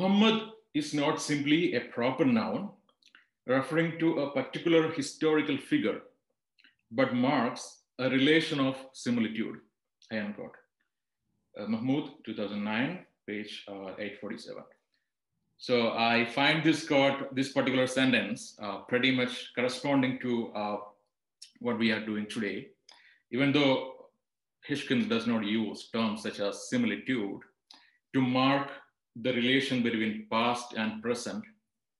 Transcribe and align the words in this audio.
Muhammad 0.00 0.52
is 0.72 0.94
not 0.94 1.20
simply 1.20 1.74
a 1.74 1.80
proper 1.94 2.24
noun 2.24 2.70
referring 3.46 3.98
to 3.98 4.20
a 4.20 4.30
particular 4.30 4.90
historical 4.92 5.58
figure, 5.58 6.00
but 6.90 7.14
marks 7.14 7.82
a 7.98 8.08
relation 8.08 8.60
of 8.60 8.76
similitude. 8.94 9.56
I 10.10 10.16
am 10.16 10.32
quote. 10.32 10.56
Uh, 11.58 11.66
Mahmood, 11.66 12.12
2009, 12.24 13.04
page 13.26 13.64
uh, 13.68 13.92
847. 13.98 14.62
So 15.58 15.92
I 15.92 16.24
find 16.24 16.64
this 16.64 16.88
quote, 16.88 17.34
this 17.34 17.52
particular 17.52 17.86
sentence, 17.86 18.56
uh, 18.62 18.78
pretty 18.88 19.10
much 19.14 19.52
corresponding 19.54 20.18
to 20.20 20.50
uh, 20.54 20.76
what 21.58 21.78
we 21.78 21.92
are 21.92 22.06
doing 22.06 22.26
today. 22.26 22.68
Even 23.32 23.52
though 23.52 23.92
Hirschkind 24.66 25.10
does 25.10 25.26
not 25.26 25.44
use 25.44 25.90
terms 25.90 26.22
such 26.22 26.40
as 26.40 26.70
similitude 26.70 27.40
to 28.14 28.22
mark 28.22 28.70
the 29.16 29.32
relation 29.32 29.82
between 29.82 30.26
past 30.30 30.74
and 30.74 31.02
present 31.02 31.44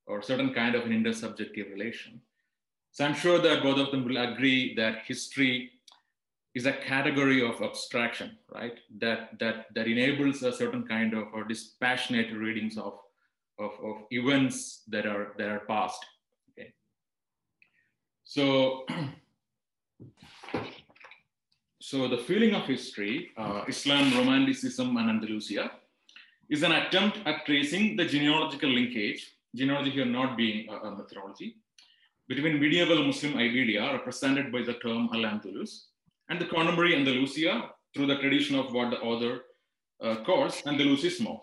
or 0.06 0.22
certain 0.22 0.52
kind 0.52 0.74
of 0.74 0.84
an 0.84 0.92
intersubjective 0.92 1.70
relation. 1.70 2.20
So 2.92 3.04
I'm 3.04 3.14
sure 3.14 3.38
that 3.38 3.62
both 3.62 3.78
of 3.78 3.90
them 3.90 4.04
will 4.04 4.16
agree 4.16 4.74
that 4.74 5.02
history 5.06 5.70
is 6.54 6.66
a 6.66 6.72
category 6.72 7.46
of 7.46 7.62
abstraction, 7.62 8.36
right? 8.52 8.78
That 8.98 9.38
that 9.38 9.66
that 9.74 9.86
enables 9.86 10.42
a 10.42 10.52
certain 10.52 10.86
kind 10.86 11.14
of 11.14 11.28
or 11.32 11.44
dispassionate 11.44 12.32
readings 12.32 12.76
of, 12.76 12.98
of, 13.58 13.72
of 13.84 13.96
events 14.10 14.82
that 14.88 15.06
are 15.06 15.34
that 15.38 15.48
are 15.48 15.60
past. 15.60 16.04
Okay. 16.50 16.72
So 18.24 18.84
so 21.80 22.08
the 22.08 22.18
feeling 22.18 22.54
of 22.54 22.66
history, 22.66 23.30
uh, 23.36 23.62
Islam, 23.68 24.12
Romanticism, 24.16 24.96
and 24.96 25.10
Andalusia, 25.10 25.70
is 26.50 26.64
an 26.64 26.72
attempt 26.72 27.18
at 27.26 27.46
tracing 27.46 27.96
the 27.96 28.04
genealogical 28.04 28.68
linkage, 28.68 29.34
genealogy 29.54 29.90
here 29.90 30.04
not 30.04 30.36
being 30.36 30.68
a, 30.68 30.88
a 30.88 30.96
methodology, 30.96 31.56
between 32.28 32.60
medieval 32.60 33.04
Muslim 33.04 33.34
Iberia, 33.34 33.92
represented 33.92 34.52
by 34.52 34.62
the 34.62 34.74
term 34.74 35.08
Al-Andalus, 35.14 35.86
and 36.28 36.40
the 36.40 36.46
contemporary 36.46 36.96
Andalusia 36.96 37.70
through 37.94 38.06
the 38.06 38.18
tradition 38.18 38.56
of 38.56 38.72
what 38.72 38.90
the 38.90 38.98
author 38.98 39.42
uh, 40.02 40.16
calls 40.24 40.62
Andalusismo, 40.62 41.40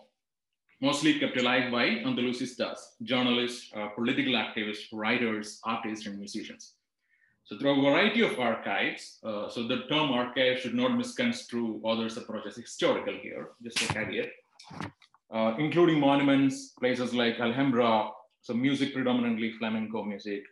mostly 0.80 1.18
kept 1.18 1.38
alive 1.38 1.72
by 1.72 1.86
Andalusistas, 1.88 2.78
journalists, 3.02 3.70
uh, 3.74 3.88
political 3.88 4.34
activists, 4.34 4.86
writers, 4.92 5.60
artists, 5.64 6.06
and 6.06 6.18
musicians. 6.18 6.74
So 7.44 7.58
through 7.58 7.80
a 7.80 7.90
variety 7.90 8.20
of 8.20 8.38
archives, 8.38 9.18
uh, 9.24 9.48
so 9.48 9.66
the 9.66 9.84
term 9.88 10.10
archive 10.10 10.60
should 10.60 10.74
not 10.74 10.96
misconstrue 10.96 11.80
authors' 11.82 12.18
approach 12.18 12.46
as 12.46 12.56
historical 12.56 13.14
here, 13.14 13.50
just 13.62 13.82
a 13.82 13.92
caveat, 13.92 14.28
uh, 15.34 15.54
including 15.58 16.00
monuments, 16.00 16.72
places 16.80 17.14
like 17.14 17.38
Alhambra, 17.40 18.10
so 18.40 18.54
music 18.54 18.94
predominantly 18.94 19.52
flamenco 19.58 20.02
music, 20.04 20.42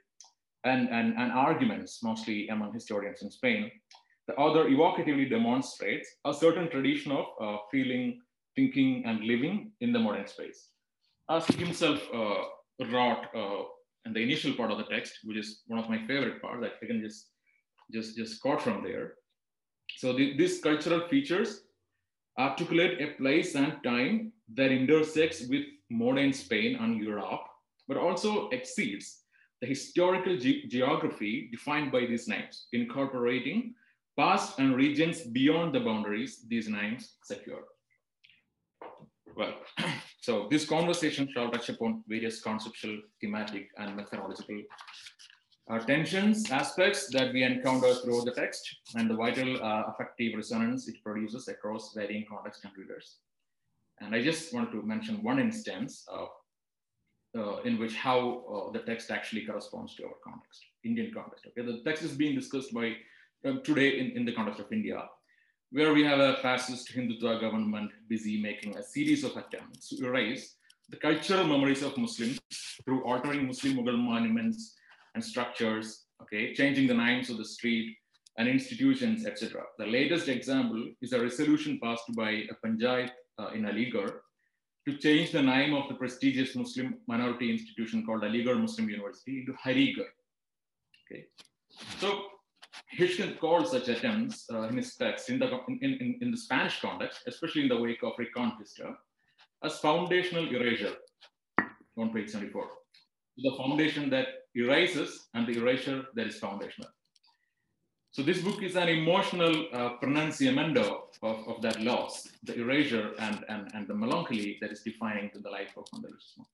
and, 0.65 0.89
and, 0.89 1.15
and 1.17 1.33
arguments, 1.33 2.03
mostly 2.03 2.49
among 2.49 2.75
historians 2.75 3.23
in 3.23 3.31
Spain. 3.31 3.71
The 4.27 4.35
author 4.35 4.69
evocatively 4.69 5.31
demonstrates 5.31 6.09
a 6.25 6.35
certain 6.35 6.69
tradition 6.69 7.13
of 7.13 7.27
uh, 7.41 7.59
feeling, 7.71 8.21
thinking, 8.57 9.05
and 9.07 9.21
living 9.21 9.71
in 9.81 9.93
the 9.93 9.99
modern 9.99 10.27
space. 10.27 10.71
As 11.31 11.47
he 11.47 11.55
himself 11.57 12.01
uh, 12.13 12.43
wrote 12.91 13.25
uh, 13.35 13.63
and 14.05 14.15
the 14.15 14.21
initial 14.21 14.53
part 14.55 14.71
of 14.71 14.79
the 14.79 14.85
text, 14.85 15.19
which 15.25 15.37
is 15.37 15.63
one 15.67 15.79
of 15.79 15.89
my 15.89 15.99
favorite 16.07 16.41
parts 16.41 16.63
that 16.63 16.75
I 16.83 16.87
can 16.87 17.01
just 17.01 17.31
just 17.93 18.17
just 18.17 18.41
quote 18.41 18.63
from 18.63 18.83
there. 18.83 19.15
So 19.97 20.13
the, 20.13 20.36
these 20.36 20.61
cultural 20.61 21.07
features 21.09 21.63
articulate 22.39 23.01
a 23.01 23.15
place 23.17 23.55
and 23.55 23.77
time 23.85 24.33
that 24.55 24.70
intersects 24.70 25.46
with 25.48 25.64
modern 25.90 26.33
Spain 26.33 26.77
and 26.77 27.02
Europe, 27.02 27.42
but 27.89 27.96
also 27.96 28.48
exceeds 28.51 29.23
the 29.61 29.67
historical 29.67 30.36
ge 30.36 30.68
geography 30.68 31.48
defined 31.51 31.90
by 31.90 32.01
these 32.01 32.29
names, 32.29 32.67
incorporating 32.73 33.74
past 34.17 34.58
and 34.58 34.74
regions 34.77 35.23
beyond 35.23 35.74
the 35.74 35.80
boundaries 35.80 36.45
these 36.48 36.68
names 36.68 37.17
secure. 37.23 37.64
Well, 39.36 39.55
so 40.20 40.48
this 40.51 40.67
conversation 40.67 41.29
shall 41.33 41.51
touch 41.51 41.68
upon 41.68 42.02
various 42.08 42.40
conceptual, 42.40 42.98
thematic, 43.20 43.68
and 43.77 43.95
methodological 43.95 44.62
uh, 45.68 45.79
tensions, 45.80 46.51
aspects 46.51 47.08
that 47.11 47.33
we 47.33 47.42
encounter 47.42 47.92
throughout 47.95 48.24
the 48.24 48.33
text, 48.33 48.77
and 48.95 49.11
the 49.11 49.14
vital 49.14 49.62
uh, 49.62 49.83
affective 49.89 50.35
resonance 50.36 50.89
it 50.89 51.02
produces 51.02 51.48
across 51.48 51.92
varying 51.92 52.24
contexts 52.30 52.64
and 52.64 52.73
readers. 52.77 53.17
And 54.01 54.14
I 54.14 54.23
just 54.23 54.52
wanted 54.52 54.73
to 54.73 54.83
mention 54.83 55.23
one 55.23 55.39
instance 55.39 56.07
uh, 56.12 57.61
in 57.64 57.79
which 57.79 57.95
how 57.95 58.42
uh, 58.51 58.73
the 58.73 58.80
text 58.80 59.11
actually 59.11 59.45
corresponds 59.45 59.95
to 59.96 60.05
our 60.05 60.14
context, 60.24 60.64
Indian 60.84 61.12
context. 61.12 61.46
Okay, 61.46 61.67
the 61.67 61.83
text 61.84 62.02
is 62.02 62.12
being 62.12 62.35
discussed 62.35 62.73
by 62.73 62.95
um, 63.45 63.62
today 63.62 63.98
in, 63.98 64.12
in 64.12 64.24
the 64.24 64.33
context 64.33 64.61
of 64.61 64.73
India, 64.73 65.05
where 65.70 65.92
we 65.92 66.05
have 66.05 66.18
a 66.18 66.36
fascist 66.36 66.92
Hindutva 66.95 67.40
government 67.40 67.90
busy 68.08 68.40
making 68.40 68.77
a 68.77 68.83
series 68.83 69.24
of 69.24 69.36
attempts 69.36 69.89
to 69.89 70.06
erase 70.06 70.56
the 70.89 70.96
cultural 70.96 71.46
memories 71.46 71.83
of 71.83 71.96
Muslims 71.98 72.39
through 72.85 73.05
altering 73.05 73.46
Muslim 73.46 73.77
Mughal 73.77 73.98
monuments 73.98 74.77
and 75.14 75.24
structures, 75.24 76.05
okay, 76.23 76.55
changing 76.55 76.86
the 76.86 76.95
names 76.95 77.29
of 77.29 77.39
the 77.39 77.45
street 77.45 77.96
and 78.39 78.48
institutions, 78.48 79.27
etc. 79.27 79.62
The 79.79 79.86
latest 79.86 80.29
example 80.29 80.90
is 81.02 81.12
a 81.12 81.20
resolution 81.20 81.80
passed 81.83 82.05
by 82.14 82.30
a 82.30 82.55
panchayat 82.64 83.11
uh, 83.39 83.48
in 83.55 83.63
Aligarh 83.63 84.14
to 84.86 84.97
change 84.98 85.33
the 85.33 85.42
name 85.42 85.74
of 85.74 85.89
the 85.89 85.95
prestigious 85.95 86.55
Muslim 86.55 86.98
minority 87.07 87.51
institution 87.51 88.07
called 88.07 88.23
Aligarh 88.23 88.61
Muslim 88.61 88.89
University 88.89 89.41
into 89.41 89.52
Harigarh. 89.52 90.13
Okay, 91.05 91.27
so 91.98 92.27
Hirschkind 92.98 93.39
called 93.39 93.69
such 93.69 93.89
attempts 93.89 94.47
uh, 94.52 94.63
in 94.63 94.77
his 94.77 94.95
text 94.95 95.29
in 95.29 95.39
the, 95.39 95.48
in, 95.69 95.79
in, 95.83 96.19
in, 96.20 96.30
the 96.30 96.36
Spanish 96.36 96.80
context, 96.80 97.20
especially 97.27 97.63
in 97.63 97.69
the 97.69 97.77
wake 97.77 98.02
of 98.02 98.13
Reconquista, 98.19 98.95
as 99.64 99.79
foundational 99.79 100.48
erasure 100.55 100.95
on 101.98 102.13
page 102.13 102.30
74. 102.30 102.68
The 103.39 103.55
foundation 103.57 104.08
that 104.11 104.29
erases 104.55 105.29
and 105.35 105.47
the 105.47 105.58
erasure 105.58 106.05
that 106.14 106.27
is 106.27 106.39
foundational. 106.39 106.91
So 108.17 108.23
this 108.23 108.41
book 108.41 108.63
is 108.63 108.77
an 108.77 108.89
emotional 108.89 109.67
uh, 109.75 109.91
pronunciamento 110.03 111.01
of, 111.23 111.47
of 111.47 111.61
that 111.61 111.83
loss, 111.83 112.27
the 112.45 112.59
erasure 112.59 113.11
and, 113.19 113.45
and, 113.51 113.71
and 113.75 113.87
the 113.87 113.95
melancholy 113.95 114.57
that 114.63 114.73
is 114.73 114.81
defining 114.81 115.31
the 115.35 115.51
life 115.51 115.77
of 115.77 115.85
Andalusismo. 115.95 116.47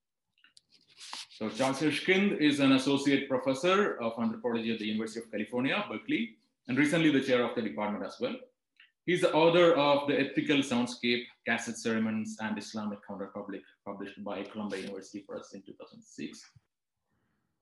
So 1.29 1.47
Charles 1.47 1.79
Hirschkind 1.79 2.41
is 2.41 2.59
an 2.59 2.73
associate 2.73 3.29
professor 3.29 3.97
of 4.01 4.11
anthropology 4.19 4.73
at 4.73 4.79
the 4.79 4.87
University 4.87 5.21
of 5.21 5.31
California, 5.31 5.81
Berkeley, 5.89 6.35
and 6.67 6.77
recently 6.77 7.11
the 7.11 7.21
chair 7.21 7.41
of 7.45 7.55
the 7.55 7.61
department 7.61 8.05
as 8.05 8.17
well. 8.19 8.35
He's 9.05 9.21
the 9.21 9.31
author 9.31 9.71
of 9.75 10.09
The 10.09 10.19
Ethical 10.19 10.57
Soundscape, 10.57 11.23
Cassette 11.47 11.77
Sermons, 11.77 12.35
and 12.41 12.57
Islamic 12.57 12.99
Counterpublic, 13.09 13.61
published 13.85 14.21
by 14.21 14.43
Columbia 14.43 14.81
University 14.81 15.19
Press 15.19 15.53
in 15.53 15.61
2006, 15.61 16.43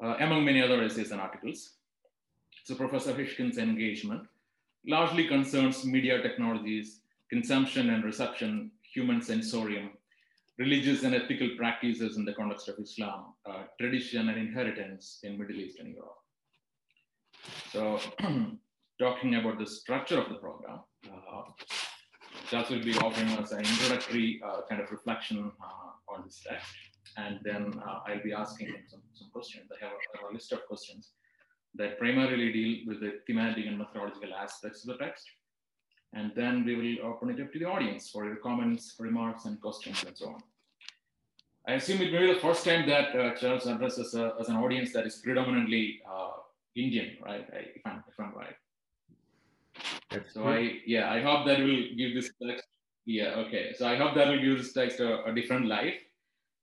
uh, 0.03 0.15
among 0.21 0.43
many 0.43 0.59
other 0.59 0.81
essays 0.81 1.11
and 1.11 1.21
articles. 1.21 1.75
So 2.63 2.75
Professor 2.75 3.13
Hirschkind's 3.13 3.57
engagement 3.57 4.27
largely 4.85 5.27
concerns 5.27 5.85
media 5.85 6.21
technologies, 6.21 7.01
consumption 7.29 7.89
and 7.89 8.03
reception, 8.03 8.71
human 8.93 9.21
sensorium, 9.21 9.91
religious 10.57 11.03
and 11.03 11.15
ethical 11.15 11.49
practices 11.57 12.17
in 12.17 12.25
the 12.25 12.33
context 12.33 12.67
of 12.67 12.75
Islam, 12.79 13.33
uh, 13.49 13.63
tradition 13.79 14.29
and 14.29 14.37
inheritance 14.37 15.19
in 15.23 15.37
Middle 15.37 15.55
East 15.55 15.79
and 15.79 15.93
Europe. 15.93 16.17
So 17.71 17.99
talking 18.99 19.35
about 19.35 19.57
the 19.57 19.65
structure 19.65 20.19
of 20.19 20.29
the 20.29 20.35
program, 20.35 20.81
uh, 21.07 21.43
Charles 22.49 22.69
will 22.69 22.83
be 22.83 22.95
offering 22.97 23.29
us 23.39 23.51
an 23.53 23.59
introductory 23.59 24.41
uh, 24.45 24.61
kind 24.69 24.81
of 24.81 24.91
reflection 24.91 25.51
uh, 25.63 26.13
on 26.13 26.23
this 26.25 26.41
text. 26.47 26.67
And 27.17 27.39
then 27.43 27.73
uh, 27.85 27.99
I'll 28.07 28.23
be 28.23 28.33
asking 28.33 28.67
him 28.67 28.83
some, 28.87 29.01
some 29.13 29.29
questions. 29.31 29.69
I 29.71 29.85
have 29.85 29.93
a 30.29 30.33
list 30.33 30.51
of 30.51 30.65
questions 30.67 31.11
that 31.75 31.97
primarily 31.99 32.51
deal 32.51 32.79
with 32.87 32.99
the 32.99 33.19
thematic 33.25 33.65
and 33.65 33.77
methodological 33.77 34.33
aspects 34.33 34.83
of 34.83 34.97
the 34.97 35.03
text. 35.03 35.25
And 36.13 36.31
then 36.35 36.65
we 36.65 36.75
will 36.75 37.05
open 37.09 37.29
it 37.29 37.41
up 37.41 37.53
to 37.53 37.59
the 37.59 37.65
audience 37.65 38.09
for 38.09 38.25
your 38.25 38.35
comments, 38.35 38.95
remarks, 38.99 39.45
and 39.45 39.61
questions, 39.61 40.03
and 40.05 40.17
so 40.17 40.27
on. 40.27 40.43
I 41.67 41.73
assume 41.73 42.01
it 42.01 42.11
may 42.11 42.25
be 42.25 42.33
the 42.33 42.39
first 42.39 42.65
time 42.65 42.87
that 42.89 43.15
uh, 43.15 43.35
Charles 43.35 43.67
addresses 43.67 44.13
uh, 44.15 44.31
as 44.39 44.49
an 44.49 44.57
audience 44.57 44.91
that 44.93 45.05
is 45.05 45.17
predominantly 45.17 46.01
uh, 46.11 46.31
Indian, 46.75 47.17
right? 47.23 47.47
I, 47.53 47.57
if, 47.75 47.81
I'm, 47.85 48.03
if 48.07 48.19
I'm 48.19 48.33
right. 48.35 48.55
That's 50.09 50.33
so 50.33 50.41
true. 50.41 50.51
I, 50.51 50.79
yeah, 50.85 51.11
I 51.11 51.21
hope 51.21 51.45
that 51.45 51.59
will 51.59 51.83
give 51.95 52.13
this 52.13 52.31
text, 52.45 52.65
yeah, 53.05 53.35
okay. 53.45 53.73
So 53.77 53.87
I 53.87 53.95
hope 53.95 54.15
that 54.15 54.27
will 54.27 54.41
give 54.41 54.57
this 54.57 54.73
text 54.73 54.99
a, 54.99 55.23
a 55.23 55.33
different 55.33 55.67
life. 55.67 55.93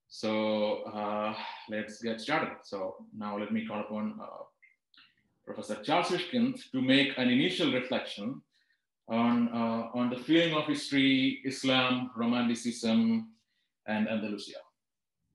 So 0.09 0.83
uh, 0.83 1.35
let's 1.71 2.03
get 2.03 2.21
started. 2.21 2.57
So 2.65 3.07
now 3.17 3.39
let 3.39 3.53
me 3.53 3.67
call 3.67 3.81
upon 3.81 4.19
uh, 4.21 4.45
Professor 5.49 5.83
Charles 5.83 6.09
Hirschkind 6.09 6.71
to 6.73 6.83
make 6.83 7.17
an 7.17 7.29
initial 7.31 7.73
reflection 7.73 8.43
on, 9.09 9.49
uh, 9.49 9.99
on 9.99 10.11
the 10.11 10.17
feeling 10.17 10.55
of 10.55 10.67
history, 10.67 11.41
Islam, 11.45 12.11
Romanticism, 12.15 13.29
and 13.87 14.09
Andalusia. 14.09 14.59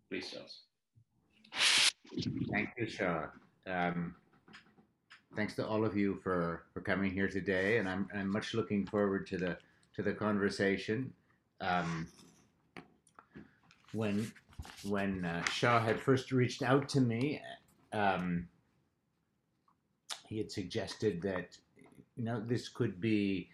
Please, 0.10 0.30
Charles. 0.32 0.62
Thank 2.52 2.70
you, 2.78 2.88
Shah. 2.88 3.26
Um, 3.66 4.14
thanks 5.36 5.56
to 5.56 5.66
all 5.66 5.84
of 5.84 5.98
you 5.98 6.20
for, 6.24 6.66
for 6.74 6.82
coming 6.82 7.12
here 7.12 7.28
today, 7.28 7.80
and 7.80 7.90
I'm, 7.90 8.08
I'm 8.14 8.30
much 8.30 8.54
looking 8.54 8.86
forward 8.86 9.26
to 9.28 9.38
the 9.38 9.58
to 9.96 10.02
the 10.02 10.14
conversation. 10.14 11.14
Um, 11.62 12.08
when 13.94 14.32
when 14.84 15.24
uh, 15.26 15.44
Shah 15.46 15.80
had 15.80 16.00
first 16.00 16.32
reached 16.32 16.64
out 16.64 16.90
to 16.90 17.02
me, 17.02 17.42
um, 17.94 18.48
he 20.34 20.40
had 20.40 20.52
suggested 20.52 21.22
that 21.22 21.56
you 22.16 22.24
know 22.24 22.42
this 22.46 22.68
could 22.68 23.00
be 23.00 23.50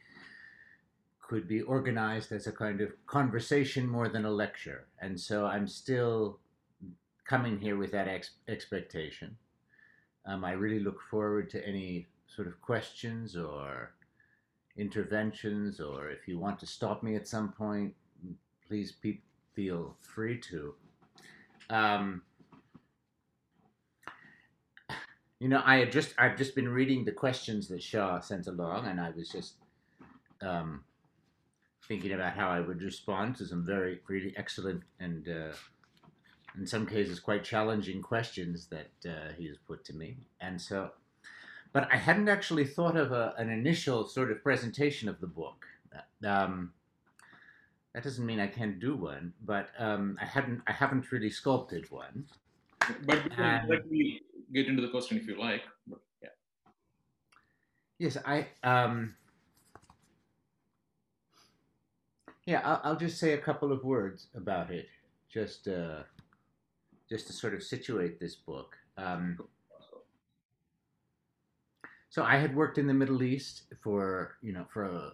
could 1.22 1.48
be 1.48 1.62
organized 1.62 2.32
as 2.32 2.48
a 2.48 2.52
kind 2.52 2.80
of 2.82 2.90
conversation 3.06 3.86
more 3.86 4.08
than 4.08 4.26
a 4.26 4.32
lecture, 4.32 4.88
and 5.02 5.20
so 5.20 5.46
I'm 5.46 5.68
still 5.68 6.40
coming 7.26 7.60
here 7.60 7.78
with 7.78 7.92
that 7.92 8.08
ex- 8.08 8.38
expectation. 8.48 9.36
Um, 10.26 10.44
I 10.44 10.54
really 10.54 10.80
look 10.80 11.02
forward 11.12 11.50
to 11.52 11.68
any 11.68 12.08
sort 12.28 12.48
of 12.48 12.60
questions 12.62 13.36
or 13.36 13.92
interventions, 14.78 15.80
or 15.80 16.10
if 16.10 16.28
you 16.28 16.40
want 16.40 16.60
to 16.60 16.66
stop 16.66 17.04
me 17.04 17.16
at 17.16 17.28
some 17.28 17.52
point, 17.52 17.94
please 18.68 18.94
feel 19.54 19.96
free 20.00 20.40
to. 20.50 20.74
Um, 21.70 22.24
you 25.40 25.48
know, 25.48 25.62
I 25.66 25.78
had 25.78 25.92
just 25.92 26.14
I've 26.18 26.38
just 26.38 26.54
been 26.54 26.68
reading 26.68 27.06
the 27.06 27.12
questions 27.12 27.68
that 27.70 27.82
Shah 27.82 28.20
sent 28.20 28.48
along, 28.48 28.88
and 28.88 29.00
I 29.00 29.12
was 29.12 29.30
just 29.30 29.56
um, 30.42 30.84
thinking 31.88 32.12
about 32.12 32.34
how 32.34 32.50
I 32.50 32.60
would 32.60 32.82
respond 32.82 33.38
to 33.38 33.46
some 33.46 33.66
very 33.66 34.02
really 34.08 34.34
excellent 34.36 34.84
and 35.00 35.28
uh, 35.28 35.54
in 36.58 36.68
some 36.68 36.86
cases 36.86 37.20
quite 37.20 37.44
challenging 37.44 38.02
questions 38.02 38.68
that 38.68 38.92
uh, 39.10 39.32
he 39.38 39.48
has 39.48 39.58
put 39.58 39.86
to 39.86 39.94
me, 39.94 40.18
and 40.42 40.62
so. 40.62 40.92
But 41.72 41.88
I 41.94 41.98
hadn't 41.98 42.30
actually 42.30 42.66
thought 42.66 42.98
of 42.98 43.12
a, 43.12 43.36
an 43.38 43.52
initial 43.52 44.08
sort 44.08 44.32
of 44.32 44.42
presentation 44.44 45.08
of 45.08 45.22
the 45.22 45.28
book. 45.28 45.68
Um, 46.26 46.74
that 47.94 48.04
doesn't 48.04 48.26
mean 48.26 48.40
I 48.40 48.48
can't 48.48 48.80
do 48.80 48.96
one, 48.96 49.34
but 49.46 49.70
um, 49.78 50.18
I 50.20 50.26
hadn't 50.26 50.62
I 50.68 50.72
haven't 50.74 51.12
really 51.12 51.30
sculpted 51.30 51.90
one. 51.92 52.26
But 53.06 53.24
we 53.24 53.30
can 53.30 53.68
directly 53.68 54.24
get 54.54 54.68
into 54.68 54.82
the 54.82 54.90
question 54.90 55.18
if 55.18 55.28
you 55.28 55.40
like. 55.40 55.64
But 55.88 56.00
yeah. 56.22 56.30
Yes, 57.98 58.18
I. 58.26 58.48
Um, 58.64 59.16
yeah, 62.46 62.62
I'll, 62.64 62.82
I'll, 62.84 62.96
just 62.96 63.20
say 63.20 63.34
a 63.34 63.38
couple 63.38 63.72
of 63.72 63.84
words 63.84 64.28
about 64.36 64.72
it, 64.72 64.88
just 65.32 65.68
uh, 65.68 66.04
just 67.10 67.28
to 67.28 67.34
sort 67.34 67.54
of 67.54 67.62
situate 67.62 68.20
this 68.20 68.36
book. 68.36 68.76
Um, 68.98 69.38
so 72.10 72.24
I 72.24 72.38
had 72.38 72.56
worked 72.56 72.78
in 72.78 72.88
the 72.88 72.94
Middle 72.94 73.22
East 73.22 73.64
for 73.82 74.38
you 74.42 74.52
know 74.52 74.66
for 74.74 74.84
a, 74.84 75.14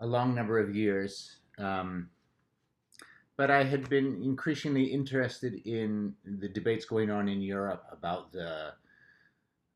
a 0.00 0.06
long 0.06 0.34
number 0.34 0.58
of 0.58 0.74
years. 0.74 1.36
Um, 1.58 2.10
but 3.38 3.52
I 3.52 3.62
had 3.62 3.88
been 3.88 4.20
increasingly 4.20 4.86
interested 4.86 5.62
in 5.64 6.14
the 6.24 6.48
debates 6.48 6.84
going 6.84 7.08
on 7.08 7.28
in 7.28 7.40
Europe 7.40 7.84
about 7.90 8.32
the 8.32 8.72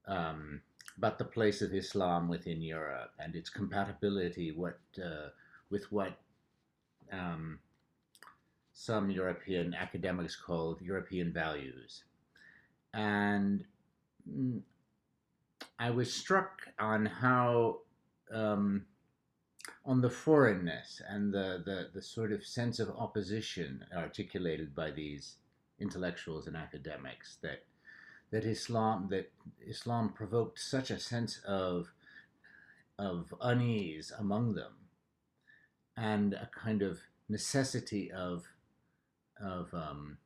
um, 0.06 0.61
about 0.99 1.17
the 1.17 1.25
place 1.25 1.62
of 1.62 1.73
Islam 1.73 2.29
within 2.29 2.61
Europe 2.61 3.12
and 3.20 3.37
its 3.37 3.49
compatibility 3.49 4.50
what 4.50 4.81
uh, 4.99 5.29
with 5.70 5.91
what 5.93 6.19
um, 7.12 7.61
some 8.75 9.11
European 9.11 9.75
academics 9.75 10.35
called 10.35 10.82
European 10.82 11.32
values, 11.32 12.03
and 12.93 13.64
mm, 14.29 14.61
I 15.79 15.91
was 15.91 16.12
struck 16.12 16.62
on 16.81 17.06
how 17.06 17.79
um, 18.35 18.87
on 19.84 20.00
the 20.00 20.11
foreignness 20.11 21.02
and 21.08 21.32
the, 21.32 21.62
the, 21.64 21.88
the 21.93 22.02
sort 22.02 22.32
of 22.32 22.46
sense 22.46 22.79
of 22.79 22.88
opposition 22.90 23.84
articulated 23.96 24.75
by 24.75 24.90
these 24.90 25.37
intellectuals 25.81 26.46
and 26.46 26.56
academics 26.56 27.38
that 27.43 27.64
that 28.31 28.44
Islam 28.44 29.08
that 29.11 29.31
Islam 29.61 30.08
provoked 30.11 30.58
such 30.58 30.90
a 30.90 30.99
sense 30.99 31.40
of 31.46 31.93
of 32.99 33.34
unease 33.40 34.12
among 34.17 34.55
them 34.55 34.73
and 35.96 36.35
a 36.35 36.49
kind 36.55 36.82
of 36.82 37.00
necessity 37.28 38.11
of 38.11 38.46
of 39.40 39.75
um, 39.75 40.19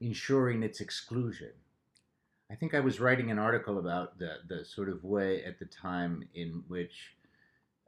ensuring 0.00 0.62
its 0.62 0.80
exclusion. 0.80 1.52
I 2.50 2.54
think 2.54 2.74
I 2.74 2.80
was 2.80 3.00
writing 3.00 3.30
an 3.30 3.38
article 3.38 3.78
about 3.78 4.18
the 4.18 4.36
the 4.48 4.64
sort 4.64 4.88
of 4.88 5.04
way 5.04 5.44
at 5.44 5.58
the 5.58 5.66
time 5.66 6.24
in 6.34 6.64
which 6.66 7.14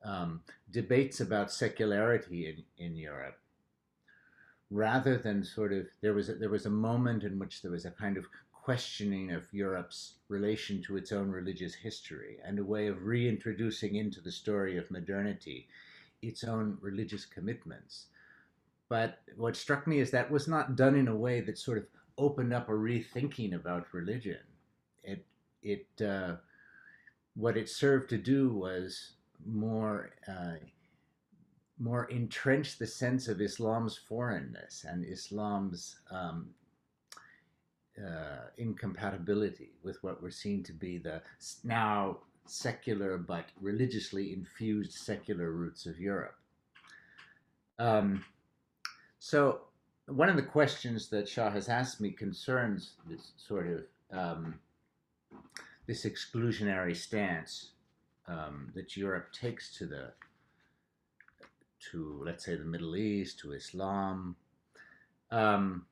um, 0.04 0.40
debates 0.70 1.20
about 1.20 1.50
secularity 1.50 2.48
in, 2.48 2.84
in 2.84 2.96
Europe, 2.96 3.38
rather 4.70 5.16
than 5.16 5.44
sort 5.44 5.72
of 5.72 5.86
there 6.00 6.14
was 6.14 6.28
a, 6.28 6.34
there 6.34 6.50
was 6.50 6.66
a 6.66 6.70
moment 6.70 7.22
in 7.24 7.38
which 7.38 7.62
there 7.62 7.70
was 7.70 7.84
a 7.84 7.90
kind 7.90 8.16
of 8.16 8.26
questioning 8.52 9.30
of 9.30 9.52
Europe's 9.52 10.14
relation 10.28 10.82
to 10.82 10.96
its 10.96 11.12
own 11.12 11.30
religious 11.30 11.74
history 11.74 12.38
and 12.44 12.58
a 12.58 12.64
way 12.64 12.86
of 12.86 13.04
reintroducing 13.04 13.96
into 13.96 14.22
the 14.22 14.32
story 14.32 14.78
of 14.78 14.90
modernity 14.90 15.68
its 16.22 16.44
own 16.44 16.78
religious 16.80 17.26
commitments. 17.26 18.06
But 18.88 19.18
what 19.36 19.56
struck 19.56 19.86
me 19.86 19.98
is 19.98 20.10
that 20.10 20.30
was 20.30 20.48
not 20.48 20.76
done 20.76 20.94
in 20.94 21.08
a 21.08 21.16
way 21.16 21.40
that 21.42 21.58
sort 21.58 21.78
of 21.78 21.84
opened 22.16 22.54
up 22.54 22.68
a 22.68 22.72
rethinking 22.72 23.54
about 23.54 23.92
religion. 23.92 24.40
It 25.02 25.24
it 25.62 25.86
uh, 26.02 26.36
what 27.34 27.56
it 27.56 27.68
served 27.68 28.10
to 28.10 28.18
do 28.18 28.48
was 28.50 29.12
more 29.44 30.10
uh, 30.28 30.56
more 31.78 32.10
entrench 32.10 32.78
the 32.78 32.86
sense 32.86 33.28
of 33.28 33.40
Islam's 33.40 33.96
foreignness 33.96 34.84
and 34.88 35.04
Islam's 35.04 35.96
um, 36.10 36.50
uh, 37.98 38.48
incompatibility 38.58 39.72
with 39.82 40.02
what 40.02 40.22
were 40.22 40.30
seen 40.30 40.62
to 40.64 40.72
be 40.72 40.98
the 40.98 41.22
now 41.64 42.18
secular 42.46 43.18
but 43.18 43.46
religiously 43.60 44.32
infused 44.32 44.92
secular 44.92 45.50
roots 45.50 45.86
of 45.86 45.98
Europe. 45.98 46.36
Um, 47.78 48.24
so, 49.18 49.62
one 50.06 50.28
of 50.28 50.36
the 50.36 50.42
questions 50.42 51.08
that 51.08 51.28
Shah 51.28 51.50
has 51.50 51.68
asked 51.68 52.00
me 52.00 52.10
concerns 52.10 52.92
this 53.08 53.32
sort 53.36 53.66
of 53.66 53.84
um, 54.16 54.60
this 55.86 56.04
exclusionary 56.04 56.94
stance 56.94 57.70
um, 58.26 58.70
that 58.74 58.96
Europe 58.96 59.32
takes 59.32 59.76
to 59.78 59.86
the 59.86 60.12
to 61.90 62.22
let's 62.24 62.44
say 62.44 62.56
the 62.56 62.64
Middle 62.64 62.96
East, 62.96 63.38
to 63.40 63.52
Islam. 63.52 64.36
Um, 65.30 65.86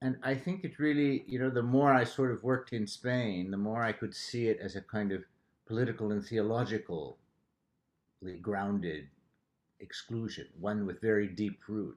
and 0.00 0.16
I 0.22 0.34
think 0.34 0.64
it 0.64 0.78
really, 0.78 1.24
you 1.26 1.38
know, 1.38 1.50
the 1.50 1.62
more 1.62 1.92
I 1.92 2.04
sort 2.04 2.32
of 2.32 2.42
worked 2.42 2.72
in 2.72 2.86
Spain, 2.86 3.50
the 3.50 3.56
more 3.56 3.82
I 3.82 3.92
could 3.92 4.14
see 4.14 4.48
it 4.48 4.58
as 4.60 4.74
a 4.74 4.80
kind 4.80 5.12
of 5.12 5.22
political 5.66 6.10
and 6.12 6.24
theologically 6.24 7.14
grounded 8.40 9.08
exclusion, 9.80 10.46
one 10.58 10.86
with 10.86 11.00
very 11.00 11.28
deep 11.28 11.60
root. 11.68 11.96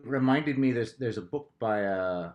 It 0.00 0.08
reminded 0.08 0.58
me 0.58 0.72
there's 0.72 0.94
there's 0.94 1.18
a 1.18 1.22
book 1.22 1.50
by 1.58 1.80
a 1.80 2.30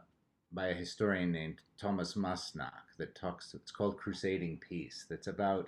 by 0.51 0.67
a 0.67 0.73
historian 0.73 1.31
named 1.31 1.61
Thomas 1.77 2.15
Mastnak 2.15 2.95
that 2.97 3.15
talks, 3.15 3.53
it's 3.53 3.71
called 3.71 3.97
Crusading 3.97 4.59
Peace, 4.67 5.05
that's 5.09 5.27
about, 5.27 5.67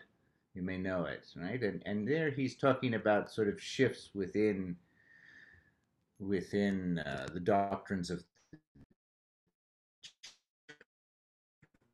you 0.54 0.62
may 0.62 0.78
know 0.78 1.06
it, 1.06 1.26
right? 1.36 1.62
And, 1.62 1.82
and 1.86 2.08
there 2.08 2.32
he's 2.32 2.56
talking 2.56 2.96
about 2.96 3.32
sort 3.32 3.48
of 3.48 3.62
shifts 3.62 4.10
within, 4.14 4.76
within 6.20 7.00
uh, 7.00 7.28
the 7.34 7.40
doctrines 7.40 8.10
of 8.10 8.24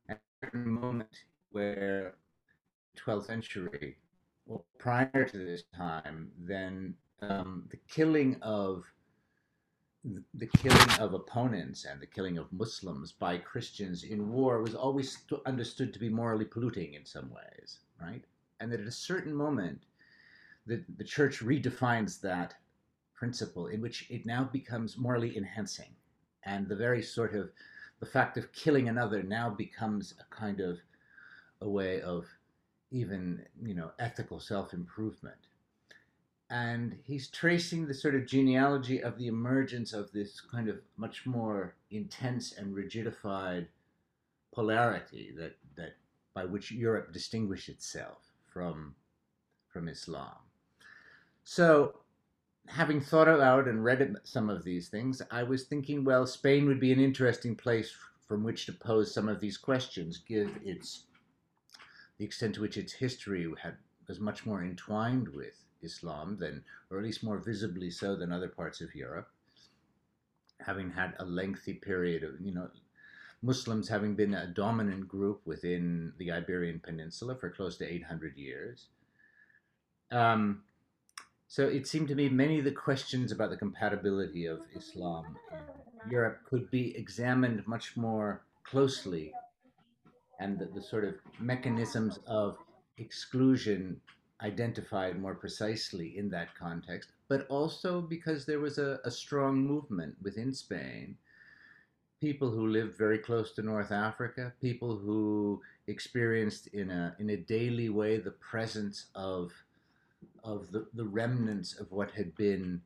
a 0.08 0.56
moment 0.56 1.24
where 1.50 2.14
12th 2.96 3.26
century, 3.26 3.96
well, 4.46 4.64
prior 4.78 5.24
to 5.24 5.38
this 5.38 5.64
time, 5.76 6.30
then 6.38 6.94
um, 7.20 7.64
the 7.70 7.78
killing 7.88 8.36
of 8.42 8.84
the 10.04 10.46
killing 10.46 10.90
of 11.00 11.12
opponents 11.12 11.84
and 11.84 12.00
the 12.00 12.06
killing 12.06 12.38
of 12.38 12.52
Muslims 12.52 13.12
by 13.12 13.36
Christians 13.36 14.04
in 14.04 14.30
war 14.30 14.62
was 14.62 14.74
always 14.74 15.18
understood 15.44 15.92
to 15.92 15.98
be 15.98 16.08
morally 16.08 16.44
polluting 16.44 16.94
in 16.94 17.04
some 17.04 17.30
ways, 17.30 17.80
right? 18.00 18.24
And 18.60 18.72
that 18.72 18.80
at 18.80 18.86
a 18.86 18.92
certain 18.92 19.34
moment, 19.34 19.82
the, 20.66 20.84
the 20.96 21.04
church 21.04 21.40
redefines 21.40 22.20
that 22.20 22.54
principle 23.14 23.66
in 23.66 23.80
which 23.80 24.06
it 24.10 24.24
now 24.24 24.44
becomes 24.44 24.96
morally 24.96 25.36
enhancing. 25.36 25.90
And 26.44 26.68
the 26.68 26.76
very 26.76 27.02
sort 27.02 27.34
of 27.34 27.50
the 27.98 28.06
fact 28.06 28.36
of 28.36 28.52
killing 28.52 28.88
another 28.88 29.22
now 29.22 29.50
becomes 29.50 30.14
a 30.20 30.34
kind 30.34 30.60
of 30.60 30.78
a 31.60 31.68
way 31.68 32.00
of 32.00 32.26
even, 32.90 33.44
you 33.62 33.74
know, 33.74 33.90
ethical 33.98 34.38
self 34.38 34.72
improvement. 34.72 35.47
And 36.50 36.96
he's 37.04 37.28
tracing 37.28 37.86
the 37.86 37.94
sort 37.94 38.14
of 38.14 38.26
genealogy 38.26 39.02
of 39.02 39.18
the 39.18 39.26
emergence 39.26 39.92
of 39.92 40.10
this 40.12 40.40
kind 40.40 40.68
of 40.68 40.78
much 40.96 41.26
more 41.26 41.74
intense 41.90 42.52
and 42.52 42.74
rigidified 42.74 43.66
polarity 44.54 45.32
that 45.36 45.56
that 45.76 45.96
by 46.34 46.44
which 46.44 46.72
Europe 46.72 47.12
distinguished 47.12 47.68
itself 47.68 48.18
from 48.46 48.94
from 49.68 49.88
Islam. 49.88 50.36
So, 51.44 52.00
having 52.66 53.00
thought 53.00 53.28
out 53.28 53.68
and 53.68 53.84
read 53.84 54.16
some 54.24 54.48
of 54.48 54.64
these 54.64 54.88
things, 54.88 55.20
I 55.30 55.42
was 55.42 55.64
thinking, 55.64 56.04
well, 56.04 56.26
Spain 56.26 56.66
would 56.66 56.80
be 56.80 56.92
an 56.92 57.00
interesting 57.00 57.54
place 57.54 57.94
from 58.26 58.42
which 58.42 58.66
to 58.66 58.72
pose 58.72 59.12
some 59.12 59.28
of 59.28 59.40
these 59.40 59.56
questions, 59.56 60.18
give 60.18 60.50
its 60.62 61.04
the 62.18 62.24
extent 62.24 62.54
to 62.56 62.62
which 62.62 62.76
its 62.76 62.92
history 62.92 63.48
had 63.62 63.76
was 64.08 64.18
much 64.18 64.46
more 64.46 64.62
entwined 64.62 65.28
with 65.28 65.67
Islam 65.82 66.36
than, 66.38 66.64
or 66.90 66.98
at 66.98 67.04
least 67.04 67.22
more 67.22 67.38
visibly 67.38 67.90
so 67.90 68.16
than 68.16 68.32
other 68.32 68.48
parts 68.48 68.80
of 68.80 68.94
Europe, 68.94 69.28
having 70.60 70.90
had 70.90 71.14
a 71.18 71.24
lengthy 71.24 71.74
period 71.74 72.24
of, 72.24 72.40
you 72.40 72.52
know, 72.52 72.68
Muslims 73.42 73.88
having 73.88 74.14
been 74.14 74.34
a 74.34 74.48
dominant 74.48 75.06
group 75.06 75.40
within 75.44 76.12
the 76.18 76.32
Iberian 76.32 76.80
Peninsula 76.80 77.36
for 77.36 77.50
close 77.50 77.76
to 77.76 77.92
800 77.92 78.36
years. 78.36 78.86
Um, 80.10 80.62
so 81.46 81.66
it 81.66 81.86
seemed 81.86 82.08
to 82.08 82.14
me 82.14 82.28
many 82.28 82.58
of 82.58 82.64
the 82.64 82.72
questions 82.72 83.30
about 83.30 83.50
the 83.50 83.56
compatibility 83.56 84.46
of 84.46 84.60
Islam 84.74 85.36
in 85.52 86.10
Europe 86.10 86.40
could 86.48 86.70
be 86.70 86.96
examined 86.96 87.66
much 87.66 87.96
more 87.96 88.42
closely, 88.64 89.32
and 90.40 90.58
the, 90.58 90.66
the 90.66 90.82
sort 90.82 91.04
of 91.04 91.14
mechanisms 91.38 92.18
of 92.26 92.58
exclusion 92.98 94.00
identified 94.40 95.20
more 95.20 95.34
precisely 95.34 96.16
in 96.16 96.28
that 96.30 96.54
context, 96.54 97.10
but 97.28 97.46
also 97.48 98.00
because 98.00 98.44
there 98.46 98.60
was 98.60 98.78
a, 98.78 99.00
a 99.04 99.10
strong 99.10 99.66
movement 99.66 100.16
within 100.22 100.52
Spain. 100.52 101.16
People 102.20 102.50
who 102.50 102.66
lived 102.66 102.96
very 102.96 103.18
close 103.18 103.52
to 103.52 103.62
North 103.62 103.92
Africa, 103.92 104.52
people 104.60 104.96
who 104.96 105.60
experienced 105.86 106.66
in 106.68 106.90
a 106.90 107.14
in 107.18 107.30
a 107.30 107.36
daily 107.36 107.88
way 107.88 108.16
the 108.18 108.32
presence 108.32 109.06
of 109.14 109.52
of 110.42 110.70
the, 110.72 110.86
the 110.94 111.04
remnants 111.04 111.78
of 111.78 111.92
what 111.92 112.10
had 112.10 112.34
been 112.36 112.82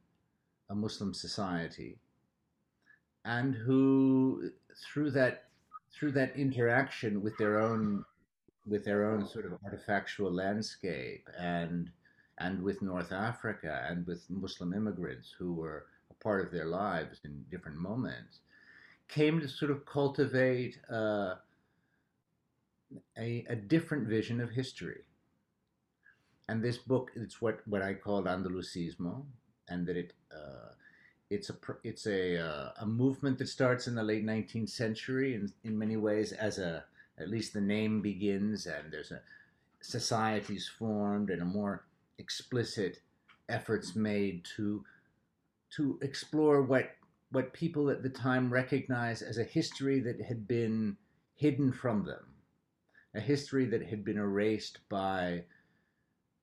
a 0.69 0.75
Muslim 0.75 1.15
society, 1.15 1.99
and 3.25 3.55
who 3.55 4.51
through 4.77 5.11
that 5.13 5.45
through 5.93 6.13
that 6.13 6.37
interaction 6.37 7.23
with 7.23 7.37
their 7.39 7.59
own 7.59 8.05
with 8.67 8.85
their 8.85 9.11
own 9.11 9.27
sort 9.27 9.47
of 9.47 9.53
artifactual 9.63 10.33
landscape 10.33 11.29
and 11.39 11.91
and 12.39 12.63
with 12.63 12.83
North 12.83 13.13
Africa 13.13 13.87
and 13.89 14.07
with 14.07 14.29
Muslim 14.31 14.73
immigrants 14.73 15.35
who 15.39 15.53
were 15.53 15.87
a 16.11 16.25
part 16.25 16.45
of 16.45 16.51
their 16.51 16.65
lives 16.65 17.21
in 17.25 17.45
different 17.51 17.77
moments, 17.77 18.41
came 19.09 19.41
to 19.41 19.49
sort 19.49 19.71
of 19.71 19.85
cultivate 19.85 20.79
uh, 20.91 21.35
a, 23.19 23.45
a 23.49 23.55
different 23.55 24.09
vision 24.09 24.41
of 24.41 24.51
history. 24.51 25.03
And 26.49 26.63
this 26.63 26.79
book, 26.79 27.11
it's 27.15 27.41
what, 27.41 27.61
what 27.67 27.83
I 27.83 27.95
called 27.95 28.27
Andalusismo, 28.27 29.25
and 29.69 29.87
that 29.87 29.97
it 29.97 30.13
uh, 30.35 30.73
it's 31.31 31.49
a 31.51 31.57
it's 31.85 32.07
a 32.07 32.39
uh, 32.39 32.71
a 32.81 32.87
movement 32.87 33.39
that 33.39 33.49
starts 33.49 33.87
in 33.87 33.95
the 33.95 34.03
late 34.03 34.25
19th 34.25 34.69
century, 34.69 35.35
and 35.35 35.53
in 35.65 35.79
many 35.79 35.97
ways 35.97 36.33
as 36.33 36.59
a 36.59 36.85
at 37.19 37.29
least 37.29 37.53
the 37.53 37.61
name 37.61 38.01
begins 38.01 38.67
and 38.67 38.93
there's 38.93 39.11
a 39.11 39.21
societies 39.81 40.69
formed 40.79 41.31
and 41.31 41.43
a 41.43 41.45
more 41.45 41.85
explicit 42.19 43.01
efforts 43.49 43.97
made 43.97 44.45
to 44.57 44.85
to 45.71 45.99
explore 46.03 46.63
what 46.63 46.91
what 47.31 47.53
people 47.53 47.89
at 47.91 48.03
the 48.03 48.11
time 48.11 48.53
recognized 48.53 49.23
as 49.23 49.39
a 49.39 49.45
history 49.45 50.01
that 50.01 50.21
had 50.21 50.47
been 50.47 50.97
hidden 51.35 51.73
from 51.73 52.05
them, 52.05 52.35
a 53.15 53.21
history 53.21 53.65
that 53.65 53.83
had 53.83 54.05
been 54.05 54.19
erased 54.19 54.79
by 54.91 55.43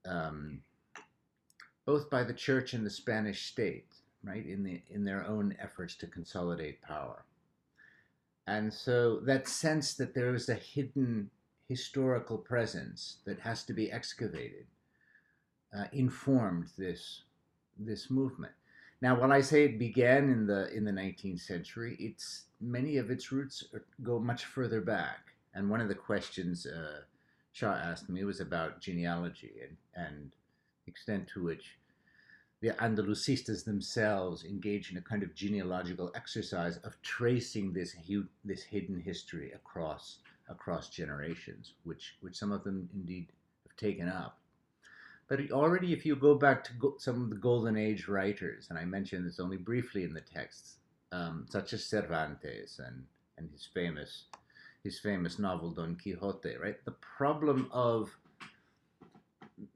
um, 0.06 0.62
both 1.86 2.10
by 2.10 2.24
the 2.24 2.34
church 2.34 2.74
and 2.74 2.86
the 2.86 2.90
Spanish 2.90 3.46
state, 3.46 3.94
right, 4.24 4.46
in 4.46 4.64
the 4.64 4.82
in 4.90 5.04
their 5.06 5.26
own 5.26 5.56
efforts 5.60 5.96
to 5.96 6.08
consolidate 6.08 6.82
power. 6.82 7.24
And 8.50 8.74
so 8.74 9.20
that 9.22 9.48
sense 9.48 9.94
that 9.94 10.16
there 10.16 10.34
is 10.34 10.50
a 10.50 10.56
hidden 10.56 11.30
historical 11.68 12.38
presence 12.38 13.18
that 13.26 13.40
has 13.40 13.64
to 13.66 13.74
be 13.74 13.92
excavated 13.92 14.66
uh, 15.78 15.86
informed 15.94 16.68
this 16.76 17.24
this 17.78 18.10
movement. 18.10 18.54
Now, 19.02 19.22
when 19.22 19.32
I 19.32 19.42
say 19.42 19.66
it 19.66 19.78
began 19.78 20.30
in 20.30 20.48
the 20.48 20.76
in 20.76 20.84
the 20.84 20.92
19th 20.92 21.42
century, 21.42 21.96
it's 22.00 22.46
many 22.60 22.98
of 22.98 23.12
its 23.12 23.32
roots 23.32 23.64
are, 23.72 23.86
go 24.02 24.20
much 24.20 24.46
further 24.46 24.82
back. 24.82 25.20
And 25.54 25.70
one 25.70 25.80
of 25.80 25.88
the 25.88 25.96
questions 26.10 26.66
uh, 26.66 27.02
Shah 27.52 27.76
asked 27.76 28.10
me 28.10 28.24
was 28.24 28.40
about 28.40 28.82
genealogy 28.82 29.54
and 29.62 29.78
and 29.96 30.32
extent 30.88 31.28
to 31.36 31.44
which 31.44 31.78
the 32.62 32.70
Andalusistas 32.72 33.64
themselves 33.64 34.44
engage 34.44 34.92
in 34.92 34.98
a 34.98 35.02
kind 35.02 35.24
of 35.24 35.34
genealogical 35.34 36.12
exercise 36.16 36.78
of 36.78 37.02
tracing 37.02 37.72
this 37.72 37.96
this 38.44 38.64
hidden 38.64 39.00
history 39.00 39.52
across 39.54 40.20
across 40.50 40.90
generations, 40.90 41.74
which 41.84 42.16
which 42.22 42.36
some 42.36 42.52
of 42.52 42.64
them 42.64 42.90
indeed 42.94 43.28
have 43.64 43.76
taken 43.78 44.10
up. 44.10 44.40
But 45.30 45.52
already, 45.52 45.94
if 45.94 46.06
you 46.06 46.16
go 46.16 46.36
back 46.36 46.64
to 46.66 46.74
go, 46.74 46.96
some 46.98 47.24
of 47.24 47.30
the 47.30 47.36
Golden 47.36 47.78
Age 47.78 48.08
writers, 48.08 48.68
and 48.70 48.80
I 48.80 48.84
mentioned 48.84 49.26
this 49.26 49.40
only 49.40 49.58
briefly 49.58 50.04
in 50.04 50.14
the 50.14 50.22
texts, 50.22 50.78
um, 51.12 51.46
such 51.50 51.72
as 51.74 51.86
Cervantes 51.86 52.80
and 52.80 53.06
and 53.38 53.50
his 53.52 53.66
famous 53.74 54.26
his 54.84 55.00
famous 55.00 55.40
novel 55.40 55.72
Don 55.72 55.96
Quixote, 55.96 56.56
right? 56.56 56.84
The 56.84 56.96
problem 57.18 57.70
of 57.72 58.18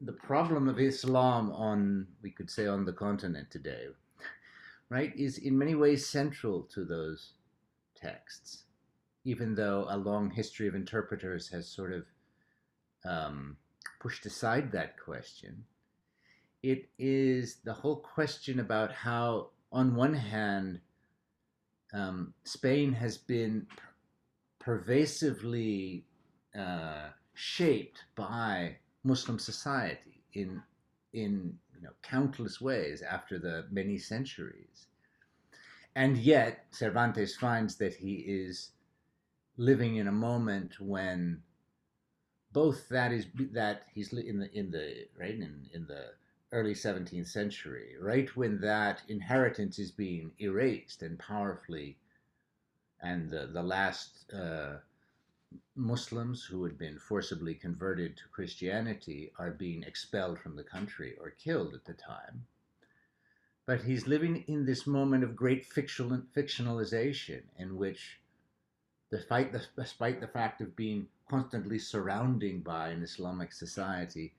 the 0.01 0.13
problem 0.13 0.67
of 0.67 0.79
Islam 0.79 1.51
on, 1.51 2.07
we 2.21 2.31
could 2.31 2.49
say, 2.49 2.67
on 2.67 2.85
the 2.85 2.93
continent 2.93 3.49
today, 3.51 3.87
right, 4.89 5.13
is 5.15 5.37
in 5.37 5.57
many 5.57 5.75
ways 5.75 6.07
central 6.07 6.63
to 6.73 6.85
those 6.85 7.33
texts, 7.95 8.63
even 9.25 9.55
though 9.55 9.85
a 9.89 9.97
long 9.97 10.29
history 10.29 10.67
of 10.67 10.75
interpreters 10.75 11.49
has 11.49 11.67
sort 11.67 11.93
of 11.93 12.05
um, 13.05 13.57
pushed 13.99 14.25
aside 14.25 14.71
that 14.71 14.99
question. 14.99 15.63
It 16.61 16.89
is 16.97 17.57
the 17.63 17.73
whole 17.73 17.97
question 17.97 18.59
about 18.59 18.91
how, 18.91 19.49
on 19.71 19.95
one 19.95 20.13
hand, 20.13 20.79
um, 21.93 22.33
Spain 22.43 22.93
has 22.93 23.17
been 23.17 23.67
per- 23.75 23.89
pervasively 24.59 26.05
uh, 26.57 27.09
shaped 27.33 28.03
by 28.15 28.77
Muslim 29.03 29.39
society 29.39 30.23
in 30.33 30.61
in 31.13 31.57
you 31.75 31.81
know 31.81 31.93
countless 32.01 32.59
ways 32.61 33.01
after 33.01 33.37
the 33.37 33.65
many 33.71 33.97
centuries. 33.97 34.87
And 35.95 36.17
yet 36.17 36.65
Cervantes 36.71 37.35
finds 37.35 37.75
that 37.75 37.93
he 37.93 38.15
is 38.15 38.71
living 39.57 39.97
in 39.97 40.07
a 40.07 40.11
moment 40.11 40.79
when 40.79 41.43
both 42.51 42.89
that 42.89 43.11
is 43.11 43.27
that 43.51 43.83
he's 43.93 44.13
in 44.13 44.39
the 44.39 44.57
in 44.57 44.71
the 44.71 45.07
right 45.19 45.35
in, 45.35 45.69
in 45.73 45.85
the 45.87 46.13
early 46.51 46.73
17th 46.73 47.27
century, 47.27 47.95
right 47.99 48.35
when 48.37 48.61
that 48.61 49.01
inheritance 49.07 49.79
is 49.79 49.89
being 49.89 50.31
erased 50.39 51.01
and 51.01 51.17
powerfully, 51.17 51.97
and 53.01 53.29
the, 53.31 53.49
the 53.51 53.63
last 53.63 54.31
uh, 54.31 54.75
Muslims 55.75 56.43
who 56.43 56.63
had 56.63 56.77
been 56.77 56.99
forcibly 56.99 57.55
converted 57.55 58.17
to 58.17 58.27
Christianity 58.31 59.31
are 59.37 59.51
being 59.51 59.83
expelled 59.83 60.39
from 60.39 60.55
the 60.55 60.63
country 60.63 61.15
or 61.19 61.31
killed 61.31 61.73
at 61.73 61.85
the 61.85 61.93
time. 61.93 62.45
But 63.65 63.81
he's 63.83 64.07
living 64.07 64.43
in 64.47 64.65
this 64.65 64.85
moment 64.85 65.23
of 65.23 65.35
great 65.35 65.67
fictionalization 65.69 67.43
in 67.57 67.77
which, 67.77 68.19
despite 69.09 69.51
the, 69.51 69.65
despite 69.75 70.19
the 70.19 70.27
fact 70.27 70.61
of 70.61 70.75
being 70.75 71.07
constantly 71.29 71.79
surrounding 71.79 72.61
by 72.61 72.89
an 72.89 73.03
Islamic 73.03 73.53
society, 73.53 74.33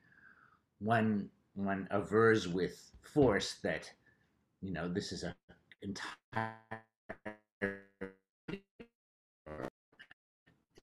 one, 0.79 1.31
one 1.55 1.89
avers 1.91 2.47
with 2.47 2.93
force 3.03 3.55
that, 3.63 3.91
you 4.61 4.73
know, 4.73 4.89
this 4.89 5.13
is 5.13 5.23
an 5.23 5.35
entire 5.83 6.85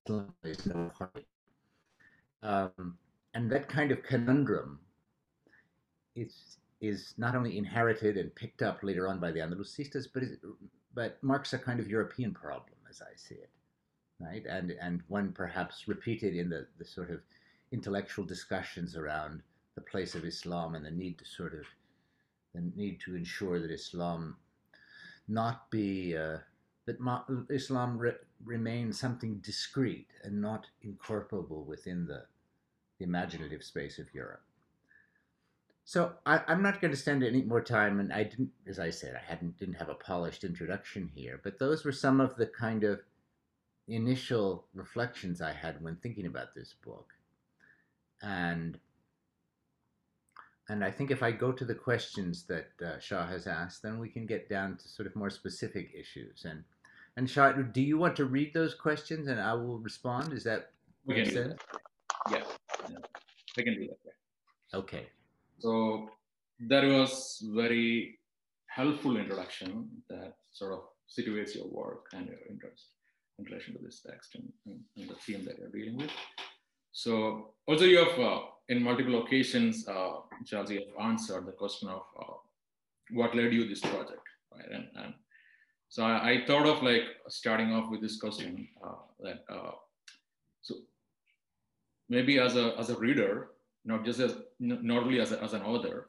no 0.09 0.91
party. 0.97 1.25
Um, 2.43 2.97
and 3.33 3.51
that 3.51 3.69
kind 3.69 3.91
of 3.91 4.03
conundrum 4.03 4.79
is, 6.15 6.57
is 6.81 7.13
not 7.17 7.35
only 7.35 7.57
inherited 7.57 8.17
and 8.17 8.33
picked 8.35 8.61
up 8.61 8.79
later 8.83 9.07
on 9.07 9.19
by 9.19 9.31
the 9.31 9.39
Andalusistas, 9.39 10.07
but, 10.13 10.23
is, 10.23 10.37
but 10.93 11.21
marks 11.23 11.53
a 11.53 11.59
kind 11.59 11.79
of 11.79 11.87
European 11.87 12.33
problem, 12.33 12.77
as 12.89 13.01
I 13.01 13.15
see 13.15 13.35
it, 13.35 13.49
right? 14.19 14.45
And, 14.45 14.71
and 14.81 15.01
one 15.07 15.31
perhaps 15.31 15.87
repeated 15.87 16.35
in 16.35 16.49
the, 16.49 16.67
the 16.77 16.85
sort 16.85 17.11
of 17.11 17.21
intellectual 17.71 18.25
discussions 18.25 18.95
around 18.95 19.41
the 19.75 19.81
place 19.81 20.15
of 20.15 20.25
Islam 20.25 20.75
and 20.75 20.85
the 20.85 20.91
need 20.91 21.17
to 21.19 21.25
sort 21.25 21.53
of 21.53 21.65
the 22.53 22.61
need 22.75 22.99
to 22.99 23.15
ensure 23.15 23.61
that 23.61 23.71
Islam 23.71 24.35
not 25.27 25.71
be 25.71 26.17
uh, 26.17 26.37
that 26.85 26.97
Islam 27.49 27.97
re- 27.97 28.13
remain 28.43 28.91
something 28.91 29.37
discrete 29.37 30.09
and 30.23 30.41
not 30.41 30.67
incorporable 30.81 31.63
within 31.63 32.05
the, 32.05 32.23
the 32.97 33.05
imaginative 33.05 33.63
space 33.63 33.99
of 33.99 34.13
Europe. 34.13 34.41
So 35.83 36.13
I, 36.25 36.41
am 36.47 36.61
not 36.61 36.79
going 36.79 36.91
to 36.91 36.97
spend 36.97 37.23
any 37.23 37.41
more 37.41 37.61
time, 37.61 37.99
and 37.99 38.13
I 38.13 38.23
didn't, 38.23 38.51
as 38.67 38.79
I 38.79 38.91
said, 38.91 39.15
I 39.15 39.29
hadn't 39.29 39.57
didn't 39.57 39.75
have 39.75 39.89
a 39.89 39.95
polished 39.95 40.43
introduction 40.43 41.11
here, 41.13 41.39
but 41.43 41.59
those 41.59 41.83
were 41.83 41.91
some 41.91 42.21
of 42.21 42.35
the 42.35 42.45
kind 42.45 42.83
of 42.83 43.01
initial 43.87 44.65
reflections 44.73 45.41
I 45.41 45.51
had 45.51 45.81
when 45.83 45.97
thinking 45.97 46.27
about 46.27 46.55
this 46.55 46.75
book, 46.85 47.13
and 48.21 48.79
and 50.71 50.85
I 50.85 50.89
think 50.89 51.11
if 51.11 51.21
I 51.21 51.31
go 51.31 51.51
to 51.51 51.65
the 51.65 51.75
questions 51.75 52.43
that 52.43 52.69
uh, 52.81 52.97
Shah 52.97 53.27
has 53.27 53.45
asked, 53.45 53.83
then 53.83 53.99
we 53.99 54.07
can 54.07 54.25
get 54.25 54.49
down 54.49 54.77
to 54.77 54.87
sort 54.87 55.05
of 55.05 55.15
more 55.17 55.29
specific 55.29 55.91
issues. 55.93 56.45
And 56.45 56.63
and 57.17 57.29
Shah, 57.29 57.51
do 57.51 57.81
you 57.81 57.97
want 57.97 58.15
to 58.15 58.25
read 58.25 58.53
those 58.53 58.73
questions 58.73 59.27
and 59.27 59.39
I 59.39 59.53
will 59.53 59.79
respond? 59.79 60.31
Is 60.31 60.45
that 60.45 60.71
we 61.05 61.15
can 61.15 61.25
do 61.25 61.43
that? 61.49 61.59
Yeah, 62.31 62.43
yeah, 62.89 62.97
we 63.57 63.63
can 63.63 63.75
do 63.75 63.87
that. 63.87 64.77
Okay. 64.77 65.07
So 65.59 66.09
that 66.69 66.83
was 66.85 67.43
very 67.53 68.19
helpful 68.67 69.17
introduction 69.17 69.89
that 70.09 70.35
sort 70.53 70.71
of 70.71 70.83
situates 71.17 71.53
your 71.53 71.67
work 71.67 72.05
and 72.13 72.27
your 72.27 72.39
interest 72.49 72.85
in 73.37 73.43
relation 73.43 73.73
to 73.73 73.83
this 73.83 73.99
text 73.99 74.35
and, 74.35 74.47
and, 74.65 74.79
and 74.95 75.09
the 75.09 75.15
theme 75.15 75.43
that 75.43 75.59
you're 75.59 75.75
dealing 75.79 75.97
with. 75.97 76.11
So 76.93 77.53
also 77.67 77.83
you 77.83 77.97
have 78.05 78.17
uh, 78.17 78.39
in 78.71 78.81
multiple 78.81 79.21
occasions, 79.21 79.85
uh, 79.87 80.13
Charles, 80.45 80.71
you 80.71 80.79
have 80.79 81.05
answered 81.05 81.45
the 81.45 81.51
question 81.51 81.89
of 81.89 82.03
uh, 82.17 82.33
what 83.11 83.35
led 83.35 83.53
you 83.53 83.67
this 83.67 83.81
project, 83.81 84.25
right? 84.53 84.71
And, 84.71 84.87
and 84.95 85.13
so 85.89 86.05
I, 86.05 86.29
I, 86.29 86.45
thought 86.47 86.65
of 86.65 86.81
like 86.81 87.03
starting 87.27 87.73
off 87.73 87.91
with 87.91 88.01
this 88.01 88.17
question 88.17 88.69
uh, 88.81 89.01
that 89.19 89.43
uh, 89.49 89.73
so 90.61 90.75
maybe 92.07 92.39
as 92.39 92.55
a 92.55 92.73
as 92.79 92.89
a 92.89 92.97
reader, 92.97 93.49
not 93.83 94.05
just 94.05 94.21
as 94.21 94.37
not 94.61 95.03
only 95.03 95.19
as, 95.19 95.33
a, 95.33 95.43
as 95.43 95.51
an 95.51 95.63
author, 95.63 96.07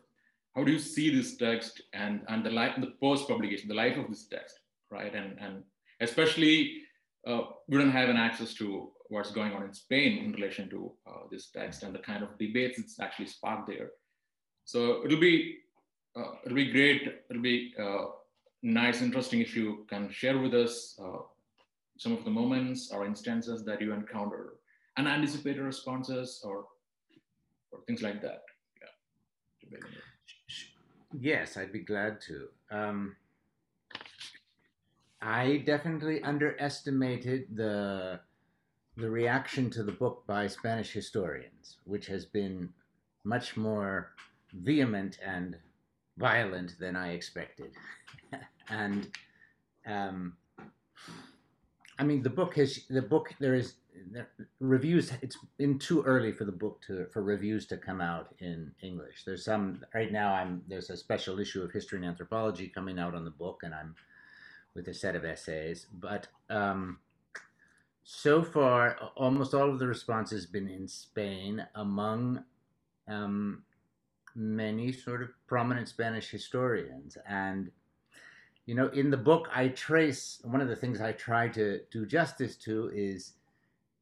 how 0.54 0.62
do 0.62 0.70
you 0.70 0.78
see 0.78 1.10
this 1.10 1.36
text 1.36 1.82
and 1.92 2.20
and 2.28 2.46
the 2.46 2.50
life 2.50 2.74
the 2.78 2.92
post 3.00 3.26
publication, 3.26 3.66
the 3.66 3.74
life 3.74 3.98
of 3.98 4.08
this 4.08 4.28
text, 4.28 4.60
right? 4.88 5.12
And 5.12 5.36
and 5.40 5.64
especially 6.00 6.81
uh, 7.26 7.42
we 7.68 7.78
don't 7.78 7.90
have 7.90 8.08
an 8.08 8.16
access 8.16 8.54
to 8.54 8.90
what's 9.08 9.30
going 9.30 9.52
on 9.52 9.62
in 9.62 9.74
Spain 9.74 10.24
in 10.24 10.32
relation 10.32 10.68
to 10.70 10.92
uh, 11.06 11.24
this 11.30 11.50
text 11.50 11.82
and 11.82 11.94
the 11.94 11.98
kind 11.98 12.22
of 12.22 12.38
debates 12.38 12.78
it's 12.78 12.98
actually 12.98 13.26
sparked 13.26 13.68
there. 13.68 13.90
So 14.64 15.04
it'll 15.04 15.20
be 15.20 15.58
uh, 16.16 16.32
it'll 16.44 16.56
be 16.56 16.72
great. 16.72 17.02
It'll 17.30 17.42
be 17.42 17.74
uh, 17.78 18.04
nice, 18.62 19.02
interesting 19.02 19.40
if 19.40 19.56
you 19.56 19.86
can 19.88 20.10
share 20.10 20.38
with 20.38 20.54
us 20.54 20.98
uh, 21.02 21.22
some 21.98 22.12
of 22.12 22.24
the 22.24 22.30
moments 22.30 22.90
or 22.92 23.06
instances 23.06 23.64
that 23.64 23.80
you 23.80 23.92
encounter, 23.92 24.54
unanticipated 24.98 25.62
responses 25.62 26.40
or 26.44 26.66
or 27.70 27.80
things 27.86 28.02
like 28.02 28.20
that. 28.20 28.42
Yeah. 29.70 29.78
Yes, 31.18 31.56
I'd 31.56 31.72
be 31.72 31.80
glad 31.80 32.20
to. 32.22 32.48
Um, 32.70 33.16
I 35.22 35.58
definitely 35.58 36.20
underestimated 36.22 37.46
the 37.54 38.20
the 38.96 39.08
reaction 39.08 39.70
to 39.70 39.82
the 39.82 39.92
book 39.92 40.24
by 40.26 40.46
Spanish 40.48 40.92
historians, 40.92 41.76
which 41.84 42.06
has 42.06 42.26
been 42.26 42.68
much 43.24 43.56
more 43.56 44.12
vehement 44.52 45.18
and 45.24 45.56
violent 46.18 46.78
than 46.78 46.94
I 46.94 47.12
expected. 47.12 47.72
and 48.68 49.08
um, 49.86 50.36
I 51.98 52.04
mean, 52.04 52.22
the 52.22 52.30
book 52.30 52.56
has 52.56 52.80
the 52.90 53.00
book. 53.00 53.32
There 53.38 53.54
is 53.54 53.74
there, 54.10 54.28
reviews. 54.58 55.12
It's 55.22 55.38
been 55.56 55.78
too 55.78 56.02
early 56.02 56.32
for 56.32 56.44
the 56.44 56.52
book 56.52 56.80
to 56.88 57.06
for 57.12 57.22
reviews 57.22 57.66
to 57.66 57.76
come 57.76 58.00
out 58.00 58.34
in 58.40 58.72
English. 58.82 59.22
There's 59.24 59.44
some 59.44 59.84
right 59.94 60.10
now. 60.10 60.32
I'm 60.32 60.62
there's 60.68 60.90
a 60.90 60.96
special 60.96 61.38
issue 61.38 61.62
of 61.62 61.70
History 61.70 61.98
and 61.98 62.06
Anthropology 62.06 62.68
coming 62.68 62.98
out 62.98 63.14
on 63.14 63.24
the 63.24 63.30
book, 63.30 63.60
and 63.62 63.72
I'm 63.72 63.94
with 64.74 64.88
a 64.88 64.94
set 64.94 65.16
of 65.16 65.24
essays. 65.24 65.86
But 65.92 66.28
um, 66.48 66.98
so 68.04 68.42
far, 68.42 68.96
almost 69.16 69.54
all 69.54 69.70
of 69.70 69.78
the 69.78 69.86
responses 69.86 70.46
been 70.46 70.68
in 70.68 70.88
Spain 70.88 71.66
among 71.74 72.44
um, 73.08 73.62
many 74.34 74.92
sort 74.92 75.22
of 75.22 75.30
prominent 75.46 75.88
Spanish 75.88 76.30
historians. 76.30 77.16
And, 77.28 77.70
you 78.66 78.74
know, 78.74 78.88
in 78.88 79.10
the 79.10 79.16
book, 79.16 79.48
I 79.54 79.68
trace 79.68 80.40
one 80.44 80.60
of 80.60 80.68
the 80.68 80.76
things 80.76 81.00
I 81.00 81.12
try 81.12 81.48
to 81.48 81.80
do 81.90 82.06
justice 82.06 82.56
to 82.58 82.90
is 82.94 83.34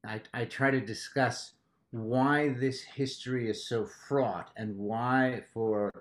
I, 0.04 0.20
I 0.32 0.44
try 0.44 0.70
to 0.70 0.80
discuss 0.80 1.52
why 1.90 2.50
this 2.50 2.82
history 2.82 3.50
is 3.50 3.66
so 3.66 3.84
fraught 3.84 4.50
and 4.56 4.76
why, 4.76 5.42
for 5.52 5.92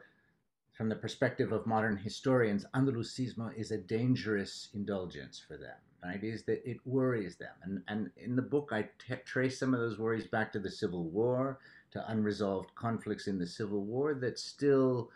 from 0.80 0.88
the 0.88 0.96
perspective 0.96 1.52
of 1.52 1.68
modern 1.68 1.98
historians, 1.98 2.66
Andalusismo 2.74 3.54
is 3.54 3.72
a 3.72 3.78
dangerous 3.78 4.70
indulgence 4.74 5.38
for 5.46 5.58
them 5.58 5.76
right, 6.04 6.24
is 6.24 6.44
that 6.44 6.62
it 6.66 6.78
worries 6.86 7.36
them. 7.36 7.54
And, 7.62 7.82
and 7.90 8.12
in 8.16 8.38
the 8.38 8.42
book, 8.42 8.70
I 8.72 8.88
trace 9.26 9.60
some 9.60 9.74
of 9.74 9.82
those 9.82 10.00
worries 10.00 10.28
back 10.28 10.54
to 10.54 10.60
the 10.60 10.72
Civil 10.72 11.04
War, 11.04 11.60
to 11.92 12.12
unresolved 12.12 12.74
conflicts 12.76 13.28
in 13.28 13.40
the 13.40 13.48
Civil 13.48 13.84
War 13.84 14.14
that 14.14 14.40
still 14.40 15.10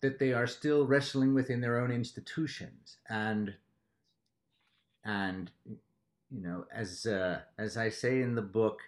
that 0.00 0.20
they 0.20 0.32
are 0.32 0.46
still 0.46 0.86
wrestling 0.86 1.34
with 1.34 1.50
in 1.50 1.60
their 1.60 1.80
own 1.80 1.90
institutions 1.90 2.98
and 3.08 3.54
and 5.04 5.50
you 5.66 6.40
know 6.40 6.66
as 6.72 7.04
uh, 7.06 7.40
as 7.58 7.76
I 7.76 7.88
say 7.88 8.20
in 8.20 8.36
the 8.36 8.42
book 8.42 8.80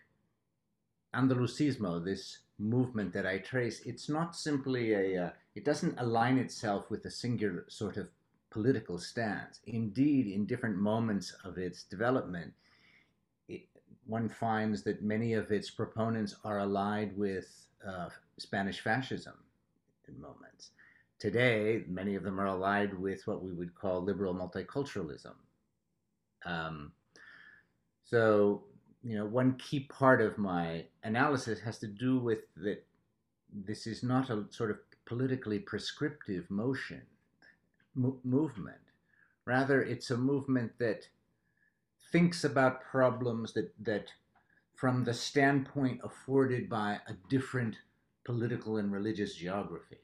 Andalusismo 1.14 2.04
this 2.04 2.38
movement 2.58 3.12
that 3.14 3.26
I 3.26 3.38
trace 3.38 3.80
it's 3.86 4.08
not 4.08 4.36
simply 4.36 4.92
a 4.92 5.24
uh, 5.24 5.30
it 5.54 5.64
doesn't 5.64 5.98
align 5.98 6.38
itself 6.38 6.90
with 6.90 7.04
a 7.04 7.10
singular 7.10 7.64
sort 7.68 7.96
of 7.96 8.08
political 8.50 8.98
stance. 8.98 9.60
Indeed, 9.66 10.26
in 10.26 10.46
different 10.46 10.76
moments 10.76 11.34
of 11.44 11.58
its 11.58 11.84
development, 11.84 12.52
it, 13.48 13.62
one 14.06 14.28
finds 14.28 14.82
that 14.82 15.02
many 15.02 15.34
of 15.34 15.50
its 15.50 15.70
proponents 15.70 16.36
are 16.44 16.60
allied 16.60 17.16
with 17.16 17.66
uh, 17.86 18.08
Spanish 18.38 18.80
fascism 18.80 19.34
in 20.08 20.20
moments. 20.20 20.70
Today, 21.18 21.84
many 21.86 22.14
of 22.14 22.22
them 22.22 22.40
are 22.40 22.46
allied 22.46 22.98
with 22.98 23.26
what 23.26 23.42
we 23.42 23.52
would 23.52 23.74
call 23.74 24.02
liberal 24.02 24.34
multiculturalism. 24.34 25.34
Um, 26.44 26.92
so, 28.04 28.64
you 29.02 29.16
know, 29.16 29.26
one 29.26 29.54
key 29.56 29.80
part 29.80 30.20
of 30.22 30.38
my 30.38 30.86
analysis 31.04 31.60
has 31.60 31.78
to 31.78 31.86
do 31.86 32.18
with 32.18 32.40
that 32.56 32.84
this 33.52 33.86
is 33.86 34.02
not 34.02 34.30
a 34.30 34.46
sort 34.50 34.70
of 34.70 34.78
politically 35.04 35.58
prescriptive 35.58 36.50
motion 36.50 37.02
mo- 37.94 38.20
movement. 38.24 38.78
Rather, 39.44 39.82
it's 39.82 40.10
a 40.10 40.16
movement 40.16 40.72
that 40.78 41.08
thinks 42.12 42.44
about 42.44 42.82
problems 42.82 43.52
that, 43.54 43.72
that, 43.84 44.12
from 44.74 45.04
the 45.04 45.14
standpoint 45.14 46.00
afforded 46.02 46.68
by 46.68 47.00
a 47.06 47.14
different 47.28 47.76
political 48.24 48.76
and 48.76 48.92
religious 48.92 49.34
geography. 49.34 49.98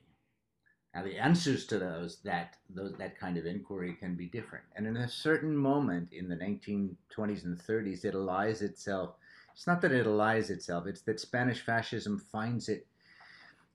Now, 0.94 1.02
the 1.02 1.18
answers 1.18 1.66
to 1.66 1.78
those 1.78 2.22
that 2.22 2.56
those 2.70 2.94
that 2.94 3.18
kind 3.18 3.36
of 3.36 3.44
inquiry 3.44 3.94
can 3.94 4.16
be 4.16 4.26
different. 4.28 4.64
And 4.74 4.86
in 4.86 4.96
a 4.96 5.08
certain 5.08 5.54
moment 5.54 6.10
in 6.12 6.26
the 6.26 6.36
1920s 6.36 7.44
and 7.44 7.58
30s, 7.58 8.04
it 8.06 8.14
allies 8.14 8.62
itself. 8.62 9.16
It's 9.52 9.66
not 9.66 9.82
that 9.82 9.92
it 9.92 10.06
allies 10.06 10.48
itself; 10.48 10.86
it's 10.86 11.02
that 11.02 11.20
Spanish 11.20 11.60
fascism 11.60 12.18
finds 12.18 12.70
it 12.70 12.86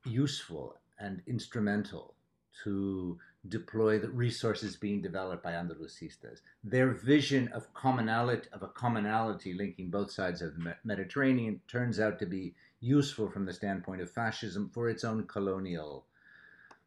useful 0.03 0.80
and 1.01 1.21
instrumental 1.27 2.13
to 2.63 3.17
deploy 3.47 3.97
the 3.97 4.09
resources 4.09 4.75
being 4.75 5.01
developed 5.01 5.43
by 5.43 5.53
Andalusistas. 5.53 6.41
Their 6.63 6.91
vision 6.91 7.47
of 7.49 7.73
commonality 7.73 8.47
of 8.53 8.61
a 8.61 8.67
commonality 8.67 9.53
linking 9.53 9.89
both 9.89 10.11
sides 10.11 10.41
of 10.41 10.55
the 10.55 10.75
Mediterranean 10.83 11.59
turns 11.67 11.99
out 11.99 12.19
to 12.19 12.25
be 12.25 12.53
useful 12.79 13.29
from 13.29 13.45
the 13.45 13.53
standpoint 13.53 14.01
of 14.01 14.11
fascism 14.11 14.69
for 14.73 14.89
its 14.89 15.03
own 15.03 15.25
colonial 15.25 16.05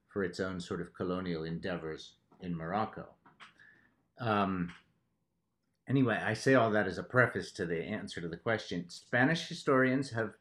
for 0.09 0.22
its 0.22 0.38
own 0.38 0.61
sort 0.61 0.81
of 0.81 0.94
colonial 0.94 1.42
endeavors 1.42 2.12
in 2.40 2.57
Morocco. 2.57 3.09
Um, 4.20 4.72
anyway, 5.88 6.22
I 6.24 6.35
say 6.35 6.55
all 6.55 6.70
that 6.70 6.87
as 6.87 6.98
a 6.98 7.03
preface 7.03 7.50
to 7.53 7.66
the 7.66 7.83
answer 7.83 8.20
to 8.20 8.29
the 8.29 8.37
question. 8.37 8.88
Spanish 8.88 9.48
historians 9.48 10.11
have 10.11 10.35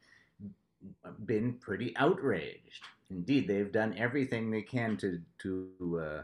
been 1.24 1.54
pretty 1.54 1.92
outraged 1.96 2.84
indeed, 3.14 3.48
they've 3.48 3.72
done 3.72 3.94
everything 3.96 4.50
they 4.50 4.62
can 4.62 4.96
to 4.98 5.20
to 5.42 6.00
uh, 6.02 6.22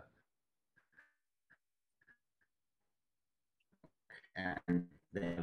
and 4.68 4.86
they 5.12 5.36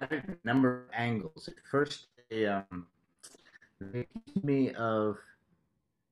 have 0.00 0.12
a 0.12 0.22
number 0.44 0.74
of 0.74 0.82
angles. 0.92 1.48
At 1.48 1.54
first, 1.70 2.06
they, 2.30 2.46
um, 2.46 2.86
they 3.80 4.06
accused 4.16 4.44
me 4.44 4.72
of 4.74 5.18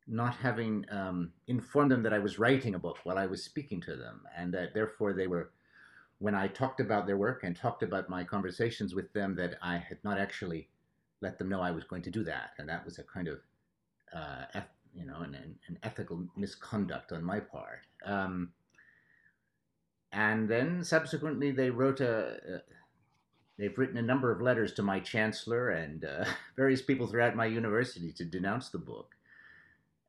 not 0.06 0.34
having 0.34 0.84
um, 0.90 1.32
informed 1.46 1.90
them 1.90 2.02
that 2.02 2.12
I 2.12 2.18
was 2.18 2.38
writing 2.38 2.74
a 2.74 2.78
book 2.78 2.98
while 3.04 3.18
I 3.18 3.26
was 3.26 3.44
speaking 3.44 3.80
to 3.82 3.96
them, 3.96 4.22
and 4.36 4.52
that 4.54 4.74
therefore 4.74 5.12
they 5.12 5.26
were, 5.26 5.50
when 6.18 6.34
I 6.34 6.48
talked 6.48 6.80
about 6.80 7.06
their 7.06 7.16
work 7.16 7.44
and 7.44 7.54
talked 7.54 7.82
about 7.82 8.08
my 8.08 8.24
conversations 8.24 8.94
with 8.94 9.12
them, 9.12 9.36
that 9.36 9.56
I 9.62 9.76
had 9.78 9.98
not 10.02 10.18
actually 10.18 10.68
let 11.20 11.38
them 11.38 11.48
know 11.48 11.60
I 11.60 11.70
was 11.70 11.84
going 11.84 12.02
to 12.02 12.10
do 12.10 12.24
that, 12.24 12.50
and 12.58 12.68
that 12.68 12.84
was 12.84 12.98
a 12.98 13.04
kind 13.04 13.28
of, 13.28 13.38
uh, 14.14 14.60
you 14.94 15.06
know, 15.06 15.20
an, 15.20 15.56
ethical 15.82 16.24
misconduct 16.36 17.12
on 17.12 17.22
my 17.22 17.40
part. 17.40 17.86
Um, 18.04 18.52
and 20.12 20.48
then 20.48 20.82
subsequently, 20.82 21.52
they 21.52 21.70
wrote 21.70 22.00
a, 22.00 22.56
a 22.56 22.62
They've 23.60 23.76
written 23.76 23.98
a 23.98 24.02
number 24.02 24.32
of 24.32 24.40
letters 24.40 24.72
to 24.72 24.82
my 24.82 25.00
chancellor 25.00 25.68
and 25.68 26.02
uh, 26.02 26.24
various 26.56 26.80
people 26.80 27.06
throughout 27.06 27.36
my 27.36 27.44
university 27.44 28.10
to 28.12 28.24
denounce 28.24 28.70
the 28.70 28.78
book. 28.78 29.14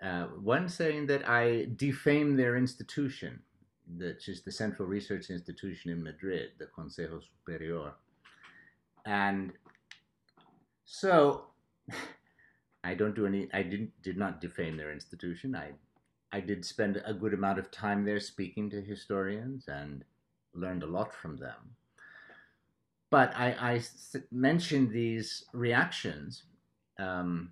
Uh, 0.02 0.28
one 0.42 0.70
saying 0.70 1.08
that 1.08 1.28
I 1.28 1.68
defame 1.76 2.38
their 2.38 2.56
institution, 2.56 3.42
which 3.98 4.30
is 4.30 4.42
the 4.42 4.54
Central 4.54 4.88
Research 4.88 5.30
Institution 5.30 5.92
in 5.92 6.02
Madrid, 6.02 6.52
the 6.60 6.68
Consejo 6.68 7.22
Superior. 7.22 7.92
And 9.06 9.52
so 10.86 11.48
I 12.84 12.96
don't 12.96 13.16
do 13.16 13.26
any, 13.26 13.50
I 13.54 13.64
didn't, 13.64 14.02
did 14.02 14.18
not 14.18 14.42
defame 14.42 14.78
their 14.78 14.92
institution. 14.92 15.56
I, 15.56 15.72
I 16.32 16.40
did 16.40 16.66
spend 16.66 17.02
a 17.06 17.14
good 17.14 17.34
amount 17.34 17.60
of 17.60 17.72
time 17.72 18.06
there 18.06 18.20
speaking 18.20 18.70
to 18.72 18.82
historians 18.82 19.68
and 19.68 20.04
learned 20.54 20.84
a 20.84 20.88
lot 20.88 21.14
from 21.14 21.38
them 21.38 21.76
but 23.12 23.36
I, 23.36 23.52
I 23.74 23.82
mentioned 24.32 24.92
these 24.92 25.44
reactions 25.54 26.44
um, 26.98 27.52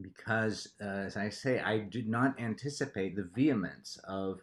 because, 0.00 0.68
uh, 0.80 0.84
as 0.84 1.16
I 1.16 1.28
say, 1.28 1.60
I 1.60 1.78
did 1.78 2.08
not 2.08 2.40
anticipate 2.40 3.16
the 3.16 3.24
vehemence 3.34 3.98
of 4.04 4.40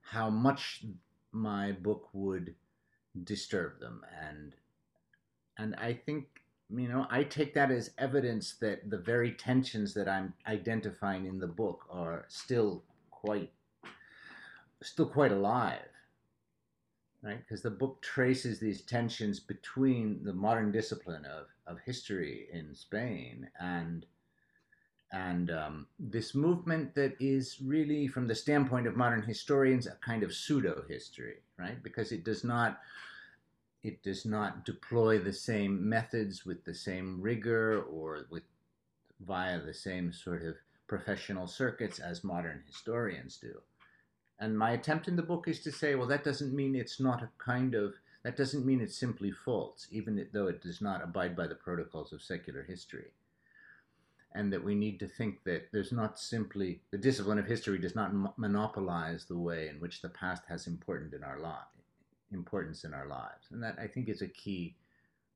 how 0.00 0.30
much 0.30 0.84
my 1.30 1.72
book 1.72 2.08
would 2.12 2.54
disturb 3.24 3.80
them, 3.80 4.04
and 4.20 4.54
and 5.58 5.74
I 5.76 5.92
think 5.94 6.33
you 6.70 6.88
know 6.88 7.06
I 7.10 7.24
take 7.24 7.54
that 7.54 7.70
as 7.70 7.90
evidence 7.98 8.54
that 8.60 8.90
the 8.90 8.98
very 8.98 9.32
tensions 9.32 9.94
that 9.94 10.08
I'm 10.08 10.34
identifying 10.46 11.26
in 11.26 11.38
the 11.38 11.46
book 11.46 11.86
are 11.90 12.24
still 12.28 12.84
quite 13.10 13.52
still 14.82 15.06
quite 15.06 15.32
alive 15.32 15.88
right? 17.24 17.38
Because 17.38 17.62
the 17.62 17.70
book 17.70 18.02
traces 18.02 18.60
these 18.60 18.82
tensions 18.82 19.40
between 19.40 20.22
the 20.22 20.32
modern 20.32 20.70
discipline 20.70 21.24
of, 21.24 21.46
of 21.66 21.80
history 21.84 22.46
in 22.52 22.74
Spain 22.74 23.48
and 23.58 24.06
and 25.12 25.50
um, 25.52 25.86
this 26.00 26.34
movement 26.34 26.96
that 26.96 27.14
is 27.20 27.58
really, 27.62 28.08
from 28.08 28.26
the 28.26 28.34
standpoint 28.34 28.88
of 28.88 28.96
modern 28.96 29.22
historians, 29.22 29.86
a 29.86 29.96
kind 30.04 30.24
of 30.24 30.34
pseudo 30.34 30.82
history, 30.88 31.36
right? 31.56 31.80
Because 31.84 32.10
it 32.10 32.24
does 32.24 32.42
not 32.42 32.80
it 33.84 34.02
does 34.02 34.24
not 34.24 34.64
deploy 34.64 35.18
the 35.18 35.32
same 35.32 35.86
methods 35.88 36.46
with 36.46 36.64
the 36.64 36.74
same 36.74 37.20
rigor 37.20 37.82
or 37.82 38.26
with 38.30 38.42
via 39.20 39.60
the 39.60 39.74
same 39.74 40.10
sort 40.10 40.42
of 40.42 40.56
professional 40.86 41.46
circuits 41.46 41.98
as 41.98 42.24
modern 42.24 42.62
historians 42.66 43.36
do. 43.36 43.60
And 44.40 44.58
my 44.58 44.72
attempt 44.72 45.06
in 45.06 45.16
the 45.16 45.22
book 45.22 45.46
is 45.46 45.60
to 45.60 45.70
say, 45.70 45.94
well, 45.94 46.08
that 46.08 46.24
doesn't 46.24 46.54
mean 46.54 46.74
it's 46.74 46.98
not 46.98 47.22
a 47.22 47.28
kind 47.38 47.74
of, 47.74 47.94
that 48.22 48.36
doesn't 48.36 48.66
mean 48.66 48.80
it's 48.80 48.96
simply 48.96 49.30
false, 49.30 49.86
even 49.90 50.26
though 50.32 50.48
it 50.48 50.62
does 50.62 50.80
not 50.80 51.04
abide 51.04 51.36
by 51.36 51.46
the 51.46 51.54
protocols 51.54 52.12
of 52.12 52.22
secular 52.22 52.62
history. 52.62 53.12
And 54.32 54.52
that 54.52 54.64
we 54.64 54.74
need 54.74 54.98
to 55.00 55.06
think 55.06 55.44
that 55.44 55.68
there's 55.72 55.92
not 55.92 56.18
simply, 56.18 56.80
the 56.90 56.98
discipline 56.98 57.38
of 57.38 57.46
history 57.46 57.78
does 57.78 57.94
not 57.94 58.38
monopolize 58.38 59.26
the 59.26 59.38
way 59.38 59.68
in 59.68 59.76
which 59.76 60.00
the 60.00 60.08
past 60.08 60.42
has 60.48 60.66
important 60.66 61.12
in 61.12 61.22
our 61.22 61.38
life, 61.38 61.73
importance 62.34 62.84
in 62.84 62.92
our 62.92 63.06
lives. 63.06 63.46
And 63.50 63.62
that 63.62 63.76
I 63.78 63.86
think 63.86 64.08
is 64.08 64.22
a 64.22 64.28
key 64.28 64.76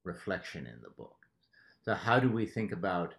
reflection 0.04 0.66
in 0.66 0.80
the 0.82 0.90
book. 0.90 1.16
So, 1.84 1.94
how 1.94 2.20
do 2.20 2.30
we 2.30 2.44
think 2.44 2.72
about 2.72 3.14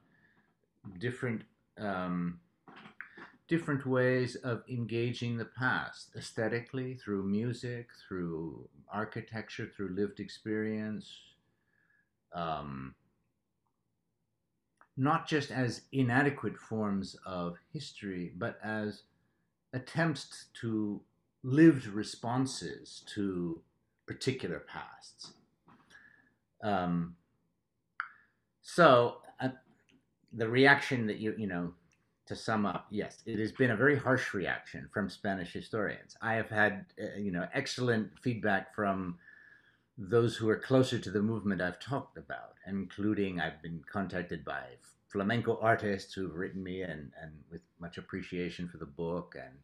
different 0.99 1.41
um, 1.79 2.39
different 3.49 3.85
ways 3.85 4.35
of 4.35 4.63
engaging 4.69 5.35
the 5.37 5.45
past 5.45 6.11
aesthetically 6.15 6.93
through 6.93 7.23
music, 7.23 7.87
through 8.07 8.69
architecture, 8.93 9.69
through 9.75 9.89
lived 9.89 10.19
experience. 10.19 11.09
Um, 12.31 12.93
not 14.95 15.27
just 15.27 15.49
as 15.49 15.81
inadequate 15.91 16.57
forms 16.57 17.15
of 17.25 17.57
history, 17.73 18.33
but 18.37 18.59
as 18.63 19.03
attempts 19.73 20.45
to 20.61 21.01
lived 21.41 21.87
responses 21.87 23.03
to 23.07 23.61
particular 24.09 24.59
pasts. 24.67 25.33
Um, 26.63 27.15
so 28.63 29.17
uh, 29.39 29.49
the 30.33 30.49
reaction 30.49 31.05
that 31.07 31.19
you 31.19 31.35
you 31.37 31.45
know 31.45 31.73
to 32.25 32.35
sum 32.35 32.65
up, 32.65 32.87
yes, 32.89 33.21
it 33.27 33.37
has 33.39 33.51
been 33.51 33.71
a 33.71 33.75
very 33.75 33.97
harsh 33.97 34.33
reaction 34.33 34.89
from 34.93 35.09
Spanish 35.09 35.51
historians. 35.53 36.15
I 36.21 36.33
have 36.33 36.49
had, 36.49 36.85
uh, 37.01 37.17
you 37.17 37.31
know, 37.31 37.47
excellent 37.53 38.11
feedback 38.19 38.75
from 38.75 39.17
those 39.97 40.35
who 40.37 40.47
are 40.49 40.67
closer 40.69 40.99
to 40.99 41.11
the 41.11 41.21
movement 41.21 41.61
I've 41.61 41.79
talked 41.79 42.17
about, 42.17 42.55
including 42.67 43.39
I've 43.39 43.61
been 43.63 43.81
contacted 43.91 44.45
by 44.45 44.61
flamenco 45.07 45.57
artists 45.61 46.13
who've 46.13 46.35
written 46.35 46.63
me 46.63 46.81
and, 46.83 47.11
and 47.21 47.31
with 47.51 47.61
much 47.79 47.97
appreciation 47.97 48.67
for 48.67 48.77
the 48.77 48.85
book 48.85 49.35
and 49.35 49.55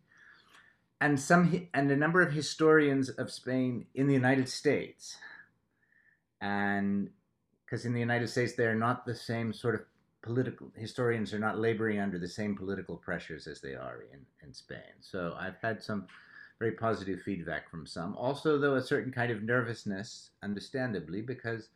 and 1.05 1.19
some 1.19 1.67
and 1.75 1.91
a 1.91 1.95
number 1.95 2.19
of 2.23 2.33
historians 2.33 3.09
of 3.09 3.31
Spain 3.31 3.85
in 3.93 4.07
the 4.07 4.13
United 4.13 4.49
States. 4.49 5.17
And 6.41 7.11
because 7.63 7.85
in 7.85 7.93
the 7.93 7.99
United 7.99 8.27
States 8.27 8.53
they're 8.53 8.73
not 8.75 9.05
the 9.05 9.13
same 9.13 9.53
sort 9.53 9.75
of 9.75 9.81
political 10.23 10.71
historians 10.75 11.31
are 11.31 11.39
not 11.39 11.59
laboring 11.59 11.99
under 11.99 12.17
the 12.17 12.27
same 12.27 12.55
political 12.55 12.97
pressures 12.97 13.45
as 13.45 13.61
they 13.61 13.75
are 13.75 14.03
in, 14.11 14.19
in 14.43 14.51
Spain. 14.51 14.97
So 14.99 15.35
I've 15.39 15.57
had 15.61 15.83
some 15.83 16.07
very 16.57 16.71
positive 16.71 17.21
feedback 17.21 17.69
from 17.69 17.85
some. 17.85 18.15
Also, 18.17 18.57
though, 18.57 18.75
a 18.75 18.81
certain 18.81 19.11
kind 19.11 19.31
of 19.31 19.43
nervousness, 19.43 20.31
understandably, 20.41 21.21
because 21.21 21.69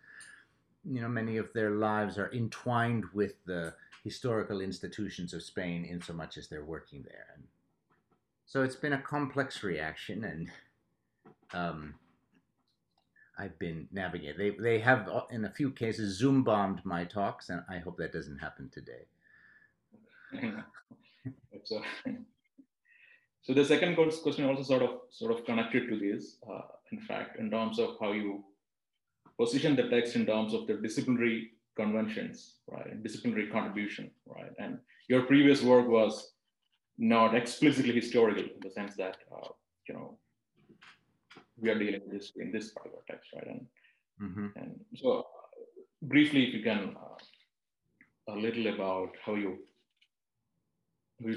you 0.84 1.02
know 1.02 1.08
many 1.08 1.38
of 1.38 1.54
their 1.54 1.72
lives 1.72 2.18
are 2.18 2.34
entwined 2.34 3.06
with 3.13 3.34
the 3.46 3.76
historical 4.04 4.60
institutions 4.62 5.36
of 5.36 5.44
Spain 5.44 5.86
in 5.86 6.02
so 6.02 6.13
much 6.13 6.36
as 6.36 6.48
they're 6.48 6.65
working 6.65 7.04
there. 7.04 7.28
And 7.36 7.44
so 8.50 8.64
it's 8.64 8.76
been 8.76 8.94
a 8.94 9.02
complex 9.02 9.64
reaction, 9.64 10.24
and 10.24 10.50
um, 11.54 11.94
I've 13.38 13.60
been 13.60 13.88
navigating. 13.92 14.40
They 14.40 14.50
they 14.50 14.80
have 14.80 15.08
uh, 15.08 15.22
in 15.30 15.46
a 15.46 15.52
few 15.52 15.70
cases 15.70 16.18
Zoom 16.18 16.44
bombed 16.44 16.82
my 16.84 17.06
talks, 17.06 17.50
and 17.50 17.62
I 17.70 17.78
hope 17.78 17.98
that 17.98 18.12
doesn't 18.12 18.40
happen 18.40 18.72
today. 18.74 19.06
so, 21.64 21.84
so 23.44 23.54
the 23.54 23.64
second 23.64 23.96
question 23.96 24.46
also 24.46 24.64
sort 24.64 24.82
of 24.82 24.90
sort 25.12 25.32
of 25.32 25.46
connected 25.46 25.88
to 25.88 26.00
this. 26.00 26.38
Uh, 26.52 26.62
in 26.92 27.00
fact, 27.02 27.38
in 27.40 27.52
terms 27.52 27.78
of 27.78 27.98
how 28.02 28.14
you 28.14 28.44
position 29.40 29.76
the 29.76 29.90
text 29.90 30.16
in 30.16 30.26
terms 30.26 30.56
of 30.56 30.66
the 30.66 30.74
disciplinary 30.74 31.52
conventions, 31.76 32.56
right, 32.68 32.88
and 32.88 33.04
disciplinary 33.04 33.46
contribution, 33.52 34.10
right, 34.26 34.54
and 34.58 34.80
your 35.08 35.22
previous 35.22 35.62
work 35.62 35.88
was 35.88 36.32
not 37.00 37.34
explicitly 37.34 37.94
historical 37.94 38.44
in 38.44 38.60
the 38.62 38.70
sense 38.70 38.96
that 38.98 39.18
uh, 39.34 39.48
you 39.88 39.94
know 39.96 40.18
we 41.58 41.70
are 41.70 41.80
dealing 41.80 42.02
with 42.06 42.12
this 42.12 42.34
in 42.36 42.52
this 42.52 42.72
part 42.72 42.88
of 42.88 42.94
our 42.94 43.04
text, 43.10 43.32
right? 43.34 43.48
And 43.48 43.66
mm-hmm. 44.22 44.48
and 44.58 44.80
so 44.96 45.26
briefly, 46.02 46.48
if 46.48 46.54
you 46.54 46.64
can, 46.64 46.96
uh, 46.96 48.34
a 48.34 48.36
little 48.36 48.68
about 48.74 49.16
how 49.26 49.36
you 49.36 49.58
how 51.22 51.30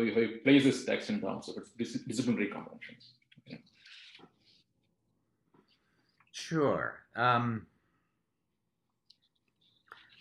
you, 0.00 0.14
how 0.14 0.20
you 0.20 0.40
place 0.44 0.64
this 0.64 0.84
text 0.84 1.10
in 1.10 1.20
terms 1.20 1.48
of 1.48 1.56
its 1.78 1.92
disciplinary 1.92 2.48
conventions. 2.48 3.14
Okay. 3.46 3.60
Sure. 6.32 7.00
Um, 7.16 7.66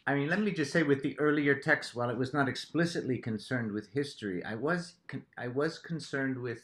I 0.07 0.13
mean, 0.13 0.29
let 0.29 0.39
me 0.39 0.51
just 0.51 0.71
say, 0.71 0.83
with 0.83 1.01
the 1.01 1.17
earlier 1.19 1.55
text, 1.55 1.95
while 1.95 2.11
it 2.11 2.17
was 2.17 2.33
not 2.33 2.47
explicitly 2.47 3.17
concerned 3.17 3.71
with 3.71 3.89
history, 3.91 4.43
I 4.43 4.55
was 4.55 4.95
I 5.37 5.47
was 5.47 5.79
concerned 5.79 6.37
with 6.37 6.59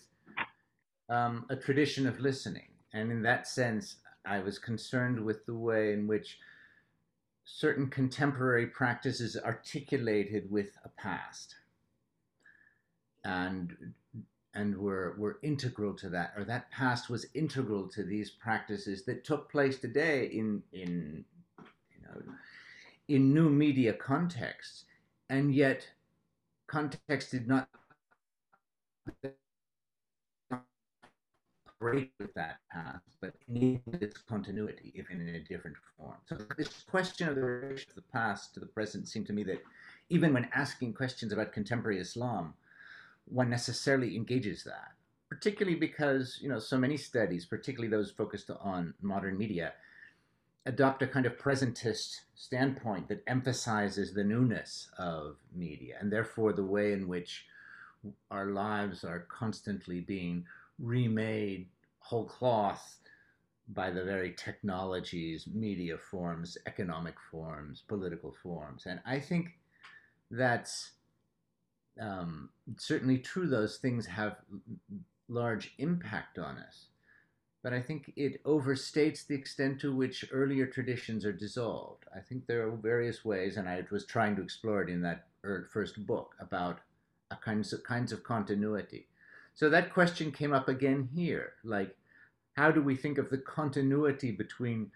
um, 1.09 1.45
a 1.49 1.55
tradition 1.55 2.07
of 2.07 2.19
listening. 2.19 2.67
And 2.93 3.11
in 3.11 3.21
that 3.23 3.47
sense, 3.47 3.97
I 4.25 4.39
was 4.39 4.59
concerned 4.59 5.23
with 5.23 5.45
the 5.45 5.55
way 5.55 5.93
in 5.93 6.07
which 6.07 6.37
certain 7.43 7.89
contemporary 7.89 8.67
practices 8.67 9.35
articulated 9.35 10.49
with 10.51 10.77
a 10.85 10.89
past 10.89 11.55
and 13.25 13.75
and 14.53 14.77
were 14.77 15.15
were 15.17 15.39
integral 15.41 15.93
to 15.93 16.09
that 16.09 16.33
or 16.37 16.43
that 16.43 16.69
past 16.71 17.09
was 17.09 17.25
integral 17.33 17.87
to 17.87 18.03
these 18.03 18.29
practices 18.29 19.03
that 19.05 19.23
took 19.23 19.49
place 19.51 19.79
today 19.79 20.25
in 20.27 20.61
in 20.71 21.25
you 21.59 22.01
know 22.03 22.21
in 23.11 23.33
new 23.33 23.49
media 23.49 23.91
contexts 23.91 24.85
and 25.29 25.53
yet 25.53 25.85
context 26.67 27.31
did 27.31 27.47
not 27.47 27.67
break 31.79 32.11
with 32.19 32.33
that 32.35 32.59
past, 32.71 33.17
but 33.19 33.33
needed 33.47 34.01
its 34.01 34.21
continuity, 34.21 34.93
if 34.95 35.09
in 35.09 35.19
a 35.27 35.39
different 35.39 35.75
form. 35.97 36.15
So 36.25 36.37
this 36.55 36.83
question 36.89 37.27
of 37.27 37.35
the 37.35 37.41
relation 37.41 37.89
of 37.89 37.95
the 37.95 38.11
past 38.13 38.53
to 38.53 38.59
the 38.59 38.67
present 38.67 39.07
seemed 39.07 39.27
to 39.27 39.33
me 39.33 39.43
that 39.43 39.61
even 40.09 40.33
when 40.33 40.47
asking 40.53 40.93
questions 40.93 41.33
about 41.33 41.51
contemporary 41.51 41.99
Islam, 41.99 42.53
one 43.25 43.49
necessarily 43.49 44.15
engages 44.15 44.63
that, 44.63 44.93
particularly 45.27 45.77
because 45.77 46.39
you 46.41 46.49
know 46.49 46.59
so 46.59 46.77
many 46.77 46.97
studies, 46.97 47.45
particularly 47.45 47.89
those 47.89 48.11
focused 48.11 48.51
on 48.61 48.93
modern 49.01 49.37
media, 49.37 49.73
adopt 50.65 51.01
a 51.01 51.07
kind 51.07 51.25
of 51.25 51.37
presentist 51.37 52.21
standpoint 52.35 53.07
that 53.07 53.23
emphasizes 53.27 54.13
the 54.13 54.23
newness 54.23 54.89
of 54.97 55.37
media 55.55 55.95
and 55.99 56.11
therefore 56.11 56.53
the 56.53 56.63
way 56.63 56.93
in 56.93 57.07
which 57.07 57.45
our 58.29 58.47
lives 58.47 59.03
are 59.03 59.25
constantly 59.29 59.99
being 59.99 60.45
remade 60.79 61.67
whole 61.99 62.25
cloth 62.25 62.97
by 63.69 63.89
the 63.89 64.03
very 64.03 64.33
technologies, 64.33 65.47
media 65.53 65.97
forms, 65.97 66.57
economic 66.65 67.15
forms, 67.31 67.83
political 67.87 68.35
forms. 68.43 68.85
And 68.85 68.99
I 69.05 69.19
think 69.19 69.51
that's 70.29 70.91
um, 71.99 72.49
certainly 72.77 73.17
true. 73.17 73.47
Those 73.47 73.77
things 73.77 74.05
have 74.07 74.37
large 75.29 75.73
impact 75.77 76.37
on 76.37 76.57
us. 76.57 76.87
But 77.63 77.73
I 77.73 77.81
think 77.81 78.11
it 78.15 78.43
overstates 78.43 79.27
the 79.27 79.35
extent 79.35 79.79
to 79.81 79.95
which 79.95 80.25
earlier 80.31 80.65
traditions 80.65 81.25
are 81.25 81.31
dissolved. 81.31 82.05
I 82.15 82.19
think 82.19 82.47
there 82.47 82.67
are 82.67 82.71
various 82.71 83.23
ways, 83.23 83.57
and 83.57 83.69
I 83.69 83.83
was 83.91 84.05
trying 84.05 84.35
to 84.37 84.41
explore 84.41 84.81
it 84.81 84.89
in 84.89 85.01
that 85.01 85.25
first 85.71 86.05
book 86.07 86.35
about 86.39 86.79
kinds 87.41 87.71
of, 87.71 87.83
kinds 87.83 88.11
of 88.11 88.23
continuity. 88.23 89.07
So 89.53 89.69
that 89.69 89.93
question 89.93 90.31
came 90.31 90.53
up 90.53 90.67
again 90.67 91.09
here, 91.13 91.53
like 91.63 91.95
how 92.53 92.71
do 92.71 92.81
we 92.81 92.95
think 92.95 93.17
of 93.17 93.29
the 93.29 93.37
continuity 93.37 94.31
between 94.31 94.91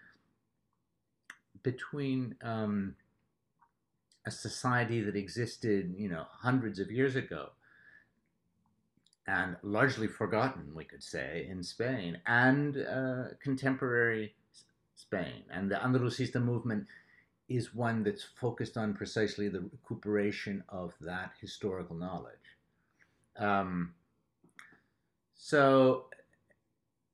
between 1.62 2.36
um, 2.42 2.94
a 4.24 4.30
society 4.30 5.00
that 5.00 5.16
existed, 5.16 5.92
you 5.96 6.08
know, 6.08 6.26
hundreds 6.30 6.78
of 6.78 6.92
years 6.92 7.16
ago 7.16 7.50
and 9.26 9.56
largely 9.62 10.06
forgotten, 10.06 10.72
we 10.74 10.84
could 10.84 11.02
say, 11.02 11.46
in 11.50 11.62
Spain, 11.62 12.18
and 12.26 12.76
uh, 12.76 13.24
contemporary 13.42 14.34
Spain. 14.94 15.42
And 15.50 15.70
the 15.70 15.76
Andalusista 15.76 16.42
movement 16.42 16.86
is 17.48 17.74
one 17.74 18.02
that's 18.02 18.24
focused 18.40 18.76
on 18.76 18.94
precisely 18.94 19.48
the 19.48 19.60
recuperation 19.60 20.64
of 20.68 20.94
that 21.00 21.32
historical 21.40 21.96
knowledge. 21.96 22.34
Um, 23.38 23.94
so 25.34 26.06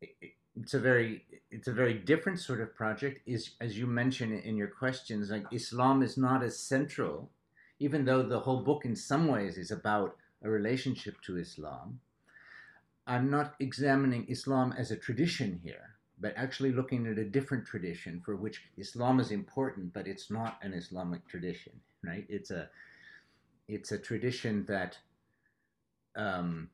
it's 0.00 0.74
a 0.74 0.80
very 0.80 1.24
it's 1.50 1.68
a 1.68 1.72
very 1.72 1.94
different 1.94 2.38
sort 2.40 2.60
of 2.60 2.74
project. 2.74 3.20
Is 3.26 3.52
as 3.60 3.78
you 3.78 3.86
mentioned 3.86 4.42
in 4.44 4.56
your 4.56 4.68
questions, 4.68 5.30
like 5.30 5.44
Islam 5.52 6.02
is 6.02 6.16
not 6.16 6.42
as 6.42 6.58
central, 6.58 7.30
even 7.78 8.04
though 8.04 8.22
the 8.22 8.40
whole 8.40 8.62
book 8.62 8.84
in 8.84 8.96
some 8.96 9.28
ways 9.28 9.58
is 9.58 9.70
about 9.70 10.16
a 10.42 10.50
relationship 10.50 11.20
to 11.22 11.38
Islam. 11.38 12.00
I'm 13.06 13.30
not 13.30 13.54
examining 13.58 14.26
Islam 14.28 14.74
as 14.76 14.90
a 14.90 14.96
tradition 14.96 15.60
here, 15.62 15.96
but 16.20 16.34
actually 16.36 16.72
looking 16.72 17.06
at 17.06 17.18
a 17.18 17.24
different 17.24 17.66
tradition 17.66 18.20
for 18.24 18.36
which 18.36 18.62
Islam 18.76 19.18
is 19.20 19.30
important, 19.30 19.92
but 19.92 20.06
it's 20.06 20.30
not 20.30 20.58
an 20.62 20.72
Islamic 20.72 21.26
tradition, 21.26 21.72
right? 22.04 22.26
It's 22.28 22.50
a 22.50 22.68
it's 23.68 23.92
a 23.92 23.98
tradition 23.98 24.64
that 24.66 24.98
um, 26.14 26.68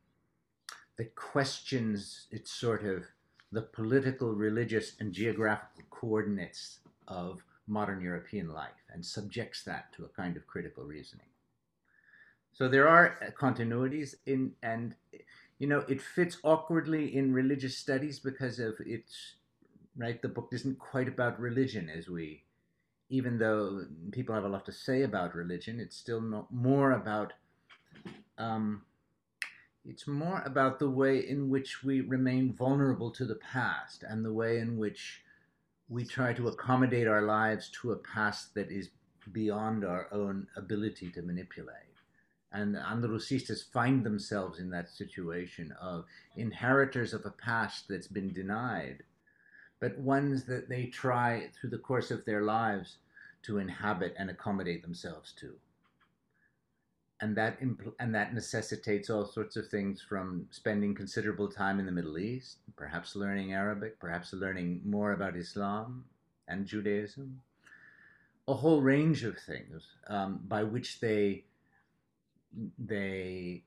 that 0.97 1.15
questions 1.15 2.27
its 2.31 2.51
sort 2.53 2.85
of 2.85 3.05
the 3.53 3.63
political, 3.63 4.35
religious, 4.35 4.95
and 5.01 5.13
geographical 5.13 5.85
coordinates 5.91 6.81
of 7.07 7.43
modern 7.67 8.01
European 8.01 8.49
life 8.49 8.83
and 8.93 9.05
subjects 9.05 9.63
that 9.65 9.93
to 9.95 10.05
a 10.05 10.09
kind 10.09 10.37
of 10.37 10.47
critical 10.47 10.85
reasoning. 10.85 11.28
So 12.59 12.67
there 12.67 12.89
are 12.89 13.17
continuities 13.39 14.17
in, 14.27 14.51
and 14.65 14.97
you 15.61 15.69
know, 15.69 15.85
it 15.89 16.03
fits 16.03 16.39
awkwardly 16.43 17.15
in 17.15 17.33
religious 17.33 17.79
studies 17.79 18.19
because 18.19 18.59
of 18.59 18.75
its, 18.81 19.35
right? 19.97 20.21
The 20.21 20.29
book 20.29 20.49
isn't 20.51 20.81
quite 20.81 21.07
about 21.07 21.39
religion 21.39 21.89
as 21.89 22.09
we, 22.09 22.43
even 23.11 23.39
though 23.39 23.85
people 24.11 24.35
have 24.35 24.43
a 24.43 24.49
lot 24.49 24.67
to 24.67 24.73
say 24.73 25.03
about 25.03 25.37
religion, 25.37 25.79
it's 25.79 25.97
still 25.97 26.21
not 26.21 26.53
more 26.53 26.91
about 26.93 27.33
um, 28.39 28.83
it's 29.85 30.09
more 30.09 30.43
about 30.45 30.81
the 30.81 30.91
way 30.91 31.29
in 31.29 31.49
which 31.49 31.85
we 31.85 32.01
remain 32.01 32.53
vulnerable 32.53 33.13
to 33.13 33.25
the 33.25 33.37
past 33.37 34.03
and 34.03 34.25
the 34.25 34.33
way 34.33 34.59
in 34.59 34.77
which 34.77 35.23
we 35.89 36.05
try 36.05 36.33
to 36.33 36.49
accommodate 36.49 37.07
our 37.07 37.23
lives 37.23 37.71
to 37.81 37.93
a 37.93 37.97
past 37.97 38.53
that 38.55 38.73
is 38.73 38.91
beyond 39.31 39.85
our 39.85 40.09
own 40.13 40.49
ability 40.57 41.11
to 41.13 41.23
manipulate. 41.23 41.88
And 42.53 42.77
Andalusistas 42.77 43.71
find 43.73 44.05
themselves 44.05 44.59
in 44.59 44.71
that 44.71 44.89
situation 44.89 45.75
of 45.81 46.07
inheritors 46.37 47.13
of 47.13 47.27
a 47.27 47.31
past 47.31 47.89
that's 47.89 48.07
been 48.07 48.33
denied, 48.33 49.03
but 49.81 49.99
ones 49.99 50.45
that 50.45 50.69
they 50.69 50.87
try 50.87 51.51
through 51.55 51.71
the 51.71 51.79
course 51.79 52.11
of 52.11 52.25
their 52.25 52.43
lives 52.43 52.97
to 53.43 53.59
inhabit 53.59 54.15
and 54.19 54.31
accommodate 54.31 54.83
themselves 54.83 55.33
to. 55.41 55.55
And 57.21 57.37
that 57.37 57.61
impl- 57.61 57.95
and 57.99 58.15
that 58.15 58.33
necessitates 58.33 59.11
all 59.11 59.27
sorts 59.27 59.57
of 59.57 59.69
things 59.69 60.01
from 60.01 60.47
spending 60.51 60.95
considerable 60.95 61.49
time 61.49 61.81
in 61.81 61.87
the 61.87 61.93
Middle 61.93 62.19
East, 62.19 62.59
perhaps 62.77 63.17
learning 63.17 63.53
Arabic, 63.53 63.99
perhaps 63.99 64.33
learning 64.33 64.83
more 64.85 65.13
about 65.13 65.37
Islam 65.37 66.05
and 66.47 66.65
Judaism, 66.65 67.43
a 68.47 68.55
whole 68.55 68.81
range 68.81 69.25
of 69.25 69.37
things 69.39 69.85
um, 70.07 70.41
by 70.47 70.63
which 70.63 71.01
they 71.01 71.45
they 72.79 73.63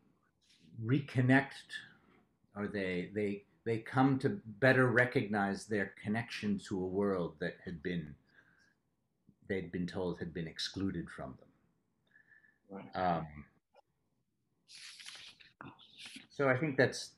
reconnect 0.84 1.78
or 2.56 2.68
they 2.68 3.10
they 3.14 3.44
they 3.64 3.78
come 3.78 4.18
to 4.20 4.42
better 4.60 4.88
recognize 4.88 5.66
their 5.66 5.94
connection 6.04 6.60
to 6.68 6.82
a 6.82 6.86
world 6.86 7.36
that 7.40 7.58
had 7.64 7.84
been 7.84 8.16
they'd 9.48 9.72
been 9.72 9.88
told 9.88 10.20
had 10.20 10.34
been 10.34 10.48
excluded 10.48 11.10
from 11.10 11.38
them. 11.40 11.52
Um, 12.96 13.28
so 16.30 16.50
I 16.50 16.58
think 16.58 16.78
that's, 16.78 17.12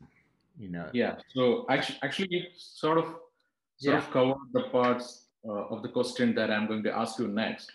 you 0.57 0.69
know. 0.69 0.89
Yeah. 0.93 1.15
So 1.35 1.65
actually, 1.69 1.99
actually, 2.03 2.47
sort 2.57 2.97
of, 2.97 3.05
sort 3.77 3.95
yeah. 3.95 3.97
of 3.97 4.11
covered 4.11 4.37
the 4.51 4.63
parts 4.63 5.27
uh, 5.47 5.67
of 5.73 5.83
the 5.83 5.89
question 5.89 6.33
that 6.35 6.49
I'm 6.49 6.67
going 6.67 6.83
to 6.83 6.91
ask 6.91 7.19
you 7.19 7.27
next 7.27 7.71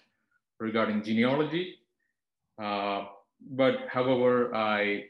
regarding 0.58 1.02
genealogy. 1.02 1.76
Uh, 2.60 3.04
but 3.40 3.88
however, 3.88 4.54
I 4.54 5.04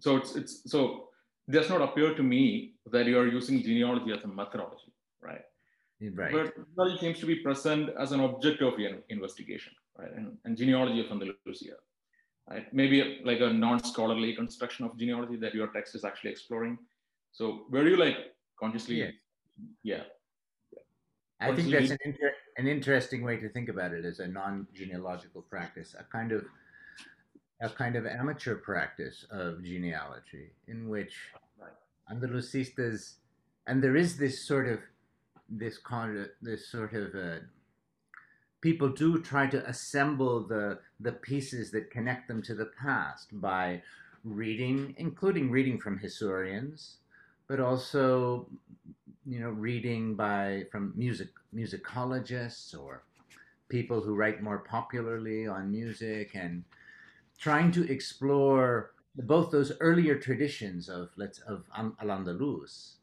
so 0.00 0.16
it's 0.16 0.36
it's 0.36 0.70
so 0.70 1.08
it 1.48 1.52
does 1.52 1.68
not 1.68 1.82
appear 1.82 2.14
to 2.14 2.22
me 2.22 2.74
that 2.90 3.06
you 3.06 3.18
are 3.18 3.26
using 3.26 3.62
genealogy 3.62 4.12
as 4.12 4.24
a 4.24 4.28
methodology, 4.28 4.92
right? 5.22 5.42
Right. 6.00 6.32
But 6.32 6.54
genealogy 6.54 6.98
seems 7.00 7.18
to 7.20 7.26
be 7.26 7.36
present 7.36 7.90
as 7.98 8.12
an 8.12 8.20
object 8.20 8.62
of 8.62 8.78
your 8.78 8.98
investigation 9.08 9.72
right? 9.98 10.12
And, 10.16 10.38
and 10.44 10.56
genealogy 10.56 11.00
of 11.00 11.10
Andalusia, 11.10 11.74
right? 12.48 12.72
Maybe 12.72 13.00
a, 13.00 13.26
like 13.26 13.40
a 13.40 13.52
non-scholarly 13.52 14.34
construction 14.34 14.86
of 14.86 14.96
genealogy 14.96 15.36
that 15.36 15.54
your 15.54 15.68
text 15.68 15.94
is 15.94 16.04
actually 16.04 16.30
exploring. 16.30 16.78
So 17.32 17.66
were 17.70 17.86
you 17.86 17.96
like 17.96 18.16
consciously, 18.58 19.00
yeah. 19.00 19.10
yeah. 19.82 20.02
I 21.40 21.54
think 21.54 21.70
that's 21.70 21.90
an, 21.90 21.98
inter- 22.04 22.34
an 22.56 22.66
interesting 22.66 23.22
way 23.22 23.36
to 23.36 23.48
think 23.48 23.68
about 23.68 23.92
it 23.92 24.04
as 24.04 24.18
a 24.18 24.26
non-genealogical 24.26 25.42
practice, 25.42 25.94
a 25.98 26.04
kind 26.04 26.32
of 26.32 26.44
a 27.60 27.68
kind 27.68 27.96
of 27.96 28.06
amateur 28.06 28.54
practice 28.56 29.26
of 29.30 29.62
genealogy 29.64 30.52
in 30.66 30.88
which. 30.88 31.14
Andalusistas, 32.10 33.16
and 33.66 33.82
there 33.82 33.96
is 33.96 34.16
this 34.16 34.46
sort 34.46 34.66
of 34.66 34.80
this 35.48 35.78
kind 35.78 36.28
this 36.42 36.68
sort 36.70 36.94
of 36.94 37.14
uh, 37.14 37.40
people 38.60 38.88
do 38.88 39.20
try 39.20 39.46
to 39.46 39.66
assemble 39.68 40.46
the 40.46 40.78
the 41.00 41.12
pieces 41.12 41.70
that 41.70 41.90
connect 41.90 42.28
them 42.28 42.42
to 42.42 42.54
the 42.54 42.70
past 42.80 43.28
by 43.40 43.82
reading, 44.24 44.94
including 44.98 45.50
reading 45.50 45.78
from 45.78 45.98
historians, 45.98 46.96
but 47.46 47.60
also 47.60 48.48
you 49.26 49.40
know 49.40 49.50
reading 49.50 50.14
by 50.14 50.64
from 50.72 50.92
music 50.96 51.28
musicologists 51.54 52.78
or 52.78 53.02
people 53.68 54.00
who 54.00 54.14
write 54.14 54.42
more 54.42 54.58
popularly 54.58 55.46
on 55.46 55.70
music 55.70 56.30
and 56.34 56.64
trying 57.38 57.70
to 57.72 57.90
explore 57.90 58.92
both 59.16 59.50
those 59.50 59.72
earlier 59.80 60.18
traditions 60.18 60.88
of 60.88 61.10
let's 61.16 61.40
of 61.40 61.64
al-andalus 61.76 62.94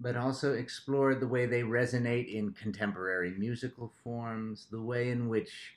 but 0.00 0.16
also 0.16 0.54
explore 0.54 1.14
the 1.14 1.26
way 1.26 1.46
they 1.46 1.62
resonate 1.62 2.32
in 2.32 2.52
contemporary 2.52 3.32
musical 3.32 3.92
forms, 4.02 4.66
the 4.70 4.80
way 4.80 5.10
in 5.10 5.28
which 5.28 5.76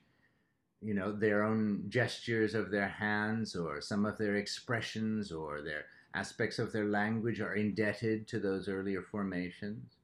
you 0.82 0.93
know, 0.93 1.12
their 1.12 1.43
own 1.43 1.84
gestures 1.89 2.54
of 2.54 2.69
their 2.69 2.88
hands 2.88 3.56
or 3.56 3.82
some 3.82 4.06
of 4.06 4.17
their 4.17 4.36
expressions 4.36 5.32
or 5.32 5.62
their 5.62 5.86
aspects 6.13 6.60
of 6.60 6.71
their 6.71 6.86
language 6.86 7.39
are 7.41 7.56
indebted 7.56 8.28
to 8.28 8.39
those 8.39 8.69
earlier 8.69 9.02
formations. 9.02 9.95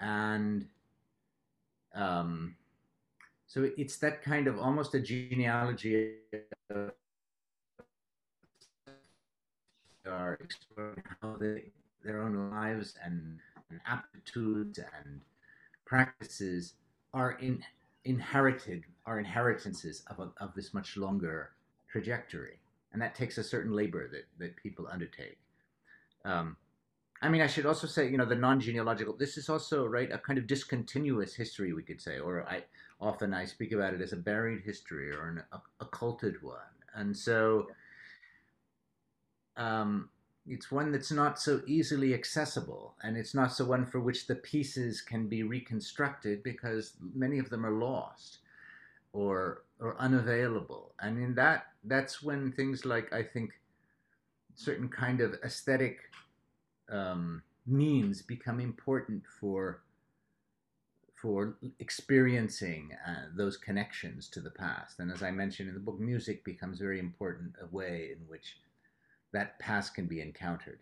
And 0.00 0.66
um, 1.94 2.56
so 3.48 3.70
it's 3.78 3.96
that 3.96 4.22
kind 4.22 4.46
of 4.46 4.58
almost 4.58 4.94
a 4.94 5.00
genealogy 5.00 6.16
of 6.70 6.92
are 10.06 10.38
exploring 10.42 11.02
how 11.20 11.36
they, 11.38 11.64
their 12.04 12.22
own 12.22 12.50
lives 12.50 12.94
and, 13.02 13.38
and 13.70 13.80
aptitudes 13.86 14.78
and 14.78 15.20
practices 15.86 16.74
are 17.14 17.32
in, 17.32 17.62
inherited, 18.04 18.84
are 19.06 19.18
inheritances 19.18 20.02
of, 20.08 20.18
a, 20.18 20.30
of 20.42 20.54
this 20.54 20.72
much 20.74 20.96
longer 20.96 21.50
trajectory. 21.90 22.58
And 22.92 23.00
that 23.02 23.14
takes 23.14 23.38
a 23.38 23.44
certain 23.44 23.72
labor 23.72 24.08
that, 24.08 24.26
that 24.38 24.56
people 24.56 24.86
undertake. 24.90 25.38
Um, 26.24 26.56
I 27.20 27.28
mean, 27.28 27.42
I 27.42 27.46
should 27.46 27.66
also 27.66 27.86
say, 27.86 28.08
you 28.08 28.16
know, 28.16 28.24
the 28.24 28.34
non-genealogical. 28.34 29.16
This 29.16 29.36
is 29.36 29.48
also 29.48 29.86
right 29.86 30.10
a 30.12 30.18
kind 30.18 30.38
of 30.38 30.46
discontinuous 30.46 31.34
history, 31.34 31.72
we 31.72 31.82
could 31.82 32.00
say, 32.00 32.18
or 32.18 32.44
I 32.48 32.62
often 33.00 33.32
I 33.34 33.44
speak 33.44 33.72
about 33.72 33.94
it 33.94 34.00
as 34.00 34.12
a 34.12 34.16
buried 34.16 34.62
history 34.62 35.12
or 35.12 35.28
an 35.28 35.42
occulted 35.80 36.42
one, 36.42 36.56
and 36.94 37.16
so 37.16 37.68
um, 39.56 40.08
it's 40.46 40.70
one 40.70 40.92
that's 40.92 41.12
not 41.12 41.38
so 41.38 41.60
easily 41.66 42.14
accessible, 42.14 42.94
and 43.02 43.16
it's 43.16 43.34
not 43.34 43.52
so 43.52 43.64
one 43.64 43.84
for 43.84 44.00
which 44.00 44.26
the 44.26 44.34
pieces 44.34 45.00
can 45.00 45.28
be 45.28 45.42
reconstructed 45.42 46.42
because 46.42 46.94
many 47.14 47.38
of 47.38 47.50
them 47.50 47.66
are 47.66 47.72
lost 47.72 48.38
or 49.12 49.64
or 49.80 49.96
unavailable. 49.98 50.94
And 51.00 51.22
in 51.22 51.34
that, 51.34 51.66
that's 51.84 52.22
when 52.22 52.52
things 52.52 52.84
like 52.84 53.12
I 53.12 53.22
think 53.22 53.52
certain 54.54 54.88
kind 54.88 55.20
of 55.20 55.34
aesthetic 55.44 55.98
um, 56.90 57.42
means 57.66 58.22
become 58.22 58.58
important 58.58 59.22
for 59.40 59.82
for 61.20 61.58
experiencing 61.80 62.90
uh, 63.06 63.26
those 63.36 63.56
connections 63.56 64.28
to 64.28 64.40
the 64.40 64.50
past. 64.50 65.00
And 65.00 65.10
as 65.10 65.22
I 65.22 65.30
mentioned 65.30 65.68
in 65.68 65.74
the 65.74 65.80
book, 65.80 65.98
music 65.98 66.44
becomes 66.44 66.78
very 66.78 67.00
important 67.00 67.54
a 67.60 67.66
way 67.74 68.10
in 68.12 68.26
which 68.28 68.58
that 69.32 69.58
past 69.58 69.94
can 69.94 70.06
be 70.06 70.20
encountered. 70.20 70.78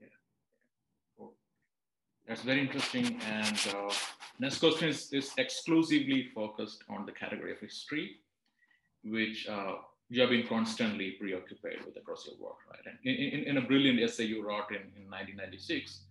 Yeah, 0.00 0.08
cool. 1.16 1.32
that's 2.28 2.42
very 2.42 2.60
interesting. 2.60 3.20
And 3.26 3.60
uh, 3.74 3.92
next 4.38 4.58
question 4.58 4.88
is, 4.88 5.10
is 5.12 5.32
exclusively 5.38 6.28
focused 6.34 6.84
on 6.88 7.06
the 7.06 7.12
category 7.12 7.52
of 7.52 7.58
history, 7.58 8.16
which 9.04 9.48
uh, 9.48 9.76
you 10.10 10.20
have 10.20 10.30
been 10.30 10.46
constantly 10.46 11.12
preoccupied 11.12 11.78
with 11.86 11.96
across 11.96 12.26
your 12.26 12.36
work, 12.38 12.58
right? 12.68 12.94
In, 13.04 13.14
in, 13.14 13.44
in 13.44 13.56
a 13.56 13.62
brilliant 13.62 14.00
essay 14.00 14.24
you 14.24 14.46
wrote 14.46 14.70
in, 14.70 14.82
in 15.00 15.08
1996 15.08 16.02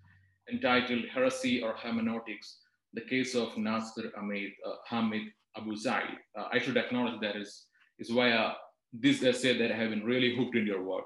entitled 0.51 1.05
Heresy 1.13 1.61
or 1.61 1.73
Hermeneutics, 1.73 2.57
the 2.93 3.01
case 3.01 3.35
of 3.35 3.57
Nasr 3.57 4.11
Ahmed, 4.17 4.51
uh, 4.65 4.75
Hamid 4.87 5.23
Abu 5.57 5.75
Zaid. 5.75 6.17
Uh, 6.37 6.45
I 6.51 6.59
should 6.59 6.77
acknowledge 6.77 7.19
that 7.21 7.35
is, 7.35 7.65
is 7.99 8.09
via 8.09 8.53
this 8.93 9.23
essay 9.23 9.57
that 9.57 9.71
I 9.71 9.75
have 9.75 9.91
been 9.91 10.03
really 10.03 10.35
hooked 10.35 10.55
in 10.55 10.65
your 10.65 10.83
work. 10.83 11.05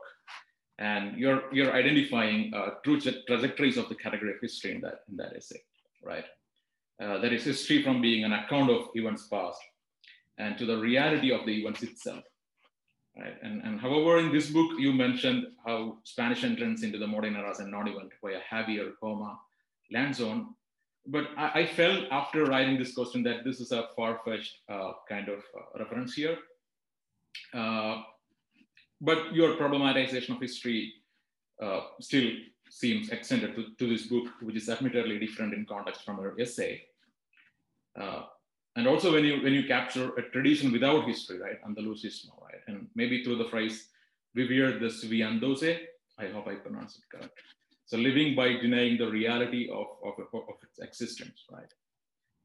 And 0.80 1.18
you're, 1.18 1.44
you're 1.54 1.74
identifying 1.74 2.54
uh, 2.54 2.72
true 2.84 3.00
trajectories 3.00 3.78
of 3.78 3.90
the 3.90 3.96
category 3.96 4.32
of 4.32 4.38
history 4.42 4.76
in 4.76 4.82
that, 4.82 5.00
in 5.10 5.18
that 5.18 5.36
essay, 5.36 5.62
right? 6.04 6.26
Uh, 7.02 7.20
that 7.20 7.34
is 7.34 7.44
history 7.44 7.84
from 7.84 8.02
being 8.02 8.24
an 8.24 8.34
account 8.34 8.70
of 8.70 8.88
events 8.96 9.28
past 9.28 9.60
and 10.38 10.58
to 10.58 10.66
the 10.66 10.78
reality 10.78 11.32
of 11.32 11.46
the 11.46 11.52
events 11.52 11.84
itself. 11.84 12.24
Right? 13.18 13.36
And, 13.44 13.62
and 13.64 13.80
however, 13.80 14.18
in 14.18 14.32
this 14.32 14.50
book, 14.50 14.72
you 14.80 14.92
mentioned 14.92 15.46
how 15.66 15.98
Spanish 16.04 16.44
entrance 16.44 16.82
into 16.82 16.98
the 16.98 17.06
modern 17.06 17.36
era 17.36 17.52
as 17.52 17.60
a 17.60 17.68
non-event 17.68 18.12
via 18.24 18.40
Javier 18.52 18.92
land 19.02 19.38
Lanzon. 19.94 20.46
But 21.06 21.28
I, 21.38 21.62
I, 21.62 21.66
felt 21.66 22.06
after 22.12 22.46
writing 22.46 22.78
this 22.80 22.94
question 22.94 23.24
that 23.24 23.44
this 23.44 23.60
is 23.60 23.72
a 23.74 23.88
far-fetched 23.96 24.60
uh, 24.70 24.92
kind 25.10 25.28
of 25.28 25.40
uh, 25.40 25.80
reference 25.80 26.14
here. 26.14 26.38
Uh, 27.54 28.04
but 29.02 29.34
your 29.34 29.56
problematization 29.58 30.36
of 30.36 30.42
history 30.42 30.94
uh, 31.62 31.82
still 32.00 32.32
seems 32.70 33.10
extended 33.10 33.56
to, 33.56 33.66
to, 33.78 33.88
this 33.88 34.08
book, 34.08 34.28
which 34.42 34.56
is 34.56 34.70
admittedly 34.70 35.20
different 35.20 35.54
in 35.54 35.66
context 35.66 36.04
from 36.06 36.20
your 36.22 36.40
essay. 36.40 36.82
Uh, 38.00 38.24
and 38.76 38.88
also 38.88 39.12
when 39.12 39.24
you 39.24 39.42
when 39.44 39.54
you 39.54 39.68
capture 39.68 40.10
a 40.16 40.24
tradition 40.32 40.72
without 40.72 41.06
history, 41.06 41.40
right, 41.40 41.62
Andalusismo, 41.64 42.42
right, 42.42 42.62
and 42.68 42.88
maybe 42.96 43.24
through 43.24 43.36
the 43.36 43.50
phrase 43.50 43.90
"vivir 44.36 44.80
desviándose," 44.80 45.80
I 46.18 46.28
hope 46.28 46.48
I 46.48 46.56
pronounce 46.56 46.98
it 46.98 47.04
correct. 47.12 47.40
So 47.94 48.00
living 48.00 48.34
by 48.34 48.54
denying 48.54 48.98
the 48.98 49.08
reality 49.08 49.70
of, 49.70 49.86
of, 50.04 50.16
of 50.34 50.56
its 50.64 50.80
existence, 50.80 51.46
right? 51.52 51.72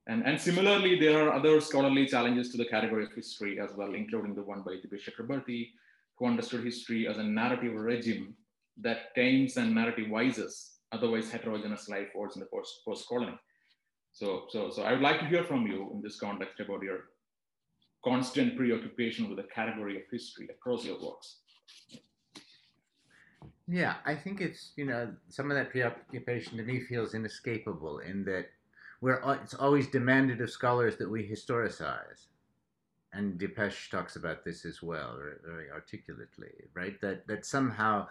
And, 0.07 0.23
and 0.27 0.39
similarly, 0.39 1.01
there 1.01 1.27
are 1.27 1.33
other 1.33 1.59
scholarly 1.63 2.07
challenges 2.07 2.51
to 2.51 2.59
the 2.59 2.67
category 2.67 3.05
of 3.05 3.13
history 3.13 3.59
as 3.59 3.71
well, 3.75 3.95
including 3.95 4.35
the 4.35 4.43
one 4.43 4.61
by 4.61 4.73
Dipesh 4.73 5.09
Chakrabarty, 5.09 5.71
who 6.19 6.27
understood 6.27 6.65
history 6.65 7.09
as 7.09 7.17
a 7.17 7.23
narrative 7.23 7.73
regime 7.73 8.35
that 8.83 9.15
tames 9.15 9.57
and 9.57 9.75
narrativizes 9.75 10.73
otherwise 10.93 11.31
heterogeneous 11.31 11.89
life 11.89 12.09
forms 12.13 12.37
in 12.37 12.41
the 12.41 12.49
post, 12.53 12.83
post-colony. 12.85 13.39
So, 14.13 14.49
so, 14.51 14.71
so 14.71 14.83
I 14.83 14.93
would 14.93 15.01
like 15.01 15.21
to 15.21 15.27
hear 15.29 15.45
from 15.45 15.67
you 15.67 15.91
in 15.95 16.03
this 16.03 16.21
context 16.21 16.61
about 16.61 16.83
your 16.83 17.05
constant 18.05 18.55
preoccupation 18.55 19.31
with 19.31 19.39
the 19.39 19.51
category 19.55 19.97
of 19.97 20.03
history 20.13 20.47
across 20.51 20.85
your 20.85 21.03
works. 21.03 21.37
Yeah, 23.69 23.97
I 24.07 24.15
think 24.15 24.41
it's 24.41 24.73
you 24.77 24.87
know 24.87 25.15
some 25.29 25.51
of 25.51 25.57
that 25.57 25.71
preoccupation 25.71 26.57
to 26.57 26.63
me 26.65 26.81
feels 26.81 27.15
inescapable 27.15 27.99
in 27.99 28.25
that 28.25 28.47
we're 29.01 29.21
it's 29.43 29.55
always 29.55 29.87
demanded 29.89 30.41
of 30.41 30.51
scholars 30.51 30.97
that 30.97 31.11
we 31.11 31.29
historicize, 31.29 32.27
and 33.13 33.39
Dipesh 33.39 33.91
talks 33.91 34.17
about 34.17 34.45
this 34.45 34.65
as 34.65 34.83
well 34.83 35.19
very, 35.45 35.71
articulately, 35.71 36.53
right? 36.75 37.01
That 37.03 37.27
that 37.29 37.45
somehow 37.45 38.09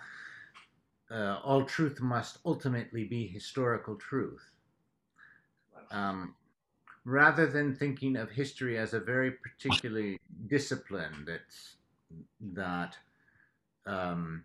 uh, 1.09 1.39
all 1.43 1.65
truth 1.65 1.99
must 2.01 2.39
ultimately 2.45 3.05
be 3.05 3.27
historical 3.27 3.95
truth, 3.95 4.51
um, 5.91 6.35
rather 7.05 7.47
than 7.47 7.75
thinking 7.75 8.15
of 8.17 8.31
history 8.31 8.77
as 8.77 8.93
a 8.93 8.99
very 8.99 9.31
particular 9.31 10.17
discipline 10.47 11.25
that's 11.27 11.77
that 12.41 12.97
um, 13.85 14.43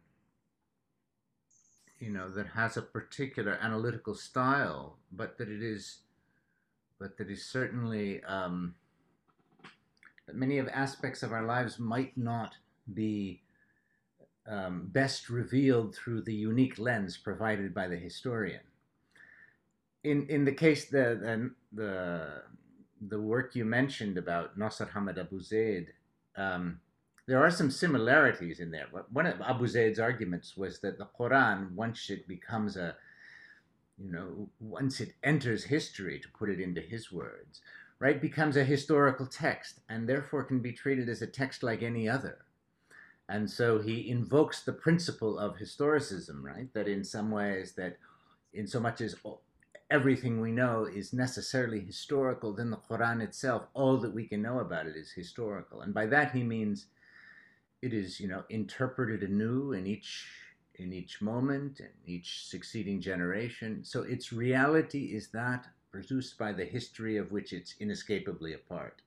you 2.02 2.10
know 2.10 2.28
that 2.28 2.48
has 2.48 2.76
a 2.76 2.82
particular 2.82 3.56
analytical 3.62 4.16
style, 4.16 4.96
but 5.12 5.38
that 5.38 5.48
it 5.48 5.62
is, 5.62 5.98
but 6.98 7.16
that 7.16 7.30
is 7.30 7.44
certainly 7.46 8.22
um, 8.24 8.74
that 10.26 10.34
many 10.34 10.58
of 10.58 10.66
aspects 10.68 11.22
of 11.22 11.32
our 11.32 11.46
lives 11.46 11.78
might 11.78 12.18
not 12.18 12.56
be 12.92 13.40
um, 14.48 14.88
best 14.90 15.30
revealed 15.30 15.94
through 15.94 16.22
the 16.22 16.34
unique 16.34 16.76
lens 16.76 17.16
provided 17.16 17.72
by 17.72 17.86
the 17.86 17.96
historian. 17.96 18.66
In 20.02 20.26
in 20.28 20.44
the 20.44 20.56
case 20.64 20.86
the 20.86 21.52
the 21.72 22.42
the 23.00 23.20
work 23.20 23.54
you 23.54 23.64
mentioned 23.64 24.18
about 24.18 24.58
Nasr 24.58 24.86
Hamid 24.86 25.18
Abu 25.18 25.40
Zaid, 25.40 25.92
um, 26.36 26.80
there 27.26 27.42
are 27.42 27.50
some 27.50 27.70
similarities 27.70 28.60
in 28.60 28.70
there. 28.70 28.86
One 29.12 29.26
of 29.26 29.40
Abu 29.40 29.66
Zaid's 29.66 30.00
arguments 30.00 30.56
was 30.56 30.80
that 30.80 30.98
the 30.98 31.08
Quran, 31.18 31.72
once 31.72 32.10
it 32.10 32.26
becomes 32.26 32.76
a, 32.76 32.96
you 33.96 34.10
know, 34.10 34.48
once 34.60 35.00
it 35.00 35.14
enters 35.22 35.64
history, 35.64 36.18
to 36.18 36.28
put 36.28 36.50
it 36.50 36.60
into 36.60 36.80
his 36.80 37.12
words, 37.12 37.60
right, 38.00 38.20
becomes 38.20 38.56
a 38.56 38.64
historical 38.64 39.26
text 39.26 39.80
and 39.88 40.08
therefore 40.08 40.42
can 40.42 40.60
be 40.60 40.72
treated 40.72 41.08
as 41.08 41.22
a 41.22 41.26
text 41.26 41.62
like 41.62 41.82
any 41.82 42.08
other. 42.08 42.38
And 43.28 43.48
so 43.48 43.80
he 43.80 44.10
invokes 44.10 44.62
the 44.62 44.72
principle 44.72 45.38
of 45.38 45.56
historicism, 45.56 46.42
right, 46.42 46.72
that 46.74 46.88
in 46.88 47.04
some 47.04 47.30
ways 47.30 47.72
that 47.74 47.98
in 48.52 48.66
so 48.66 48.80
much 48.80 49.00
as 49.00 49.14
everything 49.90 50.40
we 50.40 50.50
know 50.50 50.84
is 50.84 51.12
necessarily 51.12 51.80
historical, 51.80 52.52
then 52.52 52.70
the 52.70 52.76
Quran 52.76 53.22
itself, 53.22 53.68
all 53.74 53.96
that 53.98 54.12
we 54.12 54.26
can 54.26 54.42
know 54.42 54.58
about 54.58 54.86
it 54.86 54.96
is 54.96 55.12
historical. 55.12 55.82
And 55.82 55.94
by 55.94 56.06
that 56.06 56.32
he 56.32 56.42
means 56.42 56.86
it 57.82 57.92
is, 57.92 58.20
you 58.20 58.28
know, 58.28 58.44
interpreted 58.48 59.22
anew 59.22 59.72
in 59.72 59.86
each 59.86 60.26
in 60.76 60.92
each 60.92 61.20
moment 61.20 61.80
and 61.80 61.90
each 62.06 62.46
succeeding 62.46 63.00
generation. 63.00 63.84
So 63.84 64.02
its 64.02 64.32
reality 64.32 65.14
is 65.14 65.28
that 65.32 65.66
produced 65.90 66.38
by 66.38 66.52
the 66.52 66.64
history 66.64 67.18
of 67.18 67.30
which 67.30 67.52
it's 67.52 67.74
inescapably 67.78 68.54
a 68.54 68.58
part. 68.58 69.02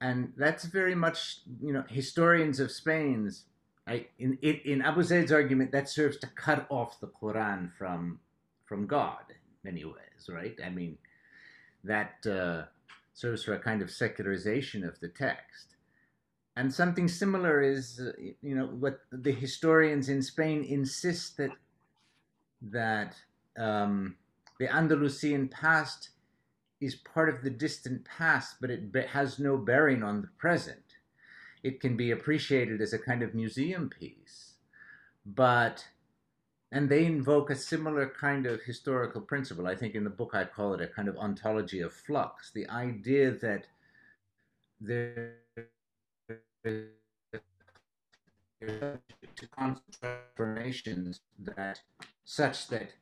And 0.00 0.32
that's 0.36 0.64
very 0.64 0.94
much, 0.94 1.40
you 1.60 1.72
know, 1.72 1.84
historians 1.88 2.60
of 2.60 2.70
Spain's 2.70 3.44
I, 3.86 4.06
in, 4.18 4.38
in 4.42 4.80
Abu 4.80 5.02
Zaid's 5.02 5.32
argument, 5.32 5.72
that 5.72 5.88
serves 5.88 6.16
to 6.18 6.26
cut 6.28 6.66
off 6.70 7.00
the 7.00 7.08
Quran 7.08 7.70
from, 7.72 8.18
from 8.64 8.86
God 8.86 9.34
many 9.62 9.84
ways, 9.84 10.28
right? 10.28 10.58
I 10.64 10.70
mean, 10.70 10.96
that 11.84 12.26
uh, 12.26 12.62
serves 13.12 13.44
for 13.44 13.54
a 13.54 13.58
kind 13.58 13.82
of 13.82 13.90
secularization 13.90 14.84
of 14.84 14.98
the 15.00 15.08
text. 15.08 15.76
And 16.56 16.72
something 16.72 17.08
similar 17.08 17.62
is, 17.62 18.00
uh, 18.00 18.12
you 18.40 18.54
know, 18.54 18.66
what 18.66 19.00
the 19.10 19.32
historians 19.32 20.08
in 20.08 20.22
Spain 20.22 20.64
insist 20.64 21.36
that 21.36 21.50
that 22.62 23.16
um, 23.58 24.16
the 24.58 24.72
Andalusian 24.72 25.48
past 25.48 26.10
is 26.80 26.94
part 26.94 27.28
of 27.28 27.42
the 27.42 27.50
distant 27.50 28.04
past, 28.04 28.56
but 28.60 28.70
it 28.70 29.08
has 29.08 29.38
no 29.38 29.56
bearing 29.56 30.02
on 30.02 30.22
the 30.22 30.28
present. 30.38 30.78
It 31.62 31.80
can 31.80 31.96
be 31.96 32.10
appreciated 32.10 32.80
as 32.80 32.92
a 32.92 32.98
kind 32.98 33.22
of 33.22 33.34
museum 33.34 33.90
piece, 33.90 34.54
but 35.26 35.86
and 36.70 36.88
they 36.88 37.04
invoke 37.06 37.50
a 37.50 37.56
similar 37.56 38.08
kind 38.08 38.46
of 38.46 38.62
historical 38.62 39.20
principle. 39.20 39.66
I 39.66 39.76
think 39.76 39.94
in 39.94 40.04
the 40.04 40.10
book 40.10 40.32
I 40.34 40.44
call 40.44 40.74
it 40.74 40.80
a 40.80 40.88
kind 40.88 41.08
of 41.08 41.16
ontology 41.16 41.80
of 41.80 41.92
flux. 41.92 42.50
The 42.50 42.68
idea 42.68 43.30
that 43.30 43.66
there 44.80 45.34
to 46.64 46.88
transformations 49.56 51.20
that 51.38 51.80
such 52.24 52.68
that 52.68 52.92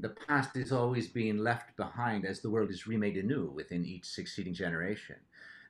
the 0.00 0.08
past 0.08 0.56
is 0.56 0.72
always 0.72 1.08
being 1.08 1.38
left 1.38 1.76
behind 1.76 2.24
as 2.24 2.40
the 2.40 2.50
world 2.50 2.70
is 2.70 2.86
remade 2.86 3.16
anew 3.16 3.50
within 3.54 3.84
each 3.84 4.04
succeeding 4.04 4.52
generation. 4.52 5.16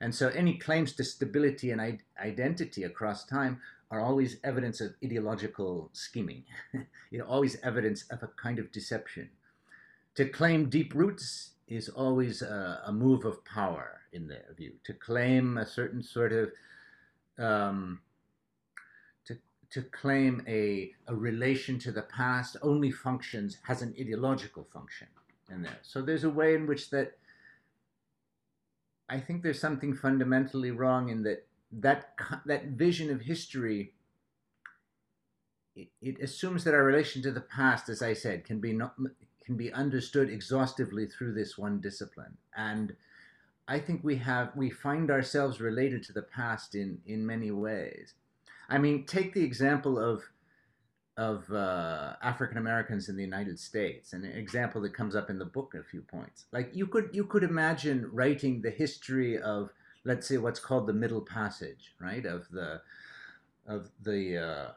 And 0.00 0.14
so 0.14 0.28
any 0.28 0.56
claims 0.56 0.92
to 0.94 1.04
stability 1.04 1.70
and 1.70 2.00
identity 2.20 2.84
across 2.84 3.24
time 3.24 3.60
are 3.90 4.00
always 4.00 4.38
evidence 4.44 4.80
of 4.80 4.94
ideological 5.04 5.90
scheming, 5.92 6.44
you 7.10 7.18
know, 7.18 7.24
always 7.24 7.58
evidence 7.62 8.04
of 8.10 8.22
a 8.22 8.28
kind 8.28 8.58
of 8.58 8.70
deception. 8.72 9.28
To 10.14 10.28
claim 10.28 10.68
deep 10.68 10.94
roots 10.94 11.50
is 11.68 11.88
always 11.88 12.42
a, 12.42 12.82
a 12.86 12.92
move 12.92 13.24
of 13.24 13.44
power 13.44 14.00
in 14.12 14.26
their 14.26 14.46
view. 14.56 14.72
To 14.84 14.92
claim 14.92 15.58
a 15.58 15.66
certain 15.66 16.02
sort 16.02 16.32
of 16.32 16.50
um, 17.38 18.00
to, 19.26 19.36
to 19.70 19.82
claim 19.82 20.42
a, 20.46 20.92
a 21.06 21.14
relation 21.14 21.78
to 21.80 21.92
the 21.92 22.02
past 22.02 22.56
only 22.62 22.90
functions 22.90 23.58
has 23.62 23.82
an 23.82 23.94
ideological 23.98 24.66
function 24.72 25.08
in 25.50 25.62
there. 25.62 25.78
So 25.82 26.02
there's 26.02 26.24
a 26.24 26.30
way 26.30 26.54
in 26.54 26.66
which 26.66 26.90
that 26.90 27.18
I 29.08 29.18
think 29.20 29.42
there's 29.42 29.60
something 29.60 29.94
fundamentally 29.94 30.70
wrong 30.70 31.08
in 31.08 31.22
that 31.22 31.46
that 31.72 32.14
that 32.46 32.64
vision 32.66 33.10
of 33.10 33.22
history 33.22 33.92
it, 35.76 36.20
assumes 36.20 36.64
that 36.64 36.74
our 36.74 36.84
relation 36.84 37.22
to 37.22 37.30
the 37.30 37.40
past 37.40 37.88
as 37.88 38.02
i 38.02 38.12
said 38.12 38.44
can 38.44 38.58
be 38.58 38.72
not 38.72 38.94
can 39.44 39.56
be 39.56 39.72
understood 39.72 40.30
exhaustively 40.30 41.06
through 41.06 41.32
this 41.32 41.58
one 41.58 41.80
discipline 41.80 42.36
and 42.56 42.96
i 43.68 43.78
think 43.78 44.02
we 44.02 44.16
have 44.16 44.50
we 44.56 44.70
find 44.70 45.10
ourselves 45.10 45.60
related 45.60 46.02
to 46.02 46.12
the 46.12 46.22
past 46.22 46.74
in 46.74 46.98
in 47.06 47.24
many 47.24 47.50
ways 47.50 48.14
i 48.68 48.78
mean 48.78 49.04
take 49.04 49.32
the 49.34 49.44
example 49.44 49.98
of 49.98 50.24
of 51.18 51.52
uh, 51.52 52.12
African 52.22 52.58
Americans 52.58 53.08
in 53.08 53.16
the 53.16 53.24
United 53.24 53.58
States, 53.58 54.12
an 54.12 54.24
example 54.24 54.80
that 54.82 54.94
comes 54.94 55.16
up 55.16 55.30
in 55.30 55.36
the 55.36 55.44
book 55.44 55.74
a 55.74 55.82
few 55.82 56.00
points. 56.00 56.44
Like 56.52 56.70
you 56.72 56.86
could 56.86 57.10
you 57.12 57.24
could 57.24 57.42
imagine 57.42 58.08
writing 58.12 58.62
the 58.62 58.70
history 58.70 59.36
of 59.36 59.70
let's 60.04 60.28
say 60.28 60.38
what's 60.38 60.60
called 60.60 60.86
the 60.86 60.92
Middle 60.92 61.20
Passage, 61.20 61.94
right? 62.00 62.24
Of 62.24 62.48
the 62.52 62.80
of 63.66 63.90
the 64.00 64.38
uh, 64.38 64.70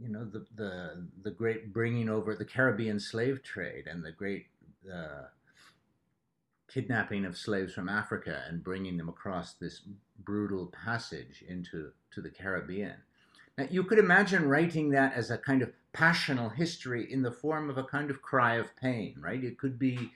you 0.00 0.08
know 0.08 0.24
the 0.24 0.44
the 0.56 1.06
the 1.22 1.30
great 1.30 1.72
bringing 1.72 2.08
over 2.08 2.34
the 2.34 2.44
Caribbean 2.44 2.98
slave 2.98 3.42
trade 3.44 3.86
and 3.86 4.04
the 4.04 4.12
great 4.12 4.46
uh, 4.92 5.28
kidnapping 6.74 7.24
of 7.24 7.38
slaves 7.38 7.72
from 7.72 7.88
Africa 7.88 8.42
and 8.48 8.64
bringing 8.64 8.96
them 8.96 9.08
across 9.08 9.54
this 9.54 9.82
brutal 10.24 10.66
passage 10.66 11.44
into 11.48 11.92
to 12.12 12.20
the 12.20 12.30
Caribbean. 12.30 12.96
Now 13.56 13.66
you 13.70 13.84
could 13.84 14.00
imagine 14.00 14.48
writing 14.48 14.90
that 14.90 15.14
as 15.14 15.30
a 15.30 15.38
kind 15.38 15.62
of 15.62 15.70
passional 15.92 16.48
history 16.48 17.12
in 17.12 17.22
the 17.22 17.30
form 17.30 17.70
of 17.70 17.78
a 17.78 17.84
kind 17.84 18.10
of 18.10 18.20
cry 18.20 18.56
of 18.56 18.74
pain, 18.74 19.14
right? 19.20 19.42
It 19.42 19.56
could 19.56 19.78
be, 19.78 20.10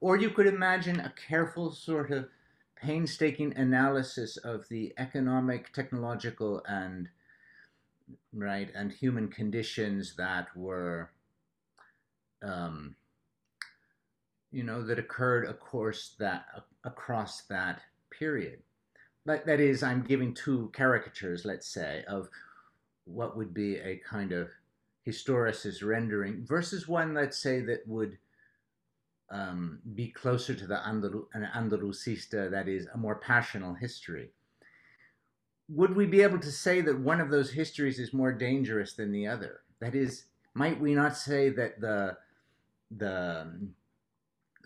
or 0.00 0.16
you 0.16 0.30
could 0.30 0.46
imagine 0.46 1.00
a 1.00 1.12
careful 1.28 1.72
sort 1.72 2.12
of 2.12 2.28
painstaking 2.76 3.56
analysis 3.56 4.36
of 4.36 4.68
the 4.68 4.94
economic, 4.98 5.72
technological, 5.72 6.62
and 6.68 7.08
right 8.32 8.70
and 8.76 8.92
human 8.92 9.26
conditions 9.26 10.14
that 10.16 10.56
were, 10.56 11.10
um, 12.42 12.94
you 14.56 14.62
know, 14.62 14.82
that 14.82 14.98
occurred, 14.98 15.44
of 15.44 15.60
course, 15.60 16.14
that 16.18 16.46
across 16.84 17.42
that 17.42 17.82
period. 18.10 18.60
But 19.26 19.44
that 19.44 19.60
is, 19.60 19.82
I'm 19.82 20.02
giving 20.02 20.32
two 20.32 20.70
caricatures, 20.74 21.44
let's 21.44 21.66
say, 21.66 22.04
of 22.08 22.30
what 23.04 23.36
would 23.36 23.52
be 23.52 23.76
a 23.76 24.00
kind 24.08 24.32
of 24.32 24.48
historicist 25.06 25.84
rendering 25.84 26.46
versus 26.48 26.88
one, 26.88 27.12
let's 27.12 27.38
say, 27.38 27.60
that 27.60 27.86
would 27.86 28.16
um, 29.30 29.80
be 29.94 30.08
closer 30.08 30.54
to 30.54 30.66
the 30.66 30.76
Andalu- 30.76 31.26
an 31.34 31.46
Andalusista, 31.54 32.50
that 32.50 32.66
is, 32.66 32.86
a 32.94 32.96
more 32.96 33.16
passional 33.16 33.74
history. 33.74 34.30
Would 35.68 35.94
we 35.94 36.06
be 36.06 36.22
able 36.22 36.38
to 36.38 36.50
say 36.50 36.80
that 36.80 36.98
one 36.98 37.20
of 37.20 37.28
those 37.28 37.50
histories 37.50 37.98
is 37.98 38.14
more 38.14 38.32
dangerous 38.32 38.94
than 38.94 39.12
the 39.12 39.26
other? 39.26 39.60
That 39.80 39.94
is, 39.94 40.24
might 40.54 40.80
we 40.80 40.94
not 40.94 41.14
say 41.14 41.50
that 41.50 41.78
the 41.78 42.16
the, 42.90 43.50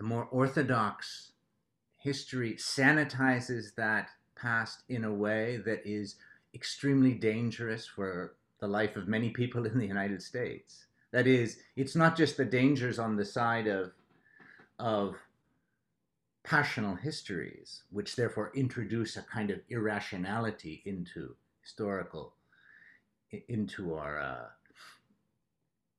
the 0.01 0.07
more 0.07 0.27
orthodox 0.31 1.33
history 1.99 2.55
sanitizes 2.55 3.75
that 3.75 4.09
past 4.35 4.81
in 4.89 5.03
a 5.03 5.13
way 5.13 5.57
that 5.63 5.79
is 5.85 6.15
extremely 6.55 7.13
dangerous 7.13 7.85
for 7.85 8.33
the 8.59 8.67
life 8.67 8.95
of 8.95 9.07
many 9.07 9.29
people 9.29 9.63
in 9.67 9.77
the 9.77 9.85
United 9.85 10.19
States? 10.19 10.87
That 11.11 11.27
is, 11.27 11.59
it's 11.75 11.95
not 11.95 12.17
just 12.17 12.35
the 12.35 12.45
dangers 12.45 12.97
on 12.97 13.15
the 13.15 13.25
side 13.25 13.67
of 13.67 13.91
of 14.79 15.17
passional 16.43 16.95
histories, 16.95 17.83
which 17.91 18.15
therefore 18.15 18.51
introduce 18.55 19.17
a 19.17 19.21
kind 19.21 19.51
of 19.51 19.59
irrationality 19.69 20.81
into 20.83 21.35
historical, 21.61 22.33
into 23.49 23.93
our, 23.93 24.19
uh, 24.19 24.47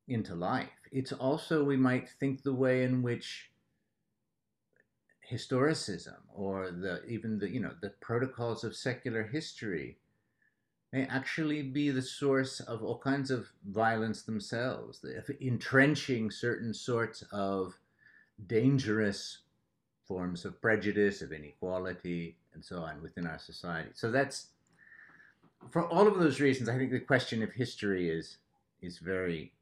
into 0.09 0.35
life. 0.35 0.81
It's 0.91 1.13
also, 1.13 1.63
we 1.63 1.77
might 1.77 2.09
think, 2.09 2.43
the 2.43 2.53
way 2.53 2.83
in 2.83 3.03
which 3.03 3.52
historicism 5.31 6.19
or 6.35 6.71
the 6.71 7.05
even 7.07 7.39
the 7.39 7.49
you 7.49 7.61
know 7.61 7.73
the 7.81 7.91
protocols 8.01 8.65
of 8.65 8.75
secular 8.75 9.23
history 9.23 9.97
may 10.93 11.07
actually 11.07 11.63
be 11.63 11.91
the 11.91 12.03
source 12.03 12.61
of 12.61 12.83
all 12.83 12.99
kinds 12.99 13.31
of 13.31 13.49
violence 13.67 14.23
themselves, 14.23 15.03
entrenching 15.41 16.31
certain 16.31 16.75
sorts 16.75 17.25
of 17.33 17.79
dangerous 18.47 19.39
forms 20.07 20.45
of 20.45 20.61
prejudice, 20.61 21.23
of 21.23 21.33
inequality, 21.33 22.37
and 22.53 22.63
so 22.63 22.81
on 22.81 23.01
within 23.01 23.27
our 23.27 23.39
society. 23.39 23.89
So 23.95 24.11
that's 24.11 24.49
for 25.71 25.87
all 25.87 26.07
of 26.07 26.19
those 26.19 26.41
reasons. 26.41 26.69
I 26.69 26.77
think 26.77 26.91
the 26.91 27.01
question 27.01 27.43
of 27.43 27.53
history 27.53 28.11
is 28.11 28.37
is 28.83 28.99
very 28.99 29.53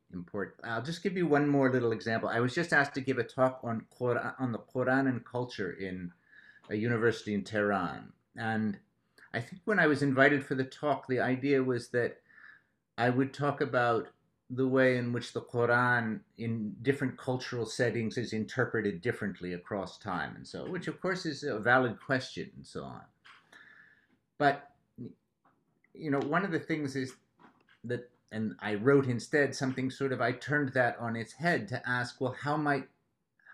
I'll 0.64 0.82
just 0.82 1.02
give 1.02 1.16
you 1.16 1.26
one 1.26 1.48
more 1.48 1.70
little 1.70 1.92
example. 1.92 2.28
I 2.28 2.40
was 2.40 2.54
just 2.54 2.72
asked 2.72 2.94
to 2.94 3.00
give 3.00 3.18
a 3.18 3.24
talk 3.24 3.60
on 3.62 3.86
Quran, 3.98 4.34
on 4.38 4.52
the 4.52 4.58
Quran 4.58 5.08
and 5.08 5.24
culture 5.24 5.72
in 5.72 6.12
a 6.68 6.74
university 6.74 7.34
in 7.34 7.44
Tehran, 7.44 8.12
and 8.36 8.78
I 9.32 9.40
think 9.40 9.62
when 9.64 9.78
I 9.78 9.86
was 9.86 10.02
invited 10.02 10.44
for 10.44 10.54
the 10.54 10.64
talk, 10.64 11.06
the 11.06 11.20
idea 11.20 11.62
was 11.62 11.88
that 11.88 12.20
I 12.98 13.10
would 13.10 13.32
talk 13.32 13.60
about 13.60 14.08
the 14.50 14.66
way 14.66 14.96
in 14.96 15.12
which 15.12 15.32
the 15.32 15.40
Quran 15.40 16.20
in 16.36 16.74
different 16.82 17.16
cultural 17.16 17.64
settings 17.64 18.18
is 18.18 18.32
interpreted 18.32 19.00
differently 19.00 19.52
across 19.52 19.96
time 19.96 20.34
and 20.34 20.46
so 20.46 20.68
which 20.68 20.88
of 20.88 21.00
course 21.00 21.24
is 21.24 21.44
a 21.44 21.58
valid 21.60 22.00
question 22.04 22.50
and 22.56 22.66
so 22.66 22.82
on 22.82 23.02
but 24.38 24.70
you 25.94 26.10
know 26.10 26.18
one 26.18 26.44
of 26.44 26.50
the 26.50 26.58
things 26.58 26.96
is 26.96 27.14
that 27.84 28.10
and 28.32 28.54
I 28.60 28.74
wrote 28.74 29.06
instead 29.06 29.54
something 29.54 29.90
sort 29.90 30.12
of 30.12 30.20
I 30.20 30.32
turned 30.32 30.72
that 30.74 30.98
on 30.98 31.16
its 31.16 31.32
head 31.32 31.68
to 31.68 31.88
ask 31.88 32.20
well 32.20 32.36
how 32.40 32.56
might 32.56 32.88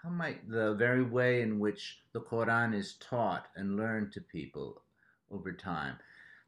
how 0.03 0.11
might 0.11 0.49
the 0.49 0.75
very 0.75 1.03
way 1.03 1.43
in 1.43 1.59
which 1.59 2.01
the 2.13 2.21
Quran 2.21 2.75
is 2.75 2.95
taught 3.01 3.49
and 3.57 3.77
learned 3.77 4.13
to 4.13 4.21
people 4.21 4.83
over 5.31 5.53
time 5.53 5.99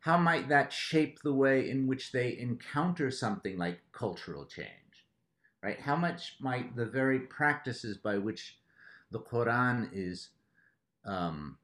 how 0.00 0.16
might 0.16 0.48
that 0.48 0.72
shape 0.72 1.20
the 1.22 1.34
way 1.34 1.68
in 1.68 1.86
which 1.86 2.12
they 2.12 2.38
encounter 2.38 3.10
something 3.10 3.58
like 3.58 3.80
cultural 3.92 4.44
change? 4.46 4.68
Right? 5.62 5.80
How 5.80 5.96
much 5.96 6.36
might 6.40 6.76
the 6.76 6.86
very 6.86 7.20
practices 7.20 7.96
by 7.96 8.18
which 8.18 8.58
the 9.10 9.20
Quran 9.20 9.90
is 9.92 10.30
um, 11.04 11.58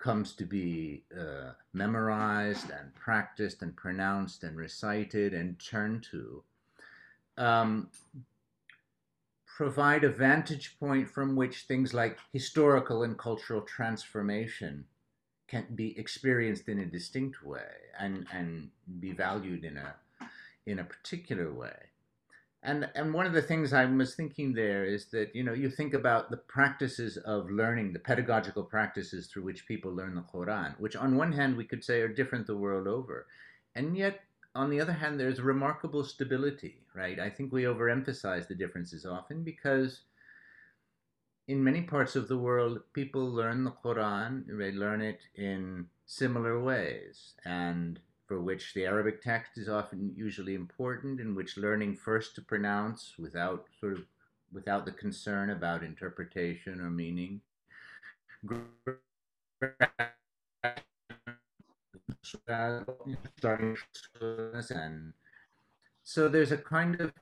comes 0.00 0.32
to 0.32 0.44
be 0.44 1.04
uh, 1.16 1.52
memorized 1.72 2.70
and 2.70 2.94
practiced 2.94 3.62
and 3.62 3.76
pronounced 3.76 4.42
and 4.42 4.56
recited 4.56 5.34
and 5.34 5.58
turned 5.58 6.02
to 6.10 6.42
um, 7.36 7.88
provide 9.46 10.04
a 10.04 10.08
vantage 10.08 10.78
point 10.80 11.08
from 11.08 11.36
which 11.36 11.62
things 11.62 11.92
like 11.92 12.18
historical 12.32 13.02
and 13.02 13.18
cultural 13.18 13.60
transformation 13.60 14.84
can 15.46 15.66
be 15.74 15.98
experienced 15.98 16.68
in 16.68 16.78
a 16.78 16.86
distinct 16.86 17.42
way 17.44 17.74
and, 17.98 18.26
and 18.32 18.70
be 19.00 19.12
valued 19.12 19.64
in 19.64 19.76
a 19.76 19.94
in 20.66 20.78
a 20.78 20.84
particular 20.84 21.52
way. 21.52 21.89
And 22.62 22.90
and 22.94 23.14
one 23.14 23.26
of 23.26 23.32
the 23.32 23.42
things 23.42 23.72
I 23.72 23.86
was 23.86 24.14
thinking 24.14 24.52
there 24.52 24.84
is 24.84 25.06
that 25.06 25.34
you 25.34 25.42
know 25.42 25.54
you 25.54 25.70
think 25.70 25.94
about 25.94 26.30
the 26.30 26.36
practices 26.36 27.16
of 27.16 27.50
learning, 27.50 27.92
the 27.92 27.98
pedagogical 27.98 28.64
practices 28.64 29.26
through 29.26 29.44
which 29.44 29.66
people 29.66 29.94
learn 29.94 30.14
the 30.14 30.22
Quran, 30.22 30.78
which 30.78 30.94
on 30.94 31.16
one 31.16 31.32
hand 31.32 31.56
we 31.56 31.64
could 31.64 31.82
say 31.82 32.00
are 32.02 32.08
different 32.08 32.46
the 32.46 32.56
world 32.56 32.86
over, 32.86 33.26
and 33.74 33.96
yet 33.96 34.20
on 34.54 34.68
the 34.68 34.80
other 34.80 34.92
hand 34.92 35.18
there's 35.18 35.40
remarkable 35.40 36.04
stability, 36.04 36.82
right? 36.94 37.18
I 37.18 37.30
think 37.30 37.52
we 37.52 37.62
overemphasize 37.62 38.46
the 38.46 38.54
differences 38.54 39.06
often 39.06 39.42
because 39.42 40.02
in 41.48 41.64
many 41.64 41.82
parts 41.82 42.14
of 42.14 42.28
the 42.28 42.38
world 42.38 42.80
people 42.92 43.24
learn 43.24 43.64
the 43.64 43.72
Quran, 43.84 44.44
they 44.46 44.72
learn 44.72 45.00
it 45.00 45.20
in 45.34 45.86
similar 46.04 46.60
ways, 46.60 47.32
and 47.44 48.00
for 48.30 48.40
which 48.40 48.74
the 48.74 48.86
Arabic 48.86 49.20
text 49.20 49.58
is 49.58 49.68
often 49.68 50.12
usually 50.14 50.54
important, 50.54 51.18
in 51.18 51.34
which 51.34 51.56
learning 51.56 51.96
first 51.96 52.36
to 52.36 52.40
pronounce 52.40 53.14
without 53.18 53.64
sort 53.80 53.94
of 53.94 54.04
without 54.52 54.84
the 54.84 54.92
concern 54.92 55.50
about 55.50 55.82
interpretation 55.82 56.80
or 56.80 56.90
meaning. 56.90 57.40
And 64.70 65.12
so 66.04 66.28
there's 66.28 66.52
a 66.52 66.56
kind 66.56 67.00
of 67.00 67.12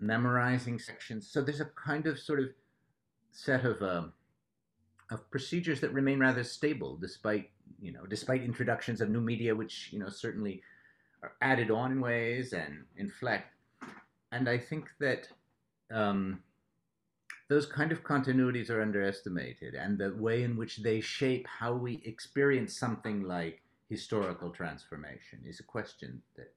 memorizing 0.00 0.80
sections. 0.80 1.30
So 1.30 1.40
there's 1.42 1.60
a 1.60 1.70
kind 1.76 2.08
of 2.08 2.18
sort 2.18 2.40
of 2.40 2.48
set 3.30 3.64
of 3.64 3.80
uh, 3.82 4.06
of 5.12 5.30
procedures 5.30 5.80
that 5.80 5.92
remain 5.92 6.18
rather 6.18 6.42
stable 6.42 6.96
despite 6.96 7.50
you 7.80 7.92
know, 7.92 8.06
despite 8.06 8.42
introductions 8.42 9.00
of 9.00 9.10
new 9.10 9.20
media, 9.20 9.54
which 9.54 9.88
you 9.92 9.98
know 9.98 10.08
certainly 10.08 10.62
are 11.22 11.32
added 11.40 11.70
on 11.70 11.92
in 11.92 12.00
ways 12.00 12.52
and 12.52 12.84
inflect. 12.96 13.54
And 14.32 14.48
I 14.48 14.58
think 14.58 14.90
that 14.98 15.28
um, 15.90 16.40
those 17.48 17.66
kind 17.66 17.92
of 17.92 18.02
continuities 18.02 18.70
are 18.70 18.80
underestimated, 18.80 19.74
and 19.74 19.98
the 19.98 20.14
way 20.16 20.42
in 20.42 20.56
which 20.56 20.78
they 20.78 21.00
shape 21.00 21.46
how 21.46 21.74
we 21.74 22.02
experience 22.04 22.78
something 22.78 23.22
like 23.22 23.62
historical 23.88 24.50
transformation 24.50 25.40
is 25.46 25.60
a 25.60 25.64
question 25.64 26.22
that 26.36 26.52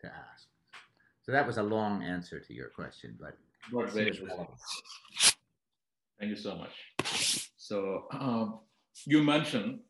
to 0.00 0.06
ask. 0.06 0.46
So 1.22 1.32
that 1.32 1.46
was 1.46 1.58
a 1.58 1.62
long 1.62 2.04
answer 2.04 2.38
to 2.38 2.54
your 2.54 2.68
question, 2.68 3.18
but 3.20 3.36
Thank 6.18 6.30
you 6.30 6.36
so 6.36 6.56
much. 6.56 7.50
So 7.56 8.06
um, 8.12 8.60
you 9.06 9.22
mentioned 9.22 9.80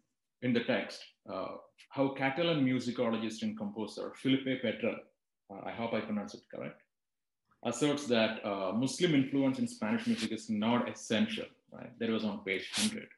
in 0.42 0.52
the 0.52 0.64
text 0.64 1.00
uh, 1.32 1.56
how 1.90 2.08
Catalan 2.08 2.64
musicologist 2.64 3.42
and 3.42 3.56
composer 3.56 4.12
Felipe 4.16 4.62
Pedrell, 4.62 4.98
uh, 5.50 5.60
I 5.64 5.72
hope 5.72 5.94
I 5.94 6.00
pronounced 6.00 6.34
it 6.34 6.42
correct, 6.54 6.82
asserts 7.64 8.06
that 8.06 8.44
uh, 8.44 8.72
Muslim 8.72 9.14
influence 9.14 9.58
in 9.58 9.66
Spanish 9.66 10.06
music 10.06 10.32
is 10.32 10.50
not 10.50 10.88
essential. 10.88 11.46
Right? 11.72 11.90
That 11.98 12.10
was 12.10 12.24
on 12.24 12.44
page 12.44 12.70
100. 12.76 13.08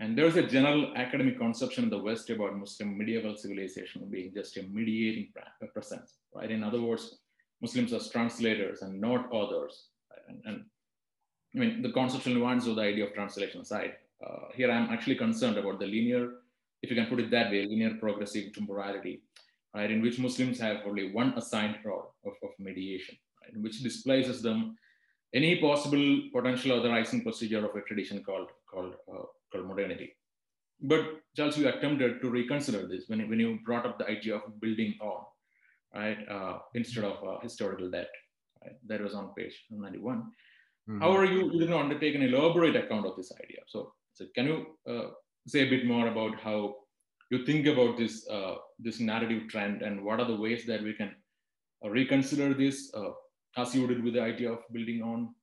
And 0.00 0.16
there's 0.16 0.36
a 0.36 0.46
general 0.46 0.92
academic 0.96 1.38
conception 1.38 1.84
in 1.84 1.90
the 1.90 1.98
West 1.98 2.30
about 2.30 2.56
Muslim 2.56 2.96
medieval 2.96 3.36
civilization 3.36 4.06
being 4.08 4.32
just 4.32 4.56
a 4.56 4.62
mediating 4.62 5.32
presence, 5.72 6.18
right? 6.32 6.50
In 6.50 6.62
other 6.62 6.80
words, 6.80 7.18
Muslims 7.60 7.92
as 7.92 8.08
translators 8.08 8.82
and 8.82 9.00
not 9.00 9.32
authors. 9.32 9.88
And, 10.28 10.40
and, 10.44 10.64
I 11.56 11.58
mean, 11.58 11.82
the 11.82 11.90
conceptual 11.90 12.34
nuance 12.34 12.66
of 12.68 12.76
the 12.76 12.82
idea 12.82 13.06
of 13.06 13.14
translation 13.14 13.62
aside, 13.62 13.94
uh, 14.24 14.48
here 14.54 14.70
I'm 14.70 14.90
actually 14.90 15.16
concerned 15.16 15.56
about 15.58 15.78
the 15.78 15.86
linear, 15.86 16.30
if 16.82 16.90
you 16.90 16.96
can 16.96 17.06
put 17.06 17.20
it 17.20 17.30
that 17.30 17.50
way, 17.50 17.66
linear 17.66 17.94
progressive 17.94 18.52
temporality, 18.52 19.22
right, 19.74 19.90
in 19.90 20.02
which 20.02 20.18
Muslims 20.18 20.58
have 20.60 20.78
only 20.86 21.12
one 21.12 21.34
assigned 21.36 21.78
role 21.84 22.14
of, 22.24 22.32
of 22.42 22.50
mediation, 22.58 23.16
right, 23.42 23.52
which 23.62 23.82
displaces 23.82 24.42
them 24.42 24.76
any 25.34 25.60
possible 25.60 26.22
potential 26.32 26.72
authorizing 26.72 27.22
procedure 27.22 27.64
of 27.64 27.74
a 27.76 27.82
tradition 27.82 28.22
called, 28.22 28.48
called, 28.70 28.94
uh, 29.12 29.24
called 29.52 29.66
modernity. 29.66 30.14
But 30.80 31.20
Charles, 31.36 31.58
you 31.58 31.68
attempted 31.68 32.22
to 32.22 32.30
reconsider 32.30 32.86
this 32.86 33.04
when, 33.08 33.28
when 33.28 33.40
you 33.40 33.58
brought 33.64 33.84
up 33.84 33.98
the 33.98 34.08
idea 34.08 34.36
of 34.36 34.60
building 34.60 34.94
on, 35.00 35.24
right, 35.94 36.18
uh, 36.28 36.58
instead 36.74 37.04
of 37.04 37.22
uh, 37.26 37.40
historical 37.40 37.90
debt. 37.90 38.08
Right? 38.62 38.76
That 38.86 39.00
was 39.00 39.14
on 39.14 39.34
page 39.36 39.64
91. 39.70 40.18
Mm-hmm. 40.18 41.00
However, 41.00 41.24
you, 41.24 41.52
you 41.52 41.60
did 41.60 41.70
not 41.70 41.82
undertake 41.82 42.14
an 42.14 42.22
elaborate 42.22 42.76
account 42.76 43.06
of 43.06 43.16
this 43.16 43.32
idea. 43.32 43.60
So 43.66 43.92
so 44.18 44.26
can 44.34 44.46
you 44.46 44.66
uh, 44.92 45.10
say 45.46 45.60
a 45.60 45.70
bit 45.70 45.86
more 45.86 46.08
about 46.08 46.40
how 46.40 46.74
you 47.30 47.44
think 47.46 47.66
about 47.66 47.96
this 47.96 48.28
uh, 48.28 48.56
this 48.80 48.98
narrative 48.98 49.48
trend 49.48 49.82
and 49.82 50.04
what 50.04 50.18
are 50.18 50.26
the 50.26 50.40
ways 50.44 50.66
that 50.66 50.82
we 50.82 50.92
can 50.92 51.14
uh, 51.84 51.88
reconsider 51.88 52.52
this 52.52 52.90
as 53.56 53.74
you 53.74 53.86
did 53.86 54.02
with 54.02 54.14
the 54.14 54.20
idea 54.20 54.50
of 54.50 54.58
building 54.72 55.02
on? 55.02 55.34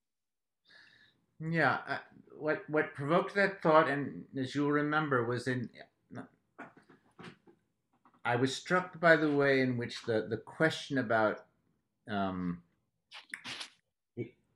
Yeah, 1.39 1.78
uh, 1.88 1.97
what 2.38 2.63
what 2.67 2.93
provoked 2.93 3.34
that 3.36 3.61
thought, 3.61 3.88
and 3.88 4.26
as 4.38 4.53
you'll 4.53 4.71
remember, 4.71 5.26
was 5.26 5.47
in. 5.47 5.69
I 8.26 8.36
was 8.36 8.55
struck 8.55 8.99
by 8.99 9.15
the 9.15 9.32
way 9.32 9.61
in 9.61 9.78
which 9.78 10.01
the, 10.03 10.26
the 10.28 10.38
question 10.38 10.97
about 10.97 11.45
um, 12.09 12.63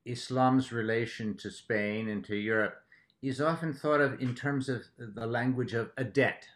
Islam's 0.06 0.72
relation 0.72 1.38
to 1.38 1.52
Spain 1.52 2.10
and 2.10 2.26
to 2.26 2.36
Europe 2.36 2.82
is 3.22 3.42
often 3.42 3.74
thought 3.74 4.02
of 4.02 4.22
in 4.22 4.34
terms 4.34 4.70
of 4.70 4.84
the 4.98 5.26
language 5.26 5.74
of 5.74 5.92
a 5.98 6.04
debt. 6.04 6.48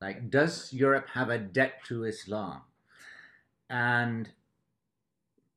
Like, 0.00 0.30
does 0.30 0.72
Europe 0.72 1.08
have 1.12 1.30
a 1.30 1.38
debt 1.38 1.84
to 1.86 2.04
Islam? 2.04 2.62
And 3.68 4.30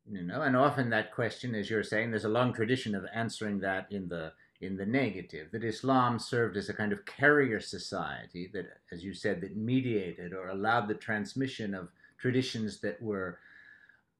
you 0.09 0.21
know, 0.21 0.41
and 0.41 0.55
often 0.55 0.91
that 0.91 1.13
question, 1.13 1.55
as 1.55 1.69
you're 1.69 1.83
saying, 1.83 2.11
there's 2.11 2.25
a 2.25 2.29
long 2.29 2.53
tradition 2.53 2.93
of 2.93 3.05
answering 3.13 3.59
that 3.61 3.87
in 3.91 4.07
the 4.07 4.33
in 4.61 4.77
the 4.77 4.85
negative. 4.85 5.51
That 5.51 5.63
Islam 5.63 6.19
served 6.19 6.57
as 6.57 6.69
a 6.69 6.73
kind 6.73 6.93
of 6.93 7.05
carrier 7.05 7.59
society 7.59 8.49
that, 8.53 8.65
as 8.91 9.03
you 9.03 9.13
said, 9.13 9.41
that 9.41 9.57
mediated 9.57 10.33
or 10.33 10.49
allowed 10.49 10.87
the 10.87 10.93
transmission 10.93 11.73
of 11.73 11.89
traditions 12.17 12.79
that 12.81 13.01
were 13.01 13.39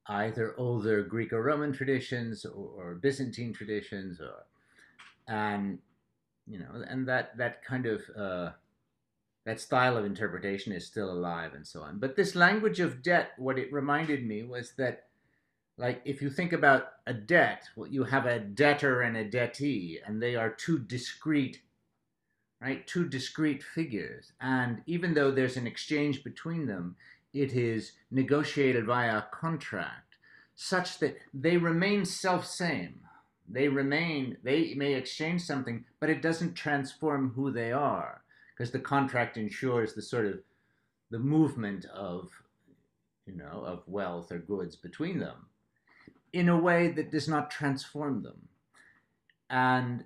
either 0.08 0.56
older 0.58 1.04
Greek 1.04 1.34
or 1.34 1.44
Roman 1.44 1.72
traditions 1.72 2.46
or, 2.46 2.70
or 2.76 2.96
Byzantine 2.96 3.54
traditions, 3.54 4.20
or 4.20 4.46
and 5.28 5.80
you 6.48 6.60
know, 6.60 6.84
and 6.88 7.08
that 7.08 7.38
that 7.38 7.64
kind 7.64 7.86
of 7.86 8.02
uh, 8.18 8.52
that 9.46 9.60
style 9.60 9.98
of 9.98 10.06
interpretation 10.06 10.74
is 10.74 10.86
still 10.86 11.12
alive 11.12 11.54
and 11.54 11.66
so 11.66 11.82
on. 11.82 12.00
But 12.00 12.16
this 12.16 12.36
language 12.36 12.80
of 12.80 13.04
debt, 13.04 13.32
what 13.38 13.60
it 13.60 13.72
reminded 13.72 14.26
me 14.26 14.44
was 14.44 14.74
that, 14.78 15.06
like, 15.78 16.02
if 16.04 16.22
you 16.22 16.30
think 16.30 16.52
about 16.52 16.88
a 17.06 17.14
debt, 17.14 17.64
well, 17.76 17.88
you 17.88 18.04
have 18.04 18.26
a 18.26 18.40
debtor 18.40 19.02
and 19.02 19.16
a 19.16 19.30
debtee, 19.30 20.00
and 20.06 20.22
they 20.22 20.36
are 20.36 20.50
two 20.50 20.80
discrete, 20.80 21.62
right, 22.60 22.86
two 22.88 23.08
discrete 23.08 23.64
figures. 23.64 24.32
And 24.42 24.82
even 24.88 25.14
though 25.14 25.32
there's 25.32 25.58
an 25.58 25.68
exchange 25.68 26.24
between 26.24 26.66
them, 26.66 26.96
it 27.34 27.54
is 27.54 27.92
negotiated 28.10 28.86
via 28.86 29.18
a 29.18 29.28
contract, 29.32 30.16
such 30.56 31.00
that 31.00 31.18
they 31.34 31.58
remain 31.58 32.06
self 32.06 32.48
same 32.48 33.02
they 33.48 33.68
remain, 33.68 34.38
they 34.44 34.74
may 34.76 34.94
exchange 34.94 35.42
something, 35.42 35.86
but 36.00 36.10
it 36.10 36.22
doesn't 36.22 36.56
transform 36.56 37.32
who 37.36 37.52
they 37.52 37.72
are 37.72 38.22
because 38.54 38.72
the 38.72 38.80
contract 38.80 39.38
ensures 39.38 39.94
the 39.94 40.02
sort 40.02 40.26
of 40.26 40.40
the 41.12 41.20
movement 41.20 41.86
of, 41.86 42.32
you 43.26 43.36
know, 43.36 43.64
of 43.66 43.84
wealth 43.88 44.32
or 44.32 44.40
goods 44.40 44.76
between 44.76 45.20
them 45.20 45.48
in 46.34 46.50
a 46.50 46.60
way 46.60 46.90
that 46.90 47.12
does 47.12 47.28
not 47.28 47.52
transform 47.52 48.24
them. 48.24 48.50
And 49.50 50.06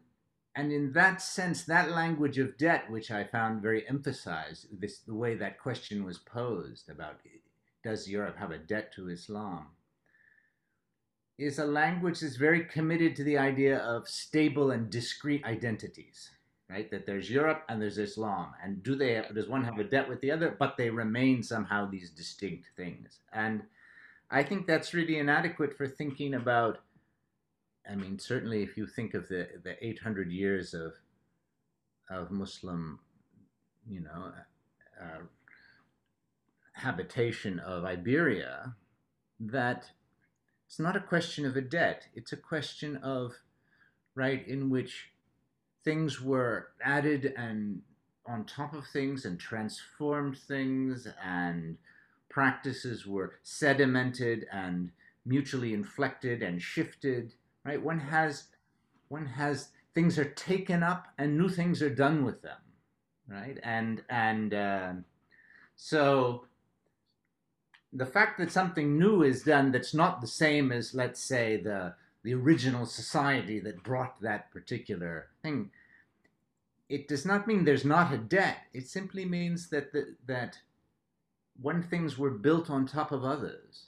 and 0.55 0.71
in 0.73 0.91
that 0.93 1.21
sense, 1.21 1.63
that 1.63 1.91
language 1.91 2.37
of 2.37 2.57
debt, 2.57 2.89
which 2.89 3.11
I 3.11 3.23
found 3.23 3.61
very 3.61 3.87
emphasized, 3.87 4.67
this 4.71 4.99
the 4.99 5.13
way 5.13 5.35
that 5.35 5.59
question 5.59 6.03
was 6.03 6.17
posed 6.17 6.89
about 6.89 7.19
does 7.83 8.09
Europe 8.09 8.37
have 8.37 8.51
a 8.51 8.57
debt 8.57 8.91
to 8.93 9.09
Islam? 9.09 9.67
Is 11.39 11.59
a 11.59 11.65
language 11.65 12.19
that's 12.19 12.35
very 12.35 12.65
committed 12.65 13.15
to 13.15 13.23
the 13.23 13.37
idea 13.37 13.77
of 13.79 14.07
stable 14.07 14.71
and 14.71 14.89
discrete 14.89 15.45
identities, 15.45 16.29
right? 16.69 16.91
That 16.91 17.05
there's 17.05 17.31
Europe 17.31 17.63
and 17.69 17.81
there's 17.81 17.97
Islam, 17.97 18.53
and 18.61 18.83
do 18.83 18.95
they 18.95 19.23
does 19.33 19.47
one 19.47 19.63
have 19.63 19.79
a 19.79 19.83
debt 19.83 20.09
with 20.09 20.19
the 20.21 20.31
other? 20.31 20.55
But 20.59 20.75
they 20.77 20.89
remain 20.89 21.41
somehow 21.41 21.89
these 21.89 22.09
distinct 22.09 22.67
things, 22.75 23.19
and 23.31 23.63
I 24.29 24.43
think 24.43 24.67
that's 24.67 24.93
really 24.93 25.17
inadequate 25.17 25.75
for 25.77 25.87
thinking 25.87 26.33
about. 26.33 26.79
I 27.89 27.95
mean, 27.95 28.19
certainly, 28.19 28.61
if 28.61 28.77
you 28.77 28.85
think 28.85 29.13
of 29.13 29.27
the 29.29 29.47
the 29.63 29.83
800 29.83 30.31
years 30.31 30.73
of 30.73 30.93
of 32.09 32.31
Muslim, 32.31 32.99
you 33.87 34.01
know, 34.01 34.31
uh, 35.01 35.23
habitation 36.73 37.59
of 37.59 37.85
Iberia, 37.85 38.75
that 39.39 39.89
it's 40.69 40.77
not 40.77 40.95
a 40.95 40.99
question 40.99 41.47
of 41.47 41.57
a 41.57 41.61
debt. 41.61 42.05
It's 42.13 42.31
a 42.31 42.37
question 42.37 42.97
of, 42.97 43.33
right, 44.13 44.47
in 44.47 44.69
which 44.69 45.09
things 45.83 46.21
were 46.21 46.67
added 46.85 47.33
and 47.35 47.81
on 48.27 48.45
top 48.45 48.75
of 48.75 48.85
things 48.85 49.25
and 49.25 49.39
transformed 49.39 50.37
things 50.37 51.07
and 51.25 51.75
practices 52.29 53.07
were 53.07 53.39
sedimented 53.43 54.43
and 54.51 54.91
mutually 55.25 55.73
inflected 55.73 56.43
and 56.43 56.61
shifted 56.61 57.33
right 57.65 57.81
one 57.81 57.99
has 57.99 58.43
one 59.07 59.25
has 59.25 59.69
things 59.95 60.19
are 60.19 60.31
taken 60.31 60.83
up 60.83 61.07
and 61.17 61.35
new 61.35 61.49
things 61.49 61.81
are 61.81 61.89
done 61.89 62.23
with 62.23 62.41
them 62.43 62.61
right 63.27 63.57
and 63.63 64.03
and 64.09 64.53
uh, 64.53 64.91
so 65.75 66.45
the 67.91 68.05
fact 68.05 68.37
that 68.37 68.51
something 68.51 68.97
new 68.97 69.23
is 69.23 69.43
done 69.43 69.71
that's 69.71 69.93
not 69.93 70.21
the 70.21 70.27
same 70.27 70.71
as 70.71 70.93
let's 70.93 71.19
say 71.19 71.57
the 71.57 71.93
the 72.23 72.33
original 72.33 72.85
society 72.85 73.59
that 73.59 73.83
brought 73.83 74.21
that 74.21 74.51
particular 74.51 75.27
thing 75.41 75.71
it 76.89 77.07
does 77.07 77.25
not 77.25 77.47
mean 77.47 77.63
there's 77.63 77.85
not 77.85 78.11
a 78.11 78.17
debt. 78.17 78.63
It 78.73 78.87
simply 78.87 79.23
means 79.23 79.69
that 79.69 79.93
the, 79.93 80.15
that 80.25 80.57
when 81.61 81.83
things 81.83 82.17
were 82.17 82.31
built 82.31 82.69
on 82.69 82.85
top 82.85 83.11
of 83.11 83.23
others. 83.23 83.85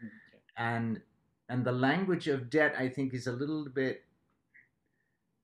Okay. 0.00 0.10
and 0.56 1.00
and 1.48 1.64
the 1.64 1.72
language 1.72 2.28
of 2.28 2.48
debt 2.48 2.74
i 2.78 2.88
think 2.88 3.12
is 3.12 3.26
a 3.26 3.32
little 3.32 3.68
bit 3.68 4.04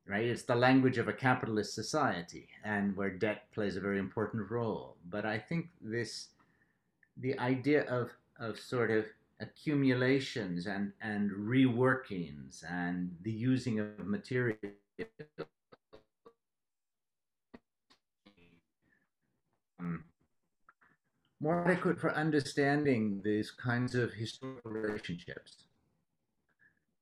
right 0.07 0.25
it's 0.25 0.45
the 0.45 0.55
language 0.55 0.97
of 0.97 1.09
a 1.09 1.13
capitalist 1.13 1.75
society 1.75 2.49
and 2.65 2.97
where 2.97 3.11
debt 3.11 3.51
plays 3.53 3.77
a 3.77 3.81
very 3.81 3.99
important 3.99 4.51
role. 4.51 4.97
But 5.11 5.27
i 5.27 5.39
think 5.39 5.69
this 5.83 6.29
the 7.21 7.39
idea 7.39 7.83
of 7.85 8.11
of 8.39 8.59
sort 8.59 8.91
of 8.91 9.05
accumulations 9.41 10.67
and 10.67 10.93
and 11.01 11.31
reworkings 11.31 12.65
and 12.71 13.15
the 13.23 13.31
using 13.31 13.79
of 13.81 14.07
material 14.07 14.57
um, 19.81 20.05
more 21.41 21.65
adequate 21.69 22.01
for 22.01 22.13
understanding 22.13 23.21
these 23.25 23.51
kinds 23.51 23.95
of 23.95 24.13
historical 24.13 24.71
relationships. 24.71 25.65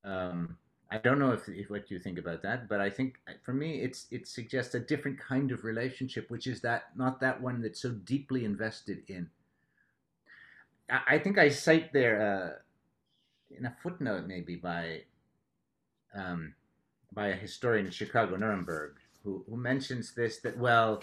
Um, 0.04 0.56
I 0.90 0.98
don't 0.98 1.18
know 1.18 1.32
if, 1.32 1.48
if 1.48 1.68
what 1.68 1.90
you 1.90 1.98
think 1.98 2.18
about 2.18 2.42
that, 2.42 2.68
but 2.68 2.80
I 2.80 2.90
think 2.90 3.18
for 3.42 3.52
me, 3.52 3.80
it's 3.80 4.06
it 4.10 4.28
suggests 4.28 4.74
a 4.74 4.80
different 4.80 5.18
kind 5.18 5.50
of 5.50 5.64
relationship, 5.64 6.30
which 6.30 6.46
is 6.46 6.60
that 6.60 6.84
not 6.94 7.18
that 7.20 7.40
one 7.40 7.60
that's 7.60 7.80
so 7.80 7.90
deeply 7.90 8.44
invested 8.44 9.02
in. 9.08 9.28
I, 10.89 11.18
think 11.18 11.39
I 11.39 11.49
cite 11.49 11.93
there 11.93 12.20
uh, 12.20 13.57
in 13.57 13.66
a 13.66 13.76
footnote, 13.82 14.26
maybe 14.26 14.57
by 14.57 15.03
um, 16.14 16.55
by 17.12 17.28
a 17.28 17.34
historian 17.34 17.87
in 17.87 17.93
Chicago, 17.93 18.37
Nirenberg, 18.37 18.93
who, 19.24 19.45
who 19.49 19.57
mentions 19.57 20.14
this 20.14 20.39
that 20.39 20.57
well, 20.59 21.03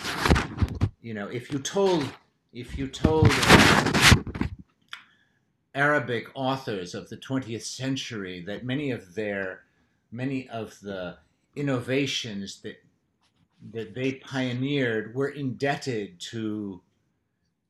you 1.01 1.13
know, 1.13 1.27
if 1.27 1.51
you 1.51 1.59
told 1.59 2.07
if 2.53 2.77
you 2.77 2.87
told 2.87 3.29
uh, 3.29 4.13
Arabic 5.75 6.27
authors 6.35 6.93
of 6.93 7.09
the 7.09 7.17
20th 7.17 7.63
century 7.63 8.43
that 8.45 8.63
many 8.63 8.91
of 8.91 9.15
their 9.15 9.63
many 10.11 10.47
of 10.49 10.79
the 10.81 11.17
innovations 11.55 12.61
that 12.61 12.81
that 13.71 13.95
they 13.95 14.13
pioneered 14.13 15.15
were 15.15 15.29
indebted 15.29 16.19
to 16.19 16.81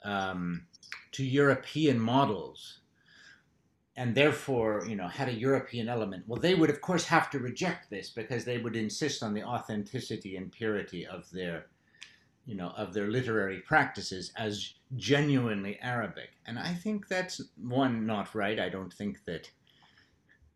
um, 0.03 0.65
to 1.13 1.23
European 1.23 1.99
models 1.99 2.79
and 3.95 4.15
therefore 4.15 4.83
you 4.87 4.95
know 4.95 5.07
had 5.07 5.29
a 5.29 5.33
European 5.33 5.87
element. 5.87 6.23
Well 6.27 6.39
they 6.39 6.55
would 6.55 6.69
of 6.69 6.81
course 6.81 7.05
have 7.05 7.29
to 7.31 7.39
reject 7.39 7.89
this 7.89 8.09
because 8.09 8.45
they 8.45 8.57
would 8.57 8.75
insist 8.75 9.23
on 9.23 9.33
the 9.33 9.43
authenticity 9.43 10.35
and 10.35 10.51
purity 10.51 11.05
of 11.05 11.29
their 11.31 11.67
you 12.45 12.55
know 12.55 12.69
of 12.69 12.93
their 12.93 13.07
literary 13.07 13.59
practices 13.59 14.31
as 14.35 14.73
genuinely 14.95 15.79
Arabic. 15.81 16.31
And 16.45 16.59
I 16.59 16.73
think 16.73 17.07
that's 17.07 17.41
one 17.57 18.05
not 18.05 18.35
right. 18.35 18.59
I 18.59 18.69
don't 18.69 18.93
think 18.93 19.23
that 19.25 19.49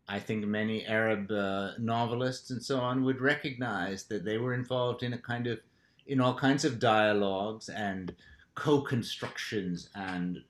I 0.08 0.18
think 0.18 0.46
many 0.46 0.86
Arab 0.86 1.30
uh, 1.30 1.72
novelists 1.78 2.50
and 2.50 2.62
so 2.62 2.80
on 2.80 3.04
would 3.04 3.20
recognize 3.20 4.04
that 4.04 4.24
they 4.24 4.38
were 4.38 4.54
involved 4.54 5.02
in 5.02 5.12
a 5.12 5.18
kind 5.18 5.46
of 5.46 5.60
in 6.06 6.20
all 6.20 6.34
kinds 6.34 6.64
of 6.64 6.78
dialogues 6.78 7.68
and 7.68 8.14
co-constructions 8.54 9.90
and 9.94 10.42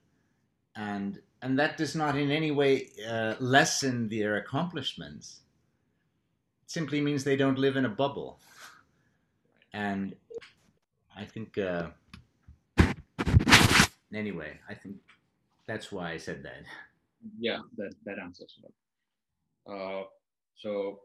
and 0.79 1.21
and 1.43 1.59
that 1.59 1.77
does 1.77 1.95
not 1.95 2.17
in 2.17 2.31
any 2.31 2.51
way 2.51 2.89
uh, 3.07 3.35
lessen 3.41 4.09
their 4.09 4.37
accomplishments. 4.37 5.41
It 6.65 6.71
simply 6.71 7.01
means 7.01 7.23
they 7.23 7.37
don't 7.37 7.59
live 7.59 7.77
in 7.77 7.85
a 7.85 7.89
bubble, 7.89 8.39
and 9.73 10.15
I 11.17 11.25
think 11.25 11.59
uh, 11.59 11.89
anyway. 14.15 14.59
I 14.69 14.75
think 14.75 14.97
that's 15.67 15.93
why 15.93 16.13
I 16.13 16.17
said 16.17 16.43
that. 16.45 16.63
Yeah, 17.39 17.59
that, 17.77 17.95
that 18.05 18.19
answers 18.19 18.59
it. 18.65 18.73
Uh, 19.71 20.05
so 20.57 21.01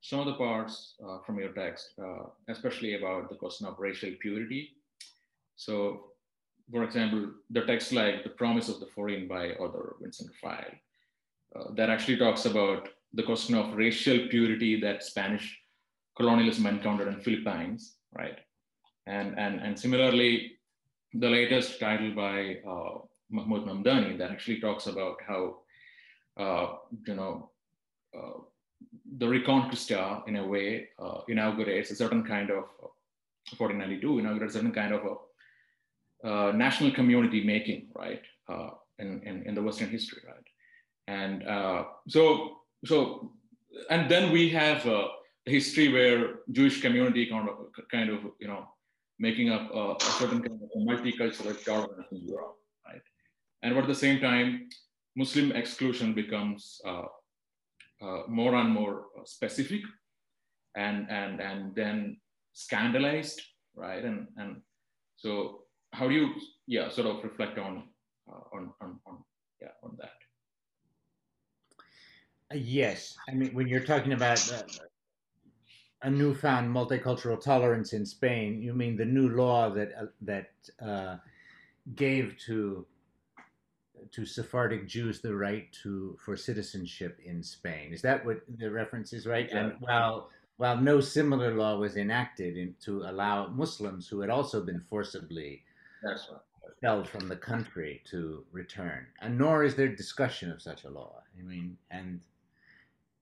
some 0.00 0.20
of 0.20 0.26
the 0.26 0.34
parts 0.34 0.94
uh, 1.06 1.18
from 1.26 1.38
your 1.38 1.50
text, 1.52 1.90
uh, 2.02 2.24
especially 2.48 2.94
about 2.94 3.28
the 3.28 3.34
question 3.34 3.66
of 3.66 3.78
racial 3.78 4.10
purity. 4.20 4.70
So, 5.56 6.09
for 6.70 6.84
example, 6.84 7.30
the 7.50 7.62
text 7.62 7.92
like 7.92 8.22
The 8.22 8.30
Promise 8.30 8.68
of 8.68 8.80
the 8.80 8.86
Foreign 8.86 9.26
by 9.26 9.50
author 9.52 9.96
Vicente 10.00 10.32
Rafael, 10.42 10.72
uh, 11.56 11.74
that 11.74 11.90
actually 11.90 12.16
talks 12.16 12.46
about 12.46 12.88
the 13.12 13.22
question 13.22 13.56
of 13.56 13.74
racial 13.74 14.28
purity 14.28 14.80
that 14.80 15.02
Spanish 15.02 15.58
colonialism 16.16 16.66
encountered 16.66 17.08
in 17.08 17.20
Philippines, 17.20 17.96
right? 18.12 18.38
And, 19.06 19.38
and, 19.38 19.60
and 19.60 19.78
similarly, 19.78 20.52
the 21.14 21.28
latest 21.28 21.80
title 21.80 22.14
by 22.14 22.58
uh, 22.68 22.98
Mahmood 23.30 23.64
Mamdani 23.64 24.16
that 24.18 24.30
actually 24.30 24.60
talks 24.60 24.86
about 24.86 25.16
how, 25.26 25.56
uh, 26.36 26.76
you 27.06 27.14
know, 27.14 27.50
uh, 28.16 28.42
the 29.18 29.26
Reconquista, 29.26 30.26
in 30.28 30.36
a 30.36 30.46
way, 30.46 30.88
uh, 30.98 31.22
inaugurates 31.28 31.90
a 31.90 31.96
certain 31.96 32.24
kind 32.24 32.50
of, 32.50 32.64
1492 33.56 34.20
inaugurates 34.20 34.54
a 34.54 34.58
certain 34.58 34.72
kind 34.72 34.94
of 34.94 35.04
a, 35.04 35.14
uh, 36.24 36.52
national 36.54 36.90
community 36.92 37.44
making, 37.44 37.88
right, 37.94 38.22
uh, 38.48 38.70
in, 38.98 39.22
in, 39.24 39.42
in, 39.46 39.54
the 39.54 39.62
Western 39.62 39.88
history, 39.88 40.22
right? 40.26 40.46
And 41.06 41.46
uh, 41.46 41.84
so, 42.08 42.58
so, 42.84 43.32
and 43.88 44.10
then 44.10 44.32
we 44.32 44.50
have 44.50 44.84
a 44.86 45.08
history 45.46 45.92
where 45.92 46.40
Jewish 46.52 46.80
community 46.80 47.26
kind 47.26 47.48
of, 47.48 47.56
kind 47.90 48.10
of 48.10 48.20
you 48.38 48.48
know, 48.48 48.68
making 49.18 49.50
up 49.50 49.70
a, 49.74 49.94
a 49.94 50.10
certain 50.18 50.42
kind 50.42 50.60
of 50.62 50.70
multicultural 50.76 51.64
government 51.64 52.06
in 52.12 52.26
Europe, 52.26 52.56
right? 52.86 53.02
And 53.62 53.76
at 53.76 53.86
the 53.86 53.94
same 53.94 54.20
time, 54.20 54.68
Muslim 55.16 55.52
exclusion 55.52 56.14
becomes 56.14 56.80
uh, 56.86 57.04
uh, 58.02 58.22
more 58.28 58.54
and 58.54 58.70
more 58.70 59.06
specific 59.24 59.82
and 60.76 61.10
and 61.10 61.40
and 61.40 61.74
then 61.74 62.16
scandalized 62.52 63.42
right 63.74 64.04
and 64.04 64.28
and 64.36 64.62
so 65.16 65.62
how 65.92 66.08
do 66.08 66.14
you 66.14 66.34
yeah 66.66 66.88
sort 66.88 67.06
of 67.06 67.22
reflect 67.24 67.58
on 67.58 67.84
uh, 68.28 68.56
on, 68.56 68.72
on 68.80 68.98
on 69.06 69.18
yeah 69.60 69.68
on 69.82 69.96
that 69.98 70.12
Uh, 72.52 72.56
yes, 72.56 73.16
I 73.28 73.32
mean 73.32 73.50
when 73.54 73.68
you're 73.68 73.80
talking 73.84 74.12
about 74.12 74.40
uh, 74.52 74.62
a 76.02 76.10
newfound 76.10 76.74
multicultural 76.74 77.40
tolerance 77.40 77.92
in 77.92 78.04
Spain, 78.04 78.60
you 78.60 78.74
mean 78.74 78.96
the 78.96 79.04
new 79.04 79.28
law 79.28 79.70
that 79.70 79.92
uh, 79.96 80.06
that 80.22 80.50
uh, 80.84 81.16
gave 81.94 82.36
to 82.46 82.86
to 84.10 84.24
Sephardic 84.24 84.88
Jews 84.88 85.20
the 85.20 85.34
right 85.34 85.70
to 85.82 86.16
for 86.24 86.36
citizenship 86.36 87.20
in 87.24 87.42
Spain. 87.42 87.92
Is 87.92 88.02
that 88.02 88.24
what 88.24 88.40
the 88.58 88.70
reference 88.70 89.12
is, 89.12 89.26
right? 89.26 89.48
And 89.52 89.74
while 89.78 90.30
while 90.56 90.76
no 90.76 91.00
similar 91.00 91.54
law 91.54 91.78
was 91.78 91.96
enacted 91.96 92.56
in, 92.56 92.74
to 92.84 93.02
allow 93.02 93.46
Muslims 93.48 94.08
who 94.08 94.20
had 94.20 94.30
also 94.30 94.60
been 94.62 94.80
forcibly 94.80 95.62
That's 96.02 96.28
right. 96.30 97.08
from 97.08 97.28
the 97.28 97.36
country 97.36 98.02
to 98.10 98.44
return, 98.52 99.06
and 99.20 99.36
nor 99.36 99.64
is 99.64 99.74
there 99.74 99.88
discussion 99.88 100.50
of 100.50 100.62
such 100.62 100.84
a 100.84 100.90
law. 100.90 101.22
I 101.38 101.42
mean, 101.42 101.76
and 101.90 102.20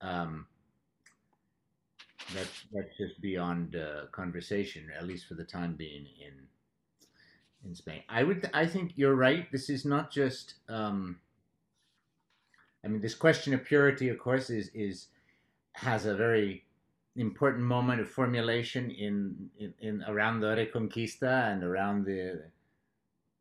um, 0.01 0.47
that's 2.35 2.65
that's 2.73 2.97
just 2.97 3.21
beyond 3.21 3.77
uh, 3.77 4.07
conversation, 4.13 4.89
at 4.97 5.07
least 5.07 5.27
for 5.27 5.35
the 5.35 5.45
time 5.45 5.75
being 5.75 6.07
in 6.21 6.35
in 7.69 7.75
Spain. 7.75 8.03
I 8.09 8.23
would, 8.23 8.49
I 8.55 8.67
think 8.67 8.93
you're 8.97 9.17
right. 9.17 9.51
This 9.51 9.69
is 9.71 9.85
not 9.85 10.11
just. 10.11 10.55
Um, 10.69 11.19
I 12.85 12.89
mean, 12.89 13.01
this 13.01 13.17
question 13.17 13.55
of 13.55 13.65
purity, 13.65 14.09
of 14.09 14.19
course, 14.19 14.51
is 14.51 14.71
is 14.73 15.09
has 15.75 16.07
a 16.07 16.15
very 16.15 16.65
important 17.17 17.65
moment 17.65 18.01
of 18.01 18.09
formulation 18.09 18.91
in, 18.91 19.51
in, 19.59 19.75
in 19.81 20.05
around 20.09 20.41
the 20.41 20.55
Reconquista 20.55 21.53
and 21.53 21.65
around 21.65 22.05
the, 22.05 22.43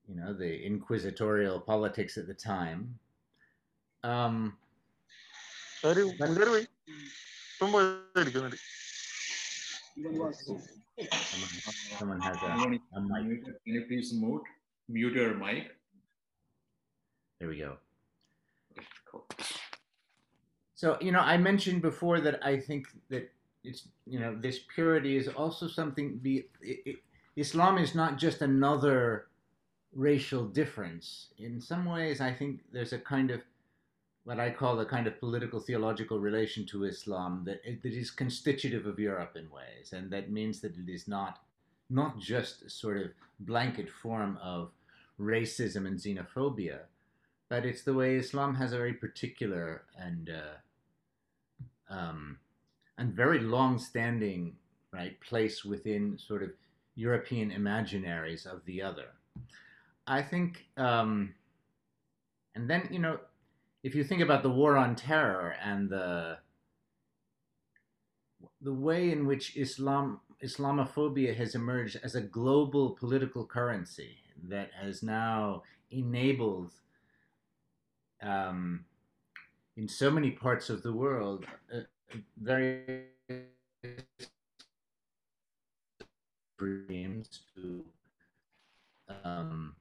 you 0.07 0.15
know, 0.15 0.33
the 0.33 0.65
inquisitorial 0.65 1.59
politics 1.59 2.17
at 2.17 2.27
the 2.27 2.33
time. 2.33 2.97
Um, 4.03 4.57
someone, 11.97 12.21
has 12.21 12.37
a, 12.41 12.47
a 12.95 13.01
mic. 13.01 13.43
Can 13.43 13.55
you 13.65 13.85
please 13.87 14.13
mute, 14.13 14.43
mute 14.87 15.13
your 15.13 15.35
mic? 15.35 15.75
There 17.39 17.49
we 17.49 17.59
go. 17.59 17.77
So, 20.75 20.97
you 21.01 21.11
know, 21.11 21.19
I 21.19 21.37
mentioned 21.37 21.81
before 21.81 22.21
that 22.21 22.45
I 22.45 22.59
think 22.59 22.87
that 23.09 23.31
it's, 23.63 23.87
you 24.05 24.19
know, 24.19 24.37
this 24.39 24.59
purity 24.73 25.17
is 25.17 25.27
also 25.27 25.67
something, 25.67 26.17
Be 26.19 26.45
it, 26.61 26.79
it, 26.85 26.95
Islam 27.35 27.77
is 27.77 27.93
not 27.93 28.17
just 28.17 28.41
another 28.41 29.26
racial 29.97 30.45
difference. 30.45 31.27
In 31.39 31.59
some 31.59 31.85
ways, 31.85 32.21
I 32.21 32.31
think 32.31 32.61
there's 32.71 32.93
a 32.93 32.99
kind 32.99 33.31
of 33.31 33.41
what 34.23 34.39
I 34.39 34.51
call 34.51 34.79
a 34.79 34.85
kind 34.85 35.07
of 35.07 35.19
political 35.19 35.59
theological 35.59 36.19
relation 36.19 36.65
to 36.67 36.83
Islam 36.83 37.43
that, 37.45 37.61
that 37.81 37.93
is 37.93 38.11
constitutive 38.11 38.85
of 38.85 38.99
Europe 38.99 39.37
in 39.37 39.49
ways, 39.49 39.93
and 39.93 40.11
that 40.11 40.29
means 40.29 40.59
that 40.61 40.77
it 40.77 40.89
is 40.89 41.07
not 41.07 41.39
not 41.89 42.19
just 42.19 42.63
a 42.63 42.69
sort 42.69 42.97
of 42.97 43.11
blanket 43.39 43.89
form 43.89 44.37
of 44.43 44.71
racism 45.19 45.87
and 45.87 45.97
xenophobia, 45.97 46.79
but 47.49 47.65
it's 47.65 47.83
the 47.83 47.93
way 47.93 48.17
Islam 48.17 48.55
has 48.55 48.73
a 48.73 48.77
very 48.77 48.93
particular 48.93 49.83
and 49.97 50.29
uh, 50.29 51.93
um, 51.93 52.37
and 52.97 53.13
very 53.13 53.39
long-standing 53.39 54.57
right 54.91 55.19
place 55.21 55.63
within 55.63 56.17
sort 56.17 56.43
of 56.43 56.49
European 56.95 57.51
imaginaries 57.51 58.45
of 58.45 58.65
the 58.65 58.81
other. 58.81 59.07
I 60.07 60.21
think, 60.21 60.65
um, 60.77 61.33
and 62.55 62.69
then 62.69 62.87
you 62.91 62.99
know, 62.99 63.19
if 63.83 63.93
you 63.93 64.03
think 64.03 64.21
about 64.21 64.41
the 64.41 64.49
war 64.49 64.77
on 64.77 64.95
terror 64.95 65.55
and 65.63 65.89
the 65.89 66.37
the 68.61 68.73
way 68.73 69.11
in 69.11 69.27
which 69.27 69.57
Islam 69.57 70.21
Islamophobia 70.43 71.35
has 71.35 71.55
emerged 71.55 71.97
as 72.03 72.15
a 72.15 72.21
global 72.21 72.91
political 72.91 73.45
currency 73.45 74.17
that 74.47 74.71
has 74.79 75.03
now 75.03 75.63
enabled 75.91 76.71
um, 78.21 78.85
in 79.75 79.87
so 79.87 80.11
many 80.11 80.31
parts 80.31 80.69
of 80.69 80.83
the 80.83 80.93
world 80.93 81.45
uh, 81.73 81.79
very 82.41 83.05
dreams 86.57 87.41
to 87.55 87.83
um, 89.23 89.75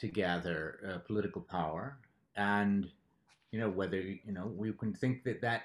to 0.00 0.08
gather 0.08 0.80
uh, 0.88 0.98
political 1.06 1.42
power 1.42 1.98
and 2.36 2.90
you 3.52 3.60
know 3.60 3.68
whether 3.68 4.00
you 4.00 4.32
know 4.32 4.46
we 4.46 4.72
can 4.72 4.92
think 4.92 5.24
that 5.24 5.40
that 5.40 5.62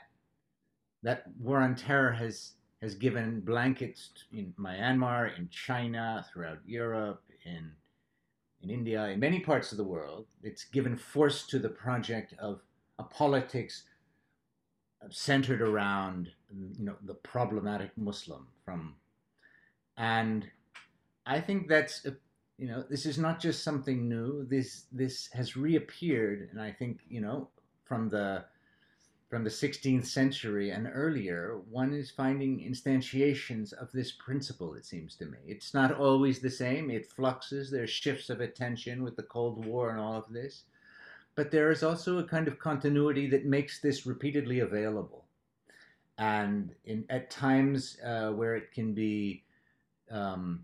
that 1.03 1.23
war 1.39 1.59
on 1.59 1.75
terror 1.75 2.11
has 2.11 2.53
has 2.81 2.95
given 2.95 3.39
blankets 3.39 4.09
in 4.31 4.53
Myanmar, 4.59 5.37
in 5.37 5.49
China, 5.49 6.25
throughout 6.31 6.59
Europe, 6.65 7.23
in 7.45 7.71
in 8.61 8.69
India, 8.69 9.07
in 9.07 9.19
many 9.19 9.39
parts 9.39 9.71
of 9.71 9.77
the 9.77 9.83
world. 9.83 10.25
It's 10.43 10.65
given 10.65 10.97
force 10.97 11.45
to 11.47 11.59
the 11.59 11.69
project 11.69 12.33
of 12.39 12.61
a 12.99 13.03
politics 13.03 13.83
centered 15.09 15.61
around 15.61 16.31
you 16.77 16.85
know 16.85 16.95
the 17.03 17.13
problematic 17.13 17.91
Muslim 17.97 18.47
from, 18.65 18.95
and 19.97 20.47
I 21.25 21.39
think 21.39 21.67
that's 21.67 22.05
a, 22.05 22.15
you 22.57 22.67
know 22.67 22.83
this 22.89 23.05
is 23.05 23.17
not 23.17 23.39
just 23.39 23.63
something 23.63 24.07
new. 24.07 24.45
This 24.45 24.85
this 24.91 25.29
has 25.33 25.57
reappeared, 25.57 26.49
and 26.51 26.61
I 26.61 26.71
think 26.71 27.01
you 27.07 27.21
know 27.21 27.49
from 27.83 28.09
the 28.09 28.45
from 29.29 29.43
the 29.43 29.49
16th 29.49 30.05
century 30.05 30.69
and 30.69 30.87
earlier, 30.93 31.59
one 31.69 31.93
is 31.93 32.11
finding 32.11 32.59
instantiations 32.59 33.73
of 33.73 33.91
this 33.91 34.11
principle, 34.11 34.75
it 34.75 34.85
seems 34.85 35.15
to 35.15 35.25
me. 35.25 35.39
It's 35.47 35.73
not 35.73 35.97
always 35.97 36.39
the 36.39 36.49
same, 36.49 36.91
it 36.91 37.11
fluxes, 37.11 37.71
there's 37.71 37.89
shifts 37.89 38.29
of 38.29 38.39
attention 38.39 39.03
with 39.03 39.15
the 39.15 39.23
Cold 39.23 39.65
War 39.65 39.89
and 39.89 39.99
all 39.99 40.15
of 40.15 40.31
this. 40.31 40.63
But 41.33 41.51
there 41.51 41.71
is 41.71 41.83
also 41.83 42.19
a 42.19 42.23
kind 42.23 42.47
of 42.47 42.59
continuity 42.59 43.27
that 43.29 43.45
makes 43.45 43.81
this 43.81 44.05
repeatedly 44.05 44.59
available. 44.59 45.25
And 46.17 46.73
in, 46.85 47.03
at 47.09 47.29
times 47.29 47.97
uh, 48.05 48.29
where 48.29 48.55
it 48.55 48.71
can 48.71 48.93
be 48.93 49.43
um, 50.09 50.63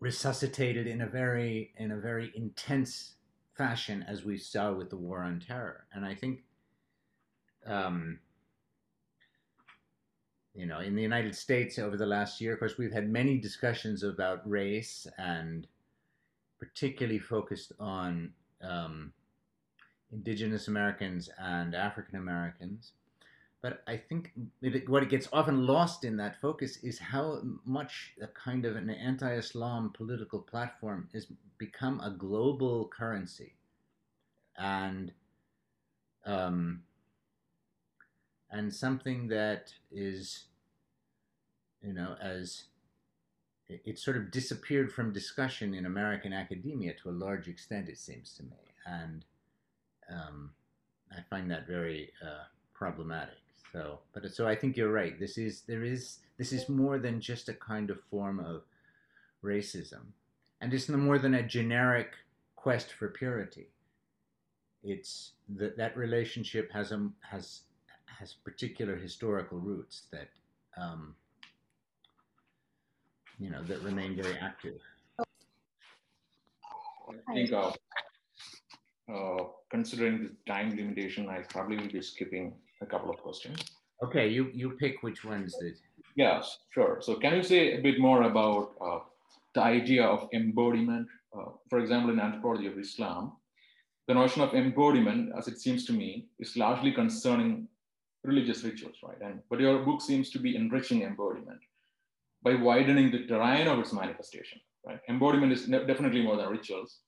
resuscitated 0.00 0.86
in 0.86 1.00
a 1.00 1.06
very 1.06 1.72
in 1.76 1.92
a 1.92 1.96
very 1.96 2.32
intense 2.34 3.14
fashion, 3.54 4.04
as 4.06 4.24
we 4.24 4.36
saw 4.36 4.72
with 4.72 4.90
the 4.90 4.96
war 4.96 5.22
on 5.22 5.40
terror. 5.40 5.86
And 5.92 6.04
I 6.04 6.14
think 6.14 6.42
um, 7.66 8.18
you 10.56 10.66
know, 10.66 10.80
in 10.80 10.94
the 10.94 11.02
United 11.02 11.34
States 11.34 11.78
over 11.78 11.96
the 11.96 12.06
last 12.06 12.40
year, 12.40 12.54
of 12.54 12.58
course, 12.58 12.78
we've 12.78 12.92
had 12.92 13.10
many 13.10 13.36
discussions 13.38 14.02
about 14.02 14.48
race 14.48 15.06
and 15.18 15.66
particularly 16.58 17.18
focused 17.18 17.72
on 17.78 18.32
um, 18.62 19.12
indigenous 20.10 20.68
Americans 20.68 21.28
and 21.38 21.74
African 21.74 22.16
Americans. 22.16 22.92
But 23.62 23.82
I 23.86 23.96
think 23.96 24.32
it, 24.62 24.88
what 24.88 25.02
it 25.02 25.08
gets 25.08 25.28
often 25.32 25.66
lost 25.66 26.04
in 26.04 26.16
that 26.18 26.40
focus 26.40 26.76
is 26.82 26.98
how 26.98 27.40
much 27.64 28.12
a 28.20 28.26
kind 28.28 28.64
of 28.64 28.76
an 28.76 28.90
anti 28.90 29.32
Islam 29.32 29.92
political 29.94 30.40
platform 30.40 31.08
has 31.12 31.26
become 31.58 32.00
a 32.00 32.10
global 32.10 32.88
currency. 32.88 33.54
And 34.56 35.12
um, 36.24 36.82
and 38.50 38.74
something 38.74 39.28
that 39.28 39.72
is, 39.90 40.46
you 41.82 41.92
know, 41.92 42.16
as 42.20 42.64
it, 43.68 43.82
it, 43.84 43.98
sort 43.98 44.16
of 44.16 44.30
disappeared 44.30 44.92
from 44.92 45.12
discussion 45.12 45.74
in 45.74 45.86
American 45.86 46.32
academia 46.32 46.94
to 47.02 47.10
a 47.10 47.12
large 47.12 47.48
extent, 47.48 47.88
it 47.88 47.98
seems 47.98 48.34
to 48.36 48.42
me, 48.42 48.56
and 48.86 49.24
um, 50.10 50.50
I 51.12 51.20
find 51.28 51.50
that 51.50 51.66
very 51.66 52.12
uh, 52.22 52.44
problematic. 52.74 53.45
So, 53.76 53.98
but 54.14 54.32
so 54.32 54.48
I 54.48 54.54
think 54.54 54.78
you're 54.78 54.90
right. 54.90 55.20
This 55.20 55.36
is 55.36 55.60
there 55.68 55.84
is 55.84 56.20
this 56.38 56.50
is 56.50 56.66
more 56.66 56.98
than 56.98 57.20
just 57.20 57.50
a 57.50 57.52
kind 57.52 57.90
of 57.90 58.02
form 58.10 58.40
of 58.40 58.62
racism, 59.44 60.12
and 60.62 60.72
it's 60.72 60.88
no 60.88 60.96
more 60.96 61.18
than 61.18 61.34
a 61.34 61.42
generic 61.42 62.12
quest 62.54 62.94
for 62.94 63.08
purity. 63.08 63.68
It's 64.82 65.32
that 65.56 65.76
that 65.76 65.94
relationship 65.94 66.72
has 66.72 66.90
a 66.90 67.10
has 67.20 67.64
has 68.06 68.32
particular 68.32 68.96
historical 68.96 69.58
roots 69.58 70.04
that 70.10 70.30
um, 70.78 71.14
you 73.38 73.50
know 73.50 73.62
that 73.64 73.82
remain 73.82 74.16
very 74.16 74.38
active. 74.38 74.80
I 77.28 77.34
think 77.34 77.52
uh, 77.52 77.72
uh, 79.12 79.44
considering 79.68 80.22
the 80.22 80.50
time 80.50 80.70
limitation, 80.70 81.28
I 81.28 81.40
probably 81.40 81.76
will 81.76 81.92
be 81.92 82.00
skipping 82.00 82.54
a 82.80 82.86
couple 82.86 83.10
of 83.10 83.18
questions. 83.18 83.58
Okay, 84.02 84.28
you 84.28 84.50
you 84.52 84.70
pick 84.70 85.02
which 85.02 85.24
ones 85.24 85.52
that. 85.58 85.74
Yes, 86.16 86.58
sure. 86.70 86.98
So 87.00 87.16
can 87.16 87.34
you 87.36 87.42
say 87.42 87.74
a 87.74 87.80
bit 87.80 87.98
more 87.98 88.22
about 88.22 88.72
uh, 88.80 88.98
the 89.54 89.62
idea 89.62 90.04
of 90.04 90.28
embodiment? 90.32 91.08
Uh, 91.36 91.50
for 91.68 91.78
example, 91.78 92.10
in 92.10 92.20
anthropology 92.20 92.66
of 92.66 92.78
Islam, 92.78 93.32
the 94.08 94.14
notion 94.14 94.42
of 94.42 94.54
embodiment, 94.54 95.32
as 95.36 95.48
it 95.48 95.60
seems 95.60 95.84
to 95.86 95.92
me, 95.92 96.26
is 96.38 96.56
largely 96.56 96.92
concerning 96.92 97.68
religious 98.24 98.62
rituals, 98.64 98.96
right? 99.02 99.20
And 99.22 99.40
but 99.48 99.60
your 99.60 99.78
book 99.84 100.00
seems 100.00 100.30
to 100.30 100.38
be 100.38 100.56
enriching 100.56 101.02
embodiment 101.02 101.60
by 102.42 102.54
widening 102.54 103.10
the 103.10 103.26
terrain 103.26 103.66
of 103.66 103.78
its 103.78 103.92
manifestation, 103.92 104.60
right? 104.86 105.00
Embodiment 105.08 105.52
is 105.52 105.66
definitely 105.66 106.22
more 106.22 106.36
than 106.36 106.48
rituals, 106.48 106.98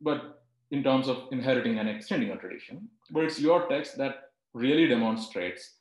but 0.00 0.42
in 0.70 0.82
terms 0.82 1.08
of 1.08 1.28
inheriting 1.30 1.78
and 1.78 1.88
extending 1.88 2.30
a 2.30 2.36
tradition. 2.36 2.88
But 3.10 3.24
it's 3.24 3.40
your 3.40 3.68
text 3.68 3.96
that 3.98 4.31
really 4.54 4.86
demonstrates 4.86 5.74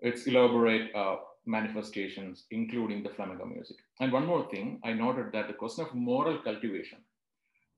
its 0.00 0.26
elaborate 0.26 0.94
uh, 0.94 1.16
manifestations, 1.46 2.44
including 2.50 3.02
the 3.02 3.08
flamenco 3.10 3.44
music. 3.44 3.76
And 4.00 4.12
one 4.12 4.26
more 4.26 4.48
thing, 4.50 4.80
I 4.84 4.92
noted 4.92 5.32
that 5.32 5.48
the 5.48 5.54
question 5.54 5.84
of 5.84 5.94
moral 5.94 6.38
cultivation, 6.38 6.98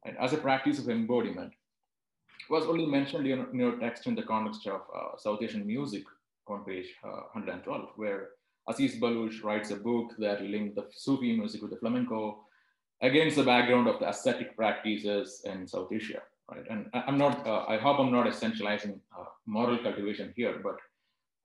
and 0.05 0.16
as 0.18 0.32
a 0.32 0.39
practice 0.39 0.78
of 0.78 0.89
embodiment, 0.89 1.53
was 2.51 2.64
only 2.64 2.87
mentioned 2.87 3.26
in, 3.26 3.47
your 3.55 3.78
text 3.78 4.07
in 4.07 4.14
the 4.14 4.22
context 4.22 4.66
of 4.66 4.82
uh, 4.95 5.16
South 5.16 5.43
Asian 5.43 5.66
music 5.66 6.05
on 6.47 6.64
page 6.64 6.95
uh, 7.05 7.22
112, 7.32 7.91
where 7.97 8.30
Aziz 8.68 8.97
Balouch 8.97 9.43
writes 9.43 9.70
a 9.70 9.76
book 9.76 10.12
that 10.18 10.43
linked 10.43 10.74
the 10.74 10.87
Sufi 10.91 11.37
music 11.37 11.62
with 11.62 11.70
the 11.70 11.76
flamenco 11.76 12.45
against 13.01 13.37
the 13.37 13.43
background 13.43 13.89
of 13.89 13.99
the 13.99 14.09
ascetic 14.09 14.57
practices 14.57 15.43
in 15.45 15.66
South 15.66 15.93
Asia, 15.93 16.22
right? 16.51 16.64
And 16.70 16.86
I'm 16.92 17.18
not, 17.18 17.47
uh, 17.47 17.64
I 17.68 17.76
hope 17.78 17.99
I'm 17.99 18.12
not 18.12 18.26
essentializing 18.26 18.99
uh, 19.18 19.24
moral 19.47 19.78
cultivation 19.78 20.32
here, 20.36 20.61
but 20.62 20.76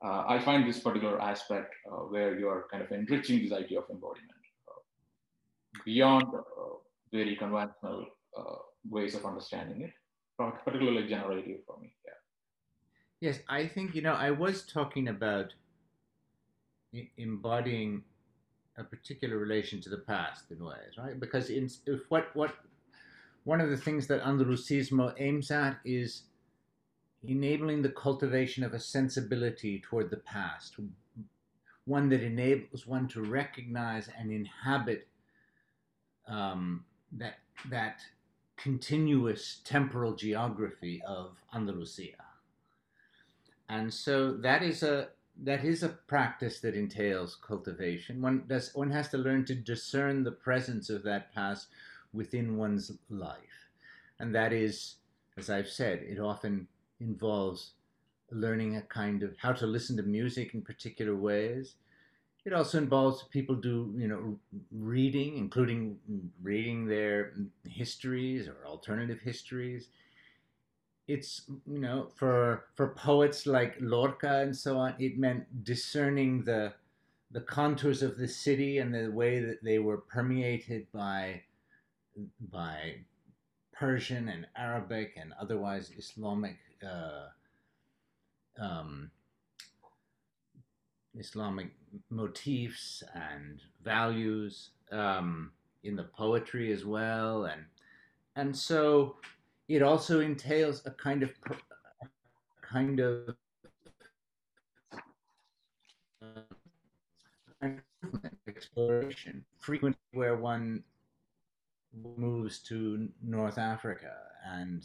uh, 0.05 0.23
I 0.27 0.39
find 0.39 0.67
this 0.67 0.79
particular 0.79 1.21
aspect 1.21 1.73
uh, 1.91 2.03
where 2.13 2.37
you're 2.37 2.67
kind 2.71 2.83
of 2.83 2.91
enriching 2.91 3.43
this 3.43 3.51
idea 3.51 3.79
of 3.79 3.89
embodiment 3.89 4.31
beyond 5.85 6.25
very 7.11 7.35
conventional 7.35 8.07
ways 8.89 9.13
of 9.15 9.25
understanding 9.25 9.81
it 9.81 9.91
particularly 10.65 11.07
generative 11.07 11.59
for 11.65 11.77
me. 11.79 11.93
Yeah. 12.05 13.29
Yes, 13.29 13.39
I 13.49 13.67
think, 13.67 13.95
you 13.95 14.01
know, 14.01 14.13
I 14.13 14.31
was 14.31 14.63
talking 14.63 15.09
about 15.09 15.53
embodying 17.17 18.03
a 18.77 18.83
particular 18.83 19.37
relation 19.37 19.81
to 19.81 19.89
the 19.89 19.97
past 19.97 20.51
in 20.51 20.63
ways, 20.63 20.97
right? 20.97 21.19
Because 21.19 21.49
in, 21.49 21.69
if 21.85 22.01
what, 22.09 22.27
what, 22.33 22.53
one 23.49 23.61
of 23.61 23.71
the 23.71 23.77
things 23.77 24.05
that 24.05 24.21
Andalusismo 24.21 25.15
aims 25.17 25.49
at 25.49 25.79
is 25.83 26.21
enabling 27.23 27.81
the 27.81 27.89
cultivation 27.89 28.63
of 28.63 28.75
a 28.75 28.79
sensibility 28.79 29.79
toward 29.79 30.11
the 30.11 30.17
past, 30.17 30.75
one 31.85 32.09
that 32.09 32.21
enables 32.21 32.85
one 32.85 33.07
to 33.07 33.23
recognize 33.23 34.07
and 34.15 34.31
inhabit 34.31 35.07
um, 36.27 36.85
that, 37.11 37.39
that 37.71 38.01
continuous 38.55 39.61
temporal 39.63 40.13
geography 40.13 41.01
of 41.07 41.31
Andalusia. 41.51 42.23
And 43.67 43.91
so 43.91 44.33
that 44.33 44.61
is 44.61 44.83
a 44.83 45.09
that 45.41 45.63
is 45.63 45.83
a 45.83 45.89
practice 45.89 46.59
that 46.59 46.75
entails 46.75 47.37
cultivation. 47.41 48.21
One 48.21 48.43
does 48.47 48.75
one 48.75 48.91
has 48.91 49.09
to 49.09 49.17
learn 49.17 49.45
to 49.45 49.55
discern 49.55 50.23
the 50.23 50.31
presence 50.31 50.89
of 50.91 51.01
that 51.03 51.33
past 51.33 51.67
within 52.13 52.57
one's 52.57 52.91
life. 53.09 53.69
And 54.19 54.33
that 54.35 54.53
is, 54.53 54.95
as 55.37 55.49
I've 55.49 55.69
said, 55.69 55.99
it 55.99 56.19
often 56.19 56.67
involves 56.99 57.71
learning 58.31 58.75
a 58.75 58.81
kind 58.83 59.23
of 59.23 59.35
how 59.37 59.53
to 59.53 59.65
listen 59.65 59.97
to 59.97 60.03
music 60.03 60.53
in 60.53 60.61
particular 60.61 61.15
ways. 61.15 61.75
It 62.45 62.53
also 62.53 62.77
involves 62.77 63.23
people 63.23 63.55
do, 63.55 63.93
you 63.97 64.07
know, 64.07 64.39
reading, 64.71 65.37
including 65.37 65.97
reading 66.41 66.85
their 66.85 67.33
histories 67.67 68.47
or 68.47 68.65
alternative 68.65 69.19
histories. 69.19 69.89
It's, 71.07 71.41
you 71.65 71.79
know, 71.79 72.09
for 72.15 72.65
for 72.75 72.89
poets 72.89 73.45
like 73.47 73.75
Lorca 73.79 74.39
and 74.41 74.55
so 74.55 74.77
on, 74.77 74.95
it 74.99 75.17
meant 75.17 75.63
discerning 75.63 76.43
the 76.43 76.73
the 77.31 77.41
contours 77.41 78.01
of 78.01 78.17
the 78.17 78.27
city 78.27 78.79
and 78.79 78.93
the 78.93 79.11
way 79.11 79.39
that 79.39 79.63
they 79.63 79.79
were 79.79 79.97
permeated 79.97 80.87
by 80.91 81.43
by 82.51 82.95
Persian 83.73 84.29
and 84.29 84.45
Arabic 84.55 85.13
and 85.17 85.33
otherwise 85.39 85.91
Islamic 85.97 86.57
uh, 86.85 87.27
um, 88.61 89.09
Islamic 91.15 91.71
motifs 92.09 93.03
and 93.13 93.61
values 93.83 94.71
um, 94.91 95.51
in 95.83 95.95
the 95.95 96.03
poetry 96.03 96.71
as 96.71 96.85
well, 96.85 97.45
and 97.45 97.63
and 98.35 98.55
so 98.55 99.15
it 99.67 99.81
also 99.81 100.19
entails 100.19 100.81
a 100.85 100.91
kind 100.91 101.23
of 101.23 101.31
a 101.49 102.05
kind 102.61 102.99
of 102.99 103.35
uh, 106.21 107.69
exploration, 108.47 109.43
frequently 109.59 109.99
where 110.13 110.35
one 110.35 110.83
moves 111.93 112.59
to 112.59 113.09
North 113.21 113.57
Africa 113.57 114.13
and 114.45 114.83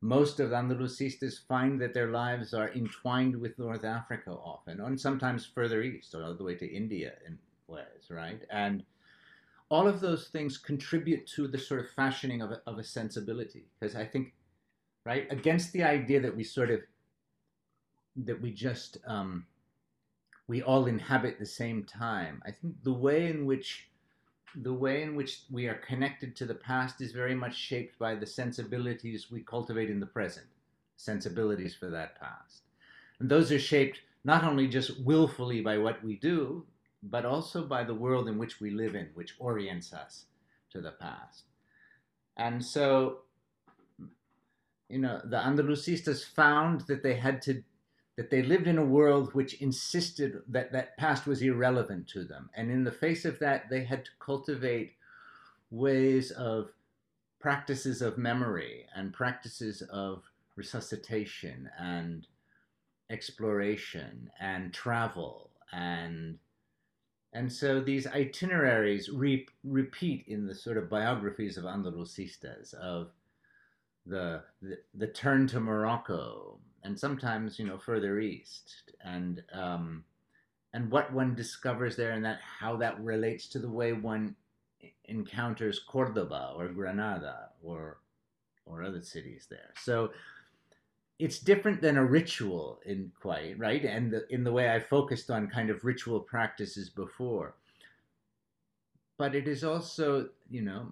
most 0.00 0.38
of 0.38 0.50
Andalusistas 0.50 1.46
find 1.46 1.80
that 1.80 1.92
their 1.92 2.10
lives 2.10 2.54
are 2.54 2.72
entwined 2.72 3.34
with 3.36 3.58
North 3.58 3.84
Africa 3.84 4.30
often, 4.30 4.80
and 4.80 5.00
sometimes 5.00 5.44
further 5.44 5.82
east, 5.82 6.14
all 6.14 6.34
the 6.34 6.44
way 6.44 6.54
to 6.54 6.72
India 6.72 7.14
in 7.26 7.38
ways, 7.66 8.08
right? 8.08 8.40
And 8.50 8.84
all 9.70 9.88
of 9.88 10.00
those 10.00 10.28
things 10.28 10.56
contribute 10.56 11.26
to 11.34 11.48
the 11.48 11.58
sort 11.58 11.80
of 11.80 11.90
fashioning 11.90 12.42
of 12.42 12.52
a, 12.52 12.62
of 12.66 12.78
a 12.78 12.84
sensibility. 12.84 13.66
Because 13.78 13.96
I 13.96 14.04
think, 14.04 14.34
right, 15.04 15.26
against 15.30 15.72
the 15.72 15.82
idea 15.82 16.20
that 16.20 16.36
we 16.36 16.44
sort 16.44 16.70
of, 16.70 16.80
that 18.16 18.40
we 18.40 18.52
just, 18.52 18.98
um, 19.06 19.46
we 20.46 20.62
all 20.62 20.86
inhabit 20.86 21.38
the 21.38 21.46
same 21.46 21.82
time, 21.84 22.40
I 22.46 22.52
think 22.52 22.76
the 22.84 22.92
way 22.92 23.28
in 23.28 23.46
which 23.46 23.87
the 24.54 24.72
way 24.72 25.02
in 25.02 25.14
which 25.14 25.42
we 25.50 25.66
are 25.66 25.74
connected 25.74 26.34
to 26.36 26.46
the 26.46 26.54
past 26.54 27.00
is 27.00 27.12
very 27.12 27.34
much 27.34 27.56
shaped 27.56 27.98
by 27.98 28.14
the 28.14 28.26
sensibilities 28.26 29.30
we 29.30 29.40
cultivate 29.40 29.90
in 29.90 30.00
the 30.00 30.06
present, 30.06 30.46
sensibilities 30.96 31.74
for 31.74 31.88
that 31.90 32.20
past. 32.20 32.62
And 33.20 33.28
those 33.28 33.52
are 33.52 33.58
shaped 33.58 34.00
not 34.24 34.44
only 34.44 34.66
just 34.66 35.00
willfully 35.00 35.60
by 35.60 35.78
what 35.78 36.02
we 36.04 36.16
do, 36.16 36.64
but 37.02 37.24
also 37.24 37.64
by 37.64 37.84
the 37.84 37.94
world 37.94 38.28
in 38.28 38.38
which 38.38 38.60
we 38.60 38.70
live 38.70 38.94
in, 38.94 39.08
which 39.14 39.34
orients 39.38 39.92
us 39.92 40.24
to 40.70 40.80
the 40.80 40.92
past. 40.92 41.44
And 42.36 42.64
so, 42.64 43.18
you 44.88 44.98
know, 44.98 45.20
the 45.24 45.36
Andalusistas 45.36 46.24
found 46.24 46.82
that 46.82 47.02
they 47.02 47.14
had 47.14 47.42
to 47.42 47.62
that 48.18 48.30
they 48.30 48.42
lived 48.42 48.66
in 48.66 48.78
a 48.78 48.84
world 48.84 49.32
which 49.32 49.62
insisted 49.62 50.42
that 50.48 50.72
that 50.72 50.96
past 50.96 51.24
was 51.24 51.40
irrelevant 51.40 52.08
to 52.08 52.24
them. 52.24 52.50
And 52.56 52.68
in 52.68 52.82
the 52.82 52.90
face 52.90 53.24
of 53.24 53.38
that, 53.38 53.70
they 53.70 53.84
had 53.84 54.04
to 54.06 54.10
cultivate 54.18 54.96
ways 55.70 56.32
of 56.32 56.70
practices 57.38 58.02
of 58.02 58.18
memory 58.18 58.86
and 58.92 59.12
practices 59.12 59.82
of 59.82 60.24
resuscitation 60.56 61.70
and 61.78 62.26
exploration 63.08 64.28
and 64.40 64.74
travel 64.74 65.50
and 65.72 66.38
and 67.32 67.52
so 67.52 67.78
these 67.78 68.06
itineraries 68.06 69.10
re- 69.10 69.46
repeat 69.62 70.24
in 70.26 70.46
the 70.46 70.54
sort 70.54 70.78
of 70.78 70.90
biographies 70.90 71.58
of 71.58 71.64
Andalusistas 71.64 72.72
of 72.74 73.10
the, 74.06 74.42
the, 74.62 74.78
the 74.94 75.06
turn 75.06 75.46
to 75.48 75.60
Morocco 75.60 76.58
and 76.82 76.98
sometimes 76.98 77.58
you 77.58 77.66
know 77.66 77.78
further 77.78 78.18
east 78.20 78.92
and 79.04 79.42
um, 79.52 80.04
and 80.72 80.90
what 80.90 81.12
one 81.12 81.34
discovers 81.34 81.96
there 81.96 82.12
and 82.12 82.24
that 82.24 82.40
how 82.40 82.76
that 82.76 83.02
relates 83.02 83.46
to 83.48 83.58
the 83.58 83.68
way 83.68 83.92
one 83.92 84.34
encounters 85.06 85.80
Cordoba 85.80 86.52
or 86.56 86.68
Granada 86.68 87.50
or 87.62 87.98
or 88.66 88.82
other 88.82 89.02
cities 89.02 89.46
there. 89.48 89.72
So 89.80 90.10
it's 91.18 91.38
different 91.38 91.80
than 91.80 91.96
a 91.96 92.04
ritual 92.04 92.80
in 92.84 93.10
quite 93.20 93.58
right 93.58 93.84
and 93.84 94.12
the, 94.12 94.26
in 94.32 94.44
the 94.44 94.52
way 94.52 94.70
I 94.70 94.78
focused 94.78 95.30
on 95.30 95.48
kind 95.48 95.70
of 95.70 95.84
ritual 95.84 96.20
practices 96.20 96.90
before. 96.90 97.54
But 99.16 99.34
it 99.34 99.48
is 99.48 99.64
also, 99.64 100.28
you 100.48 100.62
know, 100.62 100.86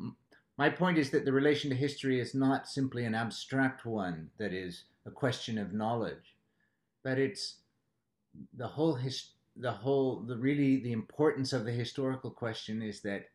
my 0.59 0.69
point 0.69 0.99
is 0.99 1.11
that 1.11 1.25
the 1.25 1.33
relation 1.33 1.71
to 1.71 1.77
history 1.77 2.19
is 2.19 2.35
not 2.35 2.67
simply 2.67 3.05
an 3.05 3.15
abstract 3.15 3.85
one 3.87 4.31
that 4.39 4.53
is 4.53 4.85
a 5.07 5.11
question 5.11 5.59
of 5.59 5.73
knowledge, 5.73 6.37
but 7.03 7.19
it's 7.19 7.57
the 8.57 8.67
whole 8.67 8.95
his, 8.95 9.31
the 9.57 9.73
whole 9.73 10.21
the 10.21 10.37
really 10.37 10.79
the 10.81 10.93
importance 10.93 11.53
of 11.53 11.65
the 11.65 11.73
historical 11.73 12.31
question 12.31 12.83
is 12.83 13.01
that 13.03 13.29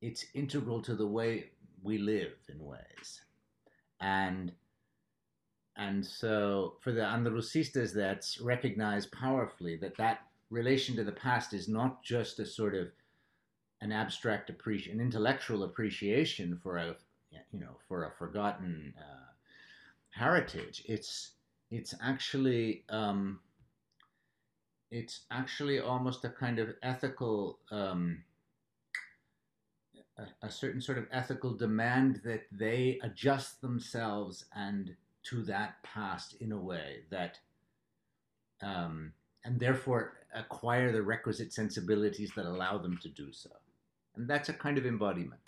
it's 0.00 0.26
integral 0.34 0.80
to 0.82 0.94
the 0.94 1.06
way 1.06 1.50
we 1.82 1.98
live 1.98 2.32
in 2.48 2.62
ways, 2.64 3.22
and 4.00 4.52
and 5.76 6.04
so 6.04 6.74
for 6.80 6.92
the 6.92 7.00
Andalusistas, 7.00 7.92
that's 7.92 8.40
recognized 8.40 9.12
powerfully 9.12 9.76
that 9.76 9.96
that 9.96 10.20
relation 10.50 10.96
to 10.96 11.04
the 11.04 11.12
past 11.12 11.54
is 11.54 11.68
not 11.68 12.02
just 12.02 12.38
a 12.40 12.46
sort 12.46 12.74
of 12.74 12.88
an 13.80 13.92
abstract 13.92 14.50
appreciation, 14.50 15.00
an 15.00 15.06
intellectual 15.06 15.62
appreciation 15.62 16.58
for 16.62 16.78
a 16.78 16.96
you 17.52 17.60
know 17.60 17.76
for 17.86 18.04
a 18.04 18.10
forgotten 18.18 18.92
uh, 18.98 19.27
heritage. 20.10 20.82
It's 20.86 21.32
it's 21.70 21.94
actually 22.02 22.84
um, 22.88 23.40
it's 24.90 25.20
actually 25.30 25.80
almost 25.80 26.24
a 26.24 26.30
kind 26.30 26.58
of 26.58 26.74
ethical 26.82 27.58
um, 27.70 28.22
a, 30.18 30.46
a, 30.46 30.50
certain 30.50 30.80
sort 30.80 30.98
of 30.98 31.06
ethical 31.12 31.54
demand 31.54 32.20
that 32.24 32.46
they 32.50 32.98
adjust 33.02 33.60
themselves 33.60 34.46
and 34.54 34.96
to 35.24 35.42
that 35.42 35.82
past 35.82 36.36
in 36.40 36.52
a 36.52 36.58
way 36.58 37.02
that 37.10 37.38
um, 38.62 39.12
and 39.44 39.60
therefore 39.60 40.14
acquire 40.34 40.90
the 40.90 41.02
requisite 41.02 41.52
sensibilities 41.52 42.32
that 42.34 42.46
allow 42.46 42.78
them 42.78 42.98
to 43.02 43.08
do 43.08 43.32
so. 43.32 43.50
And 44.16 44.28
that's 44.28 44.48
a 44.48 44.52
kind 44.52 44.78
of 44.78 44.86
embodiment. 44.86 45.40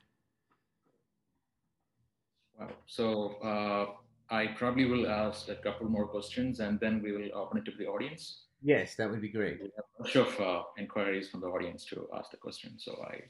Wow. 2.58 2.70
So 2.86 3.34
uh 3.42 3.86
I 4.31 4.47
probably 4.47 4.85
will 4.85 5.09
ask 5.09 5.49
a 5.49 5.57
couple 5.57 5.89
more 5.89 6.07
questions 6.07 6.61
and 6.61 6.78
then 6.78 7.03
we 7.03 7.12
will 7.12 7.28
open 7.35 7.59
it 7.59 7.64
to 7.64 7.72
the 7.76 7.87
audience. 7.87 8.45
Yes, 8.62 8.95
that 8.97 9.11
would 9.11 9.20
be 9.20 9.28
great. 9.28 9.61
We 9.61 9.70
have 9.76 9.85
a 9.99 10.03
bunch 10.03 10.16
of 10.16 10.41
uh, 10.41 10.62
inquiries 10.78 11.28
from 11.28 11.41
the 11.41 11.49
audience 11.49 11.85
to 11.87 12.09
ask 12.14 12.31
the 12.31 12.37
question. 12.37 12.78
So 12.78 12.93
I, 13.11 13.22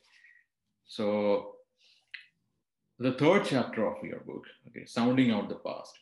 so 0.87 1.57
the 2.99 3.13
third 3.13 3.45
chapter 3.47 3.87
of 3.87 4.05
your 4.05 4.21
book, 4.21 4.45
okay, 4.69 4.85
sounding 4.85 5.31
out 5.31 5.49
the 5.49 5.55
past, 5.55 5.99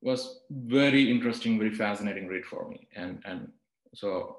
was 0.00 0.40
very 0.50 1.10
interesting, 1.10 1.58
very 1.58 1.74
fascinating 1.74 2.28
read 2.28 2.46
for 2.46 2.68
me. 2.68 2.86
And 2.94 3.20
and 3.24 3.50
so 3.94 4.38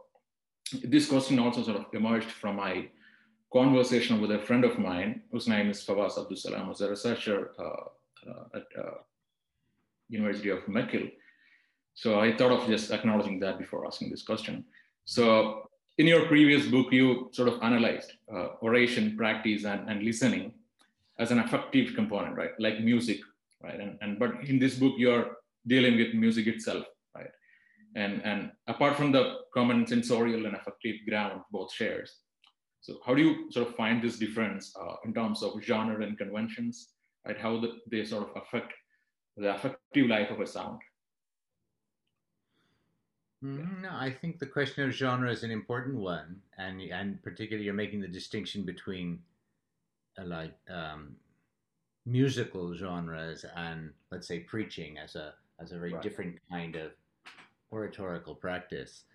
this 0.84 1.08
question 1.10 1.38
also 1.38 1.64
sort 1.64 1.78
of 1.78 1.86
emerged 1.94 2.32
from 2.32 2.56
my 2.56 2.88
conversation 3.52 4.22
with 4.22 4.32
a 4.32 4.40
friend 4.40 4.64
of 4.64 4.80
mine 4.80 5.24
whose 5.32 5.48
name 5.48 5.70
is 5.70 5.84
Fawaz 5.84 6.18
Abdul 6.18 6.38
Salam, 6.38 6.68
who's 6.68 6.82
a 6.82 6.90
researcher 6.90 7.52
uh, 7.60 8.30
uh, 8.30 8.44
at 8.56 8.68
uh, 8.78 8.98
University 10.10 10.50
of 10.50 10.60
McGill. 10.66 11.12
So 11.94 12.20
I 12.20 12.36
thought 12.36 12.52
of 12.52 12.68
just 12.68 12.92
acknowledging 12.92 13.40
that 13.42 13.60
before 13.60 13.86
asking 13.86 14.10
this 14.10 14.24
question. 14.24 14.66
So 15.06 15.70
in 15.98 16.08
your 16.08 16.26
previous 16.28 16.66
book, 16.68 16.92
you 16.92 17.30
sort 17.34 17.50
of 17.50 17.62
analyzed 17.62 18.14
uh, 18.34 18.50
oration, 18.62 19.18
practice, 19.18 19.66
and, 19.66 19.90
and 19.90 20.04
listening 20.04 20.54
as 21.20 21.32
an 21.32 21.40
affective 21.40 21.94
component, 21.94 22.36
right? 22.38 22.52
Like 22.58 22.80
music, 22.80 23.20
right? 23.62 23.80
And, 23.80 23.98
and 24.02 24.18
but 24.18 24.32
in 24.46 24.60
this 24.60 24.76
book, 24.76 24.94
you're 24.98 25.38
dealing 25.68 25.98
with 25.98 26.14
music 26.14 26.48
itself, 26.48 26.86
right? 27.16 27.32
And 27.96 28.22
and 28.24 28.52
apart 28.68 28.96
from 28.96 29.12
the 29.12 29.40
common 29.54 29.86
sensorial 29.86 30.46
and 30.46 30.56
affective 30.56 30.96
ground 31.08 31.42
both 31.52 31.74
shares. 31.74 32.16
So 32.82 33.00
how 33.06 33.14
do 33.14 33.22
you 33.22 33.52
sort 33.52 33.68
of 33.68 33.76
find 33.76 34.02
this 34.02 34.18
difference 34.18 34.74
uh, 34.82 34.96
in 35.04 35.14
terms 35.14 35.44
of 35.44 35.62
genre 35.62 36.02
and 36.02 36.18
conventions, 36.18 36.92
right? 37.26 37.38
How 37.38 37.60
the, 37.60 37.80
they 37.92 38.06
sort 38.06 38.30
of 38.30 38.42
affect 38.42 38.72
the 39.40 39.56
affective 39.56 40.08
life 40.08 40.30
of 40.32 40.40
a 40.42 40.48
sound? 40.48 40.82
Mm, 43.44 43.82
No, 43.82 43.90
I 43.92 44.12
think 44.12 44.40
the 44.40 44.46
question 44.46 44.84
of 44.88 44.92
genre 44.96 45.32
is 45.32 45.44
an 45.44 45.52
important 45.52 45.96
one, 45.98 46.42
and 46.58 46.82
and 46.82 47.22
particularly 47.24 47.66
you're 47.66 47.74
making 47.74 48.02
the 48.02 48.08
distinction 48.08 48.64
between 48.66 49.24
uh, 50.20 50.26
like 50.26 50.58
um, 50.70 51.16
musical 52.06 52.76
genres 52.76 53.46
and 53.56 53.94
let's 54.12 54.28
say 54.28 54.40
preaching 54.42 54.98
as 54.98 55.16
a 55.16 55.36
as 55.60 55.72
a 55.72 55.80
very 55.80 55.94
Right. 55.94 56.02
different 56.02 56.40
kind 56.50 56.76
of 56.76 56.94
oratorical 57.72 58.36
practice. 58.36 59.06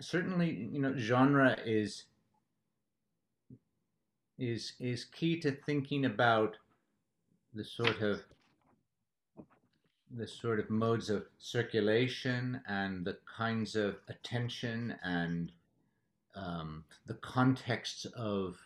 Certainly, 0.00 0.50
you 0.72 0.80
know, 0.80 0.96
genre 0.96 1.56
is 1.64 2.06
is 4.38 4.74
is 4.80 5.04
key 5.04 5.38
to 5.40 5.52
thinking 5.52 6.04
about 6.06 6.56
the 7.54 7.64
sort 7.64 8.00
of 8.00 8.22
the 10.10 10.26
sort 10.26 10.60
of 10.60 10.70
modes 10.70 11.10
of 11.10 11.24
circulation 11.38 12.60
and 12.68 13.04
the 13.04 13.18
kinds 13.36 13.76
of 13.76 13.96
attention 14.08 14.96
and 15.02 15.52
um, 16.34 16.84
the 17.06 17.14
contexts 17.14 18.04
of 18.16 18.56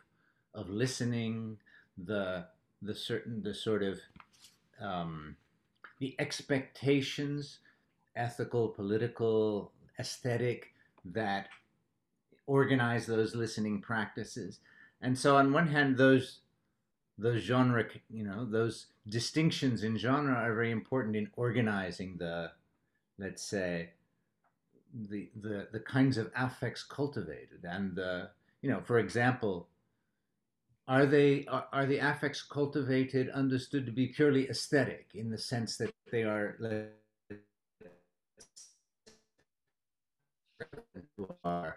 of 0.55 0.68
listening, 0.68 1.59
the 1.97 2.47
the 2.82 2.95
certain 2.95 3.43
the 3.43 3.55
sort 3.55 3.82
of 3.82 4.01
um, 4.80 5.36
the 5.99 6.14
expectations, 6.18 7.59
ethical, 8.16 8.68
political, 8.68 9.72
aesthetic 9.99 10.72
that 11.05 11.49
organize 12.47 13.07
those 13.07 13.34
listening 13.34 13.80
practices. 13.80 14.61
And 15.01 15.18
so, 15.18 15.36
on 15.36 15.53
one 15.53 15.68
hand, 15.68 15.97
those 15.97 16.41
those 17.19 17.43
genre, 17.43 17.85
you 18.09 18.25
know, 18.25 18.45
those 18.45 18.87
distinctions 19.09 19.83
in 19.83 19.99
genre 19.99 20.35
are 20.35 20.55
very 20.55 20.71
important 20.71 21.16
in 21.16 21.29
organizing 21.37 22.16
the, 22.19 22.53
let's 23.19 23.43
say, 23.43 23.91
the 25.11 25.29
the 25.43 25.69
the 25.73 25.81
kinds 25.81 26.16
of 26.16 26.31
affects 26.35 26.83
cultivated 26.83 27.64
and 27.64 27.95
the, 27.95 28.31
you 28.62 28.71
know, 28.71 28.81
for 28.81 28.99
example, 28.99 29.69
are 30.87 31.05
they 31.05 31.45
are, 31.47 31.66
are 31.73 31.87
the 31.87 31.99
affects 31.99 32.43
cultivated 32.43 33.29
understood 33.31 33.85
to 33.85 33.93
be 33.93 34.07
purely 34.07 34.49
aesthetic 34.49 35.11
in 35.14 35.29
the 35.31 35.37
sense 35.37 35.77
that 35.77 35.93
they 36.11 36.23
are 36.23 36.57
are, 41.45 41.77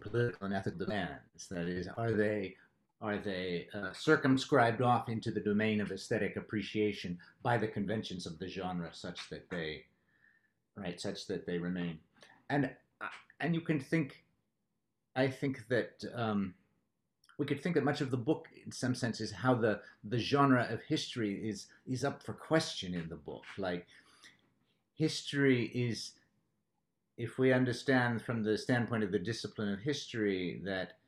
political 0.00 0.46
and 0.46 0.54
ethical 0.54 0.78
demands? 0.78 1.48
That 1.50 1.66
is 1.66 1.88
are 1.96 2.12
they 2.12 2.54
are 3.02 3.18
they 3.18 3.66
uh, 3.74 3.92
circumscribed 3.92 4.80
off 4.80 5.08
into 5.08 5.30
the 5.30 5.40
domain 5.40 5.80
of 5.80 5.90
aesthetic 5.90 6.36
appreciation 6.36 7.18
by 7.42 7.58
the 7.58 7.66
conventions 7.66 8.26
of 8.26 8.38
the 8.38 8.48
genre 8.48 8.90
such 8.92 9.28
that 9.28 9.50
they 9.50 9.84
right 10.76 11.00
such 11.00 11.26
that 11.26 11.44
they 11.46 11.58
remain? 11.58 11.98
And 12.48 12.70
uh, 13.00 13.06
and 13.40 13.54
you 13.54 13.60
can 13.60 13.80
think 13.80 14.24
i 15.16 15.26
think 15.26 15.66
that 15.68 16.04
um, 16.14 16.54
we 17.38 17.46
could 17.46 17.60
think 17.60 17.74
that 17.74 17.84
much 17.84 18.00
of 18.00 18.10
the 18.10 18.16
book 18.16 18.46
in 18.64 18.70
some 18.70 18.94
sense 18.94 19.20
is 19.20 19.32
how 19.32 19.54
the 19.54 19.80
the 20.04 20.18
genre 20.18 20.66
of 20.70 20.80
history 20.82 21.34
is 21.34 21.66
is 21.86 22.04
up 22.04 22.22
for 22.22 22.34
question 22.34 22.94
in 22.94 23.08
the 23.08 23.16
book. 23.16 23.44
Like 23.58 23.86
history 24.94 25.64
is 25.74 26.12
if 27.16 27.38
we 27.38 27.52
understand 27.52 28.22
from 28.22 28.42
the 28.42 28.56
standpoint 28.56 29.02
of 29.04 29.12
the 29.12 29.18
discipline 29.18 29.72
of 29.72 29.80
history 29.80 30.62
that 30.64 30.98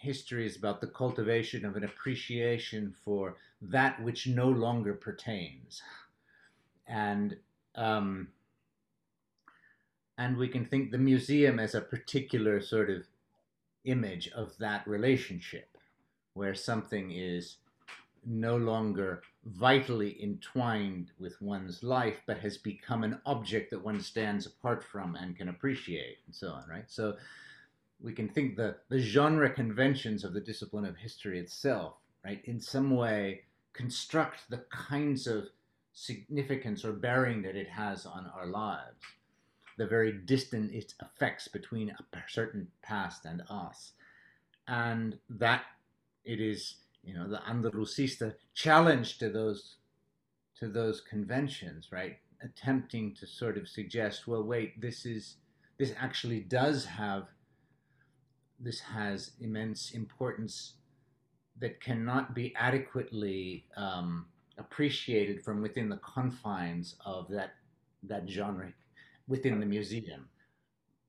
history 0.00 0.46
is 0.46 0.56
about 0.56 0.80
the 0.80 0.86
cultivation 0.86 1.64
of 1.64 1.76
an 1.76 1.84
appreciation 1.84 2.94
for 3.04 3.36
that 3.60 4.02
which 4.02 4.26
no 4.26 4.48
longer 4.48 4.94
pertains. 4.94 5.82
And 6.86 7.36
um, 7.74 8.28
and 10.18 10.36
we 10.36 10.48
can 10.48 10.64
think 10.64 10.90
the 10.90 10.98
museum 10.98 11.58
as 11.58 11.74
a 11.74 11.80
particular 11.80 12.60
sort 12.60 12.90
of 12.90 13.06
image 13.84 14.28
of 14.28 14.56
that 14.58 14.86
relationship 14.86 15.78
where 16.34 16.54
something 16.54 17.10
is 17.10 17.56
no 18.26 18.56
longer 18.56 19.22
vitally 19.46 20.22
entwined 20.22 21.10
with 21.18 21.40
one's 21.40 21.82
life 21.82 22.20
but 22.26 22.38
has 22.38 22.58
become 22.58 23.02
an 23.02 23.18
object 23.24 23.70
that 23.70 23.82
one 23.82 24.00
stands 24.00 24.44
apart 24.46 24.84
from 24.84 25.14
and 25.14 25.36
can 25.36 25.48
appreciate 25.48 26.18
and 26.26 26.34
so 26.34 26.48
on 26.48 26.64
right? 26.68 26.84
So 26.88 27.16
we 28.02 28.12
can 28.12 28.28
think 28.28 28.56
the, 28.56 28.76
the 28.88 28.98
genre 28.98 29.50
conventions 29.50 30.24
of 30.24 30.32
the 30.32 30.40
discipline 30.40 30.84
of 30.84 30.96
history 30.96 31.38
itself 31.38 31.94
right 32.24 32.42
in 32.44 32.60
some 32.60 32.90
way 32.90 33.42
construct 33.72 34.48
the 34.50 34.64
kinds 34.70 35.26
of 35.26 35.48
significance 35.92 36.84
or 36.84 36.92
bearing 36.92 37.42
that 37.42 37.56
it 37.56 37.68
has 37.68 38.06
on 38.06 38.30
our 38.34 38.46
lives. 38.46 39.00
The 39.78 39.86
very 39.86 40.12
distant 40.12 40.74
its 40.74 40.94
effects 41.00 41.48
between 41.48 41.90
a 41.90 41.96
certain 42.28 42.68
past 42.82 43.24
and 43.24 43.42
us. 43.48 43.92
And 44.68 45.18
that 45.30 45.62
it 46.24 46.40
is 46.40 46.76
you 47.02 47.14
know 47.14 47.28
the 47.28 47.38
andalusista 47.38 48.34
challenge 48.54 49.18
to 49.18 49.30
those 49.30 49.76
to 50.58 50.68
those 50.68 51.00
conventions 51.00 51.88
right 51.90 52.18
attempting 52.42 53.14
to 53.14 53.26
sort 53.26 53.56
of 53.56 53.68
suggest 53.68 54.26
well 54.26 54.42
wait 54.42 54.78
this 54.80 55.06
is 55.06 55.36
this 55.78 55.94
actually 55.98 56.40
does 56.40 56.84
have 56.84 57.28
this 58.60 58.80
has 58.80 59.32
immense 59.40 59.92
importance 59.92 60.74
that 61.58 61.80
cannot 61.80 62.34
be 62.34 62.54
adequately 62.56 63.64
um, 63.76 64.26
appreciated 64.58 65.42
from 65.42 65.62
within 65.62 65.88
the 65.88 65.96
confines 65.98 66.96
of 67.04 67.28
that 67.28 67.54
that 68.02 68.28
genre 68.28 68.72
within 69.28 69.60
the 69.60 69.66
museum 69.66 70.28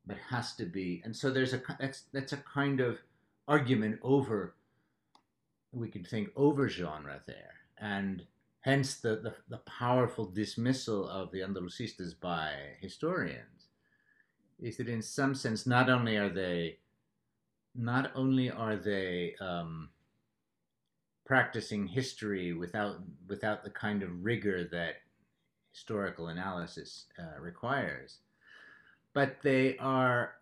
but 0.06 0.18
has 0.30 0.56
to 0.56 0.66
be 0.66 1.02
and 1.06 1.16
so 1.16 1.30
there's 1.30 1.54
a 1.54 1.62
that's 1.80 2.04
that's 2.14 2.34
a 2.34 2.38
kind 2.38 2.80
of 2.80 3.00
argument 3.48 4.00
over 4.04 4.56
we 5.72 5.88
could 5.90 6.08
think 6.08 6.30
over 6.36 6.68
genre 6.68 7.22
there 7.28 7.54
and 7.78 8.26
hence 8.62 8.96
the, 8.96 9.16
the, 9.18 9.34
the 9.50 9.58
powerful 9.60 10.26
dismissal 10.26 11.08
of 11.10 11.32
the 11.32 11.40
andalusistas 11.40 12.14
by 12.20 12.52
historians 12.80 13.68
is 14.60 14.78
that 14.78 14.90
in 14.90 15.02
some 15.02 15.34
sense 15.34 15.66
not 15.66 15.90
only 15.90 16.18
are 16.18 16.30
they 16.30 16.78
not 17.76 18.12
only 18.16 18.50
are 18.52 18.76
they 18.76 19.36
um, 19.40 19.90
practicing 21.26 21.88
history 21.88 22.54
without 22.54 22.98
without 23.28 23.64
the 23.64 23.70
kind 23.70 24.04
of 24.04 24.24
rigor 24.24 24.68
that 24.72 24.96
historical 25.72 26.28
analysis 26.28 27.06
uh, 27.18 27.40
requires, 27.40 28.18
but 29.14 29.38
they 29.42 29.78
are 29.78 30.36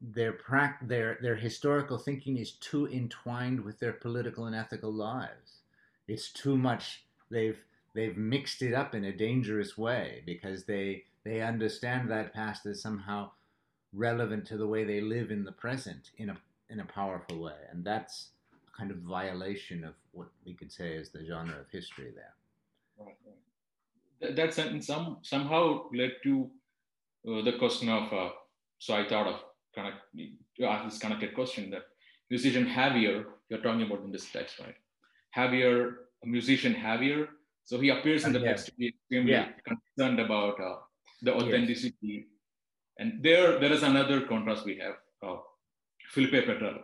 their 0.00 0.32
prac- 0.32 0.86
their 0.86 1.18
their 1.20 1.36
historical 1.36 1.98
thinking 1.98 2.38
is 2.38 2.52
too 2.52 2.86
entwined 2.88 3.60
with 3.60 3.78
their 3.78 3.92
political 3.92 4.46
and 4.46 4.56
ethical 4.56 4.92
lives. 4.92 5.60
It's 6.06 6.30
too 6.32 6.56
much. 6.56 7.04
They've 7.30 7.58
they've 7.94 8.16
mixed 8.16 8.62
it 8.62 8.74
up 8.74 8.94
in 8.94 9.04
a 9.04 9.16
dangerous 9.16 9.76
way 9.76 10.22
because 10.24 10.64
they 10.64 11.04
they 11.24 11.40
understand 11.42 12.10
that 12.10 12.32
past 12.32 12.64
as 12.66 12.80
somehow 12.80 13.30
relevant 13.92 14.46
to 14.46 14.56
the 14.56 14.66
way 14.66 14.84
they 14.84 15.00
live 15.00 15.30
in 15.30 15.44
the 15.44 15.52
present 15.52 16.10
in 16.18 16.30
a 16.30 16.36
in 16.70 16.80
a 16.80 16.84
powerful 16.84 17.38
way, 17.40 17.56
and 17.70 17.84
that's 17.84 18.30
a 18.52 18.76
kind 18.76 18.90
of 18.90 18.98
violation 18.98 19.84
of 19.84 19.94
what 20.12 20.28
we 20.44 20.54
could 20.54 20.70
say 20.70 20.92
is 20.92 21.10
the 21.10 21.24
genre 21.24 21.58
of 21.60 21.70
history 21.70 22.12
there. 22.14 22.34
Right, 22.98 23.16
right. 23.26 24.36
That 24.36 24.52
sentence 24.52 24.86
some 24.86 25.18
somehow 25.22 25.84
led 25.94 26.12
to 26.24 26.50
uh, 27.28 27.42
the 27.42 27.52
question 27.58 27.88
of. 27.88 28.12
Uh, 28.12 28.30
so 28.78 28.94
I 28.94 29.08
thought 29.08 29.26
of 29.26 29.40
connect 29.74 29.96
to 30.56 30.64
ask 30.66 30.84
this 30.84 30.98
connected 30.98 31.34
question 31.34 31.70
that 31.70 31.82
musician 32.30 32.66
Javier, 32.66 33.24
you're 33.48 33.60
talking 33.60 33.82
about 33.82 34.04
in 34.04 34.12
this 34.12 34.30
text, 34.30 34.58
right? 34.60 34.76
Javier, 35.36 35.94
a 36.22 36.26
musician 36.26 36.74
Javier. 36.74 37.28
So 37.64 37.78
he 37.80 37.90
appears 37.90 38.24
in 38.24 38.32
the 38.32 38.40
Yeah. 38.40 38.48
text 38.48 38.66
to 38.66 38.72
be 38.74 38.88
extremely 38.88 39.32
Yeah. 39.32 39.48
concerned 39.66 40.20
about 40.20 40.60
uh, 40.60 40.76
the 41.22 41.34
authenticity. 41.34 42.26
And 42.98 43.22
there, 43.22 43.58
there 43.58 43.72
is 43.72 43.82
another 43.82 44.22
contrast 44.22 44.64
we 44.64 44.78
have. 44.78 44.94
Uh, 45.22 45.38
Felipe 46.10 46.46
Pedrell, 46.46 46.80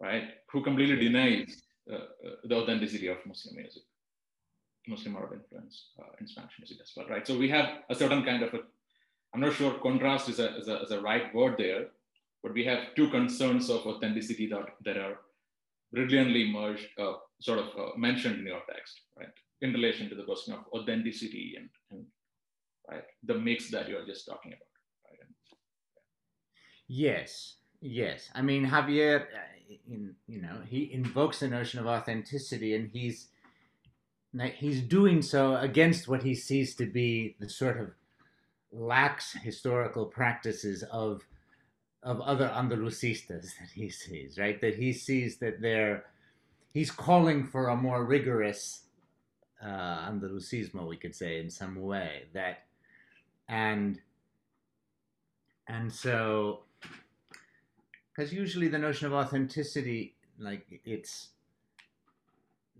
right? 0.00 0.24
Who 0.50 0.62
completely 0.62 0.96
denies 0.96 1.62
uh, 1.90 1.96
uh, 1.96 2.00
the 2.44 2.54
authenticity 2.54 3.08
of 3.08 3.18
Muslim 3.26 3.56
music. 3.56 3.82
Muslim 4.86 5.16
Arab 5.16 5.32
influence 5.34 5.88
uh, 5.98 6.12
in 6.20 6.26
Spanish 6.26 6.52
music 6.58 6.78
as 6.82 6.92
well, 6.96 7.06
right? 7.08 7.26
So 7.26 7.36
we 7.36 7.48
have 7.50 7.68
a 7.90 7.94
certain 7.94 8.24
kind 8.24 8.42
of 8.42 8.54
a, 8.54 8.60
I'm 9.34 9.40
not 9.40 9.54
sure 9.54 9.74
contrast 9.74 10.28
is 10.28 10.38
a, 10.38 10.56
is 10.56 10.68
a, 10.68 10.82
is 10.82 10.90
a 10.90 11.00
right 11.00 11.34
word 11.34 11.56
there, 11.58 11.86
but 12.42 12.54
we 12.54 12.64
have 12.64 12.94
two 12.94 13.10
concerns 13.10 13.68
of 13.68 13.86
authenticity 13.86 14.48
that, 14.48 14.66
that 14.84 14.96
are 14.96 15.18
brilliantly 15.92 16.52
merged, 16.52 16.86
uh, 16.98 17.14
sort 17.40 17.58
of 17.58 17.66
uh, 17.78 17.96
mentioned 17.96 18.38
in 18.40 18.46
your 18.46 18.62
text, 18.72 19.00
right? 19.18 19.28
In 19.60 19.72
relation 19.72 20.08
to 20.08 20.14
the 20.14 20.24
question 20.24 20.54
of 20.54 20.60
authenticity 20.72 21.54
and, 21.58 21.68
and 21.90 22.06
right, 22.88 23.04
the 23.24 23.34
mix 23.34 23.70
that 23.70 23.88
you're 23.88 24.06
just 24.06 24.26
talking 24.26 24.52
about. 24.52 24.67
Yes, 26.88 27.56
yes. 27.80 28.30
I 28.34 28.42
mean, 28.42 28.66
Javier, 28.66 29.22
uh, 29.22 29.76
in, 29.88 30.14
you 30.26 30.40
know, 30.40 30.60
he 30.66 30.90
invokes 30.92 31.40
the 31.40 31.48
notion 31.48 31.80
of 31.80 31.86
authenticity, 31.86 32.74
and 32.74 32.90
he's 32.90 33.28
he's 34.56 34.82
doing 34.82 35.22
so 35.22 35.56
against 35.56 36.08
what 36.08 36.22
he 36.22 36.34
sees 36.34 36.74
to 36.76 36.86
be 36.86 37.36
the 37.40 37.48
sort 37.48 37.78
of 37.80 37.90
lax 38.72 39.32
historical 39.32 40.06
practices 40.06 40.82
of 40.92 41.22
of 42.02 42.20
other 42.20 42.48
Andalusistas 42.48 43.26
that 43.60 43.70
he 43.74 43.90
sees, 43.90 44.38
right? 44.38 44.60
That 44.60 44.76
he 44.76 44.92
sees 44.92 45.38
that 45.38 45.60
they're 45.60 46.04
he's 46.72 46.90
calling 46.90 47.46
for 47.46 47.68
a 47.68 47.76
more 47.76 48.04
rigorous 48.04 48.82
uh, 49.62 49.66
Andalusismo, 50.10 50.86
we 50.88 50.96
could 50.96 51.14
say, 51.14 51.40
in 51.40 51.50
some 51.50 51.76
way. 51.82 52.24
That 52.34 52.64
and 53.48 54.00
and 55.66 55.92
so 55.92 56.60
because 58.18 58.32
usually 58.32 58.66
the 58.66 58.78
notion 58.78 59.06
of 59.06 59.12
authenticity, 59.12 60.16
like 60.40 60.66
it's 60.84 61.28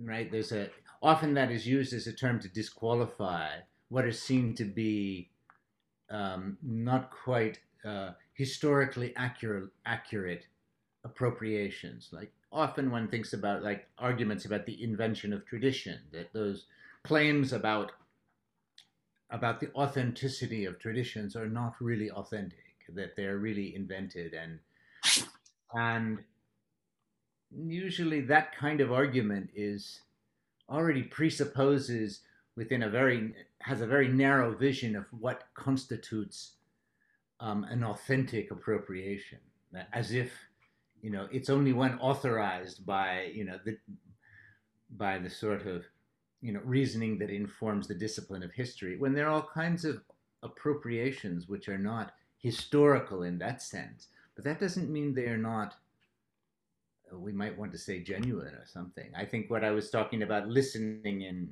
right, 0.01 0.29
there's 0.33 0.51
a 0.51 0.69
often 1.01 1.35
that 1.35 1.53
is 1.53 1.65
used 1.65 1.93
as 1.93 2.09
a 2.09 2.13
term 2.13 2.41
to 2.41 2.49
disqualify 2.49 3.51
what 3.89 4.05
is 4.05 4.21
seen 4.21 4.53
to 4.57 4.65
be 4.65 5.31
um, 6.11 6.59
not 6.61 7.13
quite 7.13 7.61
uh, 7.85 8.11
historically 8.35 9.15
accurate, 9.15 9.71
accurate 9.87 10.47
appropriations. 11.05 12.09
Like 12.11 12.33
often 12.51 12.91
one 12.91 13.07
thinks 13.07 13.33
about 13.33 13.63
like 13.63 13.87
arguments 13.97 14.45
about 14.45 14.67
the 14.67 14.83
invention 14.83 15.33
of 15.33 15.47
tradition, 15.47 16.01
that 16.11 16.33
those 16.33 16.65
claims 17.05 17.53
about 17.53 17.93
about 19.31 19.61
the 19.61 19.71
authenticity 19.75 20.65
of 20.65 20.81
traditions 20.81 21.37
are 21.37 21.49
not 21.49 21.75
really 21.81 22.11
authentic, 22.11 22.75
that 22.89 23.15
they're 23.15 23.39
really 23.39 23.77
invented 23.77 24.35
and 24.35 24.59
and 25.75 26.19
usually 27.51 28.21
that 28.23 28.57
kind 28.57 28.81
of 28.81 28.93
argument 28.93 29.51
is 29.55 30.01
already 30.69 31.03
presupposes 31.03 32.21
within 32.57 32.83
a 32.83 32.91
very 32.91 33.35
has 33.61 33.81
a 33.81 33.87
very 33.87 34.09
narrow 34.09 34.55
vision 34.55 34.97
of 34.97 35.05
what 35.11 35.45
constitutes 35.55 36.53
um, 37.41 37.65
an 37.65 37.85
authentic 37.85 38.51
appropriation, 38.51 39.39
as 39.93 40.13
if 40.13 40.33
you 41.03 41.11
know 41.11 41.29
it's 41.33 41.51
only 41.51 41.73
when 41.73 41.99
authorized 41.99 42.85
by 42.85 43.31
you 43.33 43.45
know 43.45 43.59
the 43.65 43.77
by 44.97 45.19
the 45.19 45.31
sort 45.31 45.67
of 45.67 45.85
you 46.41 46.53
know 46.53 46.61
reasoning 46.65 47.19
that 47.19 47.31
informs 47.31 47.87
the 47.87 47.95
discipline 47.95 48.43
of 48.43 48.53
history 48.53 48.97
when 48.97 49.13
there 49.13 49.27
are 49.27 49.33
all 49.33 49.49
kinds 49.55 49.85
of 49.85 50.03
appropriations 50.43 51.49
which 51.49 51.69
are 51.69 51.79
not 51.79 52.13
historical 52.39 53.23
in 53.25 53.39
that 53.39 53.61
sense 53.61 54.09
but 54.39 54.45
that 54.45 54.61
doesn't 54.61 54.89
mean 54.89 55.13
they 55.13 55.27
are 55.27 55.37
not 55.37 55.75
uh, 57.13 57.19
we 57.19 57.33
might 57.33 57.59
want 57.59 57.73
to 57.73 57.79
say 57.79 57.99
genuine 57.99 58.55
or 58.55 58.67
something. 58.67 59.11
I 59.17 59.25
think 59.25 59.51
what 59.51 59.65
I 59.65 59.73
was 59.73 59.91
talking 59.91 60.23
about 60.23 60.47
listening 60.47 61.25
and, 61.25 61.51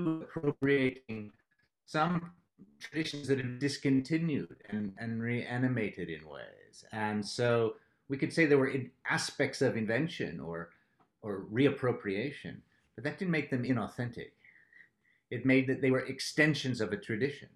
appropriating 0.00 1.30
some 1.84 2.30
traditions 2.80 3.28
that 3.28 3.36
have 3.36 3.58
discontinued 3.58 4.56
and, 4.70 4.94
and 4.98 5.22
reanimated 5.22 6.08
in 6.08 6.26
ways. 6.26 6.86
And 6.90 7.24
so 7.24 7.74
we 8.08 8.16
could 8.16 8.32
say 8.32 8.46
there 8.46 8.56
were 8.56 8.72
aspects 9.08 9.60
of 9.60 9.76
invention 9.76 10.40
or, 10.40 10.70
or 11.20 11.44
reappropriation, 11.52 12.56
but 12.94 13.04
that 13.04 13.18
didn't 13.18 13.30
make 13.30 13.50
them 13.50 13.64
inauthentic. 13.64 14.30
It 15.30 15.44
made 15.44 15.66
that 15.66 15.82
they 15.82 15.90
were 15.90 16.06
extensions 16.06 16.80
of 16.80 16.92
a 16.92 16.96
tradition, 16.96 17.50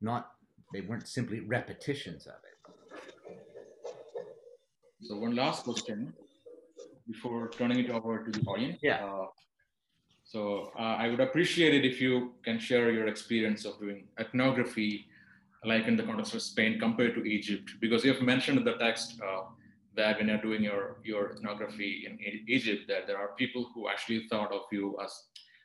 not 0.00 0.37
they 0.72 0.80
weren't 0.82 1.08
simply 1.08 1.40
repetitions 1.40 2.26
of 2.26 2.34
it. 2.44 2.58
So 5.00 5.16
one 5.16 5.34
last 5.36 5.64
question 5.64 6.12
before 7.06 7.48
turning 7.48 7.78
it 7.78 7.90
over 7.90 8.24
to 8.24 8.30
the 8.30 8.46
audience. 8.46 8.78
Yeah. 8.82 9.04
Uh, 9.04 9.26
so 10.24 10.72
uh, 10.78 10.96
I 11.02 11.08
would 11.08 11.20
appreciate 11.20 11.74
it 11.74 11.84
if 11.86 12.00
you 12.00 12.34
can 12.44 12.58
share 12.58 12.90
your 12.90 13.06
experience 13.06 13.64
of 13.64 13.78
doing 13.80 14.08
ethnography, 14.18 15.06
like 15.64 15.86
in 15.86 15.96
the 15.96 16.02
context 16.02 16.34
of 16.34 16.42
Spain 16.42 16.78
compared 16.78 17.14
to 17.14 17.24
Egypt, 17.24 17.70
because 17.80 18.04
you 18.04 18.12
have 18.12 18.22
mentioned 18.22 18.58
in 18.58 18.64
the 18.64 18.74
text 18.74 19.18
uh, 19.26 19.44
that 19.96 20.18
when 20.18 20.28
you're 20.28 20.42
doing 20.42 20.62
your 20.62 20.98
your 21.02 21.32
ethnography 21.32 22.06
in 22.06 22.18
Egypt, 22.46 22.82
that 22.88 23.06
there 23.06 23.16
are 23.16 23.30
people 23.38 23.70
who 23.72 23.88
actually 23.88 24.26
thought 24.28 24.52
of 24.52 24.62
you 24.70 24.96
as 25.02 25.12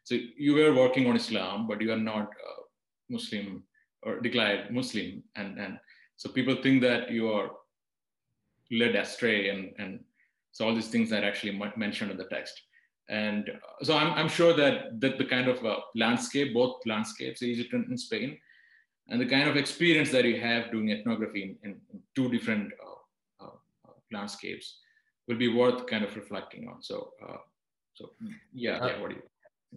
so 0.05 0.15
you 0.37 0.53
were 0.53 0.73
working 0.73 1.07
on 1.07 1.15
Islam, 1.15 1.67
but 1.67 1.81
you 1.81 1.91
are 1.91 2.03
not 2.11 2.29
Muslim 3.09 3.63
or 4.05 4.19
declared 4.19 4.71
Muslim, 4.71 5.23
and 5.35 5.59
and 5.59 5.79
so 6.17 6.29
people 6.29 6.55
think 6.61 6.81
that 6.81 7.11
you 7.11 7.31
are 7.31 7.51
led 8.71 8.95
astray 8.95 9.49
and, 9.49 9.73
and 9.77 9.99
so 10.51 10.67
all 10.67 10.75
these 10.75 10.87
things 10.87 11.11
are 11.11 11.23
actually 11.23 11.59
mentioned 11.75 12.11
in 12.11 12.17
the 12.17 12.25
text. 12.25 12.61
And 13.09 13.49
uh, 13.49 13.83
so 13.83 13.97
I'm, 13.97 14.13
I'm 14.13 14.29
sure 14.29 14.53
that, 14.53 14.99
that 15.01 15.17
the 15.17 15.25
kind 15.25 15.47
of 15.47 15.63
uh, 15.65 15.79
landscape, 15.95 16.53
both 16.53 16.79
landscapes, 16.85 17.41
Egypt 17.43 17.73
and, 17.73 17.99
Spain, 17.99 18.37
and 19.09 19.19
the 19.19 19.25
kind 19.25 19.49
of 19.49 19.57
experience 19.57 20.11
that 20.11 20.25
you 20.25 20.39
have 20.39 20.71
doing 20.71 20.91
ethnography 20.91 21.57
in, 21.63 21.71
in, 21.71 21.77
in 21.91 21.99
two 22.15 22.29
different 22.29 22.71
uh, 22.81 23.45
uh, 23.45 23.49
uh 23.87 23.91
landscapes 24.11 24.77
will 25.27 25.37
be 25.37 25.49
worth 25.49 25.85
kind 25.87 26.03
of 26.03 26.15
reflecting 26.15 26.67
on. 26.67 26.81
So, 26.81 27.09
uh, 27.27 27.37
so 27.95 28.11
yeah, 28.53 28.85
yeah, 28.85 29.01
what 29.01 29.09
do 29.09 29.15
you? 29.15 29.21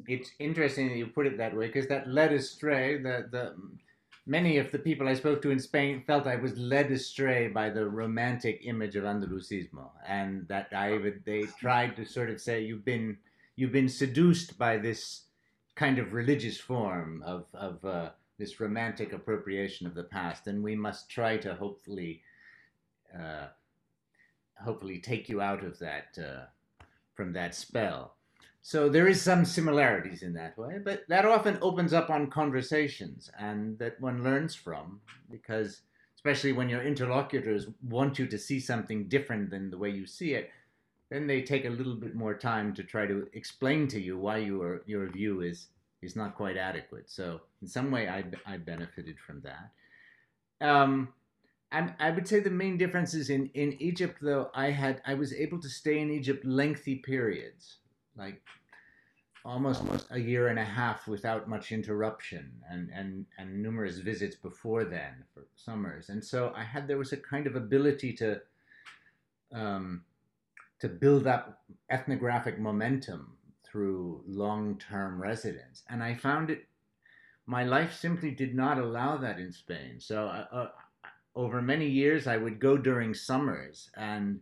It's 0.06 0.30
interesting 0.38 0.88
that 0.88 0.96
you 0.96 1.06
put 1.06 1.26
it 1.26 1.38
that 1.38 1.56
way 1.56 1.66
because 1.66 1.88
that 1.88 2.06
led 2.06 2.32
astray 2.32 2.98
the 2.98 3.28
the 3.32 3.54
many 4.26 4.58
of 4.58 4.72
the 4.72 4.78
people 4.78 5.08
I 5.08 5.14
spoke 5.14 5.40
to 5.42 5.50
in 5.50 5.60
Spain 5.60 6.02
felt 6.06 6.26
I 6.26 6.36
was 6.36 6.58
led 6.58 6.90
astray 6.90 7.48
by 7.48 7.70
the 7.70 7.88
romantic 7.88 8.62
image 8.64 8.96
of 8.96 9.04
Andalusismo, 9.04 9.90
and 10.06 10.46
that 10.48 10.68
I 10.72 10.98
would, 10.98 11.22
they 11.24 11.42
tried 11.58 11.96
to 11.96 12.04
sort 12.04 12.30
of 12.30 12.40
say 12.40 12.62
you've 12.62 12.84
been 12.84 13.18
you've 13.54 13.72
been 13.72 13.88
seduced 13.88 14.58
by 14.58 14.76
this 14.76 15.22
kind 15.76 15.98
of 15.98 16.12
religious 16.12 16.58
form 16.58 17.22
of 17.24 17.46
of 17.54 17.84
uh, 17.84 18.10
this 18.38 18.60
romantic 18.60 19.12
appropriation 19.12 19.86
of 19.86 19.94
the 19.94 20.04
past, 20.04 20.48
and 20.48 20.62
we 20.62 20.74
must 20.74 21.08
try 21.08 21.36
to 21.36 21.54
hopefully 21.54 22.22
uh, 23.18 23.46
hopefully 24.62 24.98
take 24.98 25.28
you 25.28 25.40
out 25.40 25.64
of 25.64 25.78
that 25.78 26.18
uh, 26.18 26.84
from 27.14 27.32
that 27.32 27.54
spell. 27.54 28.15
So 28.66 28.88
there 28.88 29.06
is 29.06 29.22
some 29.22 29.44
similarities 29.44 30.24
in 30.24 30.32
that 30.32 30.58
way, 30.58 30.80
but 30.84 31.04
that 31.08 31.24
often 31.24 31.56
opens 31.62 31.92
up 31.92 32.10
on 32.10 32.28
conversations 32.28 33.30
and 33.38 33.78
that 33.78 34.00
one 34.00 34.24
learns 34.24 34.56
from 34.56 35.00
because 35.30 35.82
especially 36.16 36.50
when 36.50 36.68
your 36.68 36.82
interlocutors 36.82 37.68
want 37.84 38.18
you 38.18 38.26
to 38.26 38.36
see 38.36 38.58
something 38.58 39.06
different 39.06 39.50
than 39.50 39.70
the 39.70 39.78
way 39.78 39.90
you 39.90 40.04
see 40.04 40.34
it, 40.34 40.50
then 41.10 41.28
they 41.28 41.42
take 41.42 41.64
a 41.64 41.70
little 41.70 41.94
bit 41.94 42.16
more 42.16 42.34
time 42.34 42.74
to 42.74 42.82
try 42.82 43.06
to 43.06 43.28
explain 43.34 43.86
to 43.86 44.00
you 44.00 44.18
why 44.18 44.38
your 44.38 44.82
your 44.84 45.06
view 45.12 45.42
is 45.42 45.68
is 46.02 46.16
not 46.16 46.34
quite 46.34 46.56
adequate. 46.56 47.08
So 47.08 47.42
in 47.62 47.68
some 47.68 47.92
way, 47.92 48.08
I, 48.08 48.24
I 48.52 48.56
benefited 48.56 49.20
from 49.20 49.42
that. 49.42 50.66
Um, 50.68 51.14
I, 51.70 51.94
I 52.00 52.10
would 52.10 52.26
say 52.26 52.40
the 52.40 52.50
main 52.50 52.78
difference 52.78 53.14
is 53.14 53.30
in, 53.30 53.48
in 53.54 53.80
Egypt, 53.80 54.18
though, 54.20 54.50
I 54.54 54.70
had 54.70 55.02
I 55.06 55.14
was 55.14 55.32
able 55.32 55.60
to 55.60 55.68
stay 55.68 56.00
in 56.00 56.10
Egypt 56.10 56.44
lengthy 56.44 56.96
periods 56.96 57.78
like 58.16 58.42
almost 59.44 59.82
a 60.10 60.18
year 60.18 60.48
and 60.48 60.58
a 60.58 60.64
half 60.64 61.06
without 61.06 61.48
much 61.48 61.70
interruption 61.70 62.50
and, 62.68 62.90
and, 62.92 63.26
and 63.38 63.62
numerous 63.62 63.98
visits 63.98 64.34
before 64.34 64.84
then 64.84 65.24
for 65.32 65.46
summers. 65.54 66.08
And 66.08 66.24
so 66.24 66.52
I 66.56 66.64
had, 66.64 66.88
there 66.88 66.98
was 66.98 67.12
a 67.12 67.16
kind 67.16 67.46
of 67.46 67.54
ability 67.54 68.12
to, 68.14 68.40
um, 69.52 70.02
to 70.80 70.88
build 70.88 71.28
up 71.28 71.62
ethnographic 71.90 72.58
momentum 72.58 73.36
through 73.64 74.22
long-term 74.26 75.22
residence. 75.22 75.84
And 75.88 76.02
I 76.02 76.14
found 76.14 76.50
it, 76.50 76.66
my 77.46 77.62
life 77.62 77.94
simply 77.94 78.32
did 78.32 78.54
not 78.54 78.78
allow 78.78 79.16
that 79.18 79.38
in 79.38 79.52
Spain. 79.52 80.00
So 80.00 80.26
uh, 80.26 80.46
uh, 80.52 80.68
over 81.36 81.62
many 81.62 81.86
years, 81.86 82.26
I 82.26 82.36
would 82.36 82.58
go 82.58 82.76
during 82.76 83.14
summers 83.14 83.90
and 83.96 84.40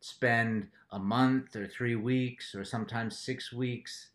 spend 0.00 0.68
a 0.90 0.98
month 0.98 1.56
or 1.56 1.66
three 1.66 1.96
weeks 1.96 2.54
or 2.54 2.64
sometimes 2.64 3.16
six 3.16 3.52
weeks. 3.52 4.08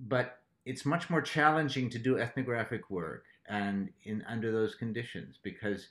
But 0.00 0.40
it's 0.64 0.84
much 0.84 1.10
more 1.10 1.22
challenging 1.22 1.90
to 1.90 1.98
do 1.98 2.18
ethnographic 2.18 2.90
work 2.90 3.24
and 3.48 3.90
in 4.04 4.24
under 4.28 4.50
those 4.50 4.74
conditions 4.74 5.38
because 5.42 5.88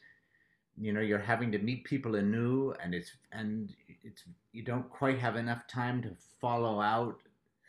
you 0.77 0.91
know 0.91 1.01
you're 1.01 1.19
having 1.19 1.51
to 1.51 1.59
meet 1.59 1.83
people 1.83 2.15
anew 2.15 2.73
and 2.83 2.95
it's 2.95 3.11
and 3.31 3.75
it's 4.03 4.23
you 4.51 4.63
don't 4.63 4.89
quite 4.89 5.19
have 5.19 5.35
enough 5.35 5.67
time 5.67 6.01
to 6.01 6.09
follow 6.41 6.81
out 6.81 7.19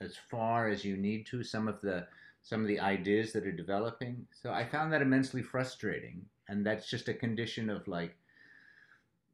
as 0.00 0.16
far 0.30 0.68
as 0.68 0.84
you 0.84 0.96
need 0.96 1.26
to 1.26 1.44
some 1.44 1.68
of 1.68 1.80
the 1.82 2.06
some 2.42 2.62
of 2.62 2.68
the 2.68 2.80
ideas 2.80 3.32
that 3.32 3.46
are 3.46 3.52
developing 3.52 4.26
so 4.32 4.50
i 4.52 4.64
found 4.64 4.92
that 4.92 5.02
immensely 5.02 5.42
frustrating 5.42 6.24
and 6.48 6.64
that's 6.64 6.88
just 6.88 7.08
a 7.08 7.14
condition 7.14 7.68
of 7.68 7.86
like 7.86 8.16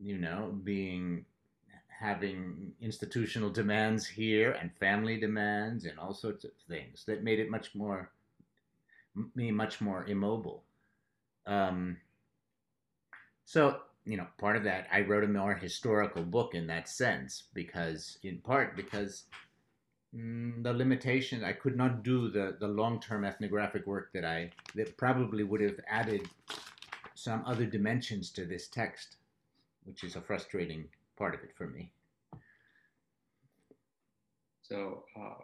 you 0.01 0.19
know 0.19 0.53
being 0.65 1.24
having 2.01 2.72
institutional 2.81 3.51
demands 3.51 4.06
here 4.06 4.52
and 4.52 4.72
family 4.81 5.20
demands 5.20 5.85
and 5.85 5.98
all 5.98 6.14
sorts 6.14 6.44
of 6.44 6.51
things 6.66 7.05
that 7.06 7.22
made 7.22 7.39
it 7.39 7.51
much 7.51 7.74
more 7.74 8.10
me 9.35 9.51
much 9.51 9.81
more 9.81 10.06
immobile. 10.06 10.62
Um, 11.47 11.98
so, 13.44 13.81
you 14.06 14.16
know, 14.16 14.27
part 14.39 14.56
of 14.56 14.64
that, 14.64 14.86
I 14.90 15.01
wrote 15.01 15.24
a 15.24 15.28
more 15.28 15.55
historical 15.55 16.22
book 16.22 16.55
in 16.55 16.66
that 16.68 16.89
sense, 16.89 17.43
because, 17.52 18.18
in 18.22 18.39
part, 18.39 18.77
because 18.77 19.24
mm, 20.16 20.62
the 20.62 20.72
limitation, 20.72 21.44
I 21.44 21.52
could 21.52 21.77
not 21.77 22.02
do 22.02 22.31
the, 22.31 22.56
the 22.60 22.68
long 22.68 23.01
term 23.01 23.24
ethnographic 23.24 23.86
work 23.86 24.10
that 24.14 24.24
I, 24.24 24.52
that 24.77 24.97
probably 24.97 25.43
would 25.43 25.60
have 25.60 25.81
added 25.89 26.28
some 27.14 27.43
other 27.44 27.66
dimensions 27.66 28.31
to 28.31 28.47
this 28.47 28.68
text, 28.68 29.16
which 29.85 30.05
is 30.05 30.16
a 30.16 30.20
frustrating 30.20 30.89
part 31.20 31.34
of 31.36 31.42
it 31.47 31.52
for 31.59 31.66
me. 31.76 31.92
So, 34.68 35.05
uh, 35.20 35.40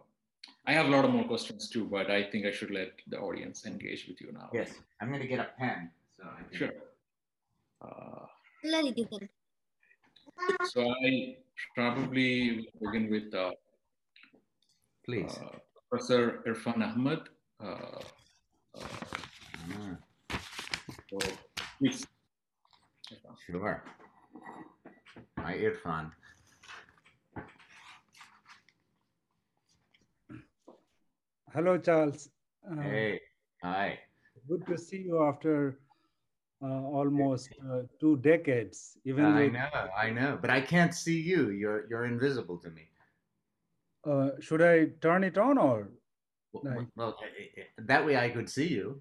I 0.67 0.73
have 0.73 0.87
a 0.87 0.93
lot 0.97 1.05
of 1.05 1.11
more 1.17 1.25
questions 1.25 1.69
too, 1.69 1.85
but 1.97 2.11
I 2.11 2.21
think 2.31 2.47
I 2.47 2.53
should 2.59 2.73
let 2.81 2.93
the 3.13 3.19
audience 3.19 3.67
engage 3.67 4.07
with 4.09 4.21
you 4.21 4.33
now. 4.33 4.49
Yes, 4.53 4.71
I'm 5.01 5.09
going 5.13 5.25
to 5.27 5.29
get 5.35 5.41
a 5.41 5.51
pen. 5.59 5.91
So 6.17 6.25
I 6.25 6.43
can... 6.49 6.59
Sure. 6.59 6.75
Uh, 7.83 8.25
so 10.75 10.81
I 11.07 11.37
probably 11.75 12.69
begin 12.81 13.11
with 13.11 13.35
uh, 13.35 13.53
please 15.05 15.35
uh, 15.43 15.57
Professor 15.89 16.43
Irfan 16.47 16.83
Ahmed. 16.89 17.23
Uh, 17.63 18.01
ah. 18.77 19.97
so 21.11 21.19
please. 21.79 22.07
Sure. 23.47 23.83
Hi, 25.39 25.59
Irfan. 25.59 26.11
Hello, 31.53 31.79
Charles. 31.79 32.29
Uh, 32.71 32.81
hey, 32.83 33.21
hi. 33.63 33.99
Good 34.49 34.67
to 34.67 34.77
see 34.77 34.99
you 34.99 35.23
after 35.25 35.79
uh, 36.63 36.67
almost 36.67 37.51
uh, 37.71 37.83
two 38.01 38.17
decades. 38.19 38.99
Even 39.05 39.25
I 39.25 39.49
know, 39.49 39.89
I 39.97 40.11
know, 40.11 40.39
but 40.41 40.51
I 40.51 40.61
can't 40.61 40.95
see 40.95 41.21
you. 41.21 41.51
You're 41.51 41.87
you're 41.89 42.07
invisible 42.07 42.59
to 42.59 42.71
me. 42.71 42.89
Uh, 44.05 44.31
should 44.41 44.63
I 44.63 44.87
turn 45.01 45.25
it 45.25 45.39
on 45.39 45.59
or? 45.59 45.89
Well, 46.53 46.77
like... 46.77 46.87
well, 46.97 47.19
eh, 47.23 47.61
eh, 47.61 47.65
that 47.79 48.07
way 48.07 48.17
I 48.17 48.31
could 48.31 48.49
see 48.49 48.69
you. 48.69 49.01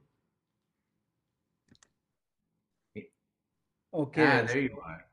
Okay. 3.94 4.26
Ah, 4.26 4.42
there 4.46 4.60
you 4.60 4.78
are. 4.84 5.05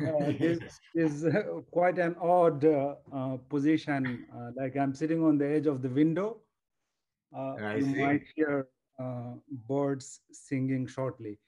Uh, 0.00 0.32
this 0.38 0.58
is 0.94 1.24
uh, 1.24 1.60
quite 1.70 1.98
an 1.98 2.16
odd 2.20 2.64
uh, 2.64 2.94
uh 3.12 3.36
position. 3.48 4.26
Uh, 4.34 4.50
like 4.56 4.76
I'm 4.76 4.94
sitting 4.94 5.22
on 5.24 5.38
the 5.38 5.48
edge 5.48 5.66
of 5.66 5.82
the 5.82 5.88
window. 5.88 6.38
you 7.76 7.82
see. 7.82 8.04
might 8.04 8.22
hear 8.34 8.68
birds 9.68 10.20
singing 10.32 10.86
shortly. 10.86 11.38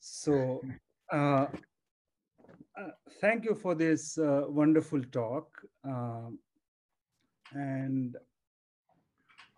So, 0.00 0.62
uh, 1.12 1.46
uh, 2.80 2.90
thank 3.20 3.44
you 3.44 3.54
for 3.54 3.74
this 3.74 4.18
uh, 4.18 4.44
wonderful 4.48 5.02
talk. 5.12 5.48
Um, 5.84 6.38
and 7.52 8.16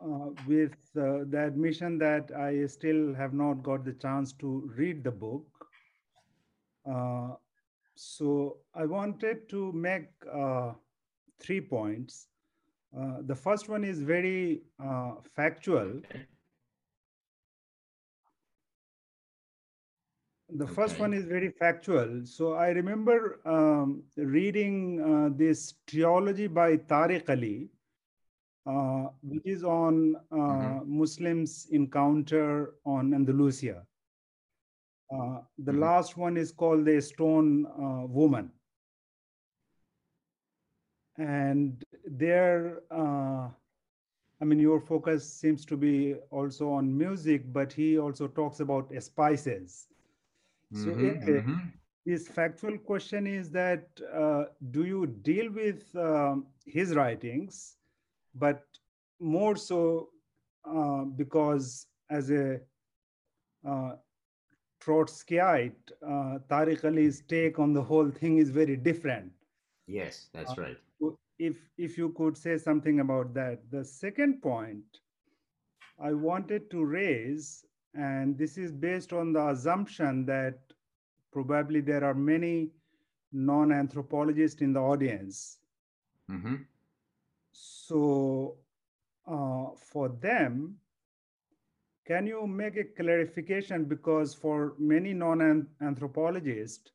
uh, 0.01 0.31
with 0.47 0.75
uh, 0.97 1.25
the 1.31 1.45
admission 1.47 1.99
that 1.99 2.31
I 2.37 2.67
still 2.67 3.15
have 3.15 3.35
not 3.35 3.63
got 3.63 3.85
the 3.85 3.93
chance 3.93 4.33
to 4.35 4.71
read 4.77 5.05
the 5.05 5.11
book. 5.11 5.47
Uh, 7.93 7.99
so 7.99 8.59
I 8.75 8.87
wanted 8.87 9.49
to 9.51 9.73
make 9.73 10.09
three 11.41 11.61
points. 11.61 12.29
the 13.27 13.35
first 13.35 13.69
one 13.69 13.85
is 13.85 14.03
very 14.03 14.63
factual 15.35 16.01
The 20.55 20.65
okay. 20.65 20.75
first 20.75 20.99
one 20.99 21.15
is 21.15 21.25
very 21.25 21.51
factual. 21.51 22.27
So 22.27 22.53
I 22.55 22.69
remember 22.71 23.41
um, 23.47 24.03
reading 24.17 25.01
uh, 25.01 25.35
this 25.35 25.75
theology 25.87 26.47
by 26.47 26.77
Tariq 26.77 27.31
Ali, 27.31 27.71
uh, 28.67 29.09
which 29.23 29.47
is 29.47 29.65
on 29.65 30.15
uh, 30.31 30.37
mm-hmm. 30.37 30.99
Muslims' 30.99 31.69
encounter 31.71 32.75
on 32.85 33.15
Andalusia. 33.15 33.87
Uh, 35.13 35.41
the 35.59 35.73
mm-hmm. 35.73 35.83
last 35.83 36.17
one 36.17 36.37
is 36.37 36.53
called 36.53 36.85
the 36.85 37.01
Stone 37.01 37.67
uh, 37.67 38.07
Woman. 38.07 38.51
And 41.19 41.85
there, 42.07 42.81
uh, 42.91 43.49
I 44.41 44.45
mean, 44.45 44.59
your 44.59 44.81
focus 44.81 45.31
seems 45.31 45.67
to 45.67 45.77
be 45.77 46.15
also 46.31 46.71
on 46.71 46.97
music, 46.97 47.53
but 47.53 47.73
he 47.73 47.99
also 47.99 48.27
talks 48.27 48.61
about 48.61 48.91
spices 49.01 49.89
so 50.75 50.87
mm-hmm, 50.87 51.07
anyway, 51.07 51.41
mm-hmm. 51.41 51.57
his 52.05 52.29
factual 52.29 52.79
question 52.79 53.27
is 53.27 53.51
that 53.51 53.89
uh, 54.15 54.45
do 54.71 54.85
you 54.85 55.07
deal 55.07 55.51
with 55.51 55.85
um, 55.97 56.47
his 56.65 56.95
writings, 56.95 57.77
but 58.35 58.63
more 59.21 59.55
so 59.55 60.09
uh, 60.65 61.05
because 61.05 61.87
as 62.11 62.31
a 62.31 62.61
uh, 63.69 63.93
Trotskyite, 64.85 65.93
uh, 66.03 66.39
Tariq 66.51 66.85
Ali's 66.85 67.23
take 67.29 67.59
on 67.59 67.73
the 67.73 67.83
whole 67.83 68.11
thing 68.11 68.39
is 68.39 68.51
very 68.51 68.77
different. 68.77 69.31
Yes, 69.87 70.29
that's 70.33 70.53
uh, 70.53 70.63
right. 70.63 70.77
If 71.39 71.57
if 71.79 71.99
you 71.99 72.11
could 72.11 72.37
say 72.37 72.59
something 72.59 73.01
about 73.01 73.35
that. 73.35 73.61
The 73.71 73.85
second 73.85 74.43
point 74.43 74.85
I 75.99 76.13
wanted 76.13 76.71
to 76.71 76.85
raise 76.85 77.65
and 77.95 78.39
this 78.39 78.57
is 78.57 78.73
based 78.73 79.13
on 79.13 79.33
the 79.33 79.49
assumption 79.49 80.25
that 80.27 80.59
probably 81.33 81.81
there 81.81 82.05
are 82.05 82.15
many 82.15 82.71
non-anthropologists 83.33 84.63
in 84.63 84.73
the 84.73 84.81
audience. 84.81 85.59
Mm-hmm. 86.31 86.57
So 87.53 88.57
uh, 89.27 89.67
for 89.77 90.09
them, 90.09 90.77
can 92.07 92.27
you 92.27 92.47
make 92.47 92.77
a 92.77 92.85
clarification? 92.85 93.85
Because 93.85 94.35
for 94.35 94.75
many 94.79 95.13
non-anthropologists, 95.15 96.91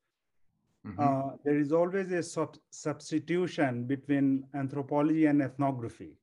mm-hmm. 0.86 1.00
uh, 1.00 1.36
there 1.44 1.58
is 1.58 1.72
always 1.72 2.12
a 2.12 2.24
sub- 2.24 2.58
substitution 2.70 3.86
between 3.86 4.46
anthropology 4.54 5.26
and 5.26 5.42
ethnography. 5.42 6.18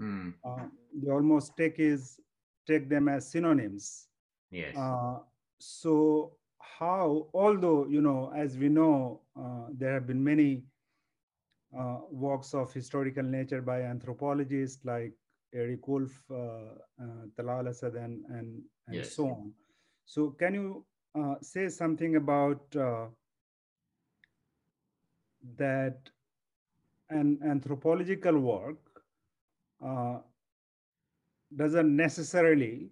Mm. 0.00 0.34
Uh, 0.44 0.66
they 0.94 1.10
almost 1.10 1.56
take 1.56 1.78
is 1.78 2.20
take 2.66 2.88
them 2.88 3.08
as 3.08 3.30
synonyms. 3.30 4.08
Yes. 4.50 4.76
Uh, 4.76 5.18
so 5.58 6.32
how, 6.58 7.28
although, 7.32 7.86
you 7.86 8.00
know, 8.02 8.32
as 8.36 8.58
we 8.58 8.68
know, 8.68 9.20
uh, 9.38 9.68
there 9.72 9.94
have 9.94 10.06
been 10.06 10.22
many 10.22 10.64
uh, 11.76 11.98
works 12.10 12.54
of 12.54 12.72
historical 12.72 13.22
nature 13.22 13.62
by 13.62 13.82
anthropologists 13.82 14.84
like 14.84 15.12
Eric 15.56 15.88
Wolf, 15.88 16.12
uh, 16.30 16.34
uh 16.34 17.26
Talal 17.36 17.68
Asad, 17.68 17.94
and, 17.94 18.24
and, 18.28 18.62
and 18.86 18.96
yes. 18.96 19.14
so 19.14 19.26
on. 19.28 19.52
So, 20.04 20.30
can 20.30 20.54
you 20.54 20.84
uh, 21.18 21.36
say 21.40 21.68
something 21.68 22.16
about 22.16 22.62
uh, 22.76 23.06
that 25.56 25.98
an 27.10 27.38
anthropological 27.44 28.38
work 28.38 28.78
doesn't 31.54 31.94
necessarily 31.94 32.90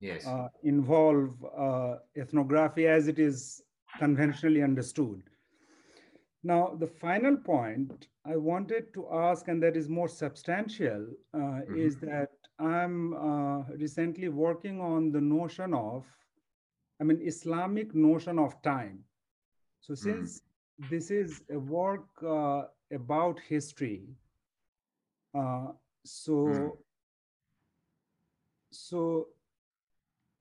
yes. 0.00 0.26
uh, 0.26 0.48
involve 0.62 1.34
uh, 1.56 1.96
ethnography 2.16 2.86
as 2.86 3.08
it 3.08 3.18
is 3.18 3.62
conventionally 3.98 4.62
understood. 4.62 5.22
Now, 6.44 6.76
the 6.78 6.86
final 6.86 7.36
point 7.36 8.08
I 8.24 8.36
wanted 8.36 8.94
to 8.94 9.08
ask, 9.12 9.48
and 9.48 9.62
that 9.62 9.76
is 9.76 9.88
more 9.88 10.08
substantial, 10.08 11.06
uh, 11.34 11.38
mm-hmm. 11.38 11.76
is 11.76 11.96
that 11.96 12.30
I'm 12.58 13.14
uh, 13.14 13.62
recently 13.76 14.28
working 14.28 14.80
on 14.80 15.10
the 15.10 15.20
notion 15.20 15.74
of, 15.74 16.04
I 17.00 17.04
mean, 17.04 17.20
Islamic 17.22 17.94
notion 17.94 18.38
of 18.38 18.60
time. 18.62 19.00
So, 19.80 19.94
mm. 19.94 19.98
since 19.98 20.42
mm. 20.80 20.90
this 20.90 21.10
is 21.10 21.42
a 21.50 21.58
work 21.58 22.06
uh, 22.24 22.62
about 22.92 23.40
history, 23.48 24.02
uh, 25.34 25.68
so 26.04 26.32
mm. 26.32 26.70
so 28.70 29.28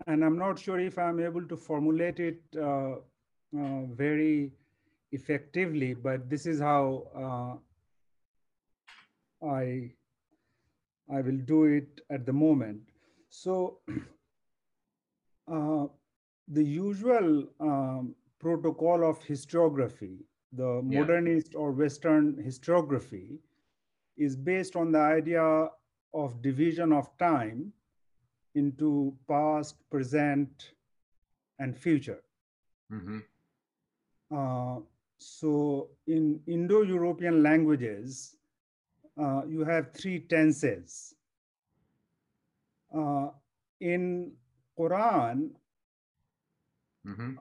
and 0.06 0.24
I'm 0.24 0.38
not 0.38 0.60
sure 0.60 0.80
if 0.80 0.98
I'm 0.98 1.19
able 1.19 1.45
to 1.48 1.57
formulate 1.57 2.19
it 2.19 2.41
uh, 2.56 2.95
uh, 3.57 3.86
very 3.94 4.52
effectively, 5.11 5.93
but 5.93 6.29
this 6.29 6.45
is 6.45 6.59
how 6.59 7.59
uh, 9.41 9.45
I 9.47 9.93
I 11.09 11.21
will 11.21 11.38
do 11.38 11.65
it 11.65 12.01
at 12.09 12.25
the 12.25 12.31
moment. 12.34 12.81
So 13.29 13.79
uh, 15.47 15.88
the 16.47 16.63
usual 16.63 17.45
um, 17.59 18.15
protocol 18.39 19.03
of 19.09 19.19
historiography, 19.23 20.19
the 20.51 20.81
Yeah. 20.88 21.07
modernist 21.07 21.55
or 21.55 21.71
Western 21.71 22.35
historiography, 22.35 23.39
is 24.17 24.35
based 24.35 24.75
on 24.75 24.91
the 24.91 24.99
idea 24.99 25.69
of 26.13 26.41
division 26.41 26.91
of 26.93 27.15
time 27.17 27.73
into 28.55 29.15
past, 29.27 29.75
present, 29.89 30.71
and 31.59 31.77
future. 31.77 32.21
hmm 32.89 33.19
Uh, 34.31 34.79
so 35.18 35.89
in 36.07 36.41
Indo-European 36.48 37.41
languages, 37.44 38.35
uh, 39.19 39.44
you 39.48 39.64
have 39.65 39.94
three 39.94 40.19
tenses. 40.19 41.15
Uh, 42.94 43.30
in 43.80 44.34
Quran, 44.77 45.52
hmm 47.06 47.39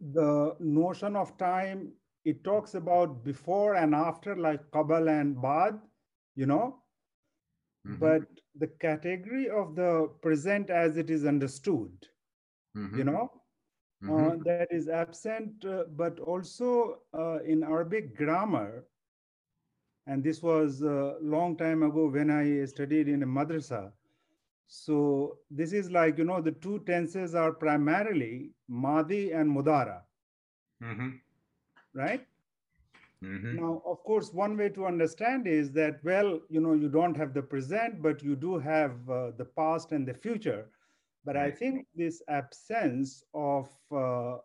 the 0.00 0.56
notion 0.60 1.16
of 1.16 1.36
time 1.38 1.92
it 2.24 2.42
talks 2.44 2.74
about 2.74 3.24
before 3.24 3.74
and 3.74 3.94
after, 3.94 4.36
like 4.36 4.70
qabal 4.70 5.08
and 5.08 5.40
bad, 5.40 5.80
you 6.34 6.46
know. 6.46 6.82
hmm 7.84 7.96
But 7.98 8.40
the 8.54 8.68
category 8.68 9.48
of 9.48 9.74
the 9.76 10.08
present 10.22 10.70
as 10.70 10.96
it 10.96 11.10
is 11.10 11.24
understood, 11.24 12.08
hmm 12.74 12.90
you 12.90 13.04
know, 13.04 13.30
hmm 14.00 14.28
uh, 14.28 14.36
that 14.44 14.66
is 14.70 14.88
absent, 14.88 15.64
uh, 15.64 15.84
but 15.96 16.18
also 16.20 17.00
uh, 17.12 17.38
in 17.44 17.62
Arabic 17.62 18.16
grammar. 18.16 18.84
And 20.06 20.22
this 20.22 20.42
was 20.42 20.82
a 20.82 21.16
long 21.20 21.56
time 21.56 21.82
ago 21.82 22.08
when 22.08 22.30
I 22.30 22.64
studied 22.64 23.08
in 23.08 23.22
a 23.22 23.26
madrasa. 23.26 23.92
So 24.66 25.38
this 25.50 25.72
is 25.72 25.90
like, 25.90 26.18
you 26.18 26.24
know, 26.24 26.40
the 26.40 26.52
two 26.52 26.80
tenses 26.80 27.34
are 27.34 27.52
primarily 27.52 28.52
Madi 28.68 29.32
and 29.32 29.50
Mudara, 29.54 30.02
hmm 30.80 31.20
right? 31.94 32.26
hmm 33.20 33.50
Now, 33.50 33.82
of 33.86 34.02
course, 34.04 34.32
one 34.32 34.56
way 34.56 34.68
to 34.70 34.86
understand 34.86 35.46
is 35.46 35.72
that, 35.72 36.02
well, 36.04 36.40
you 36.48 36.60
know, 36.60 36.72
you 36.74 36.88
don't 36.88 37.16
have 37.16 37.34
the 37.34 37.42
present, 37.42 38.02
but 38.02 38.22
you 38.22 38.36
do 38.36 38.58
have 38.58 39.08
uh, 39.08 39.30
the 39.32 39.44
past 39.44 39.92
and 39.92 40.06
the 40.06 40.14
future. 40.14 40.70
But 41.26 41.36
I 41.36 41.52
think 41.52 41.88
this 41.96 42.22
absence 42.28 43.24
of 43.34 43.70
uh, 43.92 44.38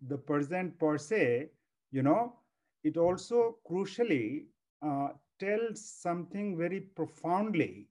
the 0.00 0.18
present 0.18 0.78
per 0.78 0.98
se, 0.98 1.50
you 1.90 2.02
know, 2.02 2.34
it 2.84 2.96
also 2.98 3.58
crucially 3.68 4.46
uh, 4.82 5.10
tells 5.38 5.84
something 5.84 6.56
very 6.58 6.80
profoundly 6.80 7.88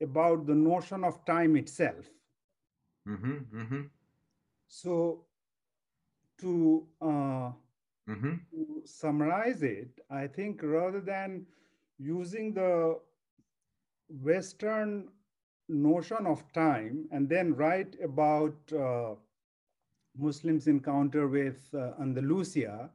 about 0.00 0.46
the 0.46 0.54
notion 0.54 1.04
of 1.04 1.24
time 1.26 1.56
itself. 1.56 2.10
hmm 3.06 3.38
hmm 3.52 3.90
So, 4.68 5.26
to 6.38 6.86
uh, 7.02 7.52
hmm 8.06 8.46
to 8.50 8.82
summarize 8.84 9.62
it, 9.62 10.00
I 10.10 10.28
think 10.28 10.62
rather 10.62 11.00
than 11.00 11.46
using 11.98 12.54
the 12.54 12.98
Western 14.08 15.08
notion 15.72 16.26
of 16.26 16.52
time 16.52 17.08
and 17.12 17.28
then 17.28 17.54
write 17.54 17.96
about 18.02 18.72
uh, 18.72 19.14
Muslims' 20.16 20.66
encounter 20.68 21.28
with 21.28 21.74
uh, 21.74 21.92
Andalusia, 22.00 22.90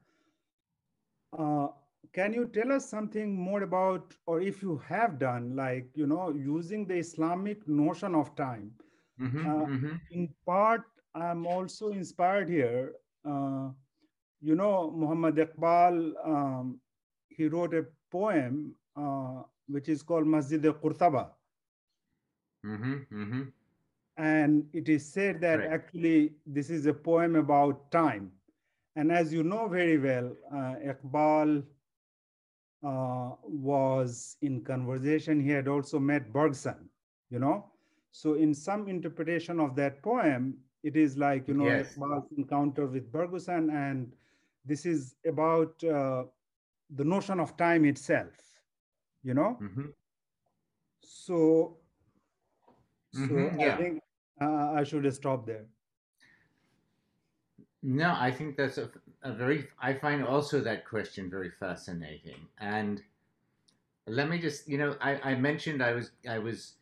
uh, 1.37 1.67
can 2.13 2.33
you 2.33 2.45
tell 2.47 2.71
us 2.71 2.89
something 2.89 3.35
more 3.35 3.63
about, 3.63 4.13
or 4.25 4.41
if 4.41 4.61
you 4.61 4.77
have 4.87 5.19
done, 5.19 5.55
like, 5.55 5.89
you 5.95 6.07
know, 6.07 6.29
using 6.31 6.85
the 6.85 6.95
Islamic 6.97 7.67
notion 7.67 8.15
of 8.15 8.35
time? 8.35 8.71
hmm 9.17 9.45
Uh, 9.45 9.65
hmm 9.65 9.95
in 10.11 10.29
part, 10.45 10.83
I'm 11.15 11.45
also 11.45 11.89
inspired 11.89 12.49
here. 12.49 12.93
Uh, 13.25 13.69
you 14.41 14.55
know, 14.55 14.91
Muhammad 14.91 15.35
Iqbal, 15.37 16.13
um, 16.25 16.79
he 17.29 17.47
wrote 17.47 17.73
a 17.73 17.85
poem 18.11 18.75
uh, 18.95 19.43
which 19.67 19.89
is 19.89 20.03
called 20.03 20.27
Masjid 20.27 20.65
al 20.65 20.73
Qurtaba. 20.73 21.31
Hmm 22.63 23.05
hmm 23.09 23.53
And 24.17 24.69
it 24.73 24.89
is 24.89 25.05
said 25.11 25.41
that 25.41 25.63
Right. 25.63 25.71
actually 25.71 26.35
this 26.45 26.69
is 26.69 26.85
a 26.85 26.93
poem 26.93 27.35
about 27.35 27.91
time. 27.91 28.31
And 28.95 29.11
as 29.11 29.33
you 29.33 29.43
know 29.43 29.67
very 29.67 29.97
well, 29.97 30.35
uh, 30.51 30.75
Iqbal 30.93 31.63
uh, 32.83 33.31
was 33.43 34.37
in 34.41 34.63
conversation. 34.63 35.39
He 35.39 35.49
had 35.49 35.67
also 35.67 35.99
met 35.99 36.31
Bergson, 36.31 36.89
you 37.29 37.39
know. 37.39 37.65
So 38.11 38.33
in 38.33 38.53
some 38.53 38.87
interpretation 38.87 39.59
of 39.59 39.75
that 39.75 40.01
poem, 40.01 40.57
it 40.83 40.95
is 40.95 41.17
like, 41.17 41.47
you 41.47 41.53
know, 41.53 41.65
Yes. 41.65 41.99
Iqbal's 41.99 42.27
encounter 42.37 42.85
with 42.87 43.11
Bergson, 43.11 43.69
and 43.69 44.13
this 44.65 44.85
is 44.85 45.15
about 45.25 45.83
uh, 45.83 46.25
the 46.89 47.03
notion 47.03 47.39
of 47.39 47.57
time 47.57 47.85
itself, 47.85 48.61
you 49.23 49.33
know. 49.33 49.61
hmm 49.61 49.91
So, 51.01 51.77
so 53.11 53.33
Mhm, 53.33 53.59
I 53.59 53.71
yeah. 53.71 53.77
think 53.77 54.01
uh, 54.41 54.71
I 54.73 54.83
should 54.83 55.11
stop 55.13 55.45
there. 55.45 55.67
No, 57.81 58.13
I 58.15 58.31
think 58.31 58.55
that's 58.55 58.77
a, 58.77 58.91
a 59.23 59.33
very, 59.33 59.67
I 59.79 59.93
find 59.95 60.23
also 60.23 60.61
that 60.61 60.85
question 60.85 61.27
very 61.29 61.49
fascinating. 61.49 62.49
And 62.59 63.03
let 64.05 64.29
me 64.29 64.39
just, 64.39 64.67
you 64.67 64.77
know, 64.77 64.97
I, 65.01 65.31
I 65.31 65.35
mentioned 65.35 65.83
I 65.83 65.93
was, 65.93 66.11
I 66.27 66.39
was 66.39 66.75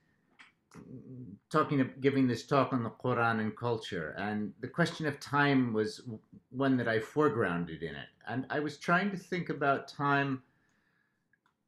talking, 1.50 1.80
of 1.82 2.02
giving 2.02 2.28
this 2.28 2.46
talk 2.46 2.74
on 2.74 2.84
the 2.84 2.90
Quran 2.90 3.40
and 3.40 3.56
culture, 3.56 4.12
and 4.18 4.54
the 4.60 4.68
question 4.68 5.06
of 5.06 5.20
time 5.20 5.74
was 5.74 6.02
one 6.50 6.78
that 6.78 6.88
I 6.88 7.00
foregrounded 7.00 7.82
in 7.82 7.96
it. 7.96 8.10
And 8.28 8.46
I 8.50 8.60
was 8.60 8.78
trying 8.78 9.12
to 9.12 9.18
think 9.18 9.50
about 9.50 9.88
time, 9.88 10.44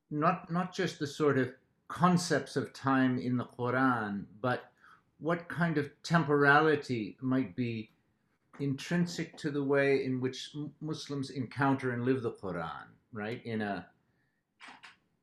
not, 0.09 0.51
not 0.51 0.73
just 0.73 0.99
the 0.99 1.07
sort 1.07 1.37
of 1.37 1.53
concepts 1.87 2.55
of 2.55 2.73
time 2.73 3.17
in 3.17 3.37
the 3.37 3.45
Quran, 3.45 4.25
but 4.41 4.71
what 5.19 5.47
kind 5.47 5.77
of 5.77 5.89
temporality 6.03 7.17
might 7.21 7.55
be 7.55 7.91
intrinsic 8.59 9.37
to 9.37 9.51
the 9.51 9.63
way 9.63 10.03
in 10.03 10.19
which 10.19 10.51
Muslims 10.81 11.29
encounter 11.29 11.91
and 11.91 12.05
live 12.05 12.21
the 12.21 12.31
Quran, 12.31 12.87
right? 13.13 13.43
In 13.45 13.61
a 13.61 13.87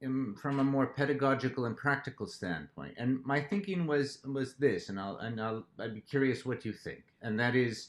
in, 0.00 0.34
from 0.34 0.60
a 0.60 0.64
more 0.64 0.86
pedagogical 0.86 1.64
and 1.64 1.76
practical 1.76 2.26
standpoint. 2.26 2.94
And 2.98 3.24
my 3.24 3.40
thinking 3.40 3.86
was 3.86 4.18
was 4.24 4.54
this, 4.54 4.88
and 4.88 5.00
I'll 5.00 5.16
and 5.18 5.40
I'll 5.40 5.66
I'd 5.78 5.94
be 5.94 6.00
curious 6.00 6.44
what 6.44 6.64
you 6.64 6.72
think. 6.72 7.04
And 7.22 7.38
that 7.40 7.54
is, 7.54 7.88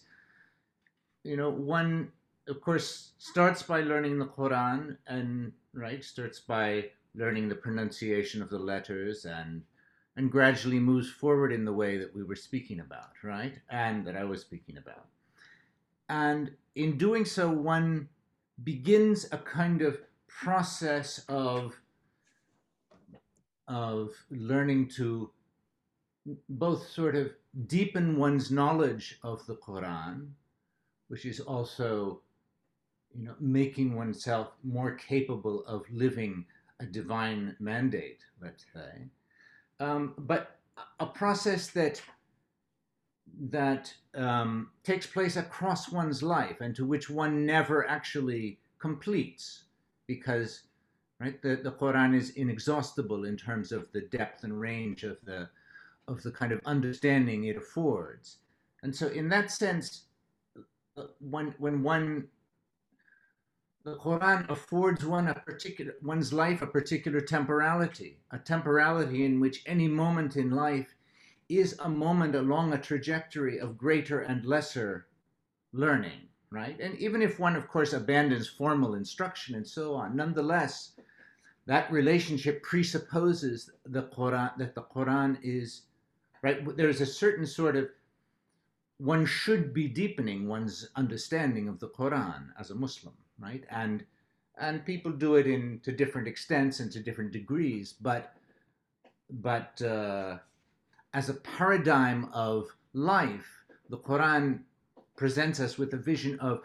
you 1.24 1.38
know, 1.38 1.50
one 1.50 2.12
of 2.48 2.62
course 2.62 3.12
starts 3.18 3.64
by 3.64 3.82
learning 3.82 4.20
the 4.20 4.28
Quran 4.28 4.98
and 5.08 5.52
right 5.74 6.04
starts 6.04 6.40
by 6.40 6.86
learning 7.16 7.50
the 7.50 7.56
pronunciation 7.56 8.42
of 8.42 8.50
the 8.50 8.60
letters 8.60 9.26
and 9.26 9.64
and 10.18 10.32
gradually 10.32 10.80
moves 10.80 11.10
forward 11.10 11.52
in 11.52 11.66
the 11.66 11.74
way 11.74 11.98
that 11.98 12.16
we 12.16 12.24
were 12.24 12.36
speaking 12.36 12.80
about, 12.80 13.12
right? 13.22 13.56
And 13.70 14.06
that 14.08 14.16
I 14.16 14.24
was 14.24 14.42
speaking 14.42 14.78
about. 14.78 15.08
And 16.08 16.52
in 16.76 16.98
doing 16.98 17.26
so, 17.26 17.50
one 17.50 18.08
begins 18.64 19.28
a 19.32 19.38
kind 19.38 19.82
of 19.82 19.98
process 20.28 21.26
of, 21.28 21.76
of 23.68 24.12
learning 24.30 24.88
to 24.96 25.32
both 26.48 26.88
sort 26.90 27.16
of 27.16 27.32
deepen 27.68 28.18
one's 28.18 28.52
knowledge 28.52 29.20
of 29.22 29.46
the 29.48 29.56
Quran, 29.56 30.30
which 31.10 31.26
is 31.26 31.40
also 31.40 32.22
you 33.18 33.26
know, 33.26 33.36
making 33.40 33.96
oneself 33.96 34.52
more 34.64 34.92
capable 34.92 35.66
of 35.66 35.84
living 35.92 36.46
a 36.80 36.86
divine 36.86 37.56
mandate, 37.60 38.24
let's 38.42 38.66
say. 38.74 39.08
Um, 39.80 40.14
but 40.18 40.60
a 41.00 41.06
process 41.06 41.68
that 41.68 42.02
that 43.50 43.94
um, 44.14 44.70
takes 44.84 45.06
place 45.06 45.36
across 45.36 45.92
one's 45.92 46.24
life 46.24 46.62
and 46.62 46.76
to 46.76 46.86
which 46.86 47.10
one 47.10 47.46
never 47.46 47.88
actually 47.88 48.60
completes 48.80 49.64
because 50.08 50.64
right 51.20 51.42
the, 51.42 51.56
the 51.58 51.72
quran 51.72 52.16
is 52.16 52.32
inexhaustible 52.32 53.26
in 53.26 53.36
terms 53.36 53.72
of 53.72 53.92
the 53.92 54.02
depth 54.02 54.44
and 54.44 54.60
range 54.60 55.04
of 55.04 55.18
the 55.26 55.50
of 56.08 56.22
the 56.24 56.32
kind 56.32 56.52
of 56.52 56.62
understanding 56.66 57.46
it 57.46 57.58
affords 57.58 58.38
and 58.84 58.96
so 58.96 59.08
in 59.08 59.28
that 59.28 59.52
sense 59.52 60.04
uh, 60.98 61.04
when 61.20 61.54
when 61.58 61.82
one 61.82 62.26
the 63.86 63.96
Quran 63.98 64.50
affords 64.50 65.06
one 65.06 65.28
a 65.28 65.36
particular 65.36 65.94
one's 66.02 66.34
life 66.34 66.64
a 66.64 66.68
particular 66.68 67.22
temporality, 67.22 68.18
a 68.32 68.40
temporality 68.40 69.24
in 69.24 69.40
which 69.40 69.62
any 69.68 69.88
moment 69.88 70.36
in 70.38 70.50
life 70.50 70.96
is 71.50 71.78
a 71.78 71.88
moment 71.88 72.34
along 72.34 72.74
a 72.74 72.82
trajectory 72.82 73.60
of 73.60 73.78
greater 73.78 74.22
and 74.22 74.44
lesser 74.44 75.06
learning, 75.72 76.20
right? 76.50 76.80
And 76.80 76.98
even 76.98 77.22
if 77.22 77.40
one, 77.40 77.56
of 77.56 77.68
course, 77.68 77.94
abandons 77.94 78.48
formal 78.48 78.96
instruction 78.96 79.54
and 79.54 79.68
so 79.68 79.94
on, 79.94 80.16
nonetheless, 80.16 80.94
that 81.68 81.92
relationship 81.92 82.64
presupposes 82.64 83.70
the 83.86 84.04
Quran 84.04 84.58
that 84.58 84.74
the 84.74 84.82
Quran 84.82 85.38
is 85.44 85.84
right. 86.42 86.76
There's 86.76 87.02
a 87.02 87.06
certain 87.06 87.46
sort 87.46 87.76
of 87.76 87.90
one 88.98 89.28
should 89.28 89.76
be 89.76 89.88
deepening 89.88 90.48
one's 90.48 90.90
understanding 90.96 91.68
of 91.68 91.80
the 91.80 91.90
Quran 91.90 92.48
as 92.60 92.72
a 92.72 92.76
Muslim, 92.76 93.14
right? 93.40 93.64
And 93.70 94.06
and 94.58 94.86
people 94.86 95.12
do 95.12 95.36
it 95.36 95.48
in 95.48 95.82
to 95.84 95.92
different 95.92 96.28
extents 96.28 96.80
and 96.80 96.92
to 96.94 97.00
different 97.00 97.32
degrees, 97.32 97.94
but 98.00 98.34
but 99.30 99.82
uh, 99.82 100.38
as 101.14 101.30
a 101.30 101.34
paradigm 101.34 102.30
of 102.34 102.68
life, 102.94 103.66
the 103.90 103.98
Quran 103.98 104.60
presents 105.16 105.60
us 105.60 105.78
with 105.78 105.94
a 105.94 105.98
vision 105.98 106.40
of 106.40 106.62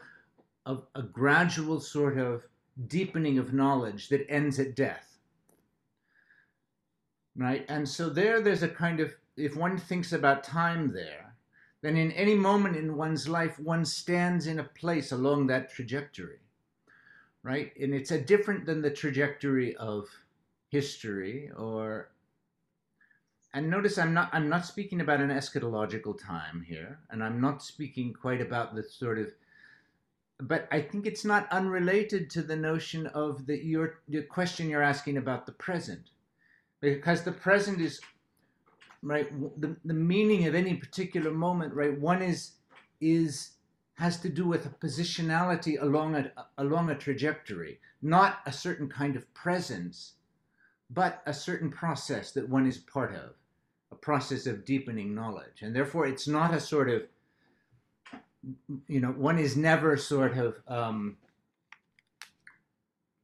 of 0.66 0.86
a 0.94 1.02
gradual 1.02 1.80
sort 1.80 2.18
of 2.18 2.46
deepening 2.86 3.38
of 3.38 3.52
knowledge 3.52 4.08
that 4.08 4.26
ends 4.28 4.58
at 4.58 4.76
death. 4.76 5.18
Right? 7.36 7.64
And 7.68 7.88
so 7.88 8.10
there 8.10 8.40
there's 8.40 8.62
a 8.62 8.68
kind 8.68 9.00
of 9.00 9.14
if 9.36 9.56
one 9.56 9.78
thinks 9.78 10.12
about 10.12 10.44
time 10.44 10.92
there, 10.92 11.34
then 11.82 11.96
in 11.96 12.12
any 12.12 12.34
moment 12.34 12.76
in 12.76 12.96
one's 12.96 13.28
life 13.28 13.58
one 13.58 13.84
stands 13.84 14.46
in 14.46 14.58
a 14.58 14.64
place 14.64 15.12
along 15.12 15.46
that 15.46 15.70
trajectory. 15.70 16.40
Right? 17.42 17.72
And 17.80 17.94
it's 17.94 18.10
a 18.10 18.20
different 18.20 18.66
than 18.66 18.82
the 18.82 18.90
trajectory 18.90 19.74
of 19.76 20.08
history 20.68 21.50
or 21.56 22.10
and 23.52 23.68
notice 23.68 23.98
I'm 23.98 24.14
not 24.14 24.30
I'm 24.32 24.48
not 24.48 24.64
speaking 24.64 25.00
about 25.00 25.20
an 25.20 25.30
eschatological 25.30 26.18
time 26.24 26.64
here, 26.68 27.00
and 27.10 27.22
I'm 27.22 27.40
not 27.40 27.62
speaking 27.62 28.12
quite 28.12 28.40
about 28.40 28.74
the 28.74 28.82
sort 28.82 29.18
of 29.18 29.32
but 30.42 30.68
I 30.70 30.80
think 30.80 31.06
it's 31.06 31.24
not 31.24 31.50
unrelated 31.52 32.30
to 32.30 32.42
the 32.42 32.56
notion 32.56 33.06
of 33.08 33.46
the 33.46 33.58
your 33.58 34.00
the 34.08 34.22
question 34.22 34.70
you're 34.70 34.82
asking 34.82 35.16
about 35.16 35.46
the 35.46 35.52
present. 35.52 36.10
Because 36.80 37.22
the 37.22 37.32
present 37.32 37.80
is 37.80 38.00
right 39.02 39.28
the, 39.60 39.76
the 39.84 39.94
meaning 39.94 40.46
of 40.46 40.54
any 40.54 40.74
particular 40.74 41.30
moment, 41.30 41.74
right? 41.74 41.98
One 41.98 42.22
is 42.22 42.52
is 43.00 43.50
has 44.00 44.18
to 44.18 44.30
do 44.30 44.46
with 44.46 44.64
a 44.64 44.70
positionality 44.70 45.80
along 45.80 46.16
a 46.16 46.32
along 46.56 46.88
a 46.88 46.94
trajectory, 46.94 47.78
not 48.00 48.40
a 48.46 48.52
certain 48.52 48.88
kind 48.88 49.14
of 49.14 49.32
presence, 49.34 50.14
but 50.88 51.22
a 51.26 51.34
certain 51.34 51.70
process 51.70 52.32
that 52.32 52.48
one 52.48 52.66
is 52.66 52.78
part 52.78 53.14
of 53.14 53.34
a 53.92 53.94
process 53.94 54.46
of 54.46 54.64
deepening 54.64 55.14
knowledge. 55.14 55.60
And 55.60 55.76
therefore, 55.76 56.06
it's 56.06 56.26
not 56.26 56.54
a 56.54 56.60
sort 56.60 56.88
of, 56.88 57.02
you 58.88 59.00
know, 59.00 59.10
one 59.10 59.38
is 59.38 59.54
never 59.54 59.96
sort 59.98 60.38
of, 60.38 60.56
um, 60.66 61.18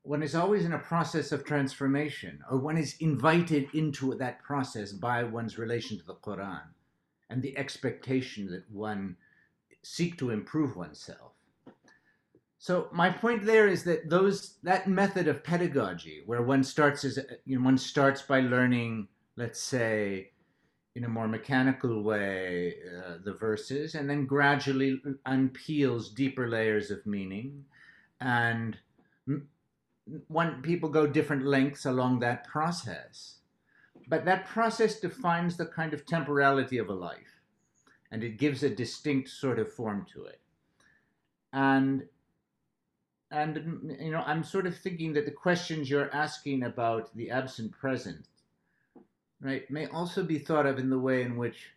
one 0.02 0.22
is 0.22 0.34
always 0.34 0.64
in 0.64 0.74
a 0.74 0.78
process 0.78 1.32
of 1.32 1.44
transformation, 1.44 2.40
or 2.50 2.58
one 2.58 2.76
is 2.76 2.96
invited 3.00 3.68
into 3.72 4.14
that 4.14 4.42
process 4.42 4.92
by 4.92 5.24
one's 5.24 5.56
relation 5.56 5.98
to 5.98 6.04
the 6.04 6.14
Quran 6.16 6.68
and 7.30 7.42
the 7.42 7.56
expectation 7.56 8.50
that 8.50 8.70
one 8.70 9.16
seek 9.86 10.18
to 10.18 10.30
improve 10.30 10.76
oneself. 10.76 11.32
So 12.58 12.88
my 12.92 13.10
point 13.10 13.44
there 13.44 13.68
is 13.68 13.84
that 13.84 14.10
those 14.10 14.56
that 14.64 14.88
method 14.88 15.28
of 15.28 15.44
pedagogy, 15.44 16.22
where 16.26 16.42
one 16.42 16.64
starts 16.64 17.04
as 17.04 17.18
you 17.44 17.58
know, 17.58 17.64
one 17.64 17.78
starts 17.78 18.22
by 18.22 18.40
learning, 18.40 19.06
let's 19.36 19.60
say, 19.60 20.30
in 20.96 21.04
a 21.04 21.08
more 21.08 21.28
mechanical 21.28 22.02
way 22.02 22.74
uh, 22.98 23.18
the 23.22 23.34
verses 23.34 23.94
and 23.94 24.10
then 24.10 24.26
gradually 24.26 25.00
unpeels 25.26 26.12
deeper 26.12 26.48
layers 26.48 26.90
of 26.90 27.06
meaning. 27.06 27.64
And 28.20 28.76
one 30.26 30.62
people 30.62 30.88
go 30.88 31.06
different 31.06 31.44
lengths 31.44 31.84
along 31.84 32.18
that 32.20 32.48
process. 32.48 33.36
But 34.08 34.24
that 34.24 34.46
process 34.46 34.98
defines 34.98 35.56
the 35.56 35.66
kind 35.66 35.92
of 35.94 36.06
temporality 36.06 36.78
of 36.78 36.88
a 36.88 36.94
life 36.94 37.35
and 38.10 38.22
it 38.22 38.38
gives 38.38 38.62
a 38.62 38.70
distinct 38.70 39.28
sort 39.28 39.58
of 39.58 39.72
form 39.72 40.06
to 40.12 40.24
it 40.24 40.40
and 41.52 42.04
and 43.30 43.96
you 44.00 44.10
know 44.10 44.22
i'm 44.26 44.44
sort 44.44 44.66
of 44.66 44.76
thinking 44.76 45.12
that 45.12 45.24
the 45.24 45.30
questions 45.30 45.90
you're 45.90 46.14
asking 46.14 46.62
about 46.62 47.14
the 47.16 47.30
absent 47.30 47.72
present 47.72 48.28
right, 49.40 49.70
may 49.70 49.86
also 49.86 50.22
be 50.22 50.38
thought 50.38 50.66
of 50.66 50.78
in 50.78 50.90
the 50.90 50.98
way 50.98 51.22
in 51.22 51.36
which 51.36 51.72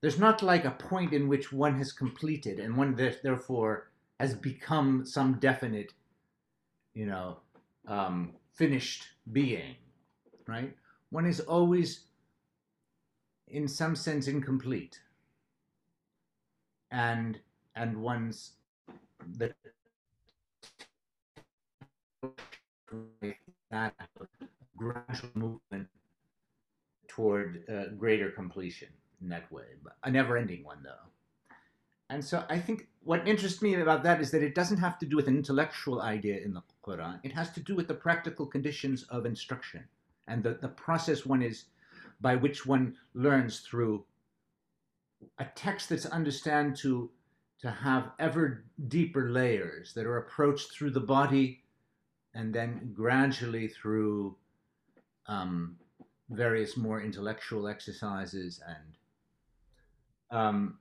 there's 0.00 0.18
not 0.18 0.42
like 0.42 0.64
a 0.64 0.70
point 0.70 1.12
in 1.12 1.28
which 1.28 1.52
one 1.52 1.76
has 1.76 1.92
completed 1.92 2.58
and 2.58 2.76
one 2.76 2.96
therefore 3.22 3.90
has 4.18 4.34
become 4.34 5.04
some 5.04 5.34
definite, 5.34 5.92
you 6.94 7.06
know, 7.06 7.38
um, 7.86 8.32
finished 8.54 9.04
being, 9.32 9.76
right? 10.46 10.74
One 11.10 11.26
is 11.26 11.40
always, 11.40 12.04
in 13.48 13.68
some 13.68 13.94
sense, 13.94 14.26
incomplete, 14.26 15.00
and 16.90 17.38
and 17.76 17.96
one's 17.96 18.52
the 19.36 19.52
that 23.70 23.94
gradual 24.76 25.30
movement 25.34 25.86
toward 27.06 27.62
uh, 27.68 27.94
greater 27.96 28.30
completion 28.30 28.88
in 29.20 29.28
that 29.28 29.50
way, 29.52 29.64
but 29.82 29.96
a 30.04 30.10
never 30.10 30.36
ending 30.36 30.64
one 30.64 30.82
though. 30.82 31.10
And 32.08 32.24
so 32.24 32.44
I 32.48 32.58
think 32.58 32.88
what 33.04 33.28
interests 33.28 33.62
me 33.62 33.74
about 33.74 34.02
that 34.02 34.20
is 34.20 34.32
that 34.32 34.42
it 34.42 34.56
doesn't 34.56 34.78
have 34.78 34.98
to 34.98 35.06
do 35.06 35.14
with 35.14 35.28
an 35.28 35.36
intellectual 35.36 36.02
idea 36.02 36.40
in 36.40 36.52
the 36.52 36.62
Quran. 36.84 37.20
It 37.22 37.32
has 37.32 37.52
to 37.52 37.60
do 37.60 37.76
with 37.76 37.86
the 37.86 37.94
practical 37.94 38.46
conditions 38.46 39.04
of 39.10 39.26
instruction 39.26 39.84
and 40.26 40.42
the, 40.42 40.54
the 40.54 40.68
process 40.68 41.26
one 41.26 41.42
is 41.42 41.64
by 42.20 42.36
which 42.36 42.66
one 42.66 42.96
learns 43.14 43.60
through 43.60 44.04
a 45.38 45.44
text 45.54 45.88
that's 45.88 46.06
understand 46.06 46.76
to 46.76 47.10
to 47.60 47.70
have 47.70 48.12
ever 48.18 48.64
deeper 48.88 49.30
layers 49.30 49.92
that 49.92 50.06
are 50.06 50.16
approached 50.16 50.72
through 50.72 50.90
the 50.90 51.00
body 51.00 51.62
and 52.34 52.54
then 52.54 52.90
gradually 52.94 53.68
through 53.68 54.34
um, 55.26 55.76
various 56.30 56.76
more 56.76 57.02
intellectual 57.02 57.68
exercises 57.68 58.60
and 58.66 60.38
um, 60.38 60.78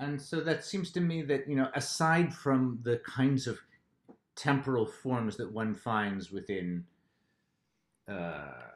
and 0.00 0.20
so 0.20 0.40
that 0.40 0.64
seems 0.64 0.90
to 0.90 1.00
me 1.00 1.22
that 1.22 1.48
you 1.48 1.56
know 1.56 1.68
aside 1.74 2.34
from 2.34 2.78
the 2.82 3.00
kinds 3.06 3.46
of 3.46 3.58
temporal 4.34 4.86
forms 4.86 5.36
that 5.36 5.52
one 5.52 5.74
finds 5.74 6.30
within 6.32 6.84
uh, 8.08 8.71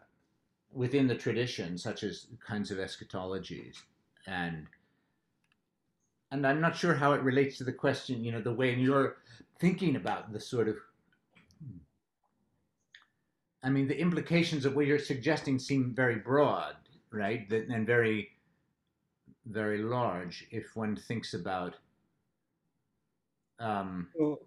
within 0.76 1.06
the 1.06 1.14
tradition 1.14 1.78
such 1.78 2.02
as 2.02 2.26
kinds 2.46 2.70
of 2.70 2.78
eschatologies 2.78 3.76
and 4.26 4.66
and 6.30 6.46
i'm 6.46 6.60
not 6.60 6.76
sure 6.76 6.94
how 6.94 7.12
it 7.12 7.22
relates 7.22 7.56
to 7.56 7.64
the 7.64 7.72
question 7.72 8.22
you 8.22 8.30
know 8.30 8.40
the 8.40 8.52
way 8.52 8.74
you're 8.74 9.16
thinking 9.58 9.96
about 9.96 10.32
the 10.32 10.40
sort 10.40 10.68
of 10.68 10.76
I 13.66 13.68
mean, 13.68 13.88
the 13.88 13.98
implications 13.98 14.64
of 14.64 14.76
what 14.76 14.86
you're 14.86 14.96
suggesting 14.96 15.58
seem 15.58 15.92
very 15.92 16.20
broad, 16.20 16.76
right? 17.10 17.50
And 17.50 17.84
very, 17.84 18.30
very 19.46 19.82
large 19.82 20.46
if 20.52 20.76
one 20.76 20.94
thinks 20.94 21.34
about. 21.34 21.74
Um, 23.58 24.06
so, 24.16 24.40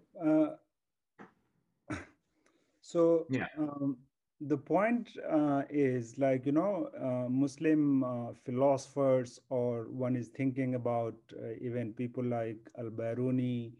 uh, 1.90 1.94
so 2.80 3.26
yeah. 3.28 3.48
Um, 3.58 3.98
the 4.40 4.56
point 4.56 5.10
uh, 5.30 5.62
is 5.68 6.16
like 6.18 6.46
you 6.46 6.52
know 6.52 6.88
uh, 6.98 7.28
muslim 7.28 8.02
uh, 8.04 8.32
philosophers 8.44 9.38
or 9.50 9.88
one 9.90 10.16
is 10.16 10.28
thinking 10.28 10.74
about 10.74 11.14
uh, 11.42 11.52
even 11.60 11.92
people 11.92 12.24
like 12.24 12.70
al-biruni 12.78 13.72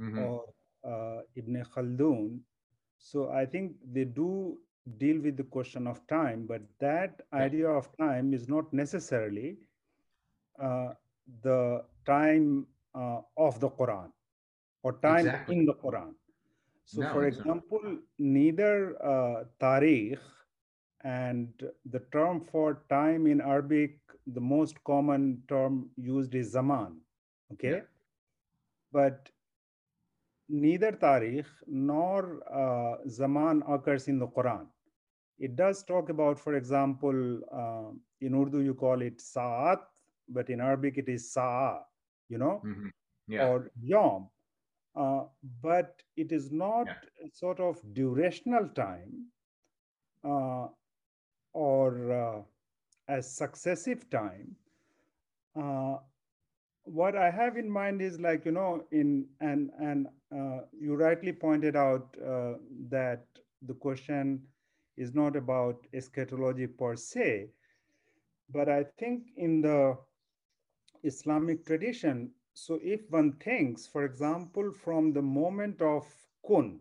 mm-hmm. 0.00 0.18
or 0.18 0.44
uh, 0.84 1.20
ibn 1.36 1.64
khaldun 1.74 2.40
so 3.00 3.30
I 3.30 3.46
think 3.46 3.72
they 3.92 4.04
do 4.04 4.58
deal 4.98 5.20
with 5.20 5.36
the 5.36 5.44
question 5.44 5.86
of 5.86 6.06
time, 6.06 6.46
but 6.46 6.60
that 6.80 7.22
idea 7.32 7.68
of 7.68 7.88
time 7.96 8.34
is 8.34 8.48
not 8.48 8.72
necessarily 8.72 9.56
uh, 10.62 10.90
the 11.42 11.84
time 12.06 12.66
uh, 12.94 13.20
of 13.36 13.58
the 13.60 13.70
Quran 13.70 14.10
or 14.82 14.98
time 15.00 15.26
exactly. 15.26 15.56
in 15.56 15.64
the 15.64 15.74
Quran. 15.74 16.12
So, 16.90 17.02
no, 17.02 17.08
for 17.12 17.24
example, 17.24 17.80
not. 17.84 18.02
neither 18.18 18.96
uh, 19.02 19.44
tarikh 19.60 20.18
and 21.04 21.48
the 21.84 22.00
term 22.12 22.40
for 22.40 22.82
time 22.88 23.26
in 23.26 23.40
Arabic, 23.40 23.98
the 24.26 24.40
most 24.40 24.82
common 24.84 25.42
term 25.48 25.90
used 25.96 26.34
is 26.34 26.52
zaman. 26.52 27.00
Okay. 27.52 27.70
Yeah. 27.70 27.82
But 28.92 29.30
neither 30.48 30.92
tarikh 30.92 31.46
nor 31.66 32.42
uh, 32.62 32.96
zaman 33.08 33.62
occurs 33.68 34.08
in 34.08 34.18
the 34.18 34.26
Quran. 34.28 34.66
It 35.38 35.56
does 35.56 35.82
talk 35.84 36.08
about, 36.10 36.38
for 36.38 36.54
example, 36.54 37.40
uh, 37.52 37.90
in 38.20 38.34
Urdu 38.34 38.60
you 38.60 38.74
call 38.74 39.00
it 39.02 39.20
sa'at, 39.20 39.80
but 40.28 40.50
in 40.50 40.60
Arabic 40.60 40.98
it 40.98 41.08
is 41.08 41.32
sa'a. 41.32 41.84
you 42.28 42.38
know, 42.38 42.64
Mhm. 42.64 42.90
Yeah. 43.28 43.42
or 43.42 43.70
yom. 43.80 44.28
Uh, 44.94 45.24
but 45.62 46.02
it 46.16 46.32
is 46.32 46.50
not 46.50 46.86
Yeah. 46.86 47.24
a 47.24 47.28
sort 47.30 47.60
of 47.60 47.80
durational 47.92 48.74
time 48.74 49.26
uh, 50.24 50.68
or 51.52 52.12
uh, 52.12 52.42
as 53.08 53.30
successive 53.30 54.08
time. 54.10 54.56
Uh, 55.56 55.96
what 56.84 57.16
I 57.16 57.30
have 57.30 57.56
in 57.56 57.70
mind 57.70 58.00
is 58.02 58.20
like 58.20 58.44
you 58.44 58.52
know 58.52 58.84
in 58.90 59.26
and 59.40 59.70
and 59.80 60.08
uh, 60.34 60.60
you 60.78 60.94
rightly 60.96 61.32
pointed 61.32 61.76
out 61.76 62.16
uh, 62.24 62.54
that 62.90 63.26
the 63.62 63.74
question 63.74 64.42
is 64.96 65.14
not 65.14 65.36
about 65.36 65.86
eschatology 65.94 66.66
per 66.66 66.96
se, 66.96 67.50
but 68.50 68.68
I 68.68 68.84
think 68.84 69.30
in 69.36 69.60
the 69.62 69.96
Islamic 71.02 71.64
tradition, 71.66 72.32
so 72.54 72.78
if 72.82 73.10
one 73.10 73.32
thinks, 73.38 73.86
for 73.86 74.04
example, 74.04 74.72
from 74.72 75.12
the 75.12 75.22
moment 75.22 75.80
of 75.82 76.04
kun, 76.46 76.80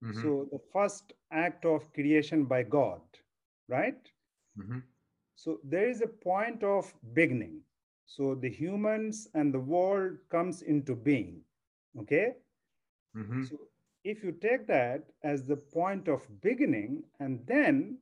Mhm. 0.00 0.10
so 0.10 0.46
the 0.50 0.58
first 0.58 1.12
act 1.30 1.64
of 1.64 1.92
creation 1.92 2.44
by 2.44 2.62
God, 2.62 3.00
right? 3.68 4.10
Mhm. 4.56 4.82
So 5.36 5.60
there 5.64 5.88
is 5.88 6.00
a 6.02 6.06
point 6.08 6.62
of 6.64 6.94
beginning. 7.14 7.62
So 8.06 8.34
the 8.34 8.48
humans 8.50 9.28
and 9.34 9.52
the 9.54 9.60
world 9.60 10.18
comes 10.28 10.62
into 10.62 10.94
being. 10.94 11.44
Okay. 11.98 12.36
Mhm. 13.14 13.42
So 13.42 13.68
if 14.04 14.22
you 14.24 14.32
take 14.32 14.66
that 14.66 15.12
as 15.22 15.46
the 15.46 15.56
point 15.56 16.08
of 16.08 16.40
beginning, 16.40 17.04
and 17.18 17.46
then 17.46 17.98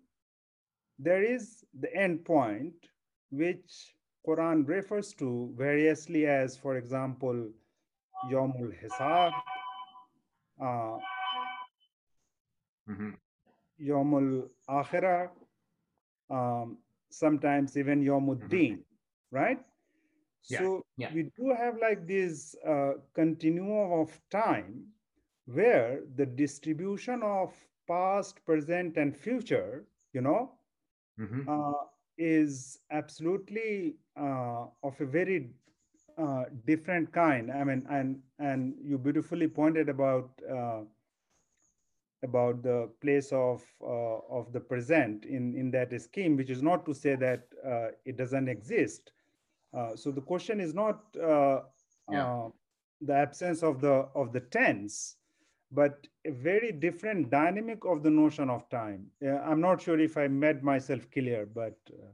there 0.99 1.23
is 1.23 1.65
the 1.73 1.94
end 1.94 2.24
point, 2.24 2.90
which 3.31 3.94
Quran 4.27 4.66
refers 4.69 5.12
to 5.15 5.53
variously 5.57 6.27
as, 6.27 6.57
for 6.57 6.77
example, 6.77 7.49
Yomul 8.31 8.73
Hisab, 8.81 9.32
uh, 10.61 10.99
Mhm. 12.86 13.16
Yomul 13.81 14.49
Akhirah, 14.69 15.31
um, 16.31 16.78
sometimes 17.11 17.77
even 17.77 18.03
Yomuddin, 18.03 18.78
right? 19.31 19.59
Yeah, 20.49 20.59
So 20.59 20.85
yeah. 20.97 21.11
we 21.15 21.24
do 21.36 21.55
have 21.57 21.78
like 21.81 22.07
this 22.07 22.55
uh, 22.66 22.94
continuum 23.15 23.93
of 24.01 24.20
time 24.31 24.85
where 25.47 26.01
the 26.16 26.27
distribution 26.27 27.23
of 27.23 27.55
past, 27.89 28.44
present, 28.44 28.97
and 28.97 29.16
future, 29.16 29.85
you 30.12 30.20
know, 30.20 30.53
Mhm. 31.19 31.49
uh, 31.49 31.85
is 32.18 32.80
absolutely 32.90 33.97
uh, 34.18 34.66
of 34.82 35.01
a 35.01 35.06
very 35.06 35.51
uh, 36.18 36.44
different 36.66 37.12
kind. 37.12 37.51
I 37.51 37.64
mean, 37.64 37.84
and 37.90 38.20
and 38.39 38.74
you 38.82 38.98
beautifully 38.98 39.48
pointed 39.48 39.89
about 39.89 40.30
uh, 40.51 40.82
about 42.22 42.62
the 42.62 42.89
place 43.01 43.32
of 43.32 43.62
uh, 43.82 44.18
of 44.39 44.52
the 44.52 44.60
present 44.60 45.24
in 45.24 45.55
in 45.55 45.70
that 45.70 45.98
scheme, 46.01 46.36
which 46.36 46.51
is 46.51 46.62
not 46.62 46.84
to 46.86 46.94
say 46.94 47.14
that 47.16 47.47
uh, 47.64 47.89
it 48.05 48.16
doesn't 48.16 48.48
exist. 48.48 49.12
Uh, 49.74 49.94
so 49.97 50.10
the 50.10 50.20
question 50.20 50.60
is 50.60 50.74
not 50.74 51.02
uh, 51.16 51.60
Yeah. 52.09 52.28
uh, 52.28 52.48
the 53.01 53.14
absence 53.14 53.62
of 53.62 53.80
the 53.80 54.06
of 54.14 54.32
the 54.32 54.40
tense, 54.40 55.16
but 55.73 56.07
a 56.27 56.31
very 56.32 56.73
different 56.73 57.31
dynamic 57.31 57.85
of 57.85 58.03
the 58.03 58.11
notion 58.11 58.51
of 58.51 58.69
time. 58.70 59.11
Uh, 59.24 59.39
I'm 59.40 59.61
not 59.61 59.82
sure 59.82 60.01
if 60.01 60.16
I 60.19 60.28
made 60.28 60.62
myself 60.62 61.11
clear, 61.12 61.47
but 61.47 61.78
uh, 61.93 62.12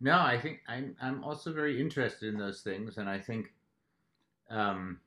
No, 0.00 0.18
I 0.20 0.38
think 0.38 0.60
I'm 0.68 0.96
I'm 1.00 1.24
also 1.24 1.52
very 1.52 1.80
interested 1.80 2.28
in 2.32 2.38
those 2.38 2.62
things, 2.62 2.98
and 2.98 3.08
I 3.08 3.18
think, 3.20 3.52
um, 4.50 5.00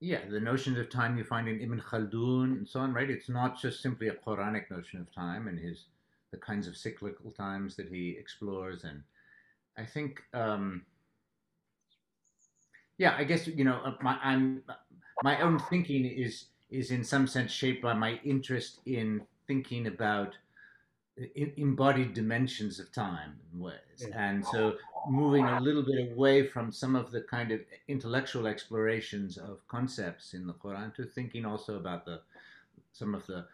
yeah, 0.00 0.26
the 0.28 0.40
notions 0.40 0.78
of 0.78 0.88
time 0.90 1.18
you 1.18 1.24
find 1.24 1.48
in 1.48 1.60
Ibn 1.60 1.80
Khaldun 1.80 2.44
and 2.58 2.68
so 2.68 2.80
on, 2.80 2.92
right? 2.94 3.10
It's 3.10 3.28
not 3.28 3.58
just 3.60 3.82
simply 3.82 4.08
a 4.08 4.14
Quranic 4.14 4.70
notion 4.70 5.00
of 5.00 5.12
time 5.12 5.48
and 5.48 5.58
his 5.58 5.86
the 6.30 6.38
kinds 6.38 6.68
of 6.68 6.76
cyclical 6.76 7.30
times 7.32 7.76
that 7.76 7.88
he 7.88 8.10
explores, 8.18 8.84
and 8.84 9.02
I 9.76 9.84
think, 9.84 10.22
um, 10.32 10.86
yeah, 12.98 13.14
I 13.18 13.24
guess 13.24 13.46
you 13.46 13.64
know, 13.64 13.80
uh, 13.84 13.94
my 14.00 14.18
I'm 14.22 14.62
my 15.22 15.40
own 15.40 15.58
thinking 15.58 16.04
is 16.04 16.46
is 16.70 16.90
in 16.90 17.02
some 17.02 17.26
sense 17.26 17.50
shaped 17.50 17.82
by 17.82 17.94
my 17.94 18.20
interest 18.24 18.80
in 18.86 19.26
thinking 19.46 19.86
about 19.86 20.36
embodied 21.34 22.14
dimensions 22.14 22.78
of 22.78 22.92
time 22.92 23.38
and 23.52 23.60
ways. 23.60 24.08
And 24.12 24.44
so 24.46 24.76
moving 25.08 25.44
a 25.44 25.60
little 25.60 25.82
bit 25.82 26.12
away 26.12 26.46
from 26.46 26.72
some 26.72 26.94
of 26.94 27.10
the 27.10 27.22
kind 27.22 27.50
of 27.50 27.60
intellectual 27.88 28.46
explorations 28.46 29.36
of 29.36 29.66
concepts 29.68 30.34
in 30.34 30.46
the 30.46 30.54
Quran 30.54 30.94
to 30.94 31.04
thinking 31.04 31.44
also 31.44 31.76
about 31.76 32.04
the 32.04 32.22
some 32.92 33.14
of 33.14 33.26
the 33.26 33.46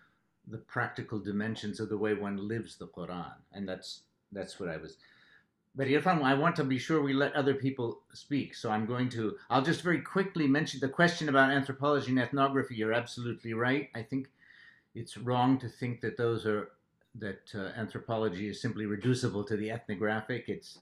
the 0.48 0.58
practical 0.58 1.18
dimensions 1.18 1.80
of 1.80 1.88
the 1.88 1.98
way 1.98 2.14
one 2.14 2.36
lives 2.48 2.76
the 2.76 2.86
Quran. 2.86 3.34
And 3.52 3.68
that's 3.68 4.02
that's 4.30 4.60
what 4.60 4.68
I 4.68 4.76
was 4.76 4.98
but 5.76 5.88
Irfan, 5.88 6.22
I 6.22 6.32
want 6.32 6.56
to 6.56 6.64
be 6.64 6.78
sure 6.78 7.02
we 7.02 7.12
let 7.12 7.34
other 7.34 7.52
people 7.52 8.00
speak. 8.14 8.54
So 8.54 8.70
I'm 8.70 8.86
going 8.86 9.10
to, 9.10 9.36
I'll 9.50 9.62
just 9.62 9.82
very 9.82 10.00
quickly 10.00 10.46
mention 10.46 10.80
the 10.80 10.88
question 10.88 11.28
about 11.28 11.50
anthropology 11.50 12.08
and 12.08 12.18
ethnography. 12.18 12.76
You're 12.76 12.94
absolutely 12.94 13.52
right. 13.52 13.90
I 13.94 14.02
think 14.02 14.28
it's 14.94 15.18
wrong 15.18 15.58
to 15.58 15.68
think 15.68 16.00
that 16.00 16.16
those 16.16 16.46
are, 16.46 16.70
that 17.16 17.52
uh, 17.54 17.78
anthropology 17.78 18.48
is 18.48 18.60
simply 18.60 18.86
reducible 18.86 19.44
to 19.44 19.56
the 19.56 19.70
ethnographic. 19.70 20.48
It's, 20.48 20.78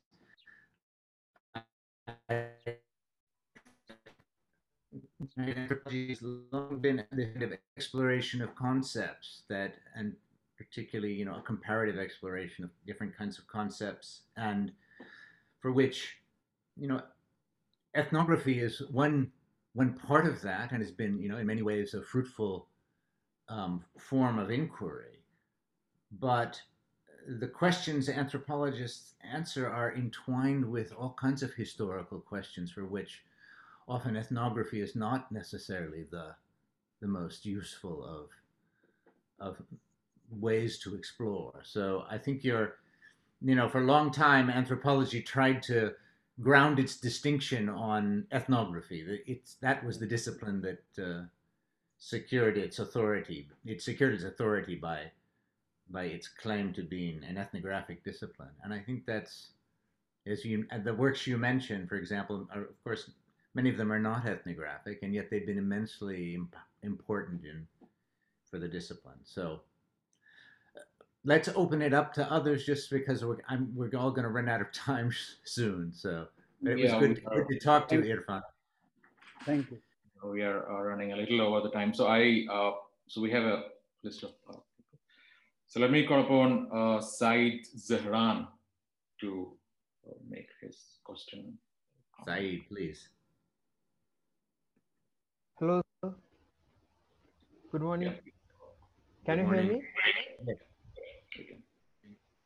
anthropology 5.37 6.09
has 6.11 6.23
long 6.23 6.79
been 6.79 7.05
the 7.11 7.27
kind 7.27 7.43
of 7.43 7.53
exploration 7.77 8.41
of 8.41 8.55
concepts 8.55 9.43
that, 9.49 9.75
and 9.97 10.15
particularly, 10.57 11.13
you 11.13 11.25
know, 11.25 11.35
a 11.35 11.43
comparative 11.43 11.99
exploration 11.99 12.63
of 12.63 12.71
different 12.87 13.17
kinds 13.17 13.39
of 13.39 13.47
concepts 13.49 14.21
and 14.37 14.71
for 15.65 15.73
which, 15.73 16.19
you 16.77 16.87
know, 16.87 17.01
ethnography 17.95 18.61
is 18.61 18.83
one 18.91 19.33
one 19.73 19.95
part 19.95 20.27
of 20.27 20.43
that, 20.43 20.73
and 20.73 20.83
has 20.83 20.91
been, 20.91 21.19
you 21.19 21.27
know, 21.31 21.39
in 21.39 21.47
many 21.47 21.63
ways 21.63 21.95
a 21.95 22.03
fruitful 22.03 22.69
um, 23.49 23.83
form 23.99 24.39
of 24.39 24.51
inquiry. 24.51 25.25
But 26.21 26.61
the 27.41 27.47
questions 27.47 28.11
anthropologists 28.11 29.15
answer 29.33 29.67
are 29.67 29.95
entwined 29.95 30.67
with 30.67 30.93
all 30.93 31.17
kinds 31.19 31.43
of 31.43 31.55
historical 31.55 32.21
questions 32.21 32.71
for 32.71 32.85
which 32.85 33.23
often 33.89 34.19
ethnography 34.19 34.83
is 34.83 34.95
not 34.95 35.33
necessarily 35.33 36.05
the 36.11 36.35
the 37.01 37.09
most 37.09 37.47
useful 37.47 38.05
of 38.05 38.29
of 39.41 39.63
ways 40.29 40.79
to 40.81 40.95
explore. 40.95 41.63
So 41.63 42.05
I 42.11 42.19
think 42.19 42.45
you're 42.45 42.75
you 43.43 43.55
know, 43.55 43.69
for 43.69 43.81
a 43.81 43.87
long 43.87 44.11
time, 44.11 44.51
anthropology 44.51 45.23
tried 45.23 45.63
to 45.65 45.93
ground 46.41 46.79
its 46.79 46.97
distinction 46.97 47.69
on 47.69 48.27
ethnography. 48.33 49.23
It's 49.27 49.55
that 49.61 49.85
was 49.85 49.99
the 49.99 50.07
discipline 50.07 50.63
that 50.63 51.05
uh, 51.05 51.23
secured 51.99 52.59
its 52.59 52.79
authority. 52.79 53.49
It 53.65 53.83
secured 53.83 54.15
its 54.15 54.25
authority 54.25 54.77
by 54.77 55.13
by 55.91 56.05
its 56.05 56.29
claim 56.29 56.73
to 56.73 56.83
being 56.83 57.23
an 57.25 57.37
ethnographic 57.37 58.03
discipline. 58.05 58.55
And 58.63 58.73
I 58.73 58.81
think 58.81 59.05
that's 59.07 59.51
as 60.27 60.45
you 60.45 60.67
the 60.83 60.95
works 60.95 61.27
you 61.27 61.37
mentioned, 61.37 61.89
for 61.89 61.97
example, 61.97 62.49
are, 62.55 62.63
of 62.63 62.85
course, 62.85 63.11
many 63.55 63.71
of 63.71 63.77
them 63.77 63.93
are 63.93 64.01
not 64.01 64.27
ethnographic, 64.27 65.03
and 65.03 65.15
yet 65.15 65.31
they've 65.31 65.47
been 65.47 65.59
immensely 65.59 66.35
imp- 66.35 66.57
important 66.83 67.45
in 67.45 67.67
for 68.51 68.59
the 68.59 68.69
discipline. 68.69 69.19
So 69.25 69.61
let's 71.25 71.49
open 71.55 71.83
it 71.83 71.95
up 71.95 72.13
to 72.15 72.31
others 72.31 72.65
just 72.65 72.91
because 72.91 73.25
we're, 73.25 73.39
I'm, 73.49 73.73
we're 73.75 73.91
all 73.97 74.11
going 74.11 74.25
to 74.25 74.31
run 74.31 74.49
out 74.49 74.61
of 74.61 74.73
time 74.73 75.11
soon. 75.45 75.93
So 75.95 76.27
but 76.63 76.73
it 76.73 76.83
was 76.83 76.93
good, 76.93 77.25
good 77.25 77.49
to 77.49 77.59
talk 77.59 77.89
to 77.89 77.97
you, 77.97 78.17
Irfan. 78.17 78.43
thank 79.45 79.71
you. 79.71 79.79
we 80.25 80.43
are 80.43 80.71
uh, 80.71 80.83
running 80.83 81.13
a 81.13 81.17
little 81.17 81.41
over 81.41 81.61
the 81.61 81.71
time. 81.71 81.93
So 81.93 82.07
I, 82.07 82.47
uh, 82.51 82.73
so 83.09 83.21
we 83.21 83.31
have 83.31 83.45
a 83.45 83.65
list 84.03 84.23
of 84.23 84.31
uh. 84.49 84.59
So 85.67 85.81
let 85.81 85.91
me 85.91 86.07
call 86.07 86.21
upon 86.21 86.69
uh, 86.73 87.01
Said 87.01 87.61
Zahran 87.77 88.47
to 89.21 89.53
uh, 90.07 90.13
make 90.29 90.49
his 90.61 90.77
question. 91.03 91.59
Saeed, 92.25 92.69
please. 92.69 93.09
Hello, 95.59 95.83
sir. 96.05 96.15
Good 97.73 97.83
morning. 97.83 98.09
Yeah. 98.09 98.15
Can 99.27 99.39
Good 99.39 99.43
you 99.43 99.53
hear 99.53 99.63
morning. 99.63 99.83
me? 100.47 100.55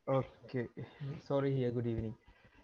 Okay. 0.09 0.69
Sorry 1.27 1.55
here. 1.55 1.71
Good 1.71 1.87
evening. 1.87 2.15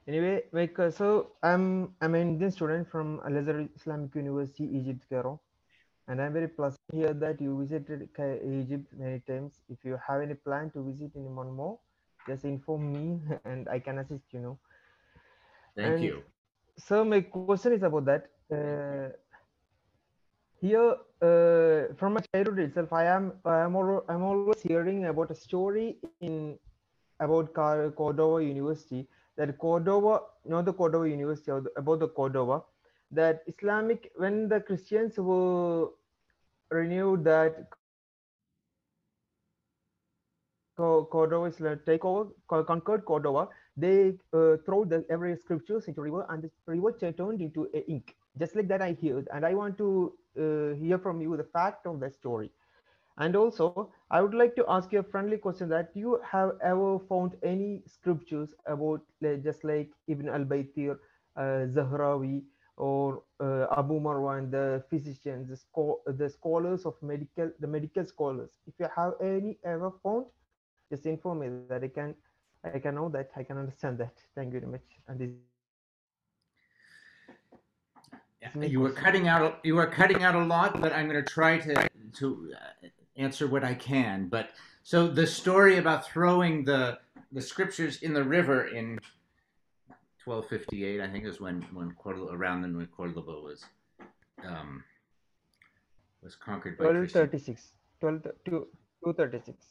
Anyway, 0.09 0.45
like 0.53 0.79
uh, 0.79 0.91
so, 0.91 1.33
I'm 1.43 1.95
I'm 2.01 2.15
an 2.15 2.23
Indian 2.23 2.51
student 2.51 2.89
from 2.91 3.21
Al 3.25 3.37
Azhar 3.37 3.66
Islamic 3.77 4.15
University, 4.15 4.65
Egypt, 4.79 5.05
Cairo, 5.11 5.41
and 6.09 6.21
I'm 6.23 6.33
very 6.33 6.49
pleased 6.49 6.79
to 6.91 6.97
hear 6.97 7.12
that 7.25 7.41
you 7.41 7.57
visited 7.61 8.09
Egypt 8.61 8.87
many 8.97 9.21
times. 9.21 9.61
If 9.69 9.85
you 9.85 9.99
have 10.07 10.23
any 10.23 10.35
plan 10.35 10.71
to 10.73 10.85
visit 10.91 11.12
anyone 11.16 11.53
more, 11.53 11.79
just 12.27 12.45
inform 12.45 12.93
me, 12.93 13.21
and 13.45 13.69
I 13.69 13.79
can 13.79 13.99
assist. 13.99 14.25
You 14.33 14.41
know. 14.41 14.59
Thank 15.77 15.95
And- 15.97 16.05
you. 16.05 16.23
so 16.77 17.05
my 17.05 17.21
question 17.21 17.73
is 17.73 17.83
about 17.83 18.05
that. 18.07 18.31
Uh, 18.51 19.09
here, 20.61 20.97
uh, 21.21 21.95
from 21.97 22.15
my 22.15 22.23
childhood 22.33 22.59
itself, 22.59 22.93
I 22.93 23.05
am 23.05 23.33
I 23.45 23.61
am 23.65 23.77
I'm 23.77 24.23
always 24.23 24.62
hearing 24.62 25.05
about 25.07 25.31
a 25.31 25.35
story 25.35 25.99
in 26.21 26.59
about 27.20 27.55
Cordova 27.55 28.45
University 28.45 29.09
that 29.36 29.59
Cordova, 29.59 30.20
not 30.47 30.65
the 30.65 30.73
Cordova 30.73 31.09
University, 31.09 31.51
about 31.77 31.99
the 32.01 32.09
Cordova, 32.09 32.62
that 33.11 33.43
Islamic 33.47 34.11
when 34.16 34.49
the 34.49 34.61
Christians 34.61 35.19
were 35.19 35.89
renewed 36.70 37.24
that 37.24 37.66
Cordova 40.77 41.45
is 41.45 41.57
take 41.86 42.05
over, 42.05 42.31
conquered 42.49 43.05
Cordova. 43.05 43.49
They 43.77 44.15
uh, 44.32 44.57
throw 44.65 44.85
the 44.85 45.05
every 45.11 45.36
scriptures 45.36 45.86
into 45.86 46.01
river, 46.03 46.27
and 46.28 46.43
the 46.43 46.51
river 46.66 46.93
turned 46.93 47.41
into 47.41 47.69
ink. 47.89 48.15
Just 48.39 48.57
like 48.57 48.69
that, 48.69 48.82
I 48.82 48.97
heard, 49.01 49.28
and 49.32 49.47
I 49.47 49.55
want 49.55 49.78
to 49.78 50.12
uh, 50.36 50.74
hear 50.74 50.99
from 50.99 51.20
you 51.20 51.36
the 51.36 51.45
fact 51.45 51.86
of 51.86 52.01
the 52.01 52.11
story. 52.11 52.51
And 53.19 53.36
also, 53.36 53.93
I 54.11 54.20
would 54.20 54.35
like 54.35 54.57
to 54.57 54.65
ask 54.69 54.93
you 54.93 54.99
a 54.99 55.03
friendly 55.03 55.39
question: 55.39 55.69
that 55.69 55.91
you 55.95 56.20
have 56.24 56.53
ever 56.62 56.99
found 56.99 57.36
any 57.43 57.82
scriptures 57.86 58.55
about 58.66 59.03
just 59.43 59.62
like 59.65 59.91
Ibn 60.09 60.28
al-Baytar, 60.28 60.99
uh, 61.36 61.66
Zahrawi, 61.70 62.43
or 62.77 63.23
uh, 63.41 63.66
Abu 63.77 64.01
Marwan, 64.01 64.51
the 64.51 64.82
physicians, 64.91 65.49
the, 65.49 65.57
scho- 65.57 66.01
the 66.07 66.28
scholars 66.28 66.85
of 66.86 66.95
medical, 67.03 67.51
the 67.61 67.66
medical 67.69 68.05
scholars. 68.05 68.51
If 68.66 68.74
you 68.81 68.89
have 68.95 69.12
any 69.23 69.59
ever 69.65 69.93
found, 70.03 70.27
just 70.91 71.07
inform 71.07 71.41
me 71.41 71.49
that 71.69 71.85
I 71.85 71.89
can 71.89 72.15
I 72.65 72.78
can 72.78 72.95
know 72.97 73.09
that 73.11 73.31
I 73.36 73.43
can 73.45 73.59
understand 73.59 73.99
that. 73.99 74.15
Thank 74.35 74.55
you 74.55 74.61
very 74.61 74.73
much. 74.73 74.86
And 75.07 75.20
this 75.20 75.31
You 78.61 78.81
were 78.81 78.91
cutting 78.91 79.28
out. 79.28 79.61
You 79.62 79.74
were 79.77 79.86
cutting 79.86 80.23
out 80.23 80.35
a 80.35 80.45
lot, 80.45 80.81
but 80.81 80.93
I'm 80.93 81.09
going 81.09 81.23
to 81.23 81.31
try 81.31 81.59
to 81.59 81.89
to 82.19 82.53
uh, 82.55 82.89
answer 83.16 83.47
what 83.47 83.65
I 83.65 83.74
can. 83.74 84.28
But 84.28 84.51
so 84.82 85.09
the 85.09 85.27
story 85.27 85.78
about 85.78 86.07
throwing 86.07 86.65
the 86.65 86.99
the 87.32 87.43
scriptures 87.43 88.03
in 88.03 88.12
the 88.12 88.23
river 88.23 88.66
in 88.69 88.99
1258, 90.24 91.01
I 91.01 91.09
think, 91.09 91.24
is 91.24 91.41
when 91.41 91.62
when 91.73 91.93
Cordoba, 91.93 92.32
around 92.32 92.62
then 92.62 92.77
when 92.77 92.86
Cordoba 92.86 93.32
was 93.32 93.65
um, 94.45 94.82
was 96.23 96.35
conquered 96.35 96.78
by 96.78 96.85
twelve 96.85 96.97
Christians. 96.99 97.12
thirty 97.12 97.39
six. 97.39 97.73
Twelve 98.01 98.23
two 98.45 98.69
two 99.05 99.12
thirty 99.12 99.41
six. 99.45 99.66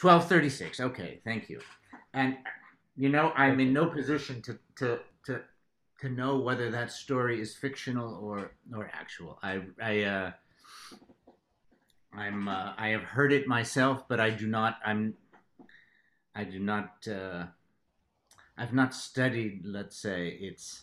1236. 0.00 0.78
Okay, 0.78 1.20
thank 1.24 1.50
you. 1.50 1.60
And 2.14 2.36
you 2.96 3.08
know, 3.08 3.32
I'm 3.34 3.58
in 3.58 3.72
no 3.72 3.86
position 3.86 4.40
to 4.42 4.58
to 4.76 5.00
to 5.26 5.40
to 6.00 6.08
know 6.08 6.38
whether 6.38 6.70
that 6.70 6.92
story 6.92 7.40
is 7.40 7.56
fictional 7.56 8.14
or 8.16 8.52
or 8.74 8.90
actual. 8.92 9.38
I 9.42 9.62
I 9.82 10.02
uh, 10.02 10.32
I'm 12.12 12.48
uh, 12.48 12.72
I 12.76 12.88
have 12.88 13.02
heard 13.02 13.32
it 13.32 13.46
myself, 13.46 14.08
but 14.08 14.20
I 14.20 14.30
do 14.30 14.46
not. 14.46 14.78
I'm 14.84 15.14
I 16.34 16.44
do 16.44 16.58
not. 16.58 17.06
Uh, 17.06 17.46
I've 18.56 18.72
not 18.72 18.94
studied. 18.94 19.62
Let's 19.64 19.96
say 19.96 20.28
it's 20.40 20.82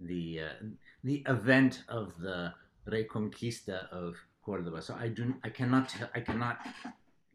the 0.00 0.40
uh, 0.40 0.64
the 1.02 1.24
event 1.26 1.82
of 1.88 2.18
the 2.18 2.52
Reconquista 2.88 3.88
of 3.90 4.16
Cordoba. 4.42 4.82
So 4.82 4.94
I 4.94 5.08
do. 5.08 5.34
I 5.42 5.48
cannot. 5.48 5.88
tell- 5.88 6.10
I 6.14 6.20
cannot 6.20 6.58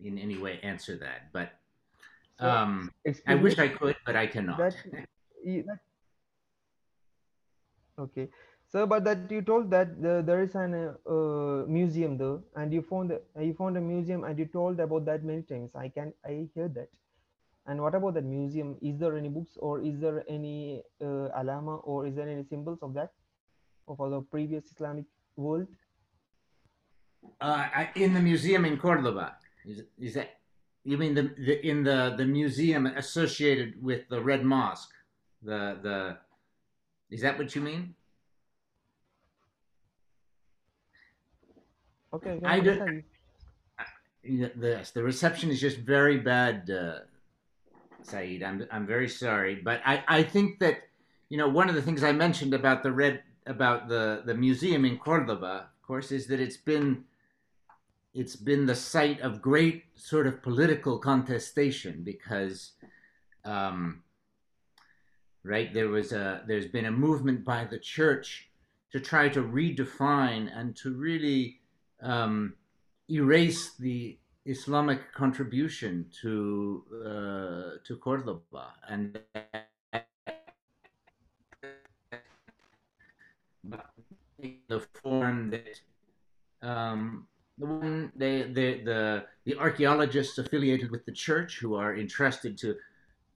in 0.03 0.17
any 0.17 0.37
way 0.37 0.59
answer 0.63 0.97
that. 0.97 1.31
But 1.33 1.53
So 2.39 2.49
um, 2.49 2.91
I 3.27 3.35
wish 3.35 3.59
I 3.59 3.67
could, 3.67 3.95
but 4.05 4.15
I 4.15 4.27
cannot. 4.27 4.57
that, 4.59 4.75
that 5.45 5.79
okay. 7.99 8.29
So, 8.71 8.85
but 8.85 9.03
that 9.05 9.31
you 9.31 9.41
told 9.41 9.71
that 9.71 9.99
the, 9.99 10.21
there 10.23 10.43
is 10.43 10.53
an 10.53 10.73
uh, 10.75 11.11
uh, 11.11 11.65
museum 11.67 12.17
there, 12.17 12.37
and 12.55 12.71
you 12.71 12.83
found 12.83 13.09
the- 13.09 13.21
you 13.41 13.53
found 13.55 13.77
a 13.77 13.81
museum, 13.81 14.23
and 14.23 14.37
you 14.37 14.45
told 14.45 14.79
about 14.79 15.05
that 15.05 15.23
many 15.23 15.41
times. 15.41 15.73
I 15.75 15.89
can 15.89 16.13
I 16.23 16.47
hear 16.53 16.67
that. 16.69 16.89
And 17.65 17.81
what 17.81 17.95
about 17.95 18.13
that 18.13 18.25
museum? 18.25 18.77
Is 18.81 18.99
there 18.99 19.17
any 19.17 19.29
books, 19.29 19.57
or 19.57 19.81
is 19.81 19.99
there 19.99 20.23
any 20.29 20.83
uh, 21.01 21.29
alama, 21.41 21.77
or 21.77 22.05
is 22.05 22.15
there 22.15 22.29
any 22.29 22.43
symbols 22.43 22.79
of 22.83 22.93
that, 22.93 23.11
of 23.87 23.97
the 23.97 24.21
previous 24.21 24.71
Islamic 24.71 25.05
world? 25.35 25.67
Uh, 27.41 27.85
in 27.95 28.13
the 28.13 28.21
museum 28.21 28.65
in 28.65 28.77
Cordoba. 28.77 29.35
Is, 29.65 29.81
is 29.97 30.13
that 30.13 30.29
you 30.83 30.97
mean 30.97 31.15
the, 31.15 31.23
the 31.37 31.67
in 31.67 31.83
the 31.83 32.13
the 32.17 32.25
museum 32.25 32.85
associated 32.85 33.81
with 33.81 34.07
the 34.09 34.21
Red 34.21 34.45
Mosque? 34.45 34.93
The 35.41 35.77
the 35.81 36.17
is 37.09 37.21
that 37.21 37.37
what 37.39 37.55
you 37.55 37.61
mean? 37.61 37.95
Okay, 42.13 42.39
I 42.43 42.59
understand. 42.59 43.03
Yes, 44.23 44.91
the 44.91 45.03
reception 45.03 45.49
is 45.49 45.61
just 45.61 45.77
very 45.77 46.17
bad, 46.17 46.69
uh, 46.69 46.99
Saeed. 48.03 48.43
I'm 48.43 48.65
I'm 48.71 48.85
very 48.85 49.07
sorry, 49.07 49.55
but 49.55 49.81
I, 49.85 50.03
I 50.07 50.23
think 50.23 50.59
that 50.59 50.79
you 51.29 51.37
know 51.37 51.47
one 51.47 51.69
of 51.69 51.75
the 51.75 51.81
things 51.81 52.03
I 52.03 52.11
mentioned 52.11 52.53
about 52.53 52.83
the 52.83 52.91
red 52.91 53.23
about 53.45 53.87
the 53.87 54.23
the 54.25 54.33
museum 54.33 54.85
in 54.85 54.97
Cordoba, 54.97 55.69
of 55.71 55.87
course, 55.87 56.11
is 56.11 56.27
that 56.27 56.39
it's 56.39 56.57
been 56.57 57.05
it's 58.13 58.35
been 58.35 58.65
the 58.65 58.75
site 58.75 59.21
of 59.21 59.41
great 59.41 59.85
sort 59.95 60.25
of 60.25 60.41
political 60.41 60.97
contestation 60.97 62.01
because, 62.03 62.71
um, 63.45 64.01
right, 65.43 65.73
there 65.73 65.89
was 65.89 66.11
a 66.11 66.41
there's 66.47 66.67
been 66.67 66.85
a 66.85 66.91
movement 66.91 67.45
by 67.45 67.65
the 67.65 67.79
church 67.79 68.49
to 68.91 68.99
try 68.99 69.29
to 69.29 69.41
redefine 69.41 70.49
and 70.55 70.75
to 70.75 70.93
really 70.93 71.58
um, 72.01 72.53
erase 73.09 73.75
the 73.75 74.17
Islamic 74.45 75.13
contribution 75.13 76.09
to 76.21 76.83
uh, 77.05 77.77
to 77.85 77.97
Cordoba 77.97 78.73
and 78.87 79.19
the 84.67 84.79
form 85.01 85.51
that 85.51 85.81
um, 86.61 87.27
the 87.57 88.11
the 88.53 88.81
the 88.83 89.25
the 89.45 89.57
archaeologists 89.57 90.37
affiliated 90.37 90.89
with 90.91 91.05
the 91.05 91.11
church 91.11 91.59
who 91.59 91.75
are 91.75 91.97
entrusted 91.97 92.57
to 92.57 92.75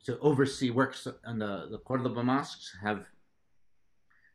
to 0.05 0.17
oversee 0.19 0.69
works 0.69 1.07
on 1.25 1.39
the 1.39 1.67
the 1.69 1.77
Cordoba 1.79 2.23
mosques 2.23 2.75
have 2.81 3.05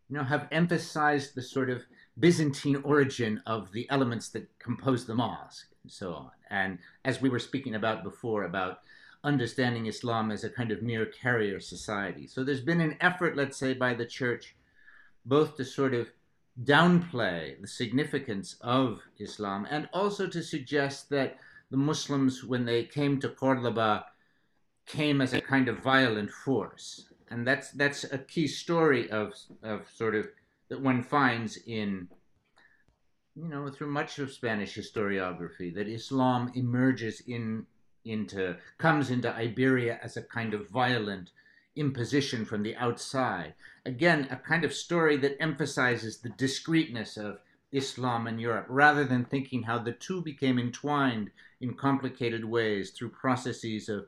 you 0.08 0.16
know 0.16 0.24
have 0.24 0.48
emphasized 0.50 1.34
the 1.34 1.42
sort 1.42 1.70
of 1.70 1.82
Byzantine 2.18 2.80
origin 2.84 3.42
of 3.46 3.72
the 3.72 3.88
elements 3.90 4.28
that 4.30 4.48
compose 4.58 5.06
the 5.06 5.14
mosque 5.14 5.68
and 5.82 5.92
so 5.92 6.14
on. 6.14 6.30
And 6.50 6.78
as 7.04 7.20
we 7.20 7.28
were 7.28 7.38
speaking 7.38 7.74
about 7.74 8.02
before, 8.02 8.44
about 8.44 8.80
understanding 9.24 9.86
Islam 9.86 10.30
as 10.30 10.44
a 10.44 10.50
kind 10.50 10.70
of 10.70 10.82
mere 10.82 11.06
carrier 11.06 11.60
society. 11.60 12.26
So 12.26 12.44
there's 12.44 12.60
been 12.60 12.80
an 12.80 12.96
effort, 13.00 13.36
let's 13.36 13.56
say, 13.56 13.74
by 13.74 13.94
the 13.94 14.06
church 14.06 14.56
both 15.24 15.56
to 15.56 15.64
sort 15.64 15.94
of 15.94 16.08
downplay 16.64 17.60
the 17.60 17.66
significance 17.66 18.56
of 18.60 19.00
Islam 19.18 19.66
and 19.70 19.88
also 19.92 20.26
to 20.26 20.42
suggest 20.42 21.10
that 21.10 21.36
the 21.70 21.76
Muslims, 21.76 22.42
when 22.44 22.64
they 22.64 22.84
came 22.84 23.20
to 23.20 23.28
Cordoba, 23.28 24.06
came 24.86 25.20
as 25.20 25.34
a 25.34 25.40
kind 25.40 25.68
of 25.68 25.78
violent 25.80 26.30
force. 26.30 27.06
And 27.30 27.46
that's 27.46 27.70
that's 27.72 28.04
a 28.04 28.18
key 28.18 28.46
story 28.46 29.10
of 29.10 29.34
of 29.62 29.86
sort 29.90 30.14
of 30.14 30.28
that 30.68 30.80
one 30.80 31.02
finds 31.02 31.56
in 31.66 32.08
you 33.34 33.48
know 33.48 33.68
through 33.68 33.90
much 33.90 34.18
of 34.18 34.32
Spanish 34.32 34.76
historiography 34.76 35.74
that 35.74 35.88
Islam 35.88 36.50
emerges 36.54 37.22
in 37.26 37.66
into 38.04 38.56
comes 38.78 39.10
into 39.10 39.34
Iberia 39.34 39.98
as 40.02 40.16
a 40.16 40.22
kind 40.22 40.54
of 40.54 40.68
violent 40.68 41.30
imposition 41.76 42.44
from 42.44 42.62
the 42.62 42.74
outside. 42.76 43.54
Again, 43.86 44.26
a 44.30 44.36
kind 44.36 44.64
of 44.64 44.74
story 44.74 45.16
that 45.18 45.40
emphasizes 45.40 46.18
the 46.18 46.30
discreteness 46.30 47.16
of 47.16 47.38
Islam 47.70 48.26
and 48.26 48.40
Europe 48.40 48.66
rather 48.68 49.04
than 49.04 49.24
thinking 49.24 49.62
how 49.62 49.78
the 49.78 49.92
two 49.92 50.22
became 50.22 50.58
entwined 50.58 51.30
in 51.60 51.74
complicated 51.74 52.44
ways 52.44 52.90
through 52.90 53.10
processes 53.10 53.88
of 53.88 54.06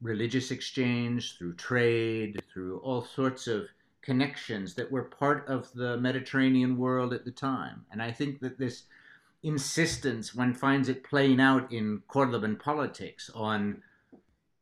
religious 0.00 0.50
exchange, 0.50 1.36
through 1.38 1.54
trade, 1.54 2.42
through 2.52 2.78
all 2.78 3.02
sorts 3.02 3.46
of 3.46 3.66
connections 4.02 4.74
that 4.74 4.90
were 4.90 5.04
part 5.04 5.46
of 5.48 5.72
the 5.74 5.96
Mediterranean 5.96 6.76
world 6.76 7.12
at 7.12 7.24
the 7.24 7.30
time. 7.30 7.84
And 7.90 8.02
I 8.02 8.10
think 8.10 8.40
that 8.40 8.58
this 8.58 8.84
insistence, 9.42 10.34
one 10.34 10.54
finds 10.54 10.88
it 10.88 11.04
playing 11.04 11.40
out 11.40 11.72
in 11.72 12.02
Cordoban 12.08 12.58
politics 12.58 13.30
on 13.34 13.82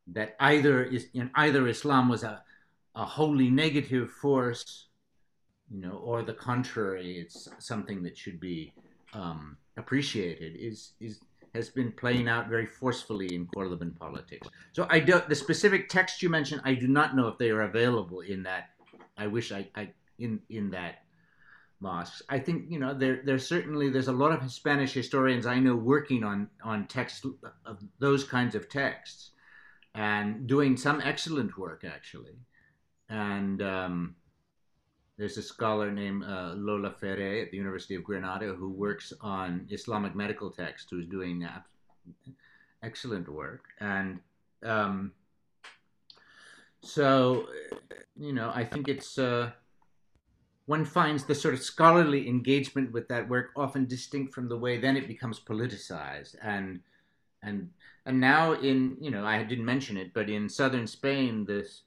that 0.07 0.37
either 0.41 0.85
is 0.85 1.09
in 1.15 1.31
either 1.35 1.69
Islam 1.69 2.09
was 2.09 2.23
a, 2.23 2.43
a 2.95 3.05
wholly 3.05 3.51
negative 3.51 4.11
force, 4.11 4.87
you 5.71 5.81
know, 5.81 5.93
or 6.05 6.23
the 6.23 6.35
contrary, 6.35 7.19
it's 7.19 7.49
something 7.59 8.03
that 8.03 8.17
should 8.17 8.41
be 8.41 8.73
um, 9.15 9.57
appreciated, 9.77 10.57
is 10.57 10.93
is 11.01 11.21
has 11.55 11.69
been 11.69 11.93
playing 11.93 12.29
out 12.29 12.49
very 12.49 12.67
forcefully 12.67 13.35
in 13.35 13.47
Cordoban 13.47 13.99
politics. 13.99 14.49
So 14.73 14.87
I 14.91 15.01
don't 15.01 15.29
the 15.29 15.35
specific 15.35 15.89
text 15.89 16.23
you 16.23 16.29
mentioned, 16.29 16.63
I 16.65 16.75
do 16.75 16.89
not 16.89 17.17
know 17.17 17.29
if 17.29 17.39
they 17.39 17.51
are 17.51 17.63
available 17.63 18.21
in 18.21 18.43
that 18.45 18.71
I 19.21 19.27
wish 19.27 19.53
I, 19.53 19.69
I 19.77 19.91
in 20.19 20.41
in 20.49 20.71
that 20.71 21.03
mosques. 21.81 22.23
I 22.29 22.39
think 22.39 22.71
you 22.71 22.79
know 22.79 22.95
there 22.95 23.21
there's 23.25 23.47
certainly 23.47 23.91
there's 23.91 24.09
a 24.09 24.13
lot 24.13 24.33
of 24.33 24.51
Spanish 24.51 24.93
historians 24.93 25.47
I 25.47 25.59
know 25.59 25.77
working 25.77 26.25
on 26.25 26.49
on 26.65 26.87
text 26.87 27.27
of 27.67 27.79
those 27.99 28.25
kinds 28.25 28.55
of 28.55 28.69
texts 28.69 29.31
and 29.95 30.47
doing 30.47 30.77
some 30.77 31.01
excellent 31.03 31.59
work 31.59 31.85
actually. 31.85 32.39
And 33.11 33.61
um, 33.61 34.15
there's 35.19 35.37
a 35.37 35.43
scholar 35.43 35.91
named 35.91 36.25
uh, 36.25 36.55
Lola 36.57 36.91
Ferre 36.91 37.43
at 37.43 37.51
the 37.51 37.59
University 37.59 37.95
of 37.95 38.05
Granada 38.05 38.55
who 38.55 38.71
works 38.71 39.13
on 39.21 39.67
Islamic 39.71 40.15
medical 40.15 40.51
text, 40.51 40.89
who's 40.91 41.07
doing 41.07 41.47
excellent 42.83 43.29
work. 43.29 43.65
And 43.81 44.21
um, 44.63 45.13
so, 46.83 47.47
you 48.19 48.33
know, 48.33 48.51
I 48.55 48.65
think 48.65 48.89
it's 48.89 49.19
uh, 49.19 49.51
one 50.67 50.85
finds 50.85 51.25
the 51.25 51.35
sort 51.35 51.55
of 51.55 51.63
scholarly 51.63 52.29
engagement 52.29 52.93
with 52.93 53.09
that 53.09 53.29
work 53.29 53.51
often 53.57 53.87
distinct 53.87 54.33
from 54.33 54.49
the 54.49 54.57
way 54.57 54.79
then 54.79 54.97
it 54.97 55.09
becomes 55.09 55.41
politicized 55.41 56.37
and 56.43 56.81
and 57.43 57.69
and 58.07 58.21
now 58.21 58.53
in 58.53 58.97
you 59.01 59.11
know 59.11 59.25
I 59.25 59.43
didn't 59.43 59.65
mention 59.65 59.97
it, 59.97 60.15
but 60.15 60.31
in 60.31 60.49
southern 60.49 60.87
Spain, 60.87 61.45
this 61.45 61.83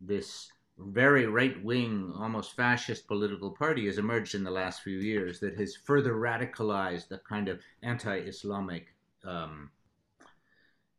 this 0.00 0.50
very 0.78 1.26
right 1.26 1.62
wing, 1.62 2.12
almost 2.18 2.56
fascist 2.56 3.06
political 3.06 3.50
party 3.50 3.86
has 3.86 3.98
emerged 3.98 4.34
in 4.34 4.44
the 4.44 4.50
last 4.50 4.82
few 4.82 4.98
years 4.98 5.40
that 5.40 5.58
has 5.58 5.76
further 5.76 6.14
radicalized 6.14 7.08
the 7.08 7.18
kind 7.28 7.48
of 7.48 7.60
anti-Islamic 7.82 8.86
um, 9.24 9.70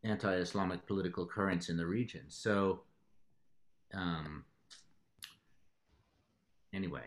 anti-Islamic 0.04 0.86
political 0.86 1.26
currents 1.26 1.70
in 1.70 1.78
the 1.78 1.86
region. 1.86 2.24
So. 2.28 2.82
Um, 3.94 4.46
anyway, 6.74 7.04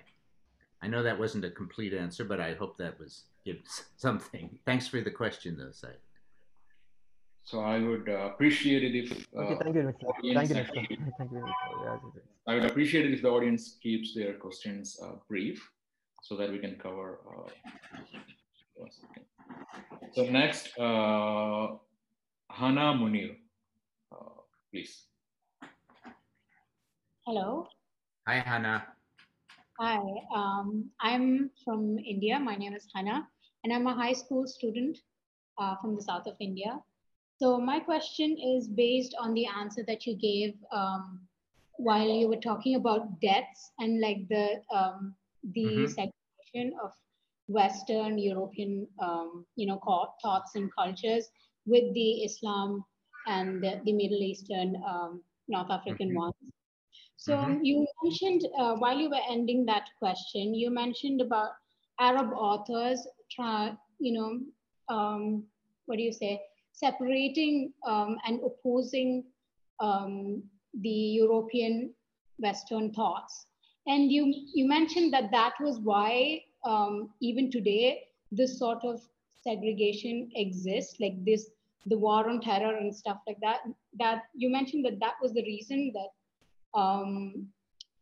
I 0.82 0.86
know 0.88 1.02
that 1.02 1.18
wasn't 1.18 1.44
a 1.44 1.50
complete 1.50 1.94
answer, 1.94 2.24
but 2.24 2.40
I 2.40 2.54
hope 2.54 2.78
that 2.78 2.98
was 2.98 3.24
something. 3.96 4.58
Thanks 4.66 4.86
for 4.86 5.00
the 5.00 5.10
question, 5.10 5.56
though, 5.58 5.72
Said. 5.72 5.96
So 7.44 7.60
I 7.60 7.78
would 7.78 8.08
uh, 8.08 8.30
appreciate 8.32 8.84
it 8.84 8.94
if. 8.96 9.26
Uh, 9.36 9.40
okay, 9.40 9.58
thank 9.62 9.76
you, 9.76 9.82
Mr. 9.82 10.34
Thank 10.34 10.48
you, 10.48 10.56
Mr. 10.56 11.08
Thank 11.18 11.30
you. 11.32 11.46
I 12.46 12.54
would 12.54 12.64
appreciate 12.64 13.06
it 13.06 13.12
if 13.12 13.22
the 13.22 13.28
audience 13.28 13.76
keeps 13.82 14.14
their 14.14 14.34
questions 14.34 14.98
uh, 15.02 15.16
brief, 15.28 15.70
so 16.22 16.36
that 16.36 16.50
we 16.50 16.58
can 16.58 16.76
cover. 16.76 17.20
Uh, 17.28 17.50
so 20.12 20.24
next, 20.24 20.68
uh, 20.78 21.76
Hana 22.50 22.94
Munir, 22.98 23.36
uh, 24.10 24.40
please. 24.70 25.04
Hello. 27.26 27.66
Hi, 28.28 28.40
Hannah. 28.40 28.84
Hi, 29.80 30.02
um, 30.36 30.90
I'm 31.00 31.50
from 31.64 31.98
India. 31.98 32.38
My 32.38 32.54
name 32.54 32.74
is 32.74 32.86
Hannah, 32.94 33.26
and 33.64 33.72
I'm 33.72 33.86
a 33.86 33.94
high 33.94 34.12
school 34.12 34.46
student 34.46 34.98
uh, 35.56 35.74
from 35.80 35.96
the 35.96 36.02
south 36.02 36.26
of 36.26 36.34
India. 36.38 36.78
So 37.40 37.56
my 37.58 37.80
question 37.80 38.36
is 38.36 38.68
based 38.68 39.14
on 39.18 39.32
the 39.32 39.46
answer 39.46 39.82
that 39.86 40.04
you 40.04 40.18
gave 40.18 40.52
um, 40.70 41.20
while 41.78 42.06
you 42.06 42.28
were 42.28 42.44
talking 42.44 42.74
about 42.74 43.18
deaths 43.22 43.72
and 43.78 44.02
like 44.02 44.28
the 44.28 44.60
um, 44.70 45.14
the 45.54 45.64
mm-hmm. 45.64 45.86
segregation 45.86 46.78
of 46.84 46.92
Western 47.48 48.18
European, 48.18 48.86
um, 49.02 49.46
you 49.56 49.66
know, 49.66 49.80
thoughts 50.22 50.56
and 50.56 50.70
cultures 50.76 51.26
with 51.64 51.84
the 51.94 52.22
Islam 52.24 52.84
and 53.26 53.64
the, 53.64 53.80
the 53.86 53.94
Middle 53.94 54.20
Eastern, 54.20 54.76
um, 54.86 55.22
North 55.48 55.70
African 55.70 56.08
mm-hmm. 56.08 56.18
ones. 56.18 56.52
So 57.24 57.36
mm-hmm. 57.36 57.64
you 57.64 57.86
mentioned 58.02 58.42
uh, 58.58 58.74
while 58.74 58.98
you 58.98 59.08
were 59.08 59.26
ending 59.30 59.64
that 59.64 59.88
question, 59.98 60.54
you 60.54 60.68
mentioned 60.70 61.22
about 61.22 61.52
Arab 61.98 62.34
authors, 62.34 63.06
try, 63.30 63.72
you 63.98 64.12
know, 64.12 64.94
um, 64.94 65.44
what 65.86 65.96
do 65.96 66.02
you 66.02 66.12
say, 66.12 66.42
separating 66.72 67.72
um, 67.86 68.18
and 68.26 68.40
opposing 68.44 69.24
um, 69.80 70.42
the 70.82 70.90
European 70.90 71.94
Western 72.40 72.92
thoughts. 72.92 73.46
And 73.86 74.12
you 74.12 74.30
you 74.52 74.68
mentioned 74.68 75.14
that 75.14 75.30
that 75.30 75.54
was 75.60 75.78
why 75.80 76.42
um, 76.62 77.08
even 77.22 77.50
today 77.50 78.02
this 78.32 78.58
sort 78.58 78.84
of 78.84 79.00
segregation 79.42 80.30
exists, 80.34 80.96
like 81.00 81.24
this 81.24 81.48
the 81.86 81.96
war 81.96 82.28
on 82.28 82.42
terror 82.42 82.76
and 82.76 82.94
stuff 82.94 83.20
like 83.26 83.40
that. 83.40 83.60
That 83.98 84.24
you 84.34 84.50
mentioned 84.50 84.84
that 84.84 85.00
that 85.00 85.14
was 85.22 85.32
the 85.32 85.42
reason 85.44 85.90
that 85.94 86.10
um, 86.74 87.46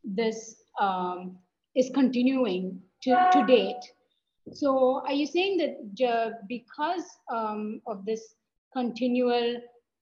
this 0.04 0.56
um, 0.80 1.36
is 1.74 1.90
continuing 1.94 2.80
to, 3.02 3.28
to 3.32 3.44
date. 3.46 3.82
So 4.52 5.02
are 5.06 5.12
you 5.12 5.26
saying 5.26 5.58
that 5.58 6.48
because 6.48 7.04
um, 7.30 7.80
of 7.86 8.04
this 8.04 8.34
continual 8.72 9.60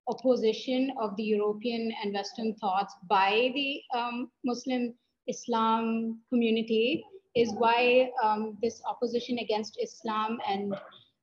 opposition 0.09 0.93
of 1.01 1.17
the 1.17 1.23
European 1.23 1.93
and 2.03 2.15
Western 2.15 2.55
thoughts 2.55 2.95
by 3.09 3.53
the 3.55 3.81
um, 3.95 4.31
Muslim 4.45 4.95
Islam 5.29 6.21
community 6.31 7.05
is 7.37 7.53
why 7.59 8.11
um, 8.23 8.57
this 8.63 8.81
opposition 8.89 9.39
against 9.39 9.79
Islam 9.81 10.39
and 10.49 10.75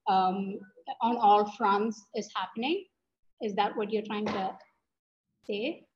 um, 0.08 0.60
on 1.02 1.18
all 1.18 1.52
fronts 1.58 2.06
is 2.16 2.30
happening? 2.36 2.86
Is 3.42 3.56
that 3.56 3.76
what 3.76 3.92
you're 3.92 4.06
trying 4.08 4.26
to 4.28 4.56
say? 5.46 5.87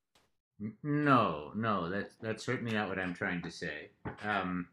No, 0.82 1.50
no, 1.56 1.90
that's 1.90 2.14
that's 2.20 2.44
certainly 2.44 2.72
not 2.72 2.88
what 2.88 2.98
I'm 2.98 3.14
trying 3.14 3.42
to 3.42 3.50
say. 3.50 3.90
Um, 4.24 4.68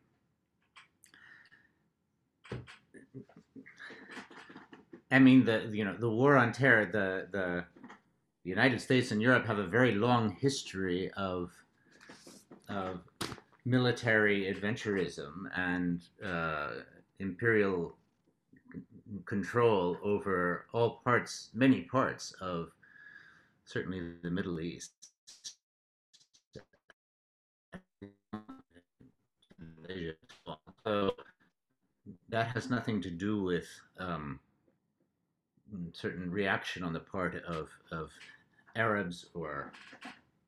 I 5.12 5.18
mean, 5.20 5.46
the 5.46 5.70
you 5.72 5.86
know 5.86 5.96
the 5.96 6.10
war 6.10 6.38
on 6.38 6.52
terror, 6.52 6.86
the 6.86 7.28
the 7.32 7.66
the 8.44 8.50
United 8.50 8.80
States 8.82 9.12
and 9.12 9.22
Europe 9.22 9.46
have 9.48 9.58
a 9.58 9.66
very 9.66 9.96
long 9.96 10.32
history 10.40 11.12
of 11.18 11.52
of 12.68 13.02
military 13.66 14.54
adventurism 14.54 15.50
and 15.56 16.02
uh, 16.24 16.70
imperial 17.20 17.96
control 19.26 19.98
over 20.04 20.66
all 20.72 21.02
parts, 21.04 21.50
many 21.54 21.82
parts 21.82 22.32
of 22.42 22.70
certainly 23.66 24.14
the 24.22 24.30
Middle 24.30 24.60
East. 24.60 25.09
Asia. 29.90 30.14
So 30.86 31.16
that 32.30 32.48
has 32.48 32.70
nothing 32.70 33.02
to 33.02 33.10
do 33.10 33.44
with 33.44 33.68
um, 34.00 34.40
certain 35.94 36.32
reaction 36.32 36.84
on 36.84 36.94
the 36.94 37.00
part 37.00 37.36
of, 37.46 37.70
of 37.92 38.12
Arabs 38.76 39.28
or 39.34 39.72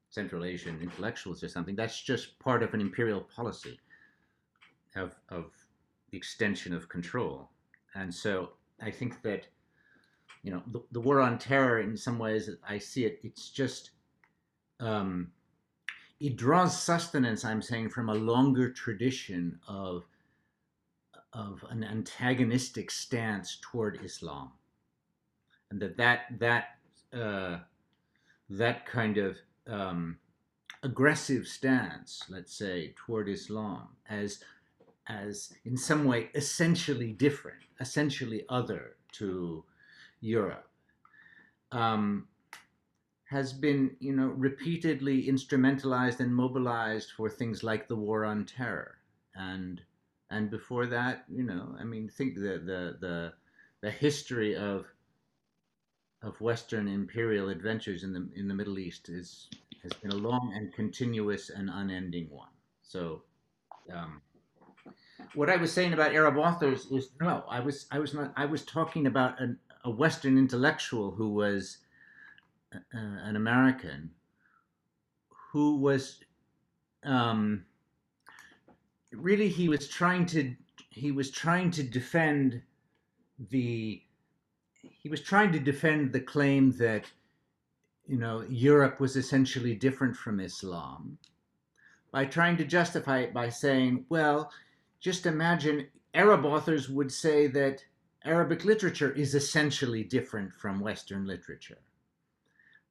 Central 0.09 0.43
Asian 0.43 0.79
intellectuals 0.81 1.43
or 1.43 1.49
something. 1.49 1.75
That's 1.75 2.01
just 2.01 2.37
part 2.39 2.63
of 2.63 2.73
an 2.73 2.81
imperial 2.81 3.21
policy 3.21 3.79
of, 4.95 5.15
of 5.29 5.45
extension 6.11 6.73
of 6.73 6.89
control. 6.89 7.49
And 7.95 8.13
so 8.13 8.51
I 8.81 8.91
think 8.91 9.21
that, 9.23 9.47
you 10.43 10.51
know, 10.51 10.61
the, 10.67 10.81
the 10.91 10.99
war 10.99 11.21
on 11.21 11.37
terror, 11.37 11.79
in 11.81 11.95
some 11.95 12.19
ways, 12.19 12.49
I 12.67 12.77
see 12.77 13.05
it, 13.05 13.19
it's 13.23 13.49
just 13.49 13.91
um, 14.79 15.31
it 16.21 16.35
draws 16.37 16.79
sustenance, 16.79 17.43
I'm 17.43 17.63
saying, 17.63 17.89
from 17.89 18.09
a 18.09 18.13
longer 18.13 18.69
tradition 18.71 19.59
of, 19.67 20.03
of 21.33 21.65
an 21.71 21.83
antagonistic 21.83 22.91
stance 22.91 23.57
toward 23.59 23.99
Islam. 24.05 24.51
And 25.71 25.81
that 25.81 25.97
that, 25.97 26.19
that, 26.39 26.65
uh, 27.11 27.59
that 28.51 28.85
kind 28.85 29.17
of 29.17 29.37
um, 29.65 30.19
aggressive 30.83 31.47
stance, 31.47 32.23
let's 32.29 32.53
say, 32.53 32.93
toward 32.95 33.27
Islam 33.27 33.87
as, 34.07 34.43
as 35.07 35.53
in 35.65 35.75
some 35.75 36.05
way 36.05 36.29
essentially 36.35 37.13
different, 37.13 37.63
essentially 37.79 38.45
other 38.47 38.95
to 39.13 39.63
Europe, 40.19 40.67
um, 41.71 42.27
has 43.31 43.53
been, 43.53 43.95
you 44.01 44.13
know, 44.13 44.27
repeatedly 44.27 45.25
instrumentalized 45.27 46.19
and 46.19 46.35
mobilized 46.35 47.11
for 47.15 47.29
things 47.29 47.63
like 47.63 47.87
the 47.87 47.95
war 47.95 48.25
on 48.25 48.43
terror, 48.45 48.97
and 49.33 49.79
and 50.29 50.51
before 50.51 50.85
that, 50.87 51.23
you 51.29 51.43
know, 51.43 51.73
I 51.79 51.85
mean, 51.85 52.09
think 52.09 52.35
the 52.35 52.59
the 52.59 52.97
the 52.99 53.33
the 53.79 53.89
history 53.89 54.57
of 54.57 54.85
of 56.21 56.41
Western 56.41 56.89
imperial 56.89 57.47
adventures 57.47 58.03
in 58.03 58.11
the 58.11 58.27
in 58.35 58.49
the 58.49 58.53
Middle 58.53 58.77
East 58.77 59.07
is 59.07 59.47
has 59.81 59.93
been 59.93 60.11
a 60.11 60.15
long 60.15 60.51
and 60.53 60.73
continuous 60.73 61.49
and 61.49 61.69
unending 61.69 62.29
one. 62.29 62.51
So, 62.81 63.23
um, 63.93 64.21
what 65.35 65.49
I 65.49 65.55
was 65.55 65.71
saying 65.71 65.93
about 65.93 66.13
Arab 66.13 66.35
authors 66.35 66.85
is 66.87 67.11
no, 67.21 67.45
I 67.49 67.61
was 67.61 67.87
I 67.91 67.99
was 67.99 68.13
not 68.13 68.33
I 68.35 68.43
was 68.43 68.65
talking 68.65 69.07
about 69.07 69.39
an, 69.39 69.57
a 69.85 69.89
Western 69.89 70.37
intellectual 70.37 71.11
who 71.11 71.29
was 71.29 71.77
uh, 72.73 72.77
an 72.93 73.35
American 73.35 74.11
who 75.51 75.77
was 75.77 76.19
um, 77.03 77.65
really 79.11 79.49
he 79.49 79.67
was 79.69 79.87
trying 79.87 80.25
to 80.27 80.55
he 80.89 81.11
was 81.11 81.31
trying 81.31 81.71
to 81.71 81.83
defend 81.83 82.61
the 83.49 84.01
he 84.81 85.09
was 85.09 85.21
trying 85.21 85.51
to 85.51 85.59
defend 85.59 86.11
the 86.11 86.19
claim 86.19 86.71
that 86.77 87.05
you 88.07 88.17
know 88.17 88.43
Europe 88.49 88.99
was 88.99 89.15
essentially 89.15 89.75
different 89.75 90.15
from 90.15 90.39
Islam 90.39 91.17
by 92.11 92.25
trying 92.25 92.57
to 92.57 92.65
justify 92.65 93.19
it 93.19 93.33
by 93.33 93.49
saying, 93.49 94.05
well, 94.09 94.51
just 94.99 95.25
imagine 95.25 95.87
Arab 96.13 96.45
authors 96.45 96.89
would 96.89 97.11
say 97.11 97.47
that 97.47 97.83
Arabic 98.25 98.65
literature 98.65 99.11
is 99.11 99.33
essentially 99.33 100.03
different 100.03 100.53
from 100.53 100.79
Western 100.79 101.25
literature, 101.25 101.79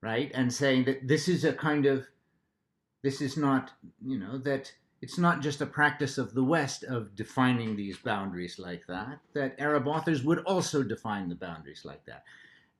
right? 0.02 0.30
And 0.34 0.52
saying 0.52 0.84
that 0.84 1.06
this 1.06 1.28
is 1.28 1.44
a 1.44 1.52
kind 1.52 1.86
of, 1.86 2.06
this 3.02 3.20
is 3.20 3.36
not, 3.36 3.72
you 4.04 4.18
know, 4.18 4.38
that 4.38 4.72
it's 5.02 5.18
not 5.18 5.40
just 5.40 5.60
a 5.60 5.66
practice 5.66 6.18
of 6.18 6.34
the 6.34 6.44
West 6.44 6.84
of 6.84 7.16
defining 7.16 7.76
these 7.76 7.96
boundaries 7.98 8.58
like 8.58 8.86
that, 8.86 9.20
that 9.34 9.56
Arab 9.58 9.86
authors 9.86 10.22
would 10.22 10.40
also 10.40 10.82
define 10.82 11.28
the 11.28 11.34
boundaries 11.34 11.82
like 11.84 12.04
that. 12.06 12.24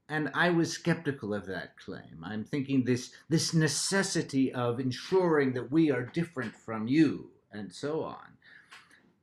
And 0.08 0.30
I 0.34 0.50
was 0.50 0.72
skeptical 0.72 1.32
of 1.32 1.46
that 1.46 1.78
claim. 1.78 2.24
I'm 2.24 2.44
thinking 2.44 2.84
this, 2.84 3.12
this 3.28 3.54
necessity 3.54 4.52
of 4.52 4.80
ensuring 4.80 5.52
that 5.54 5.70
we 5.70 5.90
are 5.90 6.02
different 6.02 6.54
from 6.56 6.88
you 6.88 7.30
and 7.52 7.72
so 7.72 8.02
on 8.02 8.36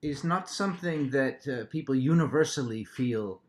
is 0.02 0.24
not 0.24 0.50
something 0.50 1.10
that 1.10 1.48
uh, 1.48 1.66
people 1.66 1.96
universally 1.96 2.84
feel, 2.84 3.42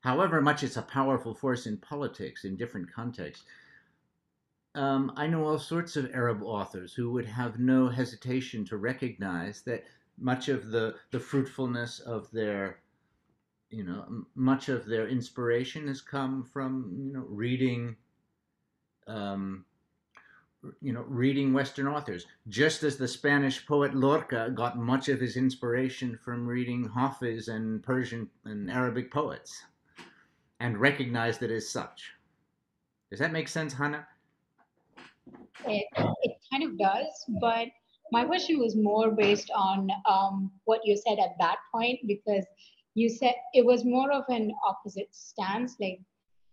however 0.00 0.40
much 0.40 0.62
it's 0.62 0.76
a 0.76 0.82
powerful 0.82 1.34
force 1.34 1.66
in 1.66 1.76
politics 1.78 2.44
in 2.44 2.56
different 2.56 2.92
contexts. 2.92 3.44
Um, 4.74 5.12
I 5.16 5.28
know 5.28 5.46
all 5.46 5.58
sorts 5.58 5.96
of 5.96 6.12
Arab 6.12 6.42
authors 6.42 6.92
who 6.94 7.12
would 7.12 7.26
have 7.26 7.60
no 7.60 7.88
hesitation 7.88 8.64
to 8.66 8.76
recognize 8.76 9.62
that 9.62 9.84
much 10.18 10.48
of 10.48 10.70
the, 10.70 10.96
the 11.12 11.20
fruitfulness 11.20 12.00
of 12.00 12.28
their, 12.32 12.80
you 13.70 13.84
know, 13.84 14.24
much 14.34 14.68
of 14.68 14.86
their 14.86 15.08
inspiration 15.08 15.86
has 15.86 16.00
come 16.00 16.42
from, 16.42 16.92
you 16.96 17.12
know, 17.12 17.24
reading, 17.28 17.94
um, 19.06 19.64
you 20.80 20.92
know, 20.92 21.04
reading 21.06 21.52
Western 21.52 21.86
authors, 21.86 22.26
just 22.48 22.82
as 22.82 22.96
the 22.96 23.06
Spanish 23.06 23.64
poet 23.66 23.94
Lorca 23.94 24.50
got 24.54 24.78
much 24.78 25.08
of 25.08 25.20
his 25.20 25.36
inspiration 25.36 26.18
from 26.24 26.46
reading 26.46 26.88
Hafiz 26.88 27.46
and 27.48 27.82
Persian 27.82 28.28
and 28.44 28.70
Arabic 28.70 29.12
poets, 29.12 29.62
and 30.58 30.78
recognized 30.78 31.42
it 31.42 31.50
as 31.50 31.68
such. 31.68 32.10
Does 33.10 33.20
that 33.20 33.32
make 33.32 33.46
sense, 33.46 33.72
Hannah? 33.72 34.06
It, 35.66 35.86
it 36.22 36.32
kind 36.50 36.64
of 36.64 36.78
does, 36.78 37.24
but 37.40 37.68
my 38.12 38.24
question 38.24 38.58
was 38.58 38.76
more 38.76 39.10
based 39.10 39.50
on 39.54 39.88
um, 40.08 40.52
what 40.64 40.80
you 40.84 40.96
said 40.96 41.18
at 41.18 41.36
that 41.38 41.56
point, 41.72 42.00
because 42.06 42.44
you 42.94 43.08
said 43.08 43.34
it 43.54 43.64
was 43.64 43.84
more 43.84 44.12
of 44.12 44.24
an 44.28 44.52
opposite 44.66 45.08
stance. 45.10 45.76
Like 45.80 46.00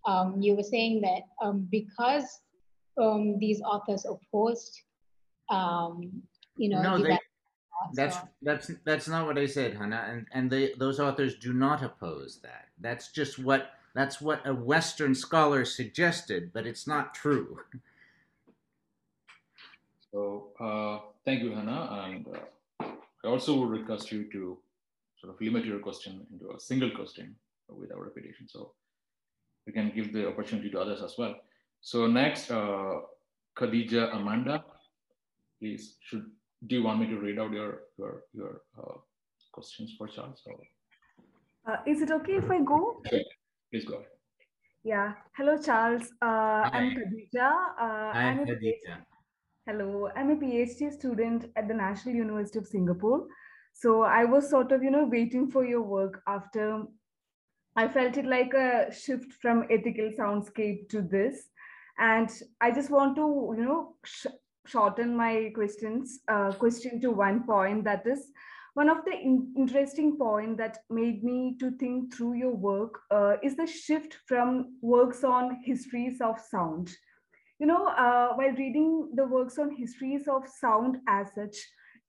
um, 0.05 0.41
you 0.41 0.55
were 0.55 0.63
saying 0.63 1.01
that 1.01 1.21
um, 1.45 1.67
because 1.69 2.25
um, 2.99 3.37
these 3.39 3.61
authors 3.61 4.05
opposed, 4.05 4.81
um, 5.49 6.23
you 6.55 6.69
know, 6.69 6.81
No, 6.81 7.03
they, 7.03 7.17
that's 7.93 8.17
that's 8.41 8.71
that's 8.85 9.07
not 9.07 9.25
what 9.25 9.37
I 9.37 9.45
said, 9.45 9.75
Hannah. 9.75 10.05
And 10.07 10.27
and 10.31 10.49
they 10.49 10.73
those 10.77 10.99
authors 10.99 11.35
do 11.35 11.53
not 11.53 11.83
oppose 11.83 12.39
that. 12.43 12.69
That's 12.79 13.11
just 13.11 13.39
what 13.39 13.71
that's 13.93 14.21
what 14.21 14.45
a 14.47 14.53
Western 14.53 15.13
scholar 15.13 15.65
suggested, 15.65 16.51
but 16.53 16.65
it's 16.65 16.87
not 16.87 17.13
true. 17.13 17.59
So 20.11 20.51
uh, 20.59 20.99
thank 21.25 21.41
you, 21.41 21.51
Hannah. 21.55 21.87
And 22.05 22.27
uh, 22.27 22.85
I 23.23 23.27
also 23.27 23.57
would 23.59 23.69
request 23.69 24.11
you 24.11 24.29
to 24.31 24.57
sort 25.19 25.33
of 25.33 25.41
limit 25.41 25.65
your 25.65 25.79
question 25.79 26.25
into 26.31 26.51
a 26.55 26.59
single 26.59 26.91
question 26.91 27.35
without 27.69 28.01
repetition. 28.01 28.47
So 28.49 28.73
we 29.65 29.73
can 29.73 29.91
give 29.95 30.11
the 30.11 30.27
opportunity 30.27 30.69
to 30.71 30.79
others 30.81 31.01
as 31.01 31.15
well. 31.17 31.35
So 31.81 32.07
next, 32.07 32.51
uh, 32.51 33.01
Khadija 33.57 34.15
Amanda, 34.15 34.63
please. 35.59 35.97
Should 36.01 36.25
do 36.67 36.75
you 36.75 36.83
want 36.83 36.99
me 36.99 37.07
to 37.07 37.17
read 37.17 37.39
out 37.39 37.51
your 37.51 37.81
your 37.97 38.23
your 38.33 38.61
uh, 38.77 38.97
questions 39.51 39.95
for 39.97 40.07
Charles? 40.07 40.41
Or 40.45 40.55
Uh, 41.69 41.77
is 41.85 42.01
it 42.01 42.09
okay 42.11 42.35
if 42.41 42.49
I 42.49 42.57
go? 42.69 42.77
please 43.69 43.85
go 43.85 43.95
ahead. 43.95 44.09
Yeah. 44.83 45.13
Hello, 45.37 45.57
Charles. 45.61 46.05
Uh, 46.21 46.65
I'm 46.77 46.89
Hi. 46.89 46.95
Khadija. 46.97 47.49
Uh, 47.85 48.09
I'm 48.17 48.39
a 48.39 48.45
Khadija. 48.49 48.95
Hello, 49.67 50.09
I'm 50.15 50.31
a 50.31 50.35
PhD 50.35 50.91
student 50.91 51.45
at 51.55 51.67
the 51.67 51.73
National 51.75 52.15
University 52.15 52.57
of 52.57 52.65
Singapore. 52.65 53.27
So 53.73 54.01
I 54.01 54.25
was 54.25 54.49
sort 54.49 54.71
of, 54.71 54.81
you 54.81 54.89
know, 54.89 55.05
waiting 55.05 55.51
for 55.51 55.63
your 55.63 55.83
work 55.83 56.23
after 56.27 56.85
I 57.75 57.87
felt 57.87 58.17
it 58.17 58.25
like 58.25 58.55
a 58.55 58.91
shift 58.91 59.31
from 59.33 59.67
ethical 59.69 60.09
soundscape 60.17 60.89
to 60.89 61.03
this. 61.03 61.49
And 61.99 62.27
I 62.59 62.71
just 62.71 62.89
want 62.89 63.15
to, 63.17 63.53
you 63.55 63.63
know, 63.63 63.97
sh- 64.03 64.33
shorten 64.65 65.15
my 65.15 65.51
questions, 65.53 66.21
uh, 66.27 66.53
question 66.53 66.99
to 67.01 67.11
one 67.11 67.43
point 67.43 67.83
that 67.83 68.07
is 68.07 68.31
one 68.73 68.89
of 68.89 69.05
the 69.05 69.13
in- 69.13 69.53
interesting 69.55 70.17
point 70.17 70.57
that 70.57 70.79
made 70.89 71.23
me 71.23 71.55
to 71.59 71.69
think 71.77 72.15
through 72.15 72.33
your 72.33 72.55
work 72.55 72.99
uh, 73.11 73.35
is 73.43 73.55
the 73.55 73.67
shift 73.67 74.17
from 74.25 74.75
works 74.81 75.23
on 75.23 75.61
histories 75.63 76.19
of 76.19 76.39
sound 76.39 76.89
you 77.61 77.67
know, 77.67 77.85
uh, 77.85 78.29
while 78.33 78.53
reading 78.53 79.09
the 79.13 79.23
works 79.23 79.59
on 79.59 79.75
histories 79.75 80.27
of 80.27 80.47
sound 80.47 80.97
as 81.07 81.27
such, 81.35 81.55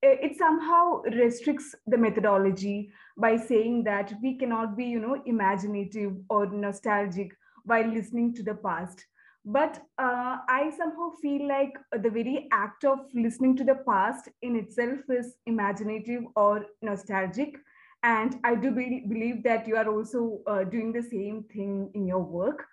it 0.02 0.36
somehow 0.38 1.02
restricts 1.14 1.74
the 1.86 1.98
methodology 1.98 2.90
by 3.18 3.36
saying 3.36 3.84
that 3.84 4.14
we 4.22 4.38
cannot 4.38 4.78
be, 4.78 4.86
you 4.86 4.98
know, 4.98 5.22
imaginative 5.26 6.14
or 6.30 6.46
nostalgic 6.46 7.36
while 7.66 7.86
listening 7.86 8.34
to 8.34 8.42
the 8.42 8.54
past. 8.54 9.04
But 9.44 9.76
uh, 9.98 10.38
I 10.48 10.72
somehow 10.76 11.10
feel 11.20 11.46
like 11.46 11.74
the 11.92 12.08
very 12.10 12.48
act 12.50 12.86
of 12.86 13.00
listening 13.12 13.54
to 13.58 13.64
the 13.64 13.74
past 13.86 14.30
in 14.40 14.56
itself 14.56 15.00
is 15.10 15.34
imaginative 15.44 16.22
or 16.34 16.64
nostalgic. 16.80 17.56
And 18.02 18.38
I 18.42 18.54
do 18.54 18.70
be- 18.70 19.04
believe 19.06 19.42
that 19.44 19.68
you 19.68 19.76
are 19.76 19.88
also 19.88 20.40
uh, 20.46 20.64
doing 20.64 20.92
the 20.92 21.02
same 21.02 21.44
thing 21.52 21.90
in 21.94 22.06
your 22.06 22.22
work. 22.22 22.64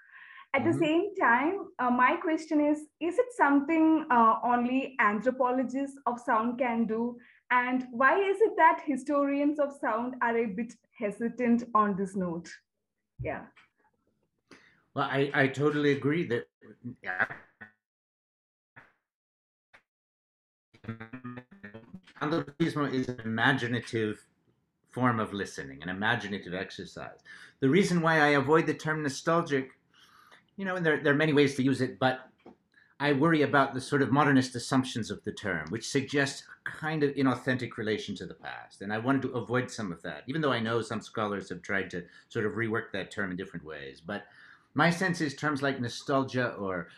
At 0.56 0.64
the 0.64 0.72
Mhm. 0.72 0.80
same 0.80 1.16
time, 1.16 1.70
uh, 1.80 1.92
my 1.92 2.16
question 2.18 2.60
is 2.60 2.88
Is 3.00 3.20
it 3.20 3.32
something 3.34 4.06
uh, 4.10 4.40
only 4.44 4.96
anthropologists 5.00 5.98
of 6.06 6.20
sound 6.20 6.58
can 6.60 6.86
do? 6.86 7.20
And 7.52 7.88
why 7.92 8.20
is 8.20 8.42
it 8.42 8.54
that 8.58 8.82
historians 8.86 9.60
of 9.60 9.74
sound 9.74 10.16
are 10.22 10.38
a 10.38 10.46
bit 10.48 10.74
hesitant 10.98 11.64
on 11.76 11.96
this 11.96 12.16
note? 12.16 12.50
Yeah. 13.22 13.46
Well, 14.96 15.08
I, 15.10 15.32
I 15.34 15.48
totally 15.48 15.92
agree 15.92 16.28
that 16.28 16.48
yeah. 17.04 17.26
Anthropism 22.22 22.92
is 22.94 23.08
an 23.08 23.20
imaginative 23.24 24.26
form 24.90 25.20
of 25.20 25.34
listening, 25.34 25.82
an 25.84 25.90
imaginative 25.90 26.54
exercise. 26.54 27.20
The 27.60 27.70
reason 27.70 28.02
why 28.02 28.20
I 28.22 28.30
avoid 28.30 28.66
the 28.68 28.74
term 28.74 29.04
nostalgic, 29.04 29.79
you 30.60 30.66
know, 30.66 30.76
and 30.76 30.86
there, 30.86 31.02
there 31.02 31.14
are 31.14 31.16
many 31.16 31.32
ways 31.32 31.56
to 31.56 31.64
use 31.64 31.80
it, 31.80 31.98
but 32.00 32.20
I 33.00 33.14
worry 33.14 33.44
about 33.44 33.74
the 33.74 33.80
sort 33.80 34.02
of 34.02 34.12
modernist 34.12 34.56
assumptions 34.56 35.10
of 35.10 35.24
the 35.24 35.32
term, 35.32 35.68
which 35.70 35.88
suggests 35.88 36.44
a 36.68 36.70
kind 36.70 37.02
of 37.02 37.16
inauthentic 37.16 37.78
relation 37.78 38.14
to 38.18 38.26
the 38.26 38.34
past. 38.34 38.82
And 38.82 38.92
I 38.92 38.98
wanted 38.98 39.22
to 39.22 39.30
avoid 39.30 39.72
some 39.72 39.90
of 39.90 40.02
that, 40.02 40.24
even 40.28 40.42
though 40.42 40.52
I 40.52 40.60
know 40.60 40.82
some 40.82 41.00
scholars 41.00 41.48
have 41.48 41.62
tried 41.62 41.90
to 41.92 42.04
sort 42.28 42.46
of 42.46 42.56
rework 42.56 42.92
that 42.92 43.10
term 43.10 43.32
in 43.32 43.38
different 43.38 43.66
ways. 43.66 44.02
But 44.06 44.26
my 44.74 44.90
sense 44.90 45.22
is 45.22 45.34
terms 45.34 45.62
like 45.62 45.80
nostalgia 45.80 46.50
or 46.56 46.90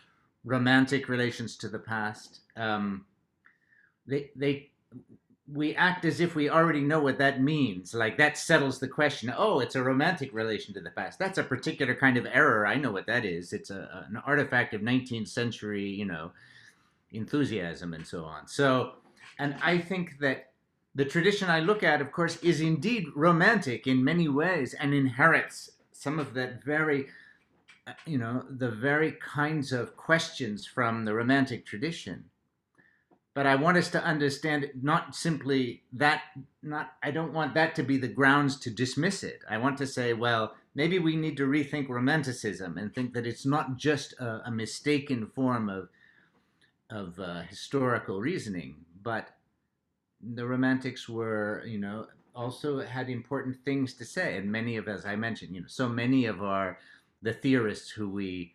romantic 0.44 1.08
relations 1.08 1.56
to 1.58 1.68
the 1.68 1.78
past, 1.78 2.40
um, 2.56 3.06
they, 4.08 4.32
they, 4.34 4.70
we 5.50 5.74
act 5.74 6.04
as 6.04 6.20
if 6.20 6.34
we 6.34 6.48
already 6.48 6.80
know 6.80 7.00
what 7.00 7.18
that 7.18 7.42
means. 7.42 7.94
Like 7.94 8.16
that 8.18 8.38
settles 8.38 8.78
the 8.78 8.88
question. 8.88 9.32
Oh, 9.36 9.60
it's 9.60 9.74
a 9.74 9.82
romantic 9.82 10.32
relation 10.32 10.72
to 10.74 10.80
the 10.80 10.90
past. 10.90 11.18
That's 11.18 11.38
a 11.38 11.42
particular 11.42 11.94
kind 11.94 12.16
of 12.16 12.26
error. 12.26 12.66
I 12.66 12.76
know 12.76 12.92
what 12.92 13.06
that 13.06 13.24
is. 13.24 13.52
It's 13.52 13.70
a, 13.70 14.06
an 14.08 14.22
artifact 14.24 14.72
of 14.72 14.82
19th 14.82 15.28
century, 15.28 15.88
you 15.88 16.04
know, 16.04 16.30
enthusiasm 17.10 17.92
and 17.92 18.06
so 18.06 18.24
on. 18.24 18.46
So, 18.46 18.94
and 19.38 19.56
I 19.62 19.78
think 19.78 20.18
that 20.20 20.50
the 20.94 21.04
tradition 21.04 21.50
I 21.50 21.60
look 21.60 21.82
at, 21.82 22.00
of 22.00 22.12
course, 22.12 22.36
is 22.36 22.60
indeed 22.60 23.06
romantic 23.16 23.86
in 23.86 24.04
many 24.04 24.28
ways 24.28 24.74
and 24.74 24.94
inherits 24.94 25.72
some 25.92 26.18
of 26.18 26.34
that 26.34 26.62
very, 26.62 27.06
uh, 27.86 27.92
you 28.06 28.18
know, 28.18 28.44
the 28.48 28.70
very 28.70 29.12
kinds 29.12 29.72
of 29.72 29.96
questions 29.96 30.66
from 30.66 31.04
the 31.04 31.14
romantic 31.14 31.66
tradition 31.66 32.24
but 33.34 33.46
I 33.46 33.54
want 33.54 33.78
us 33.78 33.88
to 33.90 34.02
understand 34.02 34.70
not 34.80 35.14
simply 35.14 35.82
that 35.92 36.22
not 36.62 36.92
I 37.02 37.10
don't 37.10 37.32
want 37.32 37.54
that 37.54 37.74
to 37.76 37.82
be 37.82 37.96
the 37.96 38.08
grounds 38.08 38.58
to 38.60 38.70
dismiss 38.70 39.22
it. 39.22 39.40
I 39.48 39.58
want 39.58 39.78
to 39.78 39.86
say, 39.86 40.12
well, 40.12 40.54
maybe 40.74 40.98
we 40.98 41.16
need 41.16 41.36
to 41.38 41.46
rethink 41.46 41.88
romanticism 41.88 42.76
and 42.78 42.94
think 42.94 43.14
that 43.14 43.26
it's 43.26 43.46
not 43.46 43.76
just 43.76 44.12
a, 44.14 44.42
a 44.46 44.50
mistaken 44.50 45.26
form 45.26 45.68
of 45.68 45.88
of 46.90 47.18
uh, 47.18 47.42
historical 47.42 48.20
reasoning, 48.20 48.76
but 49.02 49.30
the 50.34 50.46
Romantics 50.46 51.08
were, 51.08 51.64
you 51.66 51.78
know, 51.78 52.06
also 52.34 52.80
had 52.80 53.08
important 53.08 53.56
things 53.64 53.94
to 53.94 54.04
say, 54.04 54.36
and 54.36 54.50
many 54.50 54.76
of, 54.76 54.88
as 54.88 55.04
I 55.04 55.16
mentioned, 55.16 55.54
you 55.54 55.62
know, 55.62 55.68
so 55.68 55.88
many 55.88 56.26
of 56.26 56.42
our 56.42 56.78
the 57.22 57.32
theorists 57.32 57.90
who 57.90 58.08
we 58.08 58.52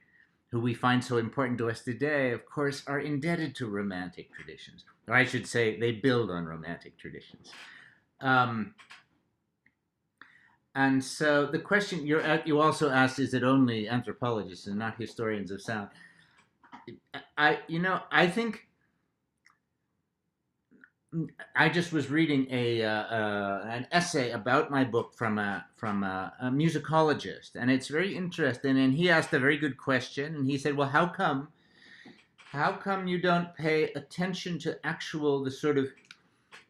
who 0.51 0.59
we 0.59 0.73
find 0.73 1.03
so 1.03 1.17
important 1.17 1.57
to 1.57 1.69
us 1.69 1.81
today, 1.81 2.31
of 2.31 2.45
course, 2.45 2.83
are 2.87 2.99
indebted 2.99 3.55
to 3.55 3.67
Romantic 3.67 4.33
traditions, 4.33 4.85
or 5.07 5.13
I 5.13 5.25
should 5.25 5.45
say, 5.45 5.79
they 5.79 5.91
build 5.91 6.31
on 6.31 6.45
Romantic 6.45 6.97
traditions. 6.97 7.51
Um, 8.21 8.73
and 10.73 11.03
so 11.03 11.47
the 11.47 11.59
question 11.59 12.05
you 12.05 12.21
you 12.45 12.61
also 12.61 12.89
asked 12.89 13.19
is 13.19 13.33
it 13.33 13.43
only 13.43 13.89
anthropologists 13.89 14.67
and 14.67 14.77
not 14.77 14.95
historians 14.97 15.49
of 15.49 15.61
sound? 15.61 15.89
I 17.35 17.59
you 17.67 17.79
know 17.79 18.01
I 18.11 18.27
think 18.27 18.66
I 21.55 21.69
just 21.69 21.93
was 21.93 22.09
reading 22.09 22.47
a 22.51 22.83
uh, 22.83 22.89
uh, 22.89 23.65
an 23.69 23.87
essay 23.93 24.31
about 24.31 24.69
my 24.69 24.83
book 24.83 25.13
from 25.13 25.37
a 25.37 25.65
from 25.77 26.03
a, 26.03 26.33
a, 26.41 26.45
musicologist, 26.47 27.51
and 27.55 27.71
it's 27.71 27.87
very 27.87 28.15
interesting. 28.15 28.77
And 28.77 28.93
he 28.93 29.09
asked 29.09 29.31
a 29.33 29.39
very 29.39 29.57
good 29.57 29.77
question, 29.77 30.35
and 30.35 30.49
he 30.49 30.57
said, 30.57 30.75
"Well, 30.75 30.89
how 30.89 31.07
come, 31.07 31.47
how 32.51 32.73
come 32.73 33.07
you 33.07 33.19
don't 33.21 33.55
pay 33.55 33.85
attention 33.93 34.59
to 34.59 34.85
actual 34.85 35.43
the 35.45 35.51
sort 35.51 35.77
of 35.77 35.87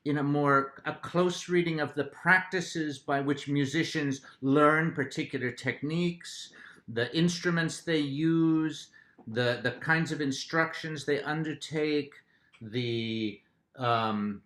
in 0.06 0.20
a 0.20 0.24
more 0.24 0.84
a 0.86 0.94
close 0.94 1.50
reading 1.50 1.80
of 1.80 1.96
the 1.96 2.06
practices 2.06 3.00
by 3.00 3.20
which 3.22 3.48
musicians 3.48 4.22
learn 4.42 4.92
particular 4.94 5.52
techniques, 5.52 6.52
the 6.88 7.14
instruments 7.18 7.82
they 7.82 7.98
use, 7.98 8.90
the 9.26 9.62
the 9.64 9.72
kinds 9.72 10.12
of 10.12 10.22
instructions 10.22 11.06
they 11.06 11.24
undertake, 11.24 12.14
the 12.62 13.42
um, 13.78 14.42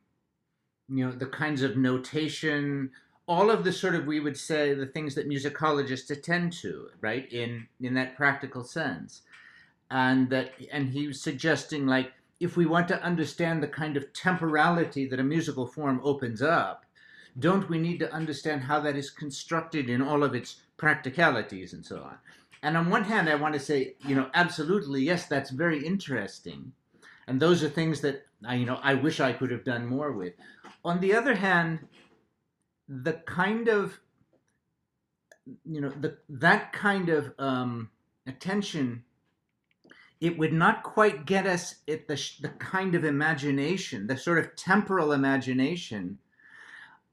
you 0.90 1.06
know, 1.06 1.12
the 1.12 1.26
kinds 1.26 1.62
of 1.62 1.78
notation, 1.78 2.92
all 3.28 3.50
of 3.50 3.64
the 3.64 3.72
sort 3.72 3.96
of 3.96 4.06
we 4.06 4.20
would 4.20 4.38
say 4.38 4.74
the 4.74 4.86
things 4.86 5.16
that 5.16 5.30
musicologists 5.30 6.12
attend 6.12 6.54
to, 6.54 6.90
right, 7.00 7.32
in 7.32 7.68
in 7.80 7.94
that 7.94 8.16
practical 8.16 8.64
sense, 8.64 9.22
and 9.90 10.30
that 10.30 10.52
and 10.72 10.90
he 10.90 11.08
was 11.08 11.22
suggesting 11.22 11.88
like 11.88 12.12
if 12.40 12.58
we 12.58 12.66
want 12.66 12.88
to 12.88 13.04
understand 13.04 13.62
the 13.62 13.68
kind 13.68 13.96
of 13.96 14.12
temporality 14.14 15.06
that 15.06 15.20
a 15.20 15.24
musical 15.24 15.68
form 15.68 16.02
opens 16.04 16.42
up, 16.42 16.86
don't 17.38 17.70
we 17.70 17.78
need 17.78 18.00
to 18.00 18.12
understand 18.12 18.62
how 18.64 18.80
that 18.80 18.98
is 18.98 19.12
constructed 19.12 19.90
in 19.90 20.02
all 20.02 20.24
of 20.24 20.34
its 20.34 20.58
practicalities 20.76 21.74
and 21.74 21.86
so 21.86 21.98
on? 21.98 22.18
And 22.64 22.76
on 22.76 22.90
one 22.90 23.04
hand, 23.04 23.30
I 23.30 23.36
want 23.36 23.54
to 23.54 23.60
say, 23.60 23.96
you 24.08 24.16
know, 24.16 24.30
absolutely, 24.34 25.04
yes, 25.04 25.28
that's 25.28 25.52
very 25.52 25.86
interesting. 25.86 26.74
And 27.32 27.40
those 27.40 27.64
are 27.64 27.70
things 27.70 28.02
that 28.02 28.26
I, 28.46 28.56
you 28.56 28.66
know, 28.66 28.78
I 28.84 28.94
wish 28.94 29.22
I 29.22 29.32
could 29.32 29.52
have 29.52 29.64
done 29.64 29.86
more 29.86 30.12
with. 30.12 30.34
On 30.84 31.00
the 31.00 31.16
other 31.16 31.34
hand, 31.34 31.80
the 32.90 33.14
kind 33.14 33.70
of, 33.70 34.02
you 35.64 35.80
know, 35.80 35.92
the 35.92 36.18
that 36.28 36.74
kind 36.74 37.08
of 37.08 37.34
um, 37.40 37.90
attention, 38.28 39.06
it 40.20 40.38
would 40.38 40.52
not 40.52 40.84
quite 40.84 41.26
get 41.26 41.48
us 41.48 41.76
at 41.88 42.10
the 42.10 42.22
the 42.42 42.50
kind 42.50 42.96
of 42.96 43.06
imagination, 43.06 44.08
the 44.08 44.18
sort 44.18 44.40
of 44.40 44.58
temporal 44.58 45.14
imagination 45.14 46.18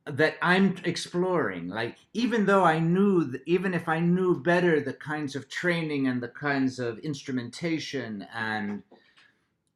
that 0.05 0.35
I'm 0.43 0.79
exploring. 0.85 1.69
Like, 1.69 1.95
even 2.13 2.45
though 2.45 2.65
I 2.65 2.81
knew, 2.81 3.39
even 3.47 3.73
if 3.73 3.89
I 3.89 4.01
knew 4.01 4.43
better 4.43 4.81
the 4.81 4.95
kinds 4.95 5.37
of 5.37 5.49
training 5.49 6.09
and 6.09 6.21
the 6.21 6.27
kinds 6.27 6.81
of 6.81 6.99
instrumentation 6.99 8.27
and 8.35 8.83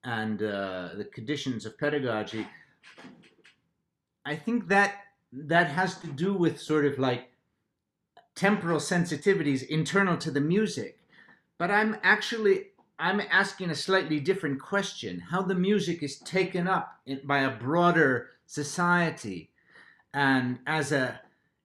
and 0.04 0.42
uh, 0.42 0.90
the 0.96 1.04
conditions 1.04 1.66
of 1.66 1.78
pedagogy, 1.78 2.46
I 4.24 4.36
think 4.36 4.68
that 4.68 4.94
that 5.32 5.68
has 5.68 5.98
to 6.00 6.06
do 6.08 6.34
with 6.34 6.60
sort 6.60 6.84
of 6.84 6.98
like 6.98 7.30
temporal 8.34 8.78
sensitivities 8.78 9.66
internal 9.66 10.16
to 10.18 10.30
the 10.30 10.40
music. 10.40 10.98
But 11.58 11.70
I'm 11.70 11.96
actually 12.02 12.66
I'm 12.98 13.20
asking 13.20 13.70
a 13.70 13.74
slightly 13.74 14.20
different 14.20 14.60
question: 14.60 15.20
how 15.20 15.42
the 15.42 15.54
music 15.54 16.02
is 16.02 16.18
taken 16.18 16.68
up 16.68 17.00
in, 17.06 17.20
by 17.24 17.40
a 17.40 17.56
broader 17.56 18.30
society, 18.46 19.50
and 20.12 20.58
as 20.66 20.92
a 20.92 21.20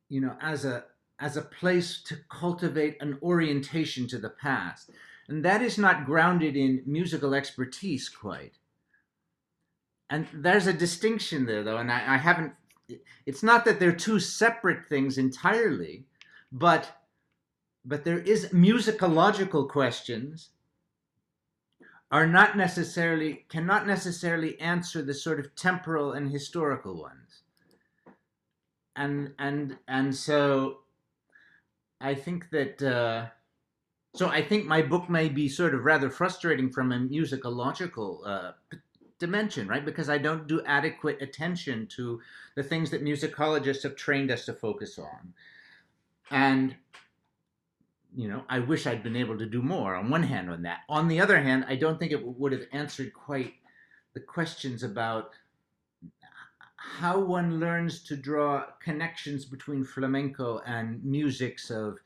you 0.10 0.22
know 0.22 0.36
as 0.42 0.66
a 0.66 0.86
as 1.20 1.36
a 1.36 1.42
place 1.42 2.02
to 2.04 2.16
cultivate 2.30 2.98
an 3.02 3.18
orientation 3.22 4.08
to 4.08 4.18
the 4.18 4.30
past. 4.30 4.92
And 5.30 5.44
that 5.44 5.62
is 5.62 5.78
not 5.78 6.06
grounded 6.06 6.56
in 6.56 6.84
musical 6.86 7.34
expertise 7.34 8.08
quite. 8.10 8.58
And 10.10 10.28
there's 10.34 10.68
a 10.68 10.74
distinction 10.74 11.46
there, 11.46 11.64
though, 11.64 11.78
and 11.78 11.92
I, 11.92 12.16
I 12.16 12.18
haven't, 12.18 12.54
it's 13.26 13.44
not 13.44 13.66
that 13.66 13.80
they're 13.80 13.92
two 13.92 14.20
separate 14.20 14.86
things 14.86 15.18
entirely, 15.18 16.06
but 16.52 16.94
but 17.88 18.04
there 18.04 18.20
is 18.20 18.50
musicological 18.50 19.68
questions 19.70 20.50
are 22.12 22.28
not 22.28 22.56
necessarily 22.56 23.46
cannot 23.50 23.88
necessarily 23.88 24.60
answer 24.60 25.02
the 25.02 25.14
sort 25.14 25.40
of 25.40 25.56
temporal 25.56 26.14
and 26.14 26.32
historical 26.32 27.02
ones 27.02 27.44
and 28.96 29.34
and 29.40 29.78
and 29.88 30.16
so 30.16 30.80
i 32.00 32.14
think 32.14 32.50
that 32.50 32.82
uh, 32.82 33.26
so 34.18 34.30
I 34.30 34.42
think 34.42 34.66
my 34.66 34.82
book 34.82 35.10
may 35.10 35.30
be 35.30 35.48
sort 35.48 35.76
of 35.76 35.86
rather 35.86 36.10
frustrating 36.10 36.72
from 36.72 36.92
a 36.92 36.98
musicological 36.98 38.26
uh, 38.26 38.52
dimension, 39.20 39.68
right? 39.68 39.86
Because 39.86 40.10
I 40.10 40.18
don't 40.18 40.48
do 40.48 40.64
adequate 40.66 41.22
attention 41.22 41.86
to 41.98 42.20
the 42.56 42.64
things 42.64 42.90
that 42.90 43.04
musicologists 43.04 43.84
have 43.84 43.96
trained 43.96 44.32
us 44.32 44.46
to 44.46 44.54
focus 44.54 44.98
on. 44.98 45.34
And, 46.32 46.76
you 48.16 48.28
know, 48.28 48.44
I 48.50 48.58
wish 48.60 48.88
I'd 48.88 49.04
been 49.04 49.16
able 49.16 49.38
to 49.38 49.46
do 49.46 49.62
more 49.62 49.96
on 49.96 50.10
one 50.10 50.24
hand 50.24 50.50
on 50.50 50.64
that. 50.64 50.80
On 50.90 51.08
the 51.08 51.22
other 51.22 51.40
hand, 51.40 51.66
I 51.68 51.76
don't 51.76 52.00
think 52.00 52.12
it 52.12 52.26
would 52.26 52.52
have 52.52 52.66
answered 52.72 53.14
quite 53.14 53.54
the 54.16 54.20
questions 54.20 54.82
about 54.82 55.32
how 56.76 57.20
one 57.20 57.60
learns 57.60 58.02
to 58.06 58.16
draw 58.16 58.66
connections 58.82 59.46
between 59.46 59.84
flamenco 59.84 60.60
and 60.66 61.04
musics 61.04 61.70
of 61.70 62.00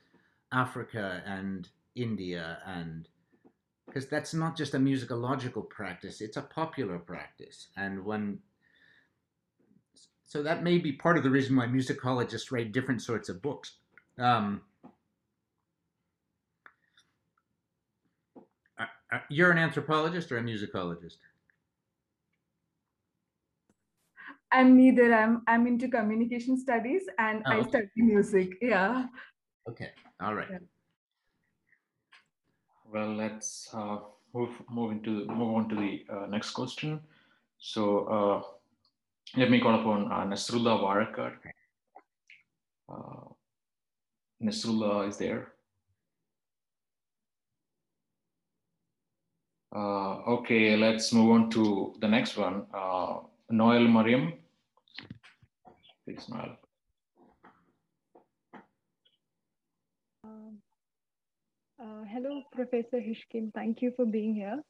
Africa 0.52 1.24
and 1.26 1.70
India 1.96 2.60
and 2.66 3.08
because 3.86 4.08
that's 4.08 4.34
not 4.34 4.56
just 4.56 4.74
a 4.74 4.78
musicological 4.78 5.68
practice, 5.70 6.22
it's 6.22 6.38
a 6.38 6.42
popular 6.42 6.98
practice. 6.98 7.68
And 7.76 8.06
when 8.06 8.40
so 10.26 10.42
that 10.44 10.64
may 10.64 10.78
be 10.78 10.94
part 10.94 11.18
of 11.18 11.24
the 11.24 11.30
reason 11.30 11.58
why 11.58 11.66
musicologists 11.66 12.52
write 12.52 12.72
different 12.72 13.02
sorts 13.02 13.28
of 13.28 13.42
books. 13.42 13.80
Um, 14.18 14.62
you're 19.30 19.52
an 19.52 19.58
anthropologist 19.58 20.32
or 20.32 20.38
a 20.38 20.42
musicologist? 20.42 21.18
I'm 24.54 24.76
neither. 24.76 25.14
I'm 25.14 25.44
I'm 25.48 25.68
into 25.68 25.88
communication 25.88 26.58
studies 26.58 27.04
and 27.18 27.44
Oh, 27.48 27.52
I 27.52 27.62
study 27.64 27.90
music. 27.98 28.58
Yeah. 28.62 29.08
Okay, 29.70 29.92
all 30.22 30.34
right. 30.34 30.48
Yeah. 30.50 30.60
Well, 32.92 33.16
let's 33.16 33.70
uh, 33.74 34.00
move 34.34 34.50
move 34.70 34.92
into 34.92 35.26
move 35.28 35.56
on 35.56 35.70
to 35.70 35.76
the 35.76 36.04
uh, 36.14 36.26
next 36.28 36.52
question. 36.52 37.00
So 37.58 38.06
uh, 38.06 38.42
let 39.38 39.50
me 39.50 39.62
call 39.62 39.80
upon 39.80 40.12
uh, 40.12 40.26
Nasrullah 40.26 40.78
Warakar. 40.84 41.32
Uh, 42.92 43.32
Nasrullah 44.44 45.08
is 45.08 45.16
there. 45.16 45.54
Uh, 49.74 50.16
okay, 50.36 50.76
let's 50.76 51.14
move 51.14 51.32
on 51.32 51.50
to 51.52 51.96
the 52.02 52.08
next 52.10 52.36
one. 52.36 52.66
Uh, 52.74 53.20
Noel 53.50 53.88
Mariam. 53.88 54.34
Please, 56.04 56.28
Noel. 56.28 56.58
Uh, 61.82 62.04
hello, 62.08 62.44
Professor 62.52 63.00
Hirschkind. 63.02 63.52
Thank 63.56 63.82
you 63.82 63.92
for 63.96 64.06
being 64.06 64.36
here. 64.36 64.62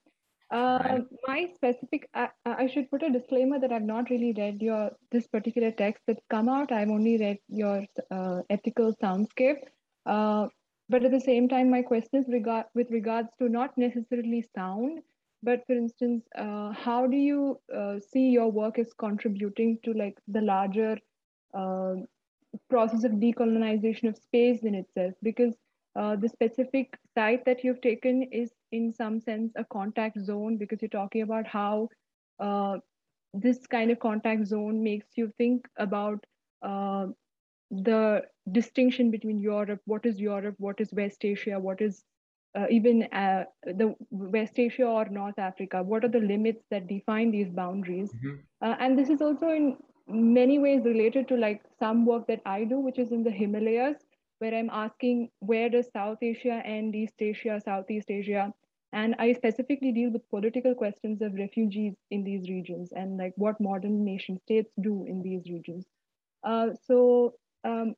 Uh, 0.49 0.99
my 1.27 1.49
specific, 1.55 2.07
I, 2.13 2.29
I 2.45 2.67
should 2.67 2.89
put 2.89 3.03
a 3.03 3.09
disclaimer 3.09 3.59
that 3.59 3.73
I've 3.73 3.83
not 3.83 4.09
really 4.09 4.33
read 4.37 4.61
your 4.61 4.91
this 5.11 5.27
particular 5.27 5.71
text 5.71 6.03
that's 6.07 6.23
come 6.29 6.47
out. 6.47 6.71
I've 6.71 6.89
only 6.89 7.17
read 7.17 7.39
your 7.49 7.85
uh, 8.11 8.43
ethical 8.49 8.95
soundscape. 9.03 9.59
Uh, 10.05 10.47
but 10.87 11.03
at 11.03 11.11
the 11.11 11.19
same 11.19 11.49
time, 11.49 11.69
my 11.69 11.81
question 11.81 12.21
is 12.21 12.31
regard 12.31 12.67
with 12.75 12.89
regards 12.91 13.29
to 13.39 13.49
not 13.49 13.77
necessarily 13.77 14.45
sound, 14.55 14.99
but 15.43 15.65
for 15.67 15.73
instance, 15.73 16.23
uh, 16.37 16.71
how 16.71 17.07
do 17.07 17.17
you 17.17 17.59
uh, 17.75 17.99
see 17.99 18.29
your 18.29 18.49
work 18.49 18.79
as 18.79 18.93
contributing 18.93 19.79
to 19.83 19.91
like 19.91 20.17
the 20.29 20.41
larger 20.41 20.97
uh, 21.53 21.95
process 22.69 23.03
of 23.03 23.11
decolonization 23.13 24.07
of 24.07 24.15
space 24.17 24.63
in 24.63 24.75
itself? 24.75 25.13
Because 25.21 25.55
uh, 25.95 26.15
the 26.15 26.29
specific 26.29 26.97
site 27.15 27.45
that 27.45 27.63
you've 27.63 27.81
taken 27.81 28.23
is 28.31 28.51
in 28.71 28.93
some 28.93 29.19
sense 29.19 29.51
a 29.55 29.65
contact 29.65 30.19
zone 30.19 30.57
because 30.57 30.81
you're 30.81 30.89
talking 30.89 31.21
about 31.21 31.47
how 31.47 31.89
uh, 32.39 32.77
this 33.33 33.65
kind 33.67 33.91
of 33.91 33.99
contact 33.99 34.47
zone 34.47 34.83
makes 34.83 35.07
you 35.15 35.31
think 35.37 35.67
about 35.77 36.25
uh, 36.63 37.07
the 37.71 38.23
distinction 38.51 39.11
between 39.11 39.39
Europe, 39.39 39.81
what 39.85 40.05
is 40.05 40.19
Europe, 40.19 40.55
what 40.57 40.79
is 40.79 40.93
West 40.93 41.23
Asia, 41.23 41.59
what 41.59 41.81
is 41.81 42.03
uh, 42.55 42.65
even 42.69 43.03
uh, 43.13 43.45
the 43.63 43.95
West 44.09 44.59
Asia 44.59 44.83
or 44.85 45.05
North 45.05 45.39
Africa, 45.39 45.81
what 45.81 46.03
are 46.03 46.09
the 46.09 46.19
limits 46.19 46.63
that 46.69 46.87
define 46.87 47.31
these 47.31 47.49
boundaries? 47.49 48.11
Mhm. 48.13 48.39
Uh, 48.61 48.75
and 48.79 48.97
this 48.99 49.09
is 49.09 49.21
also 49.21 49.49
in 49.49 49.77
many 50.07 50.59
ways 50.59 50.83
related 50.83 51.27
to 51.29 51.37
like 51.37 51.61
some 51.79 52.05
work 52.05 52.27
that 52.27 52.41
I 52.45 52.65
do, 52.65 52.79
which 52.79 52.99
is 52.99 53.11
in 53.11 53.23
the 53.23 53.31
Himalayas, 53.31 53.95
where 54.41 54.55
I'm 54.55 54.71
asking 54.71 55.31
where 55.39 55.69
does 55.69 55.91
South 55.93 56.19
Asia 56.23 56.61
and 56.65 56.95
East 56.95 57.15
Asia, 57.21 57.61
Southeast 57.63 58.11
Asia, 58.11 58.53
and 58.93 59.15
I 59.19 59.33
specifically 59.33 59.93
deal 59.93 60.11
with 60.11 60.29
political 60.29 60.75
questions 60.75 61.21
of 61.21 61.33
refugees 61.35 61.95
in 62.11 62.23
these 62.23 62.49
regions 62.49 62.91
and 62.93 63.17
like 63.17 63.33
what 63.37 63.61
modern 63.61 64.05
nation 64.05 64.39
states 64.39 64.71
do 64.81 65.05
in 65.07 65.21
these 65.23 65.49
regions. 65.51 65.85
Uh, 66.43 66.69
so 66.87 67.35
um, 67.65 67.95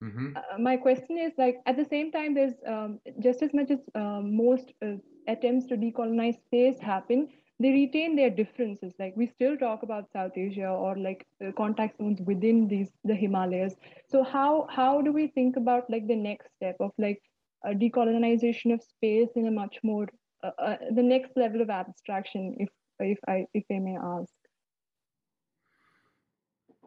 Mhm. 0.00 0.36
uh, 0.36 0.58
my 0.58 0.76
question 0.76 1.18
is 1.18 1.32
like 1.38 1.58
at 1.66 1.76
the 1.76 1.84
same 1.84 2.12
time 2.12 2.34
there's 2.34 2.54
um, 2.66 3.00
just 3.20 3.42
as 3.42 3.54
much 3.54 3.70
as 3.70 3.80
um, 3.94 4.36
most 4.36 4.72
uh, 4.84 4.96
attempts 5.28 5.66
to 5.66 5.76
decolonize 5.76 6.36
space 6.46 6.78
happen 6.80 7.28
they 7.60 7.70
retain 7.70 8.14
their 8.16 8.30
differences 8.30 8.92
like 8.98 9.14
we 9.16 9.26
still 9.26 9.56
talk 9.56 9.82
about 9.82 10.10
south 10.12 10.32
asia 10.36 10.68
or 10.68 10.96
like 10.96 11.26
contact 11.56 11.98
zones 11.98 12.20
within 12.22 12.68
these 12.68 12.90
the 13.04 13.14
himalayas 13.14 13.74
so 14.08 14.22
how 14.22 14.66
how 14.70 15.00
do 15.02 15.12
we 15.12 15.26
think 15.28 15.56
about 15.56 15.90
like 15.90 16.06
the 16.06 16.16
next 16.16 16.48
step 16.56 16.76
of 16.80 16.92
like 16.98 17.20
a 17.64 17.70
decolonization 17.70 18.72
of 18.72 18.82
space 18.82 19.28
in 19.34 19.46
a 19.46 19.50
much 19.50 19.78
more 19.82 20.06
uh, 20.44 20.50
uh, 20.62 20.76
the 20.94 21.02
next 21.02 21.32
level 21.36 21.60
of 21.60 21.70
abstraction 21.70 22.54
if 22.58 22.68
if 23.00 23.18
i 23.28 23.44
if 23.54 23.64
i 23.70 23.78
may 23.78 23.96
ask 23.96 24.32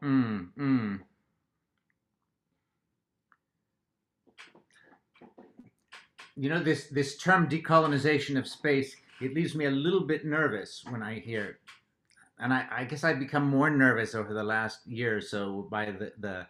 Mm, 0.03 0.49
mm. 0.57 0.99
You 6.35 6.49
know 6.49 6.64
this 6.64 6.88
this 6.88 7.18
term 7.18 7.48
decolonization 7.48 8.38
of 8.38 8.48
space. 8.48 8.95
It 9.22 9.34
leaves 9.34 9.56
me 9.56 9.65
a 9.65 9.72
little 9.72 10.02
bit 10.02 10.26
nervous 10.26 10.84
when 10.89 11.03
I 11.03 11.19
hear, 11.19 11.45
it. 11.45 11.56
and 12.39 12.53
I, 12.53 12.65
I 12.72 12.84
guess 12.85 13.03
I've 13.03 13.19
become 13.19 13.48
more 13.48 13.69
nervous 13.69 14.15
over 14.15 14.34
the 14.34 14.43
last 14.43 14.85
year 14.88 15.18
or 15.18 15.22
so 15.22 15.68
by 15.69 15.85
the 15.91 16.14
the, 16.19 16.48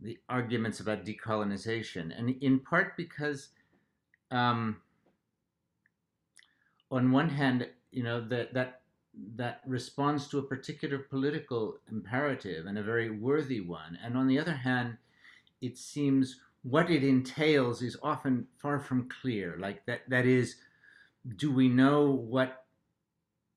the 0.00 0.18
arguments 0.28 0.80
about 0.80 1.04
decolonization, 1.04 2.16
and 2.18 2.30
in 2.42 2.58
part 2.58 2.96
because, 2.96 3.48
um, 4.30 4.80
on 6.90 7.12
one 7.12 7.28
hand, 7.28 7.68
you 7.90 8.02
know 8.02 8.20
that 8.28 8.54
that 8.54 8.82
that 9.36 9.60
responds 9.66 10.26
to 10.28 10.38
a 10.38 10.42
particular 10.42 10.98
political 10.98 11.76
imperative 11.90 12.66
and 12.66 12.78
a 12.78 12.82
very 12.82 13.10
worthy 13.10 13.60
one. 13.60 13.98
And 14.02 14.16
on 14.16 14.26
the 14.26 14.38
other 14.38 14.52
hand, 14.54 14.96
it 15.60 15.76
seems 15.76 16.40
what 16.62 16.90
it 16.90 17.04
entails 17.04 17.82
is 17.82 17.96
often 18.02 18.46
far 18.58 18.80
from 18.80 19.08
clear. 19.08 19.56
Like 19.58 19.84
that, 19.86 20.08
that 20.08 20.26
is, 20.26 20.56
do 21.36 21.52
we 21.52 21.68
know 21.68 22.10
what 22.10 22.58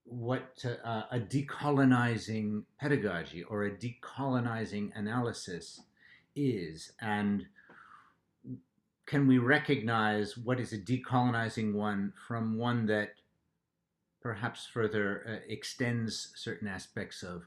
what 0.08 0.64
uh, 0.84 1.04
a 1.12 1.20
decolonizing 1.20 2.64
pedagogy 2.80 3.42
or 3.44 3.64
a 3.64 3.72
decolonizing 3.72 4.92
analysis 4.96 5.82
is, 6.36 6.92
and 7.02 7.48
can 9.08 9.28
we 9.28 9.40
recognize 9.40 10.38
what 10.38 10.60
is 10.60 10.74
a 10.74 10.78
decolonizing 10.78 11.74
one 11.74 12.14
from 12.28 12.58
one 12.58 12.86
that 12.86 13.16
perhaps 14.22 14.68
further 14.68 15.24
uh, 15.28 15.52
extends 15.52 16.32
certain 16.36 16.68
aspects 16.68 17.24
of 17.24 17.44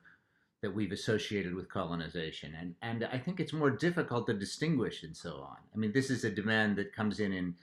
that 0.60 0.74
we've 0.74 0.92
associated 0.92 1.54
with 1.54 1.68
colonization 1.68 2.54
and 2.58 2.74
and 2.82 3.04
I 3.12 3.18
think 3.18 3.38
it's 3.38 3.52
more 3.52 3.70
difficult 3.70 4.26
to 4.26 4.34
distinguish 4.34 5.04
and 5.04 5.16
so 5.16 5.34
on. 5.34 5.58
I 5.72 5.78
mean 5.78 5.92
this 5.92 6.10
is 6.10 6.24
a 6.24 6.30
demand 6.30 6.76
that 6.76 6.92
comes 6.92 7.20
in 7.20 7.32
in 7.32 7.54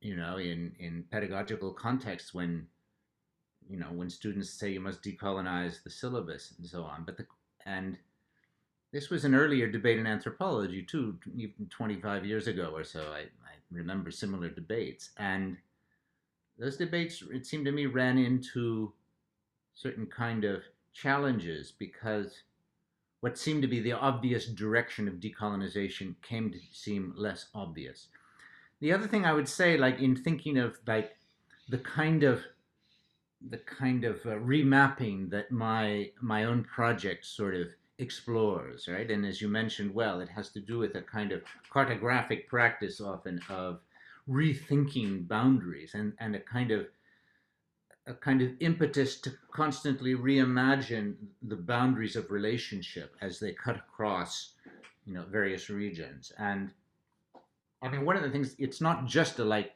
you 0.00 0.16
know 0.16 0.36
in 0.38 0.74
in 0.78 1.04
pedagogical 1.10 1.72
contexts 1.72 2.32
when 2.32 2.66
you 3.68 3.78
know 3.78 3.86
when 3.92 4.08
students 4.08 4.50
say 4.50 4.70
you 4.70 4.80
must 4.80 5.02
decolonize 5.02 5.82
the 5.82 5.90
syllabus 5.90 6.54
and 6.58 6.66
so 6.66 6.82
on 6.82 7.04
but 7.04 7.16
the 7.16 7.26
and 7.66 7.98
this 8.92 9.10
was 9.10 9.24
an 9.24 9.34
earlier 9.34 9.68
debate 9.68 9.98
in 9.98 10.06
anthropology 10.06 10.82
too 10.82 11.18
even 11.34 11.66
25 11.70 12.24
years 12.24 12.46
ago 12.46 12.70
or 12.74 12.84
so 12.84 13.00
I, 13.12 13.20
I 13.20 13.56
remember 13.70 14.10
similar 14.10 14.48
debates 14.48 15.10
and 15.18 15.58
those 16.58 16.76
debates, 16.76 17.22
it 17.30 17.46
seemed 17.46 17.66
to 17.66 17.72
me, 17.72 17.86
ran 17.86 18.18
into 18.18 18.92
certain 19.74 20.06
kind 20.06 20.44
of 20.44 20.62
challenges 20.92 21.72
because 21.78 22.42
what 23.20 23.36
seemed 23.36 23.62
to 23.62 23.68
be 23.68 23.80
the 23.80 23.92
obvious 23.92 24.46
direction 24.46 25.06
of 25.06 25.14
decolonization 25.14 26.14
came 26.22 26.50
to 26.50 26.58
seem 26.72 27.12
less 27.16 27.46
obvious. 27.54 28.08
The 28.80 28.92
other 28.92 29.06
thing 29.06 29.24
I 29.24 29.32
would 29.32 29.48
say, 29.48 29.78
like 29.78 30.00
in 30.00 30.16
thinking 30.16 30.58
of 30.58 30.78
like 30.86 31.16
the 31.68 31.78
kind 31.78 32.22
of 32.22 32.42
the 33.48 33.58
kind 33.58 34.04
of 34.04 34.16
uh, 34.26 34.30
remapping 34.30 35.30
that 35.30 35.50
my 35.50 36.10
my 36.20 36.44
own 36.44 36.64
project 36.64 37.24
sort 37.24 37.54
of 37.54 37.68
explores, 37.98 38.88
right? 38.88 39.10
And 39.10 39.24
as 39.24 39.40
you 39.40 39.48
mentioned, 39.48 39.94
well, 39.94 40.20
it 40.20 40.28
has 40.28 40.50
to 40.50 40.60
do 40.60 40.78
with 40.78 40.94
a 40.96 41.02
kind 41.02 41.32
of 41.32 41.42
cartographic 41.72 42.46
practice 42.48 43.00
often 43.00 43.40
of 43.48 43.80
rethinking 44.28 45.26
boundaries 45.26 45.94
and, 45.94 46.12
and 46.18 46.34
a 46.34 46.40
kind 46.40 46.70
of 46.70 46.86
a 48.08 48.14
kind 48.14 48.40
of 48.42 48.50
impetus 48.60 49.20
to 49.20 49.32
constantly 49.52 50.14
reimagine 50.14 51.14
the 51.42 51.56
boundaries 51.56 52.16
of 52.16 52.30
relationship 52.30 53.16
as 53.20 53.40
they 53.40 53.52
cut 53.52 53.76
across 53.76 54.52
you 55.06 55.14
know 55.14 55.24
various 55.30 55.70
regions 55.70 56.32
and 56.38 56.70
i 57.82 57.88
mean 57.88 58.04
one 58.04 58.16
of 58.16 58.22
the 58.22 58.30
things 58.30 58.54
it's 58.58 58.80
not 58.80 59.06
just 59.06 59.38
a 59.38 59.44
like 59.44 59.72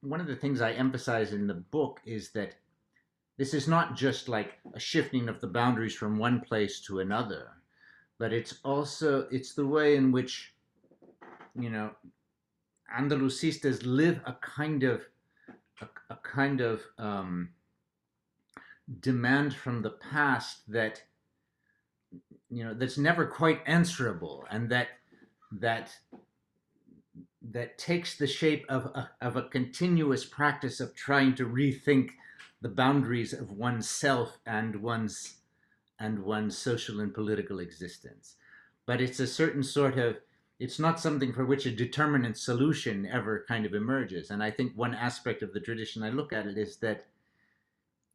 one 0.00 0.20
of 0.20 0.26
the 0.26 0.36
things 0.36 0.60
i 0.60 0.72
emphasize 0.72 1.32
in 1.32 1.46
the 1.46 1.54
book 1.54 2.00
is 2.04 2.30
that 2.30 2.54
this 3.36 3.54
is 3.54 3.68
not 3.68 3.94
just 3.94 4.28
like 4.28 4.54
a 4.74 4.80
shifting 4.80 5.28
of 5.28 5.40
the 5.40 5.46
boundaries 5.46 5.94
from 5.94 6.18
one 6.18 6.40
place 6.40 6.80
to 6.80 7.00
another 7.00 7.48
but 8.18 8.32
it's 8.32 8.54
also 8.64 9.26
it's 9.30 9.54
the 9.54 9.66
way 9.66 9.96
in 9.96 10.12
which 10.12 10.54
you 11.58 11.70
know 11.70 11.90
Andalusistas 12.96 13.82
live 13.84 14.20
a 14.24 14.32
kind 14.34 14.82
of 14.82 15.02
a, 15.80 15.86
a 16.10 16.16
kind 16.16 16.60
of 16.60 16.82
um, 16.98 17.50
demand 19.00 19.54
from 19.54 19.82
the 19.82 19.90
past 19.90 20.70
that 20.70 21.02
you 22.48 22.64
know 22.64 22.74
that's 22.74 22.98
never 22.98 23.26
quite 23.26 23.60
answerable, 23.66 24.44
and 24.50 24.70
that 24.70 24.88
that 25.52 25.92
that 27.40 27.78
takes 27.78 28.16
the 28.16 28.26
shape 28.26 28.66
of 28.68 28.86
a, 28.86 29.10
of 29.20 29.36
a 29.36 29.42
continuous 29.42 30.24
practice 30.24 30.80
of 30.80 30.94
trying 30.94 31.34
to 31.34 31.46
rethink 31.46 32.10
the 32.60 32.68
boundaries 32.68 33.32
of 33.32 33.52
oneself 33.52 34.38
and 34.44 34.82
one's 34.82 35.34
and 36.00 36.20
one's 36.20 36.56
social 36.56 37.00
and 37.00 37.14
political 37.14 37.58
existence. 37.58 38.36
But 38.86 39.00
it's 39.00 39.20
a 39.20 39.26
certain 39.26 39.62
sort 39.62 39.98
of 39.98 40.16
it's 40.58 40.78
not 40.78 40.98
something 40.98 41.32
for 41.32 41.44
which 41.44 41.66
a 41.66 41.70
determinate 41.70 42.36
solution 42.36 43.06
ever 43.06 43.44
kind 43.46 43.64
of 43.64 43.74
emerges. 43.74 44.30
And 44.30 44.42
I 44.42 44.50
think 44.50 44.72
one 44.74 44.94
aspect 44.94 45.42
of 45.42 45.52
the 45.52 45.60
tradition 45.60 46.02
I 46.02 46.10
look 46.10 46.32
at 46.32 46.46
it 46.46 46.58
is 46.58 46.76
that 46.78 47.06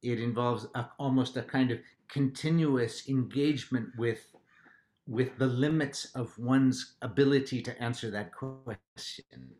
it 0.01 0.19
involves 0.19 0.67
a, 0.75 0.87
almost 0.99 1.37
a 1.37 1.41
kind 1.41 1.71
of 1.71 1.79
continuous 2.09 3.07
engagement 3.07 3.89
with 3.97 4.32
with 5.07 5.37
the 5.37 5.47
limits 5.47 6.05
of 6.15 6.37
one's 6.39 6.93
ability 7.01 7.61
to 7.61 7.81
answer 7.81 8.09
that 8.11 8.31
question. 8.33 9.55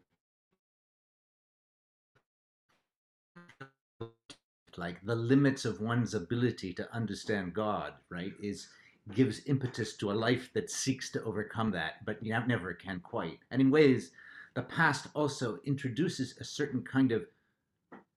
Like 4.78 5.06
the 5.06 5.16
limits 5.16 5.66
of 5.66 5.82
one's 5.82 6.14
ability 6.14 6.74
to 6.74 6.92
understand 6.94 7.54
God, 7.54 7.94
right, 8.10 8.34
is 8.42 8.70
gives 9.14 9.46
impetus 9.46 9.98
to 9.98 10.12
a 10.12 10.14
life 10.14 10.50
that 10.54 10.72
seeks 10.72 11.10
to 11.12 11.24
overcome 11.24 11.72
that, 11.72 12.06
but 12.06 12.24
you 12.24 12.34
never 12.48 12.74
can 12.74 13.02
quite. 13.02 13.40
And 13.52 13.62
in 13.62 13.70
ways, 13.70 14.12
the 14.54 14.62
past 14.62 15.08
also 15.14 15.60
introduces 15.66 16.38
a 16.40 16.44
certain 16.44 16.84
kind 16.84 17.12
of 17.12 17.26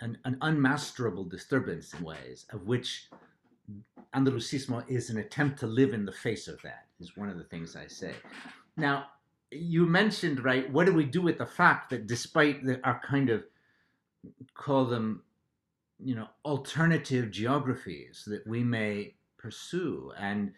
an, 0.00 0.18
an 0.24 0.36
unmasterable 0.42 1.28
disturbance 1.28 1.92
in 1.94 2.04
ways, 2.04 2.46
of 2.50 2.66
which 2.66 3.08
Andalusismo 4.14 4.88
is 4.88 5.10
an 5.10 5.18
attempt 5.18 5.58
to 5.60 5.66
live 5.66 5.92
in 5.92 6.04
the 6.04 6.12
face 6.12 6.48
of 6.48 6.60
that, 6.62 6.86
is 7.00 7.16
one 7.16 7.28
of 7.28 7.36
the 7.36 7.44
things 7.44 7.76
I 7.76 7.86
say. 7.86 8.14
Now, 8.76 9.06
you 9.50 9.86
mentioned, 9.86 10.44
right, 10.44 10.70
what 10.70 10.86
do 10.86 10.92
we 10.92 11.04
do 11.04 11.22
with 11.22 11.38
the 11.38 11.46
fact 11.46 11.90
that 11.90 12.06
despite 12.06 12.64
the, 12.64 12.80
our 12.84 13.00
kind 13.04 13.30
of 13.30 13.44
call 14.54 14.86
them, 14.86 15.22
you 16.02 16.14
know, 16.14 16.28
alternative 16.44 17.30
geographies 17.30 18.24
that 18.26 18.46
we 18.46 18.62
may 18.62 19.14
pursue, 19.38 20.12
and 20.18 20.52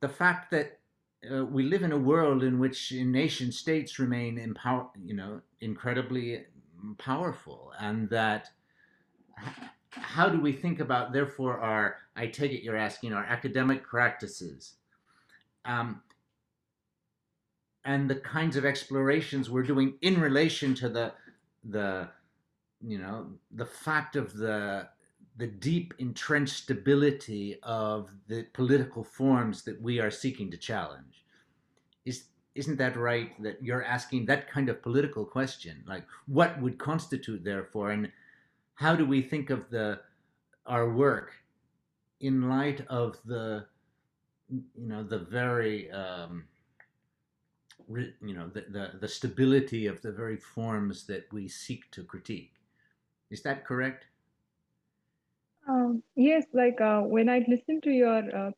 the 0.00 0.08
fact 0.08 0.50
that 0.50 0.78
uh, 1.30 1.44
we 1.44 1.62
live 1.62 1.82
in 1.82 1.92
a 1.92 1.98
world 1.98 2.42
in 2.42 2.58
which 2.58 2.92
nation 2.92 3.50
states 3.52 3.98
remain 3.98 4.38
empower, 4.38 4.88
you 5.02 5.14
know, 5.14 5.40
incredibly 5.60 6.44
powerful, 6.98 7.72
and 7.78 8.10
that 8.10 8.48
how 9.96 10.28
do 10.28 10.40
we 10.40 10.52
think 10.52 10.80
about, 10.80 11.12
therefore, 11.12 11.58
our, 11.58 11.96
I 12.16 12.26
take 12.26 12.52
it 12.52 12.62
you're 12.62 12.76
asking, 12.76 13.12
our 13.12 13.24
academic 13.24 13.84
practices 13.84 14.74
um, 15.64 16.02
and 17.84 18.08
the 18.08 18.16
kinds 18.16 18.56
of 18.56 18.64
explorations 18.64 19.50
we're 19.50 19.62
doing 19.62 19.94
in 20.02 20.20
relation 20.20 20.74
to 20.76 20.88
the, 20.88 21.12
the, 21.64 22.08
you 22.80 22.98
know, 22.98 23.26
the 23.52 23.66
fact 23.66 24.16
of 24.16 24.36
the, 24.36 24.88
the 25.36 25.46
deep 25.46 25.94
entrenched 25.98 26.56
stability 26.56 27.58
of 27.62 28.10
the 28.28 28.44
political 28.52 29.02
forms 29.02 29.62
that 29.62 29.80
we 29.80 30.00
are 30.00 30.10
seeking 30.10 30.50
to 30.50 30.56
challenge. 30.56 31.24
Is, 32.04 32.24
isn't 32.54 32.76
that 32.76 32.96
right 32.96 33.30
that 33.42 33.62
you're 33.62 33.84
asking 33.84 34.26
that 34.26 34.48
kind 34.48 34.68
of 34.68 34.80
political 34.82 35.24
question 35.24 35.82
like 35.88 36.04
what 36.26 36.60
would 36.60 36.78
constitute 36.78 37.42
therefore 37.42 37.90
and 37.90 38.12
how 38.74 38.96
do 38.96 39.04
we 39.06 39.22
think 39.22 39.50
of 39.50 39.70
the 39.70 40.00
our 40.66 40.90
work 40.92 41.32
in 42.20 42.48
light 42.48 42.84
of 42.88 43.18
the 43.24 43.66
you 44.48 44.62
know 44.76 45.02
the 45.02 45.18
very 45.18 45.90
um, 45.90 46.44
you 47.88 48.34
know 48.34 48.48
the, 48.48 48.64
the 48.70 48.98
the 49.00 49.08
stability 49.08 49.86
of 49.86 50.00
the 50.02 50.12
very 50.12 50.36
forms 50.36 51.06
that 51.06 51.32
we 51.32 51.48
seek 51.48 51.90
to 51.90 52.02
critique? 52.02 52.52
Is 53.30 53.42
that 53.42 53.64
correct? 53.64 54.06
Um, 55.68 56.02
yes 56.14 56.44
like 56.52 56.80
uh, 56.80 57.00
when 57.00 57.28
i 57.30 57.44
listened 57.48 57.82
to 57.84 57.90
your 57.90 58.22
uh, 58.36 58.50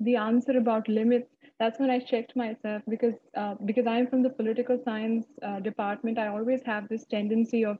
the 0.00 0.16
answer 0.16 0.58
about 0.58 0.88
limits 0.88 1.30
that's 1.60 1.78
when 1.78 1.88
i 1.88 2.00
checked 2.00 2.34
myself 2.34 2.82
because 2.88 3.14
uh, 3.36 3.54
because 3.64 3.86
i'm 3.86 4.08
from 4.08 4.24
the 4.24 4.30
political 4.30 4.80
science 4.84 5.26
uh, 5.42 5.60
department. 5.60 6.18
I 6.18 6.26
always 6.28 6.62
have 6.64 6.88
this 6.88 7.04
tendency 7.06 7.64
of 7.64 7.78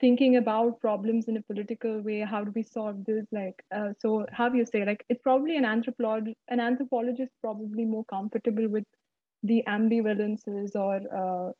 thinking 0.00 0.36
about 0.36 0.80
problems 0.80 1.26
in 1.28 1.36
a 1.36 1.42
political 1.42 2.00
way 2.00 2.20
how 2.20 2.44
do 2.44 2.52
we 2.54 2.62
solve 2.62 3.04
this? 3.04 3.26
Like 3.32 3.62
uh, 3.74 3.90
so 4.00 4.26
how 4.32 4.48
do 4.48 4.58
you 4.58 4.66
say 4.66 4.84
like 4.84 5.04
it's 5.08 5.22
probably 5.22 5.56
an 5.56 5.64
anthropologist 5.64 6.36
an 6.48 6.60
anthropologist 6.60 7.32
probably 7.40 7.84
more 7.84 8.04
comfortable 8.04 8.68
with 8.68 8.84
the 9.42 9.62
ambivalences 9.68 10.74
or 10.74 11.00
uh, 11.22 11.52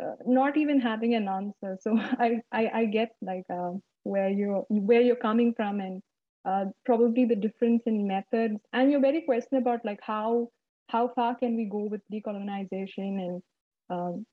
uh, 0.00 0.14
not 0.26 0.56
even 0.56 0.80
having 0.80 1.14
an 1.14 1.28
answer. 1.28 1.76
So 1.80 1.96
i 2.18 2.40
i, 2.52 2.70
I 2.74 2.84
get 2.86 3.10
like 3.20 3.44
uh, 3.50 3.72
where 4.04 4.28
you're 4.28 4.64
where 4.68 5.00
you're 5.00 5.24
coming 5.28 5.54
from 5.54 5.80
and 5.80 6.02
uh, 6.44 6.64
probably 6.84 7.24
the 7.24 7.36
difference 7.36 7.82
in 7.86 8.06
methods. 8.06 8.60
And 8.72 8.90
your 8.90 9.00
very 9.00 9.22
question 9.22 9.58
about 9.58 9.84
like 9.84 10.00
how 10.02 10.48
how 10.88 11.08
far 11.08 11.34
can 11.34 11.56
we 11.56 11.64
go 11.64 11.84
with 11.84 12.02
decolonization 12.12 13.18
and 13.26 13.42
um, 13.90 14.26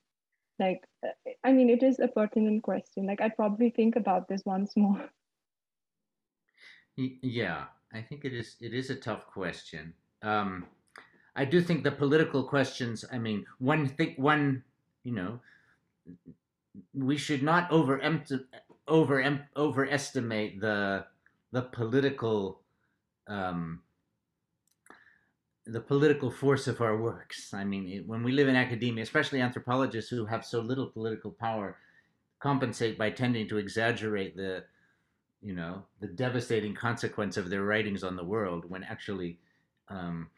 like 0.59 0.83
i 1.43 1.51
mean 1.51 1.69
it 1.69 1.83
is 1.83 1.99
a 1.99 2.07
pertinent 2.07 2.63
question. 2.63 3.05
Like 3.05 3.21
i'd 3.21 3.35
probably 3.35 3.69
think 3.69 3.95
about 3.95 4.27
this 4.27 4.41
once 4.45 4.75
more. 4.75 5.09
Yeah 7.21 7.65
i 7.93 8.01
think 8.01 8.25
it 8.25 8.33
is 8.33 8.57
it 8.59 8.73
is 8.73 8.89
a 8.89 8.95
tough 8.95 9.25
question. 9.27 9.93
Um 10.21 10.67
i 11.35 11.45
do 11.45 11.61
think 11.61 11.83
the 11.83 11.91
political 11.91 12.43
questions 12.43 13.05
i 13.13 13.17
mean 13.17 13.45
one 13.59 13.87
thing 13.87 14.15
one 14.17 14.63
you 15.03 15.13
know 15.13 15.39
we 16.93 17.15
should 17.15 17.43
not 17.43 17.71
over 17.71 18.01
over 18.87 19.47
overestimate 19.55 20.59
the 20.59 21.05
the 21.51 21.61
political 21.61 22.61
um, 23.27 23.81
the 25.71 25.79
political 25.79 26.31
force 26.31 26.67
of 26.67 26.81
our 26.81 26.97
works. 26.97 27.53
I 27.53 27.63
mean, 27.63 27.87
it, 27.87 28.07
when 28.07 28.23
we 28.23 28.31
live 28.31 28.47
in 28.47 28.55
academia, 28.55 29.03
especially 29.03 29.41
anthropologists 29.41 30.09
who 30.09 30.25
have 30.25 30.45
so 30.45 30.59
little 30.59 30.87
political 30.87 31.31
power, 31.31 31.77
compensate 32.39 32.97
by 32.97 33.09
tending 33.09 33.47
to 33.49 33.57
exaggerate 33.57 34.35
the, 34.35 34.63
you 35.41 35.53
know, 35.53 35.83
the 35.99 36.07
devastating 36.07 36.73
consequence 36.73 37.37
of 37.37 37.49
their 37.49 37.63
writings 37.63 38.03
on 38.03 38.15
the 38.15 38.23
world 38.23 38.65
when 38.69 38.83
actually, 38.83 39.37
um, 39.89 40.29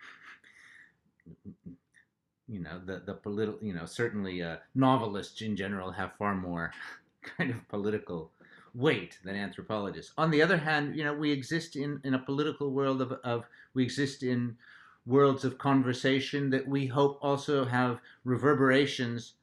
you 2.48 2.60
know, 2.60 2.82
the 2.86 3.02
the 3.06 3.14
political, 3.14 3.60
you 3.62 3.74
know, 3.74 3.86
certainly 3.86 4.44
uh, 4.44 4.58
novelists 4.76 5.42
in 5.42 5.56
general 5.56 5.92
have 5.92 6.14
far 6.18 6.36
more 6.36 6.72
kind 7.38 7.52
of 7.52 7.68
political 7.70 8.32
weight 8.74 9.20
than 9.24 9.36
anthropologists. 9.36 10.14
On 10.18 10.32
the 10.32 10.42
other 10.42 10.58
hand, 10.58 10.96
you 10.96 11.04
know, 11.04 11.14
we 11.14 11.32
exist 11.32 11.76
in, 11.76 12.00
in 12.04 12.14
a 12.14 12.20
political 12.20 12.72
world 12.72 13.02
of, 13.02 13.12
of 13.24 13.46
we 13.74 13.84
exist 13.84 14.24
in 14.24 14.58
worlds 15.06 15.44
of 15.44 15.58
conversation 15.58 16.50
that 16.52 16.68
we 16.68 16.86
hope 16.86 17.18
also 17.22 17.66
have 17.66 18.00
reverberations 18.24 19.34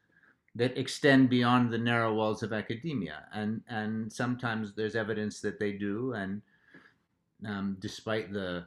that 0.55 0.77
extend 0.79 1.29
beyond 1.29 1.73
the 1.73 1.79
narrow 1.79 2.15
walls 2.15 2.43
of 2.43 2.53
academia. 2.53 3.27
And 3.33 3.63
and 3.69 4.13
sometimes 4.13 4.75
there's 4.75 4.97
evidence 4.97 5.41
that 5.41 5.59
they 5.59 5.73
do. 5.73 6.13
And 6.15 6.43
um, 7.47 7.77
despite 7.81 8.33
the 8.33 8.67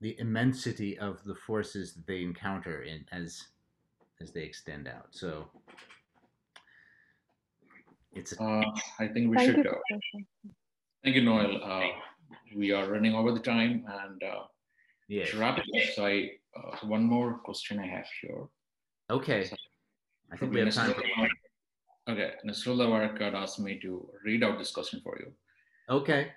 the 0.00 0.18
immensity 0.18 0.98
of 0.98 1.22
the 1.24 1.34
forces 1.34 1.94
that 1.94 2.06
they 2.06 2.22
encounter 2.22 2.82
in 2.82 3.04
as 3.12 3.48
as 4.20 4.32
they 4.32 4.42
extend 4.42 4.88
out. 4.88 5.08
So 5.10 5.48
it's. 8.12 8.32
A- 8.32 8.42
uh, 8.42 8.64
I 8.98 9.08
think 9.08 9.30
we 9.30 9.36
Thank 9.36 9.50
should. 9.50 9.64
you, 9.64 9.70
Uh, 9.70 9.98
thank 11.02 11.16
you, 11.16 11.22
Noel. 11.22 11.62
Uh, 11.62 11.88
we 12.54 12.72
are 12.72 12.88
running 12.90 13.14
over 13.14 13.32
the 13.32 13.40
time 13.40 13.84
and 13.88 14.22
uh, 14.22 14.44
yeah. 15.08 15.26
wrap 15.36 15.58
it. 15.58 15.94
So 15.94 16.06
I 16.06 16.32
uh, 16.56 16.76
one 16.86 17.04
more 17.04 17.38
question 17.38 17.78
I 17.78 17.86
have 17.86 18.06
here. 18.20 18.44
Okay. 19.10 19.50
I 20.32 20.36
think 20.36 20.52
we 20.52 20.60
have 20.60 20.74
time. 20.74 20.94
For- 20.94 21.28
Okay, 22.08 22.32
Nasrullah 22.44 22.88
Warakat 22.88 23.32
asked 23.32 23.60
me 23.60 23.78
to 23.78 24.08
read 24.24 24.42
out 24.42 24.58
this 24.58 24.72
question 24.72 25.00
for 25.04 25.16
you. 25.20 25.32
okay. 25.88 26.32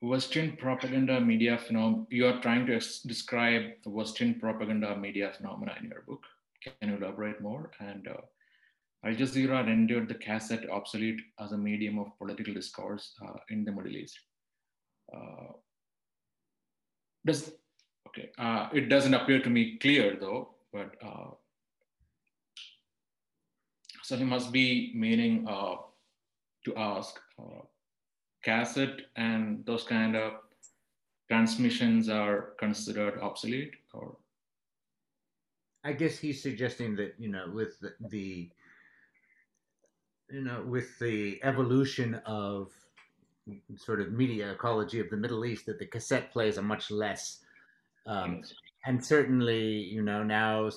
Western 0.00 0.56
propaganda 0.56 1.20
media 1.20 1.58
phenom. 1.58 2.06
You 2.10 2.26
are 2.26 2.40
trying 2.40 2.66
to 2.66 2.76
ex- 2.76 3.00
describe 3.00 3.72
Western 3.84 4.34
propaganda 4.38 4.96
media 4.96 5.32
phenomena 5.36 5.74
in 5.82 5.88
your 5.88 6.02
book. 6.06 6.22
Can 6.62 6.90
you 6.90 6.96
elaborate 6.96 7.40
more? 7.40 7.70
And 7.80 8.06
uh, 8.06 8.20
Al 9.04 9.14
Jazeera 9.14 9.66
rendered 9.66 10.08
the 10.08 10.14
cassette 10.14 10.68
obsolete 10.70 11.20
as 11.40 11.52
a 11.52 11.58
medium 11.58 11.98
of 11.98 12.16
political 12.18 12.54
discourse 12.54 13.14
uh, 13.26 13.38
in 13.48 13.64
the 13.64 13.72
Middle 13.72 13.96
East. 13.96 14.18
Uh, 15.12 15.52
does 17.26 17.52
okay? 18.08 18.30
Uh, 18.38 18.68
it 18.72 18.88
doesn't 18.88 19.14
appear 19.14 19.42
to 19.42 19.50
me 19.50 19.76
clear 19.78 20.16
though, 20.18 20.54
but 20.72 20.94
uh, 21.04 21.30
so 24.02 24.16
he 24.16 24.24
must 24.24 24.52
be 24.52 24.92
meaning 24.94 25.46
uh, 25.48 25.76
to 26.64 26.76
ask 26.76 27.18
uh, 27.38 27.62
cassette 28.44 29.00
and 29.16 29.66
those 29.66 29.82
kind 29.82 30.14
of 30.14 30.34
transmissions 31.28 32.08
are 32.08 32.52
considered 32.60 33.18
obsolete 33.20 33.74
or 33.92 34.16
I 35.82 35.92
guess 35.92 36.18
he's 36.18 36.40
suggesting 36.40 36.94
that 36.96 37.14
you 37.18 37.28
know 37.28 37.50
with 37.52 37.80
the, 37.80 37.94
the 38.08 38.48
you 40.30 40.42
know 40.42 40.62
with 40.66 40.98
the 41.00 41.40
evolution 41.42 42.20
of 42.26 42.70
sort 43.76 44.00
of 44.00 44.12
media 44.12 44.52
ecology 44.52 45.00
of 45.00 45.10
the 45.10 45.16
Middle 45.16 45.44
East 45.44 45.66
that 45.66 45.78
the 45.78 45.86
cassette 45.86 46.32
plays 46.32 46.56
a 46.58 46.62
much 46.62 46.90
less 46.90 47.40
um, 48.06 48.42
and 48.84 49.04
certainly 49.04 49.66
you 49.66 50.02
know 50.02 50.22
now 50.22 50.70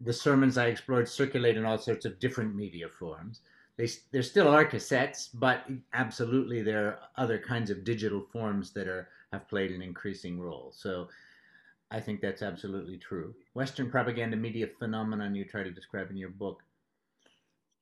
the 0.00 0.12
sermons 0.12 0.56
I 0.56 0.66
explored 0.66 1.08
circulate 1.08 1.56
in 1.56 1.64
all 1.64 1.78
sorts 1.78 2.06
of 2.06 2.18
different 2.18 2.54
media 2.54 2.88
forms. 2.88 3.40
They 3.76 3.88
there 4.12 4.22
still 4.22 4.48
are 4.48 4.64
cassettes, 4.64 5.28
but 5.34 5.66
absolutely 5.92 6.62
there 6.62 6.86
are 6.86 6.98
other 7.16 7.38
kinds 7.38 7.70
of 7.70 7.84
digital 7.84 8.22
forms 8.32 8.70
that 8.72 8.88
are 8.88 9.08
have 9.32 9.48
played 9.48 9.72
an 9.72 9.82
increasing 9.82 10.40
role. 10.40 10.72
So 10.74 11.08
I 11.90 12.00
think 12.00 12.20
that's 12.20 12.42
absolutely 12.42 12.98
true. 12.98 13.34
Western 13.54 13.90
propaganda 13.90 14.36
media 14.36 14.68
phenomenon 14.78 15.34
you 15.34 15.44
try 15.44 15.62
to 15.62 15.70
describe 15.70 16.10
in 16.10 16.16
your 16.16 16.30
book. 16.30 16.62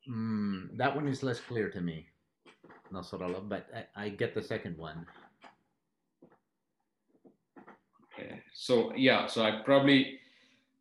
Mm, 0.08 0.76
that 0.78 0.94
one 0.94 1.08
is 1.08 1.22
less 1.22 1.40
clear 1.40 1.68
to 1.70 1.80
me, 1.80 2.06
Nasrallah, 2.92 3.48
but 3.48 3.66
I, 3.96 4.04
I 4.04 4.08
get 4.10 4.34
the 4.34 4.42
second 4.42 4.76
one. 4.76 5.06
Okay. 8.12 8.40
So 8.54 8.92
yeah, 8.96 9.26
so 9.26 9.42
I 9.42 9.62
probably 9.64 10.18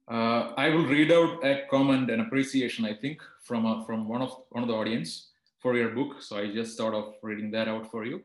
uh, 0.10 0.54
I 0.58 0.70
will 0.70 0.86
read 0.86 1.12
out 1.12 1.44
a 1.44 1.64
comment 1.70 2.10
and 2.10 2.22
appreciation 2.22 2.86
I 2.86 2.94
think 2.94 3.22
from 3.44 3.66
a, 3.66 3.84
from 3.86 4.08
one 4.08 4.22
of 4.22 4.32
one 4.50 4.64
of 4.64 4.70
the 4.70 4.76
audience 4.76 5.30
for 5.60 5.76
your 5.76 5.90
book. 5.90 6.22
So 6.22 6.38
I 6.38 6.52
just 6.52 6.78
thought 6.78 6.94
of 6.94 7.16
reading 7.22 7.52
that 7.52 7.68
out 7.68 7.92
for 7.92 8.06
you. 8.06 8.22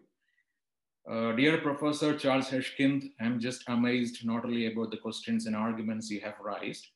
Uh, 1.11 1.33
dear 1.33 1.59
Professor 1.59 2.17
Charles 2.17 2.49
Hirschkind, 2.49 3.11
I'm 3.21 3.41
just 3.41 3.65
amazed 3.67 4.25
not 4.25 4.45
only 4.45 4.73
about 4.73 4.93
the 4.93 4.99
questions 4.99 5.47
and 5.47 5.57
arguments 5.57 6.09
you 6.09 6.21
have 6.21 6.37
raised, 6.41 6.87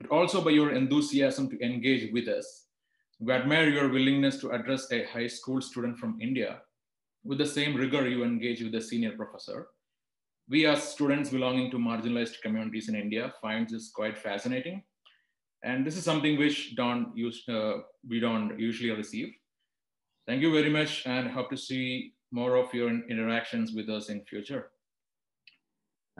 but 0.00 0.10
also 0.10 0.40
by 0.40 0.50
your 0.50 0.72
enthusiasm 0.72 1.50
to 1.50 1.62
engage 1.62 2.10
with 2.10 2.26
us. 2.26 2.64
We 3.20 3.32
admire 3.32 3.68
your 3.68 3.88
willingness 3.88 4.38
to 4.38 4.50
address 4.50 4.90
a 4.92 5.04
high 5.04 5.28
school 5.28 5.60
student 5.60 5.98
from 5.98 6.18
India 6.20 6.62
with 7.24 7.38
the 7.38 7.46
same 7.46 7.74
rigor 7.74 8.08
you 8.08 8.24
engage 8.24 8.62
with 8.62 8.74
a 8.74 8.80
senior 8.80 9.12
professor 9.12 9.68
we 10.48 10.66
as 10.66 10.82
students 10.82 11.30
belonging 11.30 11.70
to 11.70 11.78
marginalized 11.78 12.40
communities 12.42 12.88
in 12.88 12.94
India 12.94 13.32
find 13.40 13.68
this 13.68 13.90
quite 13.90 14.18
fascinating. 14.18 14.82
And 15.62 15.86
this 15.86 15.96
is 15.96 16.04
something 16.04 16.38
which 16.38 16.76
don't 16.76 17.16
use, 17.16 17.42
uh, 17.48 17.78
we 18.06 18.20
don't 18.20 18.58
usually 18.58 18.90
receive. 18.90 19.32
Thank 20.26 20.42
you 20.42 20.52
very 20.52 20.68
much 20.68 21.06
and 21.06 21.30
hope 21.30 21.50
to 21.50 21.56
see 21.56 22.12
more 22.30 22.56
of 22.56 22.72
your 22.74 22.90
interactions 22.90 23.72
with 23.72 23.88
us 23.88 24.10
in 24.10 24.24
future. 24.24 24.70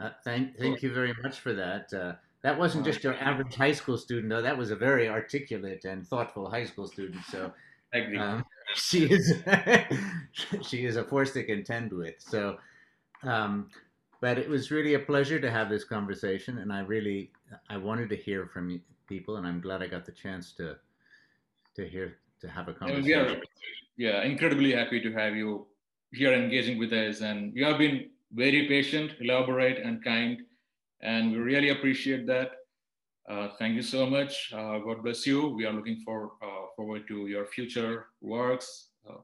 Uh, 0.01 0.09
thank, 0.23 0.57
thank 0.57 0.81
you 0.81 0.91
very 0.93 1.13
much 1.21 1.39
for 1.39 1.53
that. 1.53 1.93
Uh, 1.93 2.13
that 2.45 2.59
wasn't 2.59 2.85
just 2.85 3.03
your 3.03 3.15
average 3.15 3.55
high 3.55 3.71
school 3.71 3.97
student, 3.97 4.29
though. 4.29 4.41
That 4.43 4.55
was 4.55 4.69
a 4.69 4.75
very 4.75 5.09
articulate 5.09 5.83
and 5.83 6.05
thoughtful 6.07 6.47
high 6.47 6.65
school 6.65 6.85
student. 6.85 7.23
So 7.25 7.51
um, 8.19 8.45
she 8.75 9.05
is 9.05 9.33
she 10.61 10.85
is 10.85 10.95
a 10.95 11.03
force 11.03 11.31
to 11.33 11.43
contend 11.43 11.91
with. 11.91 12.13
So, 12.19 12.57
um, 13.23 13.71
but 14.21 14.37
it 14.37 14.47
was 14.47 14.69
really 14.69 14.93
a 14.93 14.99
pleasure 14.99 15.39
to 15.39 15.49
have 15.49 15.71
this 15.71 15.85
conversation, 15.85 16.59
and 16.59 16.71
I 16.71 16.81
really 16.81 17.31
I 17.67 17.77
wanted 17.77 18.09
to 18.09 18.15
hear 18.15 18.45
from 18.45 18.69
you 18.69 18.79
people, 19.07 19.37
and 19.37 19.47
I'm 19.47 19.59
glad 19.59 19.81
I 19.81 19.87
got 19.87 20.05
the 20.05 20.11
chance 20.11 20.51
to 20.53 20.77
to 21.75 21.87
hear 21.87 22.17
to 22.41 22.47
have 22.47 22.67
a 22.67 22.71
And 22.71 22.79
conversation. 22.79 23.05
we 23.05 23.13
are, 23.15 23.41
yeah, 23.97 24.21
incredibly 24.21 24.71
happy 24.71 25.01
to 25.01 25.11
have 25.13 25.35
you 25.35 25.65
here 26.13 26.31
engaging 26.31 26.77
with 26.77 26.93
us. 26.93 27.21
And 27.21 27.55
you 27.55 27.65
have 27.65 27.79
been 27.79 28.11
very 28.33 28.67
patient, 28.67 29.13
elaborate, 29.19 29.79
and 29.79 30.03
kind. 30.03 30.43
And 31.05 31.31
we 31.31 31.37
really 31.37 31.69
appreciate 31.69 32.25
that. 32.25 32.65
Uh, 33.29 33.49
thank 33.59 33.75
you 33.75 33.81
so 33.81 34.05
much. 34.09 34.51
Uh, 34.53 34.79
God 34.79 35.03
bless 35.03 35.25
you. 35.25 35.49
We 35.49 35.65
are 35.65 35.73
looking 35.73 36.01
for, 36.01 36.33
uh, 36.41 36.73
forward 36.75 37.07
to 37.07 37.27
your 37.27 37.45
future 37.45 38.07
works. 38.21 38.89
Uh, 39.07 39.21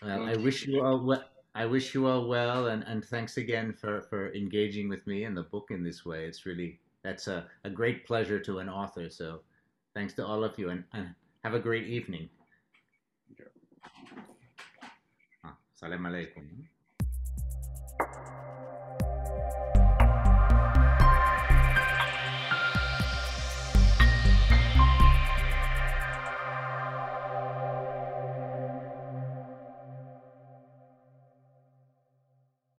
Well, 0.00 0.24
I 0.24 0.36
wish 0.36 0.66
you 0.66 0.80
all 0.84 1.04
well. 1.04 1.24
I 1.54 1.66
wish 1.66 1.92
you 1.94 2.06
all 2.06 2.28
well, 2.28 2.68
and, 2.68 2.84
and 2.86 3.04
thanks 3.04 3.36
again 3.36 3.72
for, 3.72 4.02
for 4.08 4.32
engaging 4.32 4.88
with 4.88 5.04
me 5.06 5.24
and 5.24 5.36
the 5.36 5.42
book 5.42 5.68
in 5.70 5.82
this 5.82 6.06
way. 6.06 6.24
It's 6.24 6.46
really 6.46 6.78
that's 7.02 7.26
a, 7.26 7.50
a 7.64 7.70
great 7.70 8.06
pleasure 8.06 8.38
to 8.38 8.60
an 8.60 8.68
author. 8.68 9.10
So, 9.10 9.40
thanks 9.94 10.14
to 10.14 10.22
all 10.24 10.44
of 10.44 10.56
you, 10.56 10.70
and, 10.70 10.84
and 10.92 11.10
have 11.42 11.54
a 11.54 11.58
great 11.58 11.88
evening. 11.88 12.30
Ah, 15.44 15.56
Salam 15.74 16.06
alaikum. 16.06 16.46